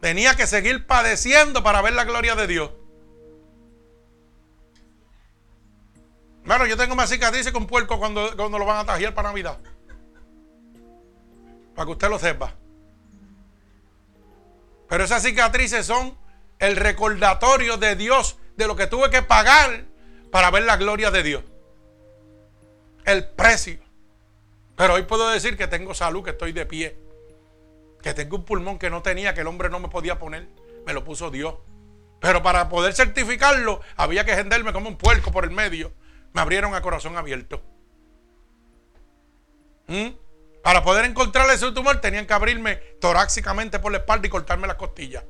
Tenía 0.00 0.36
que 0.36 0.46
seguir 0.46 0.86
padeciendo 0.86 1.62
para 1.62 1.82
ver 1.82 1.94
la 1.94 2.04
gloria 2.04 2.34
de 2.34 2.46
Dios. 2.46 2.70
Bueno, 6.46 6.64
yo 6.64 6.76
tengo 6.76 6.94
más 6.94 7.10
cicatrices 7.10 7.52
con 7.52 7.66
puerco 7.66 7.98
cuando, 7.98 8.36
cuando 8.36 8.58
lo 8.58 8.64
van 8.64 8.78
a 8.78 8.86
tajiar 8.86 9.12
para 9.14 9.30
Navidad. 9.30 9.58
Para 11.74 11.86
que 11.86 11.92
usted 11.92 12.08
lo 12.08 12.20
sepa. 12.20 12.54
Pero 14.88 15.02
esas 15.02 15.24
cicatrices 15.24 15.84
son 15.84 16.16
el 16.60 16.76
recordatorio 16.76 17.76
de 17.78 17.96
Dios 17.96 18.38
de 18.56 18.68
lo 18.68 18.76
que 18.76 18.86
tuve 18.86 19.10
que 19.10 19.22
pagar 19.22 19.84
para 20.30 20.52
ver 20.52 20.62
la 20.62 20.76
gloria 20.76 21.10
de 21.10 21.24
Dios. 21.24 21.44
El 23.04 23.26
precio. 23.26 23.80
Pero 24.76 24.94
hoy 24.94 25.02
puedo 25.02 25.28
decir 25.28 25.56
que 25.56 25.66
tengo 25.66 25.94
salud, 25.94 26.22
que 26.22 26.30
estoy 26.30 26.52
de 26.52 26.64
pie. 26.64 26.96
Que 28.02 28.14
tengo 28.14 28.36
un 28.36 28.44
pulmón 28.44 28.78
que 28.78 28.88
no 28.88 29.02
tenía, 29.02 29.34
que 29.34 29.40
el 29.40 29.48
hombre 29.48 29.68
no 29.68 29.80
me 29.80 29.88
podía 29.88 30.20
poner. 30.20 30.46
Me 30.86 30.92
lo 30.92 31.02
puso 31.02 31.28
Dios. 31.32 31.56
Pero 32.20 32.40
para 32.44 32.68
poder 32.68 32.94
certificarlo, 32.94 33.80
había 33.96 34.24
que 34.24 34.36
genderme 34.36 34.72
como 34.72 34.88
un 34.88 34.96
puerco 34.96 35.32
por 35.32 35.42
el 35.42 35.50
medio. 35.50 35.92
Me 36.36 36.42
abrieron 36.42 36.74
a 36.74 36.82
corazón 36.82 37.16
abierto. 37.16 37.62
¿Mm? 39.86 40.08
Para 40.62 40.82
poder 40.82 41.06
encontrar 41.06 41.48
ese 41.48 41.72
tumor, 41.72 41.98
tenían 42.02 42.26
que 42.26 42.34
abrirme 42.34 42.76
torácicamente 43.00 43.78
por 43.78 43.90
la 43.90 43.98
espalda 43.98 44.26
y 44.26 44.30
cortarme 44.30 44.66
las 44.66 44.76
costillas. 44.76 45.24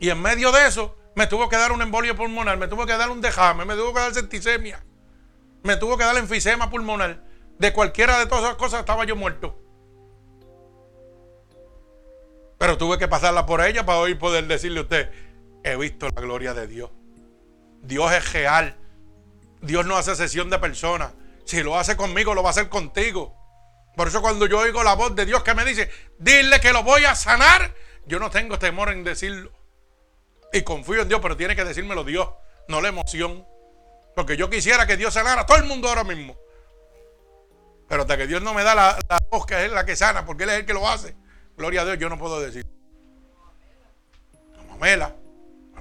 Y 0.00 0.08
en 0.08 0.18
medio 0.22 0.50
de 0.50 0.66
eso, 0.66 0.96
me 1.14 1.26
tuvo 1.26 1.50
que 1.50 1.56
dar 1.56 1.70
un 1.70 1.82
embolio 1.82 2.16
pulmonar, 2.16 2.56
me 2.56 2.68
tuvo 2.68 2.86
que 2.86 2.96
dar 2.96 3.10
un 3.10 3.20
dejame, 3.20 3.66
me 3.66 3.74
tuvo 3.74 3.92
que 3.92 4.00
dar 4.00 4.14
septicemia, 4.14 4.82
me 5.62 5.76
tuvo 5.76 5.98
que 5.98 6.04
dar 6.04 6.16
enfisema 6.16 6.70
pulmonar. 6.70 7.22
De 7.58 7.74
cualquiera 7.74 8.18
de 8.18 8.24
todas 8.24 8.44
esas 8.44 8.56
cosas 8.56 8.80
estaba 8.80 9.04
yo 9.04 9.14
muerto. 9.14 9.58
Pero 12.56 12.78
tuve 12.78 12.96
que 12.96 13.08
pasarla 13.08 13.44
por 13.44 13.60
ella 13.60 13.84
para 13.84 13.98
hoy 13.98 14.14
poder 14.14 14.46
decirle 14.46 14.78
a 14.78 14.82
usted, 14.84 15.10
he 15.62 15.76
visto 15.76 16.08
la 16.08 16.22
gloria 16.22 16.54
de 16.54 16.66
Dios. 16.66 16.90
Dios 17.82 18.12
es 18.12 18.32
real. 18.32 18.76
Dios 19.60 19.86
no 19.86 19.96
hace 19.96 20.14
sesión 20.16 20.50
de 20.50 20.58
personas. 20.58 21.12
Si 21.44 21.62
lo 21.62 21.78
hace 21.78 21.96
conmigo, 21.96 22.34
lo 22.34 22.42
va 22.42 22.50
a 22.50 22.52
hacer 22.52 22.68
contigo. 22.68 23.34
Por 23.96 24.08
eso 24.08 24.20
cuando 24.22 24.46
yo 24.46 24.60
oigo 24.60 24.82
la 24.82 24.94
voz 24.94 25.16
de 25.16 25.26
Dios 25.26 25.42
que 25.42 25.54
me 25.54 25.64
dice, 25.64 25.90
dile 26.18 26.60
que 26.60 26.72
lo 26.72 26.82
voy 26.82 27.04
a 27.04 27.14
sanar, 27.14 27.74
yo 28.06 28.20
no 28.20 28.30
tengo 28.30 28.58
temor 28.58 28.90
en 28.90 29.02
decirlo. 29.02 29.50
Y 30.52 30.62
confío 30.62 31.02
en 31.02 31.08
Dios, 31.08 31.20
pero 31.20 31.36
tiene 31.36 31.56
que 31.56 31.64
decírmelo 31.64 32.04
Dios, 32.04 32.28
no 32.68 32.80
la 32.80 32.88
emoción. 32.88 33.46
Porque 34.14 34.36
yo 34.36 34.50
quisiera 34.50 34.86
que 34.86 34.96
Dios 34.96 35.14
sanara 35.14 35.42
a 35.42 35.46
todo 35.46 35.56
el 35.56 35.64
mundo 35.64 35.88
ahora 35.88 36.04
mismo. 36.04 36.36
Pero 37.88 38.02
hasta 38.02 38.16
que 38.16 38.26
Dios 38.26 38.42
no 38.42 38.54
me 38.54 38.62
da 38.62 38.74
la, 38.74 38.98
voz 39.30 39.46
que 39.46 39.64
es 39.64 39.72
la 39.72 39.84
que 39.84 39.96
sana, 39.96 40.24
porque 40.24 40.44
Él 40.44 40.50
es 40.50 40.56
el 40.60 40.66
que 40.66 40.74
lo 40.74 40.88
hace. 40.88 41.16
Gloria 41.56 41.82
a 41.82 41.84
Dios, 41.84 41.98
yo 41.98 42.08
no 42.08 42.18
puedo 42.18 42.40
decir. 42.40 42.66
Mamela. 44.68 45.14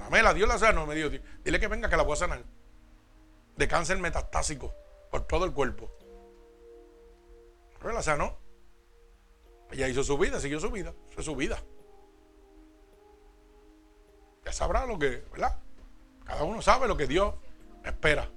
Mamela, 0.10 0.34
Dios 0.34 0.48
la 0.48 0.58
sana, 0.58 0.86
me 0.86 0.96
dijo. 0.96 1.10
Dile 1.44 1.60
que 1.60 1.68
venga 1.68 1.90
que 1.90 1.98
la 1.98 2.04
voy 2.04 2.14
a 2.14 2.18
sanar. 2.18 2.44
De 3.58 3.68
cáncer 3.68 3.98
metastásico 4.00 4.74
por 5.12 5.28
todo 5.28 5.44
el 5.44 5.52
cuerpo. 5.52 5.92
Pero 7.80 7.94
la 7.94 8.02
sanó. 8.02 8.38
Ella 9.70 9.90
hizo 9.90 10.04
su 10.04 10.18
vida, 10.18 10.40
siguió 10.40 10.62
su 10.62 10.72
vida, 10.72 10.94
fue 11.10 11.24
su 11.24 11.36
vida. 11.36 11.62
Ya 14.46 14.54
sabrá 14.54 14.86
lo 14.86 14.98
que, 14.98 15.26
¿verdad? 15.32 15.60
Cada 16.24 16.44
uno 16.44 16.62
sabe 16.62 16.88
lo 16.88 16.96
que 16.96 17.06
Dios 17.06 17.34
espera. 17.84 18.30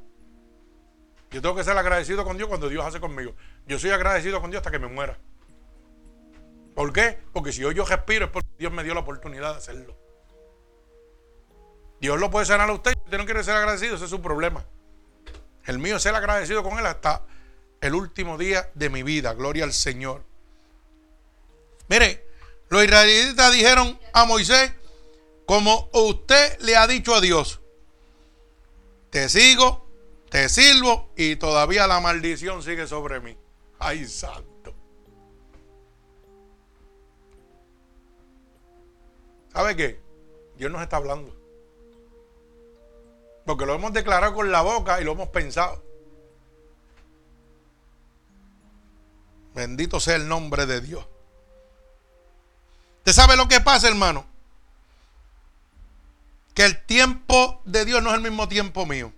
Yo 1.31 1.41
tengo 1.41 1.55
que 1.55 1.63
ser 1.63 1.79
agradecido 1.79 2.25
con 2.25 2.37
Dios 2.37 2.49
cuando 2.49 2.69
Dios 2.69 2.85
hace 2.85 2.99
conmigo. 2.99 3.35
Yo 3.67 3.79
soy 3.79 3.91
agradecido 3.91 4.41
con 4.41 4.51
Dios 4.51 4.61
hasta 4.61 4.73
que 4.73 4.81
me 4.81 4.89
muera. 4.89 5.17
¿Por 6.75 6.93
qué? 6.93 7.21
Porque 7.33 7.53
si 7.53 7.63
hoy 7.63 7.77
yo 7.77 7.85
respiro 7.85 8.25
es 8.25 8.31
porque 8.33 8.49
Dios 8.59 8.73
me 8.73 8.83
dio 8.83 8.95
la 8.95 9.01
oportunidad 9.01 9.53
de 9.53 9.59
hacerlo. 9.59 10.10
Dios 12.01 12.19
lo 12.19 12.31
puede 12.31 12.47
sanar 12.47 12.69
a 12.71 12.73
usted. 12.73 12.95
Usted 13.05 13.19
no 13.19 13.25
quiere 13.25 13.45
ser 13.45 13.57
agradecido, 13.57 13.95
ese 13.95 14.05
es 14.05 14.11
su 14.11 14.23
problema. 14.23 14.65
El 15.67 15.79
mío 15.79 15.97
es 15.97 16.03
ser 16.03 16.15
agradecido 16.15 16.63
con 16.63 16.79
Él 16.79 16.87
hasta 16.87 17.23
el 17.81 17.95
último 17.95 18.39
día 18.39 18.71
de 18.75 18.89
mi 18.89 19.03
vida. 19.03 19.35
Gloria 19.35 19.65
al 19.65 19.73
Señor. 19.73 20.25
Mire, 21.89 22.27
los 22.69 22.83
israelitas 22.85 23.53
dijeron 23.53 23.99
a 24.13 24.25
Moisés, 24.25 24.73
como 25.45 25.91
usted 25.93 26.59
le 26.61 26.77
ha 26.77 26.87
dicho 26.87 27.15
a 27.15 27.21
Dios, 27.21 27.61
te 29.11 29.29
sigo, 29.29 29.87
te 30.31 30.49
sirvo 30.49 31.11
y 31.17 31.37
todavía 31.37 31.87
la 31.87 32.01
maldición 32.01 32.63
sigue 32.63 32.87
sobre 32.87 33.21
mí. 33.21 33.37
Ay, 33.79 34.07
santo. 34.07 34.75
¿Sabe 39.53 39.75
qué? 39.75 40.01
Dios 40.57 40.71
nos 40.71 40.81
está 40.81 40.97
hablando. 40.97 41.40
Porque 43.51 43.67
lo 43.67 43.75
hemos 43.75 43.93
declarado 43.93 44.33
con 44.33 44.53
la 44.53 44.61
boca 44.61 45.01
y 45.01 45.05
lo 45.05 45.11
hemos 45.11 45.31
pensado. 45.31 45.83
Bendito 49.57 49.99
sea 49.99 50.15
el 50.15 50.29
nombre 50.29 50.67
de 50.67 50.81
Dios. 50.81 51.05
¿Usted 52.99 53.13
sabe 53.13 53.37
lo 53.37 53.49
que 53.49 53.61
pasa, 53.61 53.89
hermano? 53.89 54.25
Que 56.55 56.65
el 56.65 56.81
tiempo 56.87 57.61
de 57.65 57.85
Dios 57.85 58.01
no 58.05 58.11
es 58.11 58.15
el 58.15 58.21
mismo 58.21 58.47
tiempo 58.47 58.87
mío. 58.87 59.13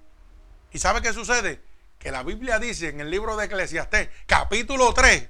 ¿Y 0.73 0.79
sabe 0.79 1.03
qué 1.03 1.13
sucede? 1.13 1.63
Que 1.99 2.11
la 2.11 2.23
Biblia 2.23 2.59
dice 2.59 2.89
en 2.89 3.03
el 3.03 3.11
libro 3.11 3.37
de 3.37 3.45
Eclesiastés, 3.45 4.09
capítulo 4.25 4.95
3, 4.95 5.29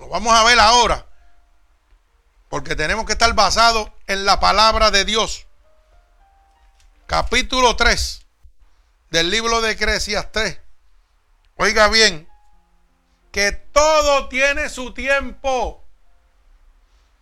lo 0.00 0.08
vamos 0.08 0.32
a 0.32 0.42
ver 0.42 0.58
ahora, 0.58 1.06
porque 2.48 2.74
tenemos 2.74 3.06
que 3.06 3.12
estar 3.12 3.32
basados 3.34 3.92
en 4.08 4.24
la 4.24 4.40
palabra 4.40 4.90
de 4.90 5.04
Dios. 5.04 5.46
Capítulo 7.06 7.76
3 7.76 8.21
del 9.12 9.30
libro 9.30 9.60
de 9.60 9.72
Eclesiastés. 9.72 10.58
Oiga 11.56 11.88
bien, 11.88 12.26
que 13.30 13.52
todo 13.52 14.28
tiene 14.28 14.70
su 14.70 14.94
tiempo. 14.94 15.86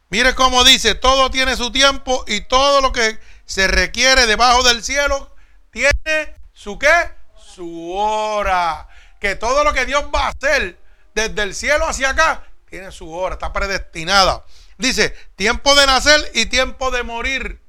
Mire 0.08 0.34
cómo 0.36 0.62
dice, 0.62 0.94
todo 0.94 1.30
tiene 1.30 1.56
su 1.56 1.72
tiempo 1.72 2.24
y 2.28 2.42
todo 2.42 2.80
lo 2.80 2.92
que 2.92 3.18
se 3.44 3.66
requiere 3.66 4.26
debajo 4.26 4.62
del 4.62 4.84
cielo 4.84 5.34
tiene 5.72 6.34
su 6.52 6.78
qué? 6.78 7.10
Su 7.36 7.92
hora. 7.92 8.88
Que 9.20 9.34
todo 9.34 9.64
lo 9.64 9.72
que 9.72 9.84
Dios 9.84 10.04
va 10.14 10.26
a 10.26 10.28
hacer 10.28 10.78
desde 11.12 11.42
el 11.42 11.54
cielo 11.56 11.86
hacia 11.86 12.10
acá 12.10 12.44
tiene 12.68 12.92
su 12.92 13.12
hora, 13.12 13.34
está 13.34 13.52
predestinada. 13.52 14.44
Dice, 14.78 15.10
tiempo 15.34 15.74
de 15.74 15.86
nacer 15.86 16.30
y 16.34 16.46
tiempo 16.46 16.92
de 16.92 17.02
morir. 17.02 17.59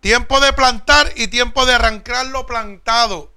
Tiempo 0.00 0.40
de 0.40 0.52
plantar 0.54 1.12
y 1.16 1.28
tiempo 1.28 1.66
de 1.66 1.74
arrancar 1.74 2.26
lo 2.26 2.46
plantado. 2.46 3.32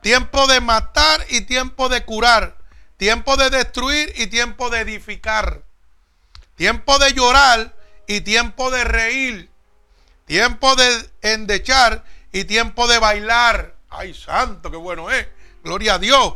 Tiempo 0.00 0.46
de 0.46 0.60
matar 0.60 1.24
y 1.28 1.40
tiempo 1.42 1.88
de 1.88 2.04
curar. 2.04 2.56
Tiempo 2.96 3.36
de 3.36 3.50
destruir 3.50 4.12
y 4.16 4.28
tiempo 4.28 4.70
de 4.70 4.80
edificar. 4.80 5.64
Tiempo 6.54 6.98
de 7.00 7.12
llorar 7.12 7.74
y 8.06 8.20
tiempo 8.20 8.70
de 8.70 8.84
reír. 8.84 9.50
Tiempo 10.24 10.76
de 10.76 11.10
endechar 11.22 12.04
y 12.32 12.44
tiempo 12.44 12.86
de 12.86 13.00
bailar. 13.00 13.74
Ay, 13.90 14.14
santo, 14.14 14.70
qué 14.70 14.76
bueno 14.76 15.10
es. 15.10 15.26
Gloria 15.64 15.94
a 15.94 15.98
Dios. 15.98 16.34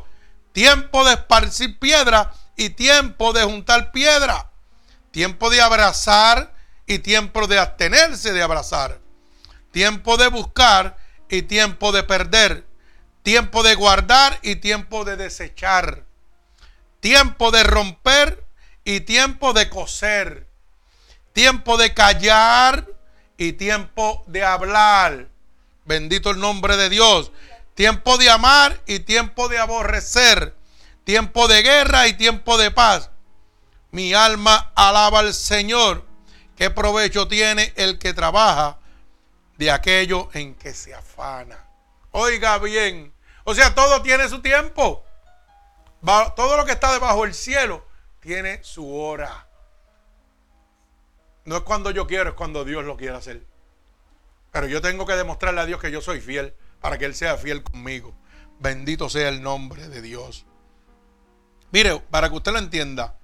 Tiempo 0.52 1.05
de 1.05 1.15
esparcir 1.15 1.78
piedra 1.78 2.32
y 2.57 2.70
tiempo 2.70 3.32
de 3.32 3.44
juntar 3.44 3.93
piedra. 3.93 4.51
Tiempo 5.12 5.51
de 5.51 5.61
abrazar 5.61 6.52
y 6.86 6.98
tiempo 6.98 7.47
de 7.47 7.61
abstenerse 7.61 8.32
de 8.32 8.43
abrazar. 8.43 8.98
Tiempo 9.71 10.17
de 10.17 10.29
buscar 10.29 10.97
y 11.29 11.43
tiempo 11.43 11.93
de 11.93 12.03
perder. 12.03 12.67
Tiempo 13.23 13.63
de 13.63 13.75
guardar 13.75 14.39
y 14.43 14.57
tiempo 14.57 15.05
de 15.05 15.17
desechar 15.17 16.05
tiempo 17.01 17.51
de 17.51 17.63
romper 17.65 18.45
y 18.85 19.01
tiempo 19.01 19.53
de 19.53 19.69
coser, 19.69 20.47
tiempo 21.33 21.77
de 21.77 21.93
callar 21.95 22.87
y 23.37 23.55
tiempo 23.55 24.23
de 24.27 24.45
hablar. 24.45 25.29
Bendito 25.85 26.31
el 26.31 26.39
nombre 26.39 26.77
de 26.77 26.91
Dios. 26.91 27.33
Tiempo 27.75 28.19
de 28.19 28.29
amar 28.29 28.79
y 28.87 29.01
tiempo 29.01 29.49
de 29.49 29.59
aborrecer. 29.59 30.55
Tiempo 31.05 31.49
de 31.49 31.63
guerra 31.63 32.07
y 32.07 32.13
tiempo 32.13 32.59
de 32.59 32.71
paz. 32.71 33.11
Mi 33.91 34.13
alma 34.13 34.71
alaba 34.75 35.21
al 35.21 35.33
Señor. 35.33 36.05
¿Qué 36.57 36.69
provecho 36.69 37.27
tiene 37.27 37.73
el 37.77 37.99
que 37.99 38.13
trabaja 38.13 38.79
de 39.61 39.70
aquello 39.70 40.28
en 40.32 40.57
que 40.57 40.74
se 40.74 40.93
afana? 40.93 41.69
Oiga 42.11 42.59
bien. 42.59 43.12
O 43.45 43.55
sea, 43.55 43.74
todo 43.74 44.03
tiene 44.03 44.28
su 44.28 44.43
tiempo 44.43 45.05
todo 46.35 46.57
lo 46.57 46.65
que 46.65 46.73
está 46.73 46.93
debajo 46.93 47.23
del 47.24 47.35
cielo 47.35 47.87
tiene 48.20 48.62
su 48.62 48.95
hora. 48.95 49.47
No 51.45 51.57
es 51.57 51.62
cuando 51.62 51.91
yo 51.91 52.07
quiero, 52.07 52.31
es 52.31 52.37
cuando 52.37 52.65
Dios 52.65 52.85
lo 52.85 52.97
quiere 52.97 53.16
hacer. 53.16 53.47
Pero 54.53 54.66
yo 54.66 54.81
tengo 54.81 55.07
que 55.07 55.15
demostrarle 55.15 55.61
a 55.61 55.66
Dios 55.66 55.81
que 55.81 55.91
yo 55.91 56.01
soy 56.01 56.20
fiel 56.20 56.55
para 56.81 56.99
que 56.99 57.05
Él 57.05 57.15
sea 57.15 57.37
fiel 57.37 57.62
conmigo. 57.62 58.15
Bendito 58.59 59.09
sea 59.09 59.28
el 59.28 59.43
nombre 59.43 59.89
de 59.89 60.03
Dios. 60.03 60.45
Mire, 61.70 61.99
para 62.11 62.28
que 62.28 62.37
usted 62.37 62.53
lo 62.53 62.59
entienda. 62.59 63.16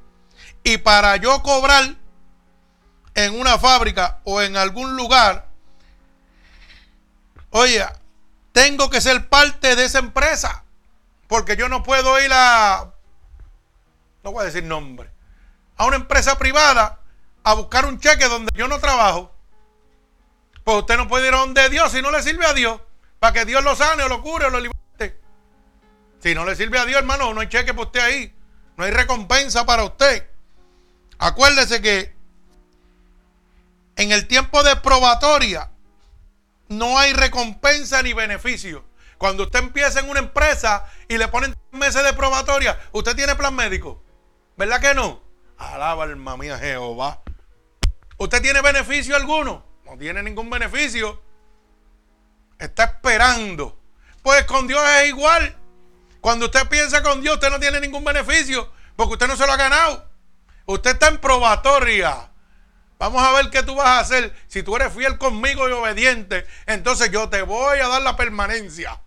Y 0.63 0.79
para 0.79 1.17
yo 1.17 1.43
cobrar 1.43 1.97
en 3.15 3.39
una 3.39 3.59
fábrica 3.59 4.21
o 4.25 4.41
en 4.41 4.57
algún 4.57 4.97
lugar, 4.97 5.46
oye, 7.57 7.85
tengo 8.53 8.91
que 8.91 9.01
ser 9.01 9.29
parte 9.29 9.77
de 9.77 9.85
esa 9.85 9.99
empresa. 9.99 10.65
Porque 11.29 11.57
yo 11.57 11.69
no 11.69 11.83
puedo 11.83 12.21
ir 12.21 12.31
a, 12.33 12.93
no 14.23 14.33
voy 14.33 14.43
a 14.43 14.47
decir 14.47 14.65
nombre, 14.65 15.11
a 15.77 15.87
una 15.87 15.97
empresa 15.97 16.39
privada 16.39 17.01
a 17.43 17.55
buscar 17.55 17.85
un 17.87 17.99
cheque 17.99 18.29
donde 18.29 18.51
yo 18.55 18.69
no 18.69 18.79
trabajo. 18.79 19.33
Pues 20.65 20.79
usted 20.79 20.97
no 20.97 21.09
puede 21.09 21.29
ir 21.29 21.35
a 21.35 21.39
donde 21.39 21.69
Dios 21.69 21.93
si 21.93 22.03
no 22.03 22.11
le 22.11 22.23
sirve 22.23 22.47
a 22.47 22.53
Dios. 22.53 22.81
Para 23.19 23.33
que 23.33 23.45
Dios 23.45 23.63
lo 23.63 23.75
sane 23.77 24.03
o 24.03 24.09
lo 24.09 24.23
cure 24.23 24.47
o 24.47 24.51
lo 24.51 24.61
liberte. 24.61 25.21
Si 26.21 26.35
no 26.35 26.45
le 26.45 26.57
sirve 26.57 26.79
a 26.79 26.85
Dios, 26.85 26.99
hermano, 26.99 27.33
no 27.33 27.41
hay 27.41 27.49
cheque 27.49 27.73
para 27.73 27.87
usted 27.87 28.01
ahí. 28.01 28.35
No 28.77 28.85
hay 28.85 28.91
recompensa 28.91 29.65
para 29.65 29.85
usted. 29.85 30.29
Acuérdese 31.19 31.81
que 31.81 32.15
en 33.97 34.13
el 34.13 34.27
tiempo 34.27 34.63
de 34.63 34.77
probatoria 34.77 35.71
no 36.69 36.99
hay 36.99 37.13
recompensa 37.13 38.03
ni 38.03 38.13
beneficio. 38.13 38.85
Cuando 39.19 39.45
usted 39.45 39.61
empieza 39.61 40.01
en 40.01 40.11
una 40.11 40.21
empresa 40.21 40.85
y 41.09 41.17
le 41.17 41.29
ponen 41.29 41.57
meses 41.71 42.05
de 42.05 42.13
probatoria, 42.13 42.79
usted 42.93 43.17
tiene 43.17 43.35
plan 43.35 43.55
médico. 43.55 44.03
¿Verdad 44.57 44.81
que 44.81 44.95
no? 44.95 45.23
Alaba 45.59 46.05
alma 46.05 46.37
mía 46.37 46.59
Jehová. 46.59 47.23
¿Usted 48.19 48.43
tiene 48.43 48.61
beneficio 48.61 49.17
alguno? 49.17 49.65
No 49.85 49.97
tiene 49.97 50.23
ningún 50.23 50.51
beneficio. 50.51 51.23
Está 52.59 52.85
esperando. 52.85 53.79
Pues 54.23 54.45
con 54.45 54.67
Dios 54.67 54.83
es 55.01 55.09
igual. 55.09 55.57
Cuando 56.21 56.47
usted 56.47 56.67
piensa 56.69 57.03
con 57.03 57.21
Dios, 57.21 57.35
usted 57.35 57.51
no 57.51 57.61
tiene 57.61 57.81
ningún 57.81 58.05
beneficio. 58.05 58.71
Porque 58.97 59.15
usted 59.15 59.29
no 59.29 59.37
se 59.37 59.47
lo 59.47 59.53
ha 59.53 59.57
ganado. 59.57 60.11
Usted 60.67 60.93
está 60.93 61.09
en 61.09 61.19
probatoria. 61.19 62.31
Vamos 62.99 63.23
a 63.23 63.33
ver 63.33 63.51
qué 63.51 63.63
tú 63.63 63.75
vas 63.75 63.87
a 63.87 64.01
hacer. 64.01 64.35
Si 64.49 64.63
tú 64.63 64.77
eres 64.77 64.93
fiel 64.93 65.19
conmigo 65.19 65.69
y 65.69 65.73
obediente, 65.73 66.47
entonces 66.67 67.11
yo 67.11 67.29
te 67.29 67.43
voy 67.43 67.79
a 67.79 67.89
dar 67.89 68.03
la 68.03 68.17
permanencia. 68.17 69.01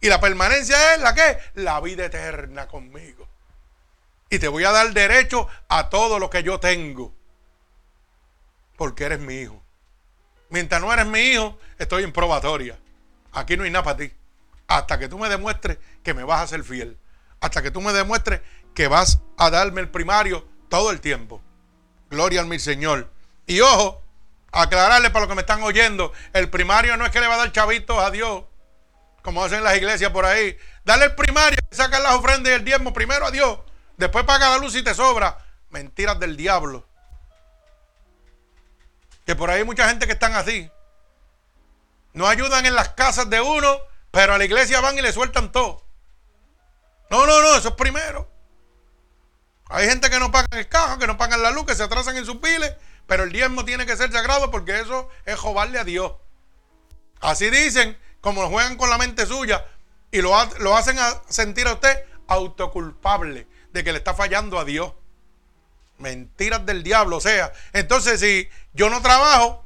Y 0.00 0.08
la 0.08 0.20
permanencia 0.20 0.94
es 0.94 1.00
la 1.00 1.14
que? 1.14 1.38
La 1.54 1.80
vida 1.80 2.04
eterna 2.06 2.66
conmigo. 2.66 3.28
Y 4.30 4.38
te 4.38 4.48
voy 4.48 4.64
a 4.64 4.72
dar 4.72 4.92
derecho 4.92 5.48
a 5.68 5.88
todo 5.88 6.18
lo 6.18 6.30
que 6.30 6.42
yo 6.42 6.60
tengo. 6.60 7.14
Porque 8.76 9.04
eres 9.04 9.20
mi 9.20 9.40
hijo. 9.40 9.62
Mientras 10.50 10.80
no 10.80 10.92
eres 10.92 11.06
mi 11.06 11.20
hijo, 11.20 11.58
estoy 11.78 12.04
en 12.04 12.12
probatoria. 12.12 12.78
Aquí 13.32 13.56
no 13.56 13.64
hay 13.64 13.70
nada 13.70 13.84
para 13.84 13.96
ti. 13.98 14.12
Hasta 14.66 14.98
que 14.98 15.08
tú 15.08 15.18
me 15.18 15.28
demuestres 15.28 15.78
que 16.02 16.14
me 16.14 16.24
vas 16.24 16.42
a 16.42 16.46
ser 16.46 16.64
fiel. 16.64 16.98
Hasta 17.40 17.62
que 17.62 17.70
tú 17.70 17.80
me 17.80 17.92
demuestres 17.92 18.40
que 18.74 18.88
vas 18.88 19.20
a 19.36 19.50
darme 19.50 19.80
el 19.80 19.88
primario 19.88 20.46
todo 20.68 20.90
el 20.90 21.00
tiempo. 21.00 21.40
Gloria 22.10 22.40
al 22.40 22.46
mi 22.46 22.58
Señor. 22.58 23.10
Y 23.48 23.60
ojo, 23.60 24.04
aclararle 24.52 25.10
para 25.10 25.22
los 25.24 25.28
que 25.28 25.34
me 25.34 25.40
están 25.40 25.62
oyendo, 25.64 26.12
el 26.32 26.48
primario 26.48 26.96
no 26.96 27.04
es 27.04 27.10
que 27.10 27.20
le 27.20 27.26
va 27.26 27.34
a 27.34 27.38
dar 27.38 27.50
chavitos 27.50 27.98
a 27.98 28.12
Dios 28.12 28.44
como 29.28 29.44
hacen 29.44 29.62
las 29.62 29.76
iglesias 29.76 30.10
por 30.10 30.24
ahí. 30.24 30.56
Dale 30.84 31.04
el 31.04 31.14
primario, 31.14 31.58
saca 31.70 31.98
las 31.98 32.14
ofrendas 32.14 32.50
y 32.50 32.54
el 32.54 32.64
diezmo 32.64 32.94
primero 32.94 33.26
a 33.26 33.30
Dios. 33.30 33.58
Después 33.98 34.24
paga 34.24 34.48
la 34.48 34.56
luz 34.56 34.74
y 34.74 34.82
te 34.82 34.94
sobra. 34.94 35.36
Mentiras 35.68 36.18
del 36.18 36.34
diablo. 36.34 36.88
Que 39.26 39.36
por 39.36 39.50
ahí 39.50 39.58
hay 39.58 39.64
mucha 39.64 39.86
gente 39.86 40.06
que 40.06 40.12
están 40.12 40.34
así. 40.34 40.70
No 42.14 42.26
ayudan 42.26 42.64
en 42.64 42.74
las 42.74 42.90
casas 42.90 43.28
de 43.28 43.38
uno, 43.38 43.78
pero 44.10 44.32
a 44.32 44.38
la 44.38 44.46
iglesia 44.46 44.80
van 44.80 44.96
y 44.96 45.02
le 45.02 45.12
sueltan 45.12 45.52
todo. 45.52 45.84
No, 47.10 47.26
no, 47.26 47.42
no, 47.42 47.54
eso 47.54 47.68
es 47.68 47.74
primero. 47.74 48.30
Hay 49.68 49.86
gente 49.88 50.08
que 50.08 50.18
no 50.18 50.32
pagan 50.32 50.48
el 50.52 50.68
caja, 50.68 50.98
que 50.98 51.06
no 51.06 51.18
pagan 51.18 51.42
la 51.42 51.50
luz, 51.50 51.66
que 51.66 51.74
se 51.74 51.82
atrasan 51.82 52.16
en 52.16 52.24
sus 52.24 52.36
piles, 52.36 52.74
pero 53.08 53.24
el 53.24 53.32
diezmo 53.32 53.64
tiene 53.64 53.86
que 53.86 53.96
ser 53.96 54.12
sagrado 54.12 54.50
porque 54.50 54.78
eso 54.78 55.08
es 55.24 55.36
jobarle 55.38 55.78
a 55.78 55.84
Dios. 55.84 56.12
Así 57.20 57.48
dicen, 57.48 57.96
como 58.20 58.42
lo 58.42 58.50
juegan 58.50 58.76
con 58.76 58.90
la 58.90 58.98
mente 58.98 59.24
suya 59.24 59.64
y 60.10 60.20
lo, 60.20 60.32
lo 60.58 60.76
hacen 60.76 60.98
sentir 61.26 61.66
a 61.66 61.72
usted 61.72 62.04
autoculpable 62.26 63.48
de 63.72 63.82
que 63.82 63.92
le 63.92 63.98
está 63.98 64.12
fallando 64.12 64.58
a 64.58 64.66
Dios. 64.66 64.92
Mentiras 65.96 66.66
del 66.66 66.82
diablo. 66.82 67.16
O 67.16 67.20
sea, 67.20 67.50
entonces 67.72 68.20
si 68.20 68.46
yo 68.74 68.90
no 68.90 69.00
trabajo, 69.00 69.64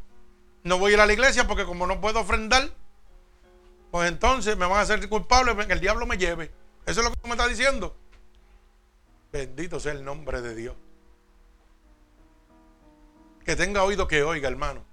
no 0.63 0.79
voy 0.79 0.93
a 0.93 0.95
ir 0.95 1.01
a 1.01 1.07
la 1.07 1.13
iglesia 1.13 1.49
porque 1.49 1.65
como 1.65 1.89
no 1.89 2.01
puedo 2.01 2.21
ofrendar, 2.21 2.71
pues 3.91 4.09
entonces 4.09 4.57
me 4.57 4.67
van 4.67 4.79
a 4.79 4.83
hacer 4.83 5.07
culpable 5.09 5.57
que 5.67 5.73
el 5.73 5.81
diablo 5.81 6.07
me 6.07 6.17
lleve. 6.17 6.53
Eso 6.87 7.01
es 7.01 7.09
lo 7.09 7.13
que 7.13 7.27
me 7.27 7.33
está 7.33 7.49
diciendo. 7.49 7.97
Bendito 9.33 9.81
sea 9.81 9.93
el 9.93 10.05
nombre 10.05 10.41
de 10.43 10.55
Dios. 10.55 10.77
Que 13.45 13.57
tenga 13.57 13.83
oído 13.83 14.07
que 14.07 14.23
oiga, 14.23 14.49
hermano. 14.49 14.85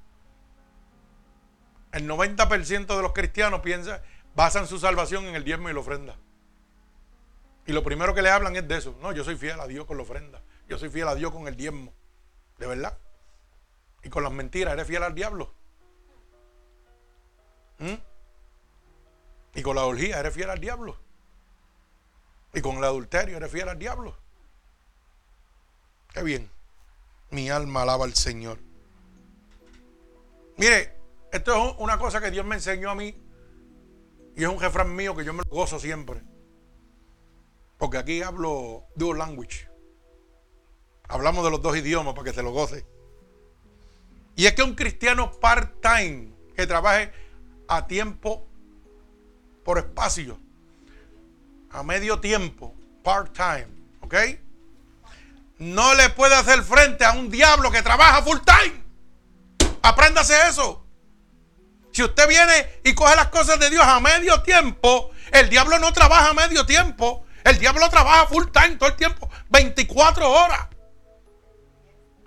El 1.91 2.07
90% 2.07 2.95
de 2.95 3.01
los 3.01 3.13
cristianos 3.13 3.61
piensa, 3.61 4.03
basan 4.35 4.67
su 4.67 4.79
salvación 4.79 5.25
en 5.25 5.35
el 5.35 5.43
diezmo 5.43 5.69
y 5.69 5.73
la 5.73 5.79
ofrenda. 5.79 6.15
Y 7.65 7.71
lo 7.71 7.83
primero 7.83 8.13
que 8.13 8.21
le 8.21 8.29
hablan 8.29 8.55
es 8.55 8.67
de 8.67 8.77
eso. 8.77 8.95
No, 9.01 9.11
yo 9.11 9.23
soy 9.23 9.35
fiel 9.35 9.59
a 9.59 9.67
Dios 9.67 9.85
con 9.85 9.97
la 9.97 10.03
ofrenda. 10.03 10.41
Yo 10.67 10.77
soy 10.77 10.89
fiel 10.89 11.07
a 11.07 11.15
Dios 11.15 11.31
con 11.31 11.47
el 11.47 11.55
diezmo. 11.55 11.93
De 12.57 12.67
verdad. 12.67 12.97
Y 14.03 14.09
con 14.09 14.23
las 14.23 14.31
mentiras, 14.31 14.73
eres 14.73 14.87
fiel 14.87 15.03
al 15.03 15.13
diablo. 15.13 15.53
¿Mm? 17.79 17.93
Y 19.55 19.61
con 19.61 19.75
la 19.75 19.83
orgía, 19.83 20.19
eres 20.19 20.33
fiel 20.33 20.49
al 20.49 20.59
diablo. 20.59 20.97
Y 22.53 22.61
con 22.61 22.77
el 22.77 22.83
adulterio, 22.83 23.37
eres 23.37 23.51
fiel 23.51 23.69
al 23.69 23.77
diablo. 23.77 24.15
Qué 26.13 26.23
bien. 26.23 26.49
Mi 27.31 27.49
alma 27.49 27.83
alaba 27.83 28.05
al 28.05 28.15
Señor. 28.15 28.59
Mire, 30.57 30.97
esto 31.31 31.53
es 31.53 31.75
una 31.77 31.97
cosa 31.97 32.19
que 32.19 32.31
Dios 32.31 32.45
me 32.45 32.55
enseñó 32.55 32.89
a 32.89 32.95
mí. 32.95 33.15
Y 34.35 34.43
es 34.43 34.49
un 34.49 34.59
refrán 34.59 34.95
mío 34.95 35.15
que 35.15 35.25
yo 35.25 35.33
me 35.33 35.43
lo 35.43 35.49
gozo 35.49 35.79
siempre. 35.79 36.21
Porque 37.77 37.97
aquí 37.97 38.21
hablo 38.21 38.85
dual 38.95 39.19
language. 39.19 39.69
Hablamos 41.07 41.43
de 41.43 41.51
los 41.51 41.61
dos 41.61 41.77
idiomas 41.77 42.13
para 42.13 42.25
que 42.25 42.35
se 42.35 42.43
lo 42.43 42.51
goce. 42.51 42.85
Y 44.35 44.45
es 44.45 44.53
que 44.53 44.63
un 44.63 44.75
cristiano 44.75 45.31
part-time 45.31 46.33
que 46.55 46.67
trabaje 46.67 47.11
a 47.67 47.87
tiempo 47.87 48.47
por 49.63 49.77
espacio, 49.77 50.39
a 51.69 51.83
medio 51.83 52.19
tiempo, 52.19 52.73
part-time, 53.03 53.67
¿ok? 54.01 54.15
No 55.59 55.93
le 55.93 56.09
puede 56.09 56.35
hacer 56.35 56.63
frente 56.63 57.03
a 57.03 57.11
un 57.11 57.29
diablo 57.29 57.69
que 57.69 57.81
trabaja 57.81 58.23
full-time. 58.23 58.81
Apréndase 59.81 60.33
eso. 60.47 60.85
Si 61.91 62.01
usted 62.01 62.27
viene 62.29 62.79
y 62.83 62.93
coge 62.93 63.15
las 63.15 63.27
cosas 63.27 63.59
de 63.59 63.69
Dios 63.69 63.83
a 63.83 63.99
medio 63.99 64.41
tiempo, 64.41 65.11
el 65.31 65.49
diablo 65.49 65.77
no 65.79 65.91
trabaja 65.91 66.29
a 66.29 66.33
medio 66.33 66.65
tiempo. 66.65 67.25
El 67.43 67.59
diablo 67.59 67.89
trabaja 67.89 68.27
full 68.27 68.45
time 68.51 68.77
todo 68.77 68.89
el 68.89 68.95
tiempo, 68.95 69.29
24 69.49 70.29
horas. 70.29 70.67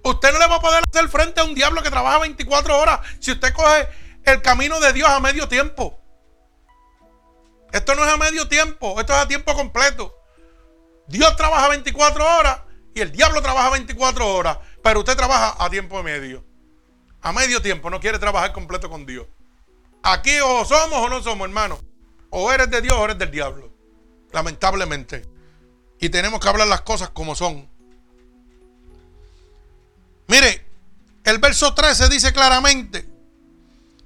Usted 0.04 0.32
no 0.32 0.38
le 0.38 0.46
va 0.48 0.56
a 0.56 0.60
poder 0.60 0.82
hacer 0.88 1.08
frente 1.08 1.40
a 1.40 1.44
un 1.44 1.54
diablo 1.54 1.82
que 1.82 1.90
trabaja 1.90 2.18
24 2.18 2.78
horas 2.78 3.00
si 3.20 3.32
usted 3.32 3.52
coge 3.52 3.88
el 4.24 4.42
camino 4.42 4.80
de 4.80 4.92
Dios 4.92 5.08
a 5.08 5.20
medio 5.20 5.48
tiempo. 5.48 5.98
Esto 7.72 7.94
no 7.94 8.04
es 8.04 8.12
a 8.12 8.16
medio 8.18 8.48
tiempo, 8.48 9.00
esto 9.00 9.14
es 9.14 9.18
a 9.20 9.28
tiempo 9.28 9.54
completo. 9.54 10.14
Dios 11.06 11.34
trabaja 11.36 11.68
24 11.68 12.38
horas 12.38 12.60
y 12.94 13.00
el 13.00 13.12
diablo 13.12 13.40
trabaja 13.42 13.70
24 13.70 14.34
horas, 14.34 14.58
pero 14.82 15.00
usted 15.00 15.16
trabaja 15.16 15.56
a 15.58 15.70
tiempo 15.70 16.02
medio. 16.02 16.44
A 17.22 17.32
medio 17.32 17.62
tiempo, 17.62 17.88
no 17.88 18.00
quiere 18.00 18.18
trabajar 18.18 18.52
completo 18.52 18.90
con 18.90 19.06
Dios. 19.06 19.26
Aquí 20.02 20.38
o 20.40 20.64
somos 20.64 20.98
o 20.98 21.08
no 21.08 21.22
somos, 21.22 21.46
hermano. 21.46 21.78
O 22.30 22.52
eres 22.52 22.70
de 22.70 22.82
Dios 22.82 22.96
o 22.96 23.04
eres 23.04 23.18
del 23.18 23.30
diablo. 23.30 23.72
Lamentablemente. 24.32 25.24
Y 26.00 26.08
tenemos 26.08 26.40
que 26.40 26.48
hablar 26.48 26.66
las 26.66 26.80
cosas 26.80 27.10
como 27.10 27.34
son. 27.34 27.70
Mire, 30.26 30.66
el 31.24 31.38
verso 31.38 31.74
13 31.74 32.08
dice 32.08 32.32
claramente 32.32 33.08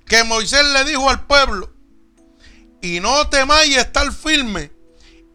que 0.06 0.22
Moisés 0.24 0.64
le 0.66 0.84
dijo 0.84 1.08
al 1.08 1.26
pueblo, 1.26 1.72
y 2.80 3.00
no 3.00 3.28
temáis 3.28 3.76
estar 3.76 4.12
firme 4.12 4.70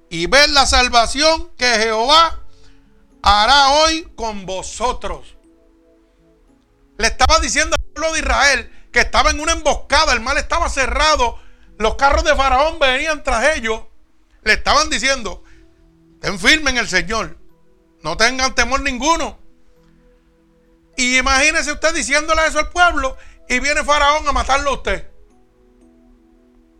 y 0.09 0.27
ver 0.27 0.49
la 0.51 0.65
salvación 0.65 1.49
que 1.57 1.65
Jehová 1.77 2.40
hará 3.21 3.71
hoy 3.71 4.11
con 4.15 4.45
vosotros. 4.45 5.35
Le 6.97 7.07
estaba 7.07 7.39
diciendo 7.39 7.75
al 7.75 7.93
pueblo 7.93 8.13
de 8.13 8.19
Israel 8.19 8.87
que 8.91 8.99
estaba 8.99 9.31
en 9.31 9.39
una 9.39 9.53
emboscada, 9.53 10.13
el 10.13 10.19
mal 10.19 10.37
estaba 10.37 10.69
cerrado, 10.69 11.39
los 11.77 11.95
carros 11.95 12.23
de 12.23 12.35
Faraón 12.35 12.77
venían 12.79 13.23
tras 13.23 13.55
ellos, 13.55 13.81
le 14.43 14.53
estaban 14.53 14.89
diciendo, 14.89 15.43
ten 16.19 16.37
firme 16.37 16.71
en 16.71 16.77
el 16.77 16.87
Señor, 16.87 17.37
no 18.03 18.17
tengan 18.17 18.53
temor 18.53 18.81
ninguno. 18.81 19.39
Y 20.97 21.17
imagínese 21.17 21.71
usted 21.71 21.93
diciéndole 21.95 22.45
eso 22.45 22.59
al 22.59 22.69
pueblo 22.69 23.17
y 23.47 23.59
viene 23.59 23.83
Faraón 23.83 24.27
a 24.27 24.31
matarlo 24.31 24.71
a 24.71 24.73
usted. 24.73 25.09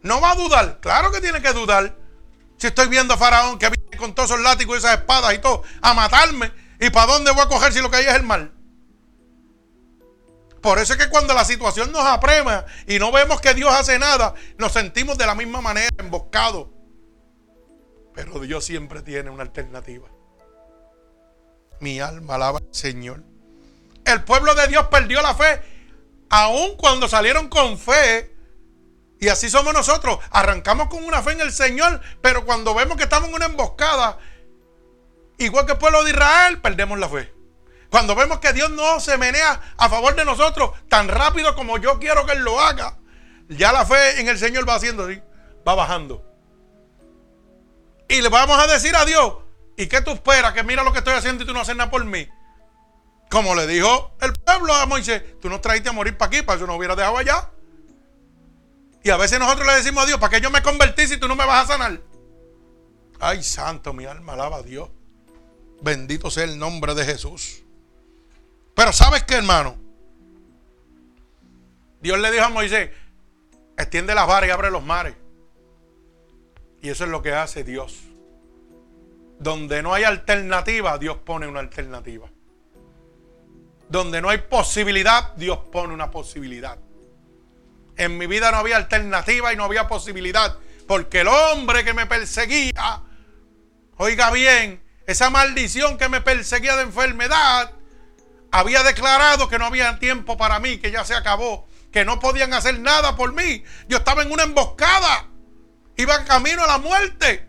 No 0.04 0.20
va 0.20 0.32
a 0.32 0.36
dudar, 0.36 0.80
claro 0.82 1.12
que 1.12 1.22
tiene 1.22 1.42
que 1.42 1.54
dudar. 1.54 1.96
Si 2.58 2.68
estoy 2.68 2.88
viendo 2.88 3.14
a 3.14 3.18
Faraón 3.18 3.58
que 3.58 3.70
con 3.98 4.16
todos 4.16 4.32
esos 4.32 4.42
látigos 4.42 4.76
y 4.76 4.80
esas 4.80 5.00
espadas 5.00 5.34
y 5.34 5.40
todo 5.40 5.64
a 5.82 5.94
matarme, 5.94 6.52
¿y 6.80 6.90
para 6.90 7.14
dónde 7.14 7.32
voy 7.32 7.42
a 7.42 7.48
coger 7.48 7.74
si 7.74 7.82
lo 7.82 7.90
que 7.90 7.98
hay 7.98 8.06
es 8.06 8.16
el 8.16 8.24
mal? 8.24 8.52
Por 10.62 10.78
eso 10.78 10.94
es 10.94 11.00
que 11.00 11.10
cuando 11.10 11.34
la 11.34 11.44
situación 11.44 11.92
nos 11.92 12.06
aprema 12.06 12.66
y 12.88 13.00
no 13.00 13.12
vemos 13.12 13.42
que 13.42 13.54
Dios 13.56 13.74
hace 13.74 13.98
nada, 13.98 14.36
nos 14.58 14.72
sentimos 14.72 15.18
de 15.18 15.26
la 15.26 15.34
misma 15.34 15.60
manera, 15.60 15.90
emboscados. 15.98 16.68
Pero 18.14 18.40
Dios 18.40 18.64
siempre 18.64 19.02
tiene 19.02 19.32
una 19.32 19.42
alternativa. 19.42 20.08
Mi 21.80 22.00
alma 22.00 22.36
alaba 22.36 22.60
al 22.60 22.68
Señor. 22.76 23.24
El 24.06 24.24
pueblo 24.24 24.54
de 24.54 24.68
Dios 24.68 24.86
perdió 24.88 25.22
la 25.24 25.34
fe, 25.34 25.62
aun 26.30 26.76
cuando 26.78 27.08
salieron 27.08 27.50
con 27.50 27.80
fe. 27.80 28.36
Y 29.22 29.30
así 29.30 29.52
somos 29.52 29.72
nosotros. 29.72 30.18
Arrancamos 30.32 30.90
con 30.90 31.04
una 31.06 31.22
fe 31.22 31.34
en 31.34 31.42
el 31.42 31.54
Señor, 31.54 32.02
pero 32.22 32.44
cuando 32.44 32.74
vemos 32.74 32.98
que 32.98 33.04
estamos 33.04 33.30
en 33.30 33.36
una 33.36 33.46
emboscada, 33.46 34.18
igual 35.38 35.68
que 35.68 35.74
el 35.74 35.78
pueblo 35.78 36.04
de 36.04 36.10
Israel, 36.10 36.60
perdemos 36.60 36.98
la 36.98 37.08
fe. 37.08 37.32
Cuando 37.92 38.16
vemos 38.16 38.40
que 38.40 38.52
Dios 38.52 38.72
no 38.72 39.00
se 39.00 39.20
menea 39.20 39.62
a 39.78 39.90
favor 39.90 40.16
de 40.16 40.26
nosotros 40.26 40.72
tan 40.90 41.08
rápido 41.08 41.54
como 41.56 41.78
yo 41.78 42.00
quiero 42.00 42.26
que 42.26 42.32
Él 42.32 42.40
lo 42.40 42.60
haga, 42.60 42.98
ya 43.48 43.72
la 43.72 43.86
fe 43.86 44.22
en 44.22 44.28
el 44.28 44.40
Señor 44.40 44.68
va 44.68 44.76
haciendo 44.76 45.04
así, 45.04 45.22
va 45.68 45.76
bajando. 45.76 46.26
Y 48.10 48.22
le 48.22 48.30
vamos 48.30 48.58
a 48.58 48.66
decir 48.66 48.96
a 48.96 49.06
Dios, 49.06 49.36
¿y 49.78 49.86
qué 49.86 50.02
tú 50.02 50.12
esperas? 50.12 50.54
Que 50.54 50.64
mira 50.64 50.82
lo 50.82 50.92
que 50.94 51.00
estoy 51.00 51.14
haciendo 51.14 51.44
y 51.44 51.48
tú 51.48 51.54
no 51.54 51.62
haces 51.62 51.76
nada 51.76 51.92
por 51.92 52.04
mí. 52.06 52.28
Como 53.30 53.54
le 53.54 53.68
dijo 53.68 54.16
el 54.20 54.34
pueblo 54.34 54.74
a 54.74 54.88
Moisés, 54.88 55.40
tú 55.40 55.48
nos 55.48 55.62
traíste 55.62 55.90
a 55.90 55.92
morir 55.92 56.18
para 56.18 56.30
aquí, 56.30 56.42
para 56.42 56.58
eso 56.58 56.66
no 56.66 56.76
hubiera 56.76 56.96
dejado 56.96 57.20
allá. 57.20 57.52
Y 59.04 59.10
a 59.10 59.18
veces 59.18 59.40
nosotros 59.40 59.66
le 59.68 59.76
decimos 59.76 60.04
a 60.04 60.08
Dios, 60.08 60.20
¿para 60.20 60.30
qué 60.30 60.42
yo 60.42 60.52
me 60.52 60.62
convertí 60.62 61.08
si 61.08 61.18
tú 61.18 61.28
no 61.28 61.36
me 61.36 61.46
vas 61.46 61.66
a 61.66 61.74
sanar? 61.74 62.00
Ay, 63.20 63.44
santo, 63.44 63.94
mi 63.94 64.06
alma 64.06 64.34
alaba 64.34 64.58
a 64.58 64.64
Dios. 64.64 64.90
Bendito 65.82 66.30
sea 66.30 66.44
el 66.44 66.60
nombre 66.60 66.94
de 66.94 67.06
Jesús. 67.06 67.64
Pero 68.76 68.94
¿sabes 68.94 69.24
qué, 69.24 69.36
hermano? 69.36 69.76
Dios 72.02 72.20
le 72.20 72.32
dijo 72.32 72.46
a 72.46 72.50
Moisés, 72.50 72.92
extiende 73.78 74.16
las 74.16 74.28
varas 74.28 74.50
y 74.50 74.52
abre 74.52 74.72
los 74.72 74.84
mares. 74.84 75.16
Y 76.82 76.90
eso 76.90 77.04
es 77.04 77.10
lo 77.10 77.22
que 77.22 77.34
hace 77.34 77.64
Dios. 77.64 78.00
Donde 79.40 79.82
no 79.82 79.94
hay 79.94 80.04
alternativa, 80.04 80.98
Dios 80.98 81.18
pone 81.18 81.48
una 81.48 81.60
alternativa. 81.60 82.30
Donde 83.90 84.22
no 84.22 84.30
hay 84.30 84.40
posibilidad, 84.40 85.34
Dios 85.36 85.60
pone 85.72 85.94
una 85.94 86.10
posibilidad. 86.10 86.78
En 87.98 88.18
mi 88.18 88.28
vida 88.28 88.52
no 88.52 88.58
había 88.58 88.78
alternativa 88.78 89.54
y 89.54 89.56
no 89.56 89.64
había 89.64 89.88
posibilidad. 89.88 90.58
Porque 90.88 91.22
el 91.22 91.28
hombre 91.28 91.84
que 91.84 91.94
me 91.94 92.06
perseguía, 92.06 93.02
oiga 93.98 94.32
bien, 94.32 94.84
esa 95.06 95.30
maldición 95.30 95.98
que 95.98 96.10
me 96.10 96.22
perseguía 96.22 96.76
de 96.76 96.84
enfermedad, 96.84 97.72
había 98.52 98.84
declarado 98.84 99.48
que 99.48 99.60
no 99.60 99.66
había 99.66 100.00
tiempo 100.00 100.38
para 100.38 100.60
mí, 100.60 100.78
que 100.78 100.92
ya 100.92 101.06
se 101.06 101.16
acabó, 101.16 101.68
que 101.92 102.04
no 102.04 102.20
podían 102.20 102.54
hacer 102.54 102.80
nada 102.80 103.16
por 103.16 103.34
mí. 103.34 103.64
Yo 103.88 103.98
estaba 103.98 104.24
en 104.24 104.32
una 104.32 104.44
emboscada, 104.44 105.28
iba 105.98 106.26
camino 106.26 106.64
a 106.64 106.68
la 106.68 106.78
muerte. 106.78 107.48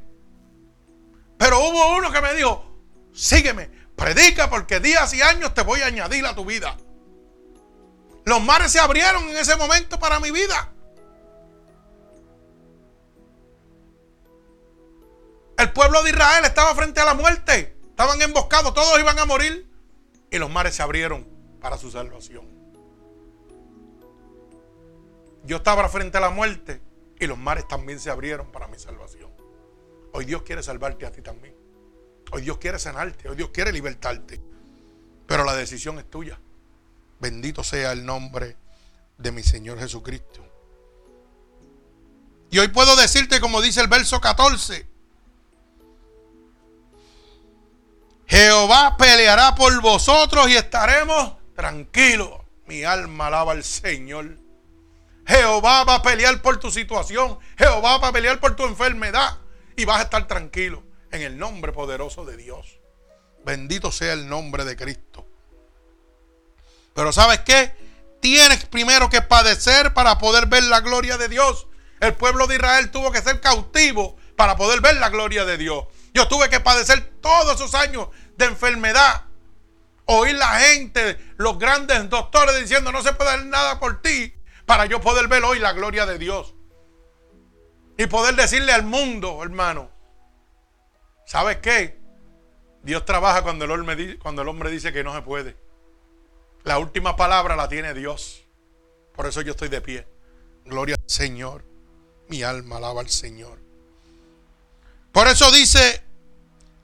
Pero 1.38 1.58
hubo 1.58 1.96
uno 1.96 2.12
que 2.12 2.20
me 2.20 2.34
dijo, 2.34 2.78
sígueme, 3.12 3.82
Predica 3.96 4.50
porque 4.50 4.80
días 4.80 5.12
y 5.14 5.22
años 5.22 5.54
te 5.54 5.62
voy 5.62 5.80
a 5.82 5.86
añadir 5.86 6.26
a 6.26 6.34
tu 6.34 6.44
vida. 6.44 6.76
Los 8.24 8.40
mares 8.42 8.72
se 8.72 8.78
abrieron 8.78 9.24
en 9.28 9.36
ese 9.36 9.56
momento 9.56 9.98
para 9.98 10.20
mi 10.20 10.30
vida. 10.30 10.72
El 15.58 15.72
pueblo 15.72 16.02
de 16.02 16.10
Israel 16.10 16.44
estaba 16.44 16.74
frente 16.74 17.00
a 17.00 17.04
la 17.04 17.14
muerte. 17.14 17.76
Estaban 17.90 18.20
emboscados, 18.22 18.74
todos 18.74 18.98
iban 18.98 19.18
a 19.18 19.26
morir. 19.26 19.68
Y 20.30 20.38
los 20.38 20.50
mares 20.50 20.74
se 20.74 20.82
abrieron 20.82 21.26
para 21.60 21.76
su 21.78 21.90
salvación. 21.90 22.48
Yo 25.44 25.56
estaba 25.56 25.88
frente 25.88 26.18
a 26.18 26.20
la 26.20 26.30
muerte 26.30 26.80
y 27.18 27.26
los 27.26 27.38
mares 27.38 27.66
también 27.66 28.00
se 28.00 28.10
abrieron 28.10 28.50
para 28.52 28.68
mi 28.68 28.78
salvación. 28.78 29.30
Hoy 30.12 30.24
Dios 30.24 30.42
quiere 30.42 30.62
salvarte 30.62 31.06
a 31.06 31.12
ti 31.12 31.22
también. 31.22 31.56
Hoy 32.30 32.42
Dios 32.42 32.58
quiere 32.58 32.78
sanarte. 32.78 33.28
Hoy 33.28 33.36
Dios 33.36 33.50
quiere 33.50 33.72
libertarte. 33.72 34.40
Pero 35.26 35.44
la 35.44 35.54
decisión 35.54 35.98
es 35.98 36.08
tuya. 36.08 36.40
Bendito 37.22 37.62
sea 37.62 37.92
el 37.92 38.04
nombre 38.04 38.56
de 39.16 39.30
mi 39.30 39.44
Señor 39.44 39.78
Jesucristo. 39.78 40.44
Y 42.50 42.58
hoy 42.58 42.66
puedo 42.66 42.96
decirte 42.96 43.40
como 43.40 43.62
dice 43.62 43.80
el 43.80 43.86
verso 43.86 44.20
14. 44.20 44.88
Jehová 48.26 48.96
peleará 48.96 49.54
por 49.54 49.80
vosotros 49.80 50.48
y 50.48 50.56
estaremos 50.56 51.34
tranquilos. 51.54 52.40
Mi 52.66 52.82
alma 52.82 53.28
alaba 53.28 53.52
al 53.52 53.62
Señor. 53.62 54.38
Jehová 55.24 55.84
va 55.84 55.94
a 55.94 56.02
pelear 56.02 56.42
por 56.42 56.58
tu 56.58 56.72
situación. 56.72 57.38
Jehová 57.56 57.98
va 57.98 58.08
a 58.08 58.12
pelear 58.12 58.40
por 58.40 58.56
tu 58.56 58.64
enfermedad. 58.64 59.38
Y 59.76 59.84
vas 59.84 60.00
a 60.00 60.02
estar 60.02 60.26
tranquilo 60.26 60.82
en 61.12 61.22
el 61.22 61.38
nombre 61.38 61.70
poderoso 61.72 62.24
de 62.24 62.36
Dios. 62.36 62.80
Bendito 63.44 63.92
sea 63.92 64.12
el 64.12 64.28
nombre 64.28 64.64
de 64.64 64.74
Cristo. 64.74 65.28
Pero 66.94 67.12
¿sabes 67.12 67.40
qué? 67.40 67.74
Tienes 68.20 68.64
primero 68.66 69.10
que 69.10 69.22
padecer 69.22 69.94
para 69.94 70.18
poder 70.18 70.46
ver 70.46 70.62
la 70.64 70.80
gloria 70.80 71.18
de 71.18 71.28
Dios. 71.28 71.66
El 72.00 72.14
pueblo 72.14 72.46
de 72.46 72.56
Israel 72.56 72.90
tuvo 72.90 73.12
que 73.12 73.22
ser 73.22 73.40
cautivo 73.40 74.16
para 74.36 74.56
poder 74.56 74.80
ver 74.80 74.96
la 74.96 75.08
gloria 75.08 75.44
de 75.44 75.56
Dios. 75.56 75.86
Yo 76.14 76.28
tuve 76.28 76.50
que 76.50 76.60
padecer 76.60 77.12
todos 77.20 77.56
esos 77.56 77.74
años 77.74 78.08
de 78.36 78.46
enfermedad. 78.46 79.24
Oír 80.04 80.34
la 80.36 80.58
gente, 80.60 81.18
los 81.36 81.58
grandes 81.58 82.08
doctores 82.10 82.58
diciendo 82.60 82.92
no 82.92 83.02
se 83.02 83.12
puede 83.12 83.30
hacer 83.30 83.46
nada 83.46 83.78
por 83.78 84.02
ti 84.02 84.34
para 84.66 84.86
yo 84.86 85.00
poder 85.00 85.28
ver 85.28 85.44
hoy 85.44 85.58
la 85.58 85.72
gloria 85.72 86.06
de 86.06 86.18
Dios. 86.18 86.54
Y 87.96 88.06
poder 88.06 88.34
decirle 88.34 88.72
al 88.72 88.82
mundo, 88.82 89.42
hermano, 89.42 89.90
¿sabes 91.26 91.58
qué? 91.58 92.00
Dios 92.82 93.04
trabaja 93.04 93.42
cuando 93.42 93.64
el, 93.64 93.70
hombre, 93.70 94.18
cuando 94.18 94.42
el 94.42 94.48
hombre 94.48 94.70
dice 94.70 94.92
que 94.92 95.04
no 95.04 95.14
se 95.14 95.22
puede. 95.22 95.56
La 96.64 96.78
última 96.78 97.16
palabra 97.16 97.56
la 97.56 97.68
tiene 97.68 97.94
Dios. 97.94 98.44
Por 99.14 99.26
eso 99.26 99.40
yo 99.42 99.52
estoy 99.52 99.68
de 99.68 99.80
pie. 99.80 100.06
Gloria 100.64 100.94
al 100.94 101.10
Señor. 101.10 101.64
Mi 102.28 102.42
alma 102.42 102.76
alaba 102.76 103.00
al 103.00 103.10
Señor. 103.10 103.58
Por 105.10 105.28
eso 105.28 105.50
dice 105.50 106.02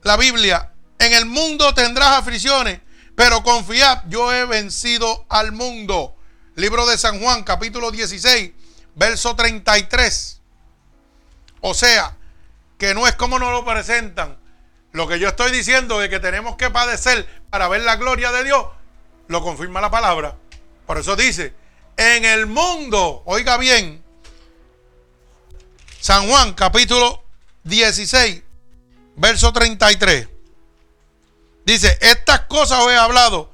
la 0.03 0.17
Biblia, 0.17 0.73
en 0.99 1.13
el 1.13 1.25
mundo 1.25 1.73
tendrás 1.73 2.19
aflicciones, 2.19 2.79
pero 3.15 3.41
confiad, 3.43 4.03
yo 4.07 4.31
he 4.33 4.45
vencido 4.45 5.25
al 5.29 5.51
mundo. 5.51 6.15
Libro 6.55 6.85
de 6.85 6.97
San 6.97 7.19
Juan, 7.21 7.43
capítulo 7.43 7.89
16, 7.89 8.51
verso 8.95 9.35
33. 9.35 10.41
O 11.61 11.73
sea, 11.73 12.17
que 12.77 12.93
no 12.93 13.07
es 13.07 13.15
como 13.15 13.39
nos 13.39 13.51
lo 13.51 13.65
presentan. 13.65 14.37
Lo 14.91 15.07
que 15.07 15.19
yo 15.19 15.27
estoy 15.27 15.51
diciendo 15.51 15.99
de 15.99 16.09
que 16.09 16.19
tenemos 16.19 16.55
que 16.55 16.69
padecer 16.69 17.27
para 17.49 17.67
ver 17.67 17.81
la 17.81 17.95
gloria 17.95 18.31
de 18.31 18.43
Dios, 18.43 18.65
lo 19.29 19.41
confirma 19.41 19.79
la 19.79 19.89
palabra. 19.89 20.35
Por 20.85 20.97
eso 20.97 21.15
dice, 21.15 21.53
en 21.95 22.25
el 22.25 22.47
mundo, 22.47 23.21
oiga 23.25 23.57
bien, 23.57 24.03
San 26.01 26.27
Juan 26.27 26.53
capítulo 26.53 27.23
16, 27.63 28.43
verso 29.15 29.53
33. 29.53 30.27
Dice, 31.63 31.97
estas 32.01 32.41
cosas 32.41 32.79
os 32.79 32.91
he 32.91 32.97
hablado 32.97 33.51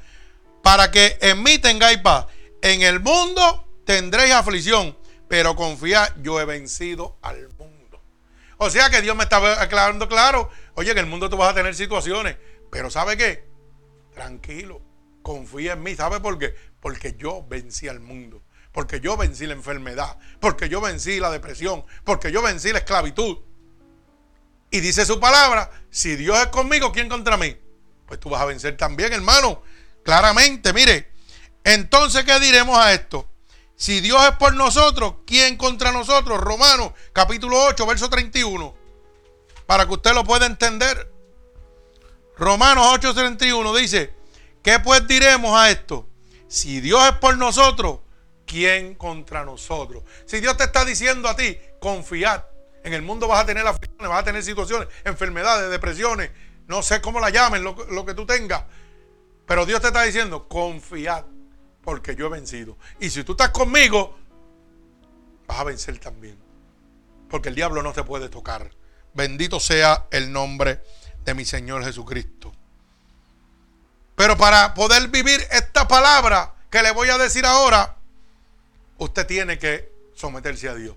para 0.64 0.92
que 0.92 1.18
en 1.22 1.44
mí 1.44 1.60
tengáis 1.60 1.98
paz. 2.00 2.26
En 2.62 2.82
el 2.82 3.02
mundo 3.02 3.68
tendréis 3.86 4.34
aflicción, 4.34 4.98
pero 5.28 5.56
confiad, 5.58 6.14
yo 6.22 6.40
he 6.40 6.46
vencido 6.46 7.18
al 7.22 7.50
mundo. 7.58 8.02
O 8.58 8.70
sea 8.70 8.90
que 8.90 9.02
Dios 9.02 9.16
me 9.18 9.24
está 9.24 9.62
aclarando 9.62 10.08
claro, 10.08 10.50
oye, 10.76 10.92
en 10.92 11.00
el 11.00 11.06
mundo 11.06 11.30
tú 11.30 11.36
vas 11.36 11.52
a 11.52 11.56
tener 11.56 11.76
situaciones, 11.76 12.38
pero 12.72 12.90
¿sabe 12.90 13.18
qué? 13.18 13.46
Tranquilo, 14.14 14.82
confía 15.26 15.74
en 15.74 15.82
mí. 15.82 15.96
¿Sabe 15.96 16.20
por 16.20 16.38
qué? 16.38 16.56
Porque 16.80 17.16
yo 17.18 17.44
vencí 17.50 17.88
al 17.88 18.00
mundo, 18.00 18.44
porque 18.72 19.00
yo 19.00 19.18
vencí 19.18 19.48
la 19.48 19.54
enfermedad, 19.54 20.20
porque 20.40 20.70
yo 20.70 20.80
vencí 20.82 21.20
la 21.20 21.32
depresión, 21.32 21.84
porque 22.04 22.32
yo 22.32 22.44
vencí 22.44 22.72
la 22.72 22.78
esclavitud. 22.78 23.40
Y 24.70 24.82
dice 24.82 25.04
su 25.04 25.20
palabra, 25.20 25.72
si 25.90 26.16
Dios 26.16 26.38
es 26.38 26.48
conmigo, 26.48 26.92
¿quién 26.92 27.10
contra 27.10 27.38
mí? 27.38 27.58
Pues 28.06 28.20
tú 28.20 28.30
vas 28.30 28.40
a 28.40 28.46
vencer 28.46 28.78
también, 28.78 29.14
hermano. 29.14 29.64
Claramente, 30.04 30.72
mire, 30.74 31.12
entonces, 31.64 32.24
¿qué 32.24 32.40
diremos 32.40 32.78
a 32.78 32.94
esto? 32.94 33.28
Si 33.76 34.02
Dios 34.02 34.24
es 34.26 34.36
por 34.36 34.54
nosotros, 34.54 35.16
¿quién 35.26 35.58
contra 35.58 35.92
nosotros? 35.92 36.40
Romanos 36.40 36.92
capítulo 37.14 37.64
8, 37.66 37.84
verso 37.88 38.10
31. 38.12 38.76
Para 39.66 39.88
que 39.88 39.94
usted 39.94 40.14
lo 40.14 40.24
pueda 40.24 40.46
entender. 40.46 41.12
Romanos 42.38 42.86
8, 42.92 43.16
31 43.16 43.76
dice, 43.76 44.15
¿qué 44.66 44.80
pues 44.80 45.08
diremos 45.08 45.56
a 45.56 45.70
esto? 45.70 46.10
Si 46.48 46.82
Dios 46.82 47.02
es 47.06 47.14
por 47.20 47.38
nosotros, 47.38 48.00
¿quién 48.48 48.96
contra 48.96 49.46
nosotros? 49.46 50.04
Si 50.26 50.40
Dios 50.40 50.58
te 50.58 50.64
está 50.64 50.84
diciendo 50.84 51.30
a 51.30 51.36
ti, 51.36 51.56
confiad. 51.80 52.44
En 52.84 52.94
el 52.94 53.04
mundo 53.04 53.28
vas 53.28 53.44
a 53.44 53.46
tener 53.46 53.66
aflicciones, 53.66 54.10
vas 54.10 54.22
a 54.22 54.24
tener 54.24 54.44
situaciones, 54.44 54.88
enfermedades, 55.04 55.70
depresiones, 55.70 56.32
no 56.66 56.82
sé 56.82 57.00
cómo 57.00 57.20
la 57.20 57.30
llamen, 57.30 57.64
lo, 57.64 57.76
lo 57.92 58.06
que 58.06 58.16
tú 58.16 58.26
tengas. 58.26 58.64
Pero 59.46 59.68
Dios 59.68 59.82
te 59.82 59.88
está 59.88 60.02
diciendo, 60.02 60.48
confiad 60.48 61.26
porque 61.84 62.16
yo 62.16 62.26
he 62.26 62.30
vencido. 62.30 62.76
Y 63.00 63.12
si 63.12 63.24
tú 63.24 63.34
estás 63.34 63.52
conmigo, 63.52 64.18
vas 65.48 65.60
a 65.60 65.64
vencer 65.64 66.00
también. 66.00 66.40
Porque 67.30 67.50
el 67.50 67.56
diablo 67.56 67.84
no 67.84 67.94
te 67.94 68.04
puede 68.04 68.30
tocar. 68.30 68.72
Bendito 69.14 69.60
sea 69.60 70.08
el 70.10 70.32
nombre 70.32 70.82
de 71.24 71.36
mi 71.36 71.46
Señor 71.46 71.84
Jesucristo. 71.84 72.52
Pero 74.16 74.38
para 74.38 74.74
poder 74.74 75.10
vivir 75.10 75.46
esta 75.52 75.88
palabra 75.88 76.56
que 76.70 76.82
le 76.82 76.92
voy 76.92 77.10
a 77.10 77.18
decir 77.18 77.46
ahora, 77.46 77.98
usted 78.98 79.26
tiene 79.28 79.60
que 79.60 79.92
someterse 80.14 80.70
a 80.70 80.76
Dios. 80.76 80.96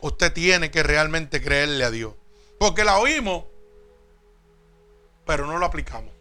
Usted 0.00 0.32
tiene 0.32 0.70
que 0.70 0.82
realmente 0.82 1.42
creerle 1.42 1.84
a 1.84 1.90
Dios. 1.90 2.14
Porque 2.58 2.84
la 2.84 2.98
oímos, 2.98 3.44
pero 5.24 5.46
no 5.46 5.58
lo 5.58 5.66
aplicamos. 5.66 6.12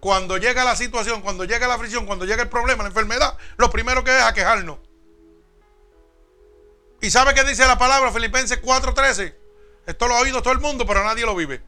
Cuando 0.00 0.36
llega 0.36 0.64
la 0.64 0.76
situación, 0.76 1.22
cuando 1.22 1.44
llega 1.44 1.66
la 1.66 1.76
fricción, 1.76 2.06
cuando 2.06 2.24
llega 2.24 2.42
el 2.42 2.48
problema, 2.48 2.84
la 2.84 2.90
enfermedad, 2.90 3.36
lo 3.56 3.68
primero 3.70 4.04
que 4.04 4.16
es 4.16 4.22
a 4.22 4.32
quejarnos. 4.32 4.78
¿Y 7.00 7.10
sabe 7.10 7.34
qué 7.34 7.44
dice 7.44 7.66
la 7.66 7.78
palabra 7.78 8.12
Filipenses 8.12 8.60
4:13? 8.62 9.34
Esto 9.86 10.06
lo 10.06 10.14
ha 10.14 10.20
oído 10.20 10.42
todo 10.42 10.52
el 10.52 10.60
mundo, 10.60 10.86
pero 10.86 11.02
nadie 11.02 11.24
lo 11.24 11.34
vive. 11.34 11.62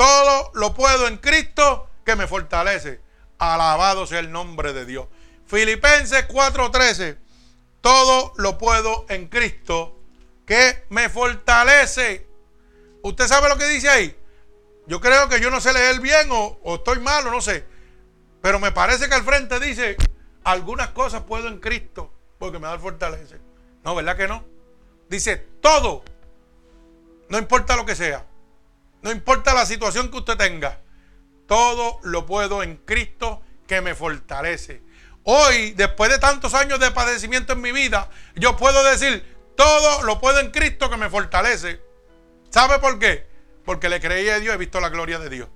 Todo 0.00 0.50
lo 0.54 0.72
puedo 0.72 1.08
en 1.08 1.18
Cristo 1.18 1.90
que 2.06 2.16
me 2.16 2.26
fortalece. 2.26 3.02
Alabado 3.36 4.06
sea 4.06 4.20
el 4.20 4.32
nombre 4.32 4.72
de 4.72 4.86
Dios. 4.86 5.08
Filipenses 5.46 6.26
4:13. 6.26 7.18
Todo 7.82 8.32
lo 8.38 8.56
puedo 8.56 9.04
en 9.10 9.28
Cristo 9.28 10.00
que 10.46 10.86
me 10.88 11.10
fortalece. 11.10 12.26
¿Usted 13.02 13.26
sabe 13.26 13.50
lo 13.50 13.58
que 13.58 13.66
dice 13.66 13.90
ahí? 13.90 14.16
Yo 14.86 15.02
creo 15.02 15.28
que 15.28 15.38
yo 15.38 15.50
no 15.50 15.60
sé 15.60 15.70
leer 15.74 16.00
bien 16.00 16.30
o, 16.30 16.58
estoy 16.76 16.98
malo, 17.00 17.30
no 17.30 17.42
sé. 17.42 17.66
Pero 18.40 18.58
me 18.58 18.72
parece 18.72 19.06
que 19.06 19.14
al 19.16 19.22
frente 19.22 19.60
dice, 19.60 19.98
algunas 20.44 20.88
cosas 20.92 21.24
puedo 21.24 21.46
en 21.46 21.60
Cristo 21.60 22.10
porque 22.38 22.58
me 22.58 22.68
da 22.68 22.72
el 22.72 22.80
fortaleza. 22.80 23.36
No, 23.84 23.94
¿verdad 23.94 24.16
que 24.16 24.28
no? 24.28 24.46
Dice, 25.10 25.36
todo. 25.60 26.02
No 27.28 27.36
importa 27.36 27.76
lo 27.76 27.84
que 27.84 27.94
sea. 27.94 28.29
No 29.02 29.10
importa 29.10 29.54
la 29.54 29.66
situación 29.66 30.10
que 30.10 30.18
usted 30.18 30.36
tenga. 30.36 30.80
Todo 31.46 31.98
lo 32.02 32.26
puedo 32.26 32.62
en 32.62 32.76
Cristo 32.76 33.42
que 33.66 33.80
me 33.80 33.94
fortalece. 33.94 34.82
Hoy, 35.24 35.72
después 35.72 36.10
de 36.10 36.18
tantos 36.18 36.54
años 36.54 36.80
de 36.80 36.90
padecimiento 36.90 37.52
en 37.52 37.60
mi 37.60 37.72
vida, 37.72 38.08
yo 38.34 38.56
puedo 38.56 38.82
decir, 38.84 39.24
todo 39.56 40.02
lo 40.02 40.20
puedo 40.20 40.40
en 40.40 40.50
Cristo 40.50 40.88
que 40.90 40.96
me 40.96 41.10
fortalece. 41.10 41.80
¿Sabe 42.50 42.78
por 42.78 42.98
qué? 42.98 43.26
Porque 43.64 43.88
le 43.88 44.00
creía 44.00 44.36
a 44.36 44.40
Dios, 44.40 44.54
he 44.54 44.58
visto 44.58 44.80
la 44.80 44.88
gloria 44.88 45.18
de 45.18 45.28
Dios. 45.28 45.48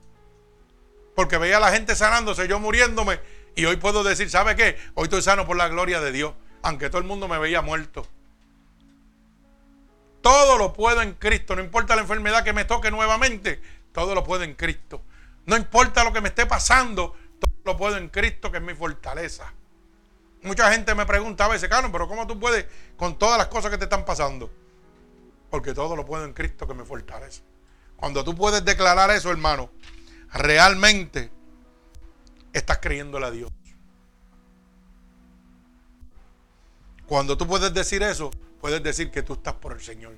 Porque 1.15 1.39
veía 1.39 1.57
a 1.57 1.61
la 1.61 1.73
gente 1.73 1.95
sanándose, 1.97 2.49
yo 2.49 2.61
muriéndome. 2.61 3.21
Y 3.57 3.65
hoy 3.67 3.77
puedo 3.77 4.03
decir, 4.03 4.31
¿sabe 4.31 4.57
qué? 4.57 4.77
Hoy 4.95 5.05
estoy 5.05 5.23
sano 5.23 5.47
por 5.47 5.57
la 5.57 5.69
gloria 5.69 6.01
de 6.01 6.13
Dios. 6.13 6.35
Aunque 6.63 6.89
todo 6.89 7.01
el 7.01 7.07
mundo 7.07 7.29
me 7.29 7.39
veía 7.39 7.63
muerto. 7.63 8.07
Todo 10.25 10.57
lo 10.57 10.73
puedo 10.73 11.03
en 11.03 11.13
Cristo. 11.13 11.55
No 11.55 11.63
importa 11.63 11.95
la 11.95 12.01
enfermedad 12.01 12.43
que 12.43 12.55
me 12.55 12.65
toque 12.65 12.91
nuevamente. 12.91 13.61
Todo 13.93 14.15
lo 14.15 14.25
puedo 14.25 14.43
en 14.43 14.55
Cristo. 14.55 15.03
No 15.45 15.55
importa 15.55 16.03
lo 16.03 16.15
que 16.15 16.23
me 16.23 16.31
esté 16.31 16.47
pasando, 16.47 17.15
todo 17.39 17.53
lo 17.67 17.77
puedo 17.77 17.99
en 17.99 18.09
Cristo, 18.09 18.51
que 18.51 18.57
es 18.57 18.63
mi 18.63 18.73
fortaleza. 18.73 19.53
Mucha 20.43 20.73
gente 20.73 20.95
me 20.95 21.05
pregunta 21.05 21.45
a 21.45 21.49
veces, 21.49 21.69
Carlos, 21.69 21.91
pero 21.93 22.09
¿cómo 22.09 22.27
tú 22.27 22.41
puedes 22.41 22.65
con 22.97 23.19
todas 23.19 23.37
las 23.37 23.49
cosas 23.49 23.71
que 23.71 23.77
te 23.77 23.85
están 23.85 24.07
pasando? 24.07 24.51
Porque 25.51 25.75
todo 25.75 25.95
lo 25.95 26.07
puedo 26.07 26.25
en 26.25 26.33
Cristo 26.33 26.67
que 26.67 26.73
me 26.73 26.87
fortalece. 26.87 27.43
Cuando 27.95 28.25
tú 28.25 28.35
puedes 28.35 28.65
declarar 28.65 29.11
eso, 29.11 29.31
hermano, 29.31 29.69
realmente 30.33 31.31
estás 32.55 32.79
creyéndole 32.79 33.27
a 33.27 33.31
Dios. 33.31 33.53
Cuando 37.05 37.37
tú 37.37 37.47
puedes 37.47 37.75
decir 37.75 38.03
eso, 38.03 38.31
puedes 38.65 38.83
decir 38.83 39.11
que 39.11 39.23
tú 39.23 39.35
estás 39.35 39.53
por 39.53 39.75
el 39.75 39.83
Señor. 39.83 40.17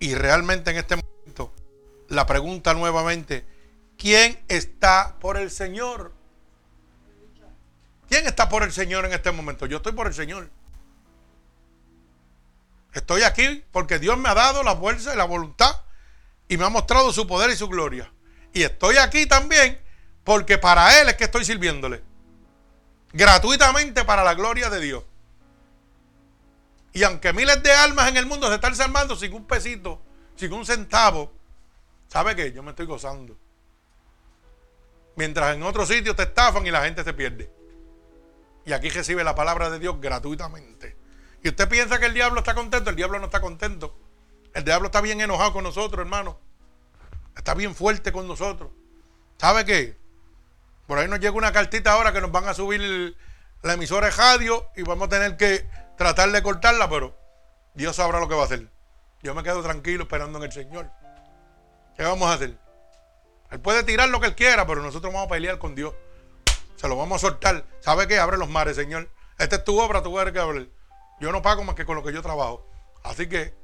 Y 0.00 0.14
realmente 0.14 0.70
en 0.70 0.78
este 0.78 0.96
momento, 0.96 1.52
la 2.08 2.24
pregunta 2.24 2.72
nuevamente, 2.72 3.44
¿quién 3.98 4.42
está 4.48 5.16
por 5.20 5.36
el 5.36 5.50
Señor? 5.50 6.14
¿Quién 8.08 8.26
está 8.26 8.48
por 8.48 8.62
el 8.62 8.72
Señor 8.72 9.04
en 9.04 9.12
este 9.12 9.30
momento? 9.30 9.66
Yo 9.66 9.76
estoy 9.76 9.92
por 9.92 10.06
el 10.06 10.14
Señor. 10.14 10.48
Estoy 12.94 13.24
aquí 13.24 13.62
porque 13.72 13.98
Dios 13.98 14.16
me 14.16 14.30
ha 14.30 14.34
dado 14.34 14.62
la 14.62 14.74
fuerza 14.74 15.12
y 15.12 15.18
la 15.18 15.24
voluntad 15.24 15.82
y 16.48 16.56
me 16.56 16.64
ha 16.64 16.70
mostrado 16.70 17.12
su 17.12 17.26
poder 17.26 17.50
y 17.50 17.56
su 17.56 17.68
gloria. 17.68 18.10
Y 18.54 18.62
estoy 18.62 18.96
aquí 18.96 19.26
también 19.26 19.78
porque 20.24 20.56
para 20.56 20.98
Él 20.98 21.10
es 21.10 21.16
que 21.16 21.24
estoy 21.24 21.44
sirviéndole. 21.44 22.02
Gratuitamente 23.12 24.02
para 24.02 24.24
la 24.24 24.32
gloria 24.32 24.70
de 24.70 24.80
Dios. 24.80 25.04
Y 26.92 27.02
aunque 27.04 27.32
miles 27.32 27.62
de 27.62 27.72
almas 27.72 28.08
en 28.08 28.16
el 28.16 28.26
mundo 28.26 28.48
se 28.48 28.56
están 28.56 28.76
salvando 28.76 29.16
sin 29.16 29.32
un 29.32 29.46
pesito, 29.46 30.02
sin 30.36 30.52
un 30.52 30.66
centavo, 30.66 31.32
¿sabe 32.08 32.36
qué? 32.36 32.52
Yo 32.52 32.62
me 32.62 32.70
estoy 32.70 32.86
gozando. 32.86 33.36
Mientras 35.16 35.54
en 35.54 35.62
otros 35.62 35.88
sitios 35.88 36.16
te 36.16 36.24
estafan 36.24 36.66
y 36.66 36.70
la 36.70 36.84
gente 36.84 37.04
se 37.04 37.12
pierde. 37.14 37.50
Y 38.64 38.72
aquí 38.72 38.90
recibe 38.90 39.24
la 39.24 39.34
palabra 39.34 39.70
de 39.70 39.78
Dios 39.78 40.00
gratuitamente. 40.00 40.96
Y 41.42 41.48
usted 41.48 41.68
piensa 41.68 41.98
que 41.98 42.06
el 42.06 42.14
diablo 42.14 42.40
está 42.40 42.54
contento, 42.54 42.90
el 42.90 42.96
diablo 42.96 43.18
no 43.18 43.26
está 43.26 43.40
contento. 43.40 43.98
El 44.54 44.64
diablo 44.64 44.86
está 44.86 45.00
bien 45.00 45.20
enojado 45.20 45.52
con 45.52 45.64
nosotros, 45.64 46.00
hermano. 46.00 46.38
Está 47.36 47.54
bien 47.54 47.74
fuerte 47.74 48.12
con 48.12 48.28
nosotros. 48.28 48.70
¿Sabe 49.38 49.64
qué? 49.64 49.96
Por 50.86 50.98
ahí 50.98 51.08
nos 51.08 51.20
llega 51.20 51.32
una 51.32 51.52
cartita 51.52 51.92
ahora 51.92 52.12
que 52.12 52.20
nos 52.20 52.30
van 52.30 52.46
a 52.46 52.54
subir 52.54 53.16
la 53.62 53.72
emisora 53.72 54.06
de 54.06 54.12
radio 54.12 54.68
y 54.76 54.82
vamos 54.82 55.06
a 55.06 55.10
tener 55.10 55.36
que 55.36 55.66
tratar 55.96 56.30
de 56.30 56.42
cortarla, 56.42 56.88
pero 56.88 57.16
Dios 57.74 57.96
sabrá 57.96 58.20
lo 58.20 58.28
que 58.28 58.34
va 58.34 58.42
a 58.42 58.46
hacer. 58.46 58.68
Yo 59.22 59.34
me 59.34 59.42
quedo 59.42 59.62
tranquilo 59.62 60.04
esperando 60.04 60.38
en 60.38 60.44
el 60.44 60.52
Señor. 60.52 60.90
¿Qué 61.96 62.02
vamos 62.02 62.28
a 62.28 62.34
hacer? 62.34 62.58
Él 63.50 63.60
puede 63.60 63.84
tirar 63.84 64.08
lo 64.08 64.20
que 64.20 64.26
él 64.26 64.34
quiera, 64.34 64.66
pero 64.66 64.82
nosotros 64.82 65.12
vamos 65.12 65.26
a 65.26 65.30
pelear 65.30 65.58
con 65.58 65.74
Dios. 65.74 65.94
Se 66.76 66.88
lo 66.88 66.96
vamos 66.96 67.22
a 67.22 67.28
soltar. 67.28 67.64
¿Sabe 67.80 68.08
qué? 68.08 68.18
Abre 68.18 68.38
los 68.38 68.48
mares, 68.48 68.76
Señor. 68.76 69.08
Esta 69.38 69.56
es 69.56 69.64
tu 69.64 69.78
obra, 69.78 70.02
tú 70.02 70.18
eres 70.18 70.32
que 70.32 70.40
abrir. 70.40 70.72
Yo 71.20 71.30
no 71.30 71.42
pago 71.42 71.62
más 71.62 71.74
que 71.74 71.84
con 71.84 71.96
lo 71.96 72.02
que 72.02 72.12
yo 72.12 72.22
trabajo. 72.22 72.66
Así 73.04 73.28
que, 73.28 73.54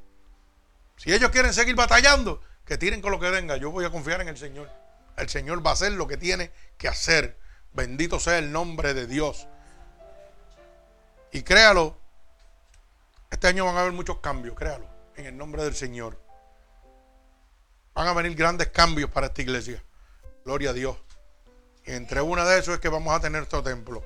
si 0.96 1.12
ellos 1.12 1.30
quieren 1.30 1.52
seguir 1.52 1.74
batallando, 1.74 2.40
que 2.68 2.76
tiren 2.76 3.00
con 3.00 3.10
lo 3.10 3.18
que 3.18 3.30
venga. 3.30 3.56
Yo 3.56 3.70
voy 3.70 3.86
a 3.86 3.90
confiar 3.90 4.20
en 4.20 4.28
el 4.28 4.36
Señor. 4.36 4.70
El 5.16 5.28
Señor 5.28 5.66
va 5.66 5.70
a 5.70 5.72
hacer 5.72 5.92
lo 5.92 6.06
que 6.06 6.18
tiene 6.18 6.52
que 6.76 6.86
hacer. 6.86 7.38
Bendito 7.72 8.20
sea 8.20 8.38
el 8.38 8.52
nombre 8.52 8.92
de 8.92 9.06
Dios. 9.06 9.48
Y 11.32 11.42
créalo, 11.42 11.98
este 13.30 13.46
año 13.46 13.64
van 13.64 13.76
a 13.76 13.80
haber 13.80 13.92
muchos 13.92 14.18
cambios, 14.18 14.56
créalo, 14.56 14.86
en 15.16 15.26
el 15.26 15.36
nombre 15.36 15.62
del 15.62 15.74
Señor. 15.74 16.18
Van 17.94 18.08
a 18.08 18.12
venir 18.14 18.36
grandes 18.36 18.68
cambios 18.68 19.10
para 19.10 19.26
esta 19.26 19.42
iglesia. 19.42 19.82
Gloria 20.44 20.70
a 20.70 20.72
Dios. 20.72 20.96
Y 21.84 21.92
entre 21.92 22.20
una 22.20 22.44
de 22.44 22.58
esos 22.58 22.74
es 22.74 22.80
que 22.80 22.88
vamos 22.88 23.14
a 23.14 23.20
tener 23.20 23.42
este 23.42 23.60
templo. 23.62 24.04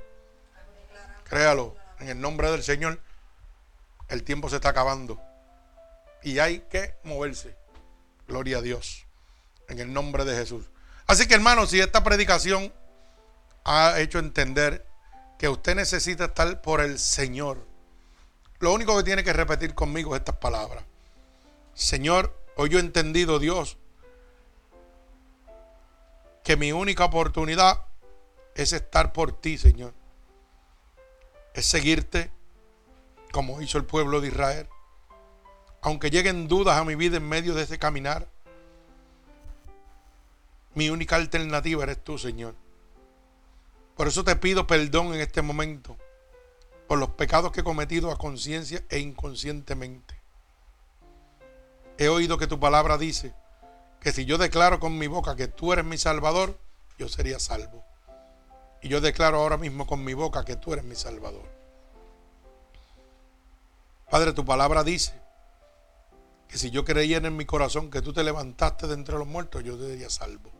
Créalo, 1.24 1.76
en 2.00 2.08
el 2.08 2.20
nombre 2.20 2.50
del 2.50 2.62
Señor, 2.62 3.00
el 4.08 4.24
tiempo 4.24 4.48
se 4.48 4.56
está 4.56 4.70
acabando. 4.70 5.20
Y 6.22 6.38
hay 6.38 6.60
que 6.70 6.94
moverse. 7.04 7.56
Gloria 8.26 8.58
a 8.58 8.62
Dios. 8.62 9.06
En 9.68 9.78
el 9.78 9.92
nombre 9.92 10.24
de 10.24 10.36
Jesús. 10.36 10.70
Así 11.06 11.26
que 11.26 11.34
hermanos, 11.34 11.70
si 11.70 11.80
esta 11.80 12.02
predicación 12.02 12.72
ha 13.64 13.98
hecho 14.00 14.18
entender 14.18 14.86
que 15.38 15.48
usted 15.48 15.74
necesita 15.74 16.26
estar 16.26 16.62
por 16.62 16.80
el 16.80 16.98
Señor, 16.98 17.71
lo 18.62 18.72
único 18.72 18.97
que 18.97 19.02
tiene 19.02 19.24
que 19.24 19.32
repetir 19.32 19.74
conmigo 19.74 20.14
es 20.14 20.20
estas 20.20 20.36
palabras. 20.36 20.84
Señor, 21.74 22.32
hoy 22.55 22.70
yo 22.70 22.78
he 22.78 22.80
entendido, 22.80 23.40
Dios, 23.40 23.76
que 26.44 26.56
mi 26.56 26.70
única 26.70 27.05
oportunidad 27.05 27.84
es 28.55 28.72
estar 28.72 29.12
por 29.12 29.32
ti, 29.32 29.59
Señor. 29.59 29.93
Es 31.55 31.66
seguirte 31.66 32.30
como 33.32 33.60
hizo 33.60 33.78
el 33.78 33.84
pueblo 33.84 34.20
de 34.20 34.28
Israel. 34.28 34.68
Aunque 35.80 36.10
lleguen 36.10 36.47
dudas 36.47 36.78
a 36.78 36.84
mi 36.84 36.94
vida 36.94 37.16
en 37.16 37.28
medio 37.28 37.55
de 37.55 37.64
ese 37.64 37.80
caminar, 37.80 38.28
mi 40.74 40.89
única 40.89 41.16
alternativa 41.16 41.82
eres 41.82 42.05
tú, 42.05 42.16
Señor. 42.16 42.55
Por 43.97 44.06
eso 44.06 44.22
te 44.22 44.36
pido 44.36 44.68
perdón 44.68 45.14
en 45.14 45.20
este 45.20 45.43
momento 45.43 45.97
por 46.93 46.98
los 46.98 47.09
pecados 47.09 47.52
que 47.52 47.60
he 47.60 47.64
cometido 47.64 48.10
a 48.10 48.19
conciencia 48.19 48.85
e 48.90 48.98
inconscientemente. 48.98 50.14
He 51.97 52.09
oído 52.09 52.36
que 52.36 52.47
tu 52.47 52.60
palabra 52.60 52.98
dice 52.98 53.32
que 53.98 54.12
si 54.12 54.27
yo 54.27 54.36
declaro 54.36 54.78
con 54.78 54.98
mi 54.98 55.06
boca 55.06 55.35
que 55.35 55.48
tú 55.48 55.73
eres 55.73 55.86
mi 55.86 55.97
salvador, 55.97 56.55
yo 56.98 57.09
sería 57.09 57.39
salvo. 57.39 57.82
Y 58.82 58.90
yo 58.90 59.01
declaro 59.01 59.39
ahora 59.39 59.56
mismo 59.56 59.86
con 59.86 60.05
mi 60.05 60.12
boca 60.12 60.44
que 60.44 60.56
tú 60.56 60.74
eres 60.74 60.85
mi 60.85 60.94
salvador. 60.94 61.48
Padre, 64.10 64.35
tu 64.35 64.44
palabra 64.44 64.85
dice 64.85 65.14
que 66.47 66.59
si 66.59 66.70
yo 66.70 66.85
creyera 66.85 67.27
en 67.27 67.39
mi 67.39 67.47
corazón 67.47 67.90
que 67.90 68.02
tú 68.02 68.12
te 68.12 68.23
levantaste 68.23 68.86
de 68.86 68.93
entre 68.93 69.16
los 69.16 69.27
muertos, 69.27 69.64
yo 69.64 69.78
sería 69.78 70.10
salvo. 70.10 70.51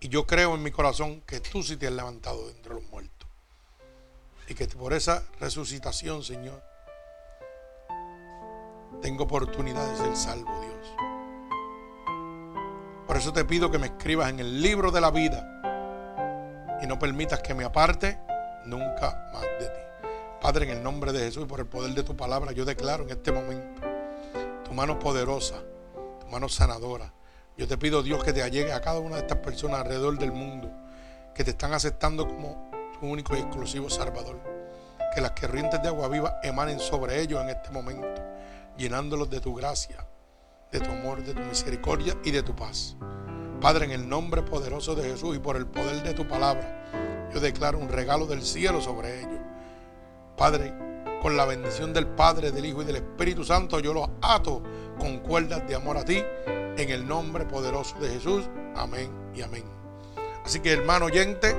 Y 0.00 0.10
yo 0.10 0.26
creo 0.26 0.54
en 0.54 0.62
mi 0.62 0.70
corazón 0.70 1.22
que 1.22 1.40
tú 1.40 1.62
sí 1.62 1.78
te 1.78 1.86
has 1.86 1.94
levantado 1.94 2.44
de 2.44 2.52
entre 2.52 2.74
los 2.74 2.82
muertos. 2.90 3.15
Y 4.48 4.54
que 4.54 4.66
por 4.68 4.92
esa 4.92 5.22
resucitación, 5.40 6.22
Señor, 6.22 6.62
tengo 9.02 9.24
oportunidad 9.24 9.90
de 9.90 9.96
ser 9.96 10.16
salvo, 10.16 10.60
Dios. 10.60 10.96
Por 13.06 13.16
eso 13.16 13.32
te 13.32 13.44
pido 13.44 13.70
que 13.70 13.78
me 13.78 13.86
escribas 13.86 14.30
en 14.30 14.40
el 14.40 14.60
libro 14.60 14.90
de 14.90 15.00
la 15.00 15.10
vida 15.10 16.78
y 16.82 16.86
no 16.86 16.98
permitas 16.98 17.40
que 17.40 17.54
me 17.54 17.64
aparte 17.64 18.18
nunca 18.64 19.30
más 19.32 19.42
de 19.42 19.68
ti. 19.68 20.08
Padre, 20.40 20.70
en 20.70 20.78
el 20.78 20.82
nombre 20.82 21.12
de 21.12 21.20
Jesús 21.20 21.44
y 21.44 21.46
por 21.46 21.60
el 21.60 21.66
poder 21.66 21.94
de 21.94 22.02
tu 22.02 22.16
palabra, 22.16 22.52
yo 22.52 22.64
declaro 22.64 23.04
en 23.04 23.10
este 23.10 23.32
momento 23.32 23.82
tu 24.64 24.72
mano 24.74 24.98
poderosa, 24.98 25.56
tu 26.20 26.26
mano 26.28 26.48
sanadora. 26.48 27.12
Yo 27.56 27.66
te 27.66 27.78
pido, 27.78 28.02
Dios, 28.02 28.22
que 28.22 28.32
te 28.32 28.42
allegue 28.42 28.72
a 28.72 28.80
cada 28.80 29.00
una 29.00 29.16
de 29.16 29.22
estas 29.22 29.38
personas 29.38 29.80
alrededor 29.80 30.18
del 30.18 30.32
mundo 30.32 30.70
que 31.34 31.44
te 31.44 31.50
están 31.50 31.72
aceptando 31.72 32.26
como 32.26 32.70
único 33.02 33.36
y 33.36 33.40
exclusivo 33.40 33.90
Salvador. 33.90 34.40
Que 35.14 35.20
las 35.20 35.32
corrientes 35.32 35.82
de 35.82 35.88
agua 35.88 36.08
viva 36.08 36.40
emanen 36.42 36.78
sobre 36.78 37.20
ellos 37.20 37.40
en 37.42 37.50
este 37.50 37.70
momento, 37.70 38.22
llenándolos 38.76 39.30
de 39.30 39.40
tu 39.40 39.54
gracia, 39.54 40.06
de 40.70 40.80
tu 40.80 40.90
amor, 40.90 41.22
de 41.22 41.34
tu 41.34 41.40
misericordia 41.40 42.16
y 42.24 42.30
de 42.30 42.42
tu 42.42 42.54
paz. 42.54 42.96
Padre, 43.60 43.86
en 43.86 43.92
el 43.92 44.08
nombre 44.08 44.42
poderoso 44.42 44.94
de 44.94 45.10
Jesús 45.10 45.36
y 45.36 45.38
por 45.38 45.56
el 45.56 45.66
poder 45.66 46.02
de 46.02 46.12
tu 46.12 46.28
palabra, 46.28 47.30
yo 47.32 47.40
declaro 47.40 47.78
un 47.78 47.88
regalo 47.88 48.26
del 48.26 48.42
cielo 48.42 48.80
sobre 48.80 49.20
ellos. 49.20 49.40
Padre, 50.36 50.74
con 51.22 51.36
la 51.36 51.46
bendición 51.46 51.92
del 51.92 52.06
Padre, 52.06 52.52
del 52.52 52.66
Hijo 52.66 52.82
y 52.82 52.84
del 52.84 52.96
Espíritu 52.96 53.44
Santo, 53.44 53.80
yo 53.80 53.94
los 53.94 54.08
ato 54.20 54.62
con 54.98 55.20
cuerdas 55.20 55.66
de 55.66 55.74
amor 55.74 55.96
a 55.96 56.04
ti, 56.04 56.22
en 56.46 56.90
el 56.90 57.06
nombre 57.06 57.46
poderoso 57.46 57.98
de 57.98 58.10
Jesús. 58.10 58.44
Amén 58.76 59.10
y 59.34 59.42
amén. 59.42 59.64
Así 60.44 60.60
que 60.60 60.72
hermano 60.72 61.06
oyente, 61.06 61.56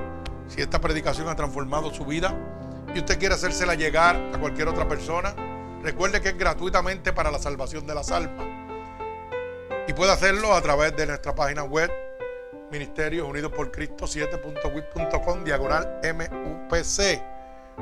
si 0.47 0.61
esta 0.61 0.79
predicación 0.79 1.27
ha 1.29 1.35
transformado 1.35 1.93
su 1.93 2.05
vida 2.05 2.33
y 2.93 2.99
usted 2.99 3.19
quiere 3.19 3.35
hacérsela 3.35 3.75
llegar 3.75 4.15
a 4.33 4.39
cualquier 4.39 4.67
otra 4.67 4.87
persona, 4.87 5.35
recuerde 5.83 6.21
que 6.21 6.29
es 6.29 6.37
gratuitamente 6.37 7.13
para 7.13 7.31
la 7.31 7.39
salvación 7.39 7.85
de 7.85 7.95
las 7.95 8.11
almas. 8.11 8.45
Y 9.87 9.93
puede 9.93 10.11
hacerlo 10.11 10.53
a 10.53 10.61
través 10.61 10.95
de 10.95 11.05
nuestra 11.05 11.33
página 11.33 11.63
web, 11.63 11.91
Ministerios 12.71 13.27
Unidos 13.27 13.51
por 13.53 13.71
Cristo 13.71 14.05
7.wit.com, 14.05 15.43
diagonal 15.43 15.99
MUPC, 16.03 17.21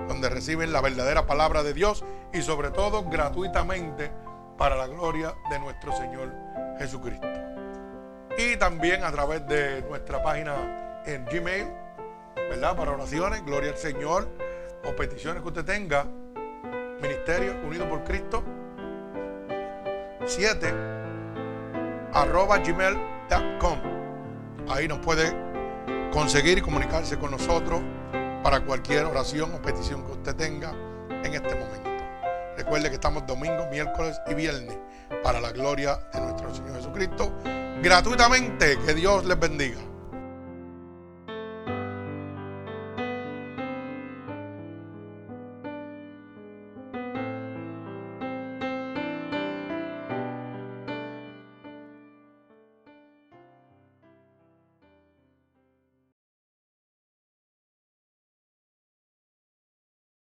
donde 0.08 0.30
reciben 0.30 0.72
la 0.72 0.82
verdadera 0.82 1.26
palabra 1.26 1.64
de 1.64 1.74
Dios 1.74 2.04
y 2.34 2.42
sobre 2.42 2.70
todo 2.70 3.04
gratuitamente 3.06 4.12
para 4.58 4.76
la 4.76 4.88
gloria 4.88 5.34
de 5.50 5.60
nuestro 5.60 5.96
Señor 5.96 6.32
Jesucristo. 6.78 7.28
Y 8.38 8.58
también 8.58 9.04
a 9.04 9.12
través 9.12 9.48
de 9.48 9.82
nuestra 9.84 10.22
página 10.22 11.02
en 11.06 11.26
Gmail, 11.26 11.85
¿verdad? 12.36 12.76
Para 12.76 12.92
oraciones, 12.92 13.46
gloria 13.46 13.72
al 13.72 13.78
Señor, 13.78 14.28
o 14.84 14.96
peticiones 14.96 15.42
que 15.42 15.48
usted 15.48 15.66
tenga, 15.66 16.06
Ministerio 17.02 17.56
Unido 17.66 17.88
por 17.90 18.04
Cristo 18.04 18.44
7 20.26 20.74
arroba 22.14 22.58
gmail.com 22.60 23.96
Ahí 24.70 24.88
nos 24.88 25.00
puede 25.00 25.34
conseguir 26.12 26.58
y 26.58 26.62
comunicarse 26.62 27.18
con 27.18 27.32
nosotros 27.32 27.82
para 28.42 28.62
cualquier 28.62 29.06
oración 29.06 29.54
o 29.54 29.62
petición 29.62 30.04
que 30.06 30.14
usted 30.14 30.36
tenga 30.36 30.72
en 31.10 31.34
este 31.34 31.56
momento. 31.56 31.90
Recuerde 32.58 32.90
que 32.90 32.96
estamos 32.96 33.28
domingo, 33.28 33.68
miércoles 33.70 34.20
y 34.28 34.34
viernes 34.34 34.78
para 35.24 35.40
la 35.40 35.52
gloria 35.52 36.00
de 36.14 36.22
nuestro 36.22 36.54
Señor 36.56 36.76
Jesucristo. 36.78 37.34
Gratuitamente, 37.84 38.80
que 38.86 38.94
Dios 38.94 39.26
les 39.26 39.40
bendiga. 39.40 39.82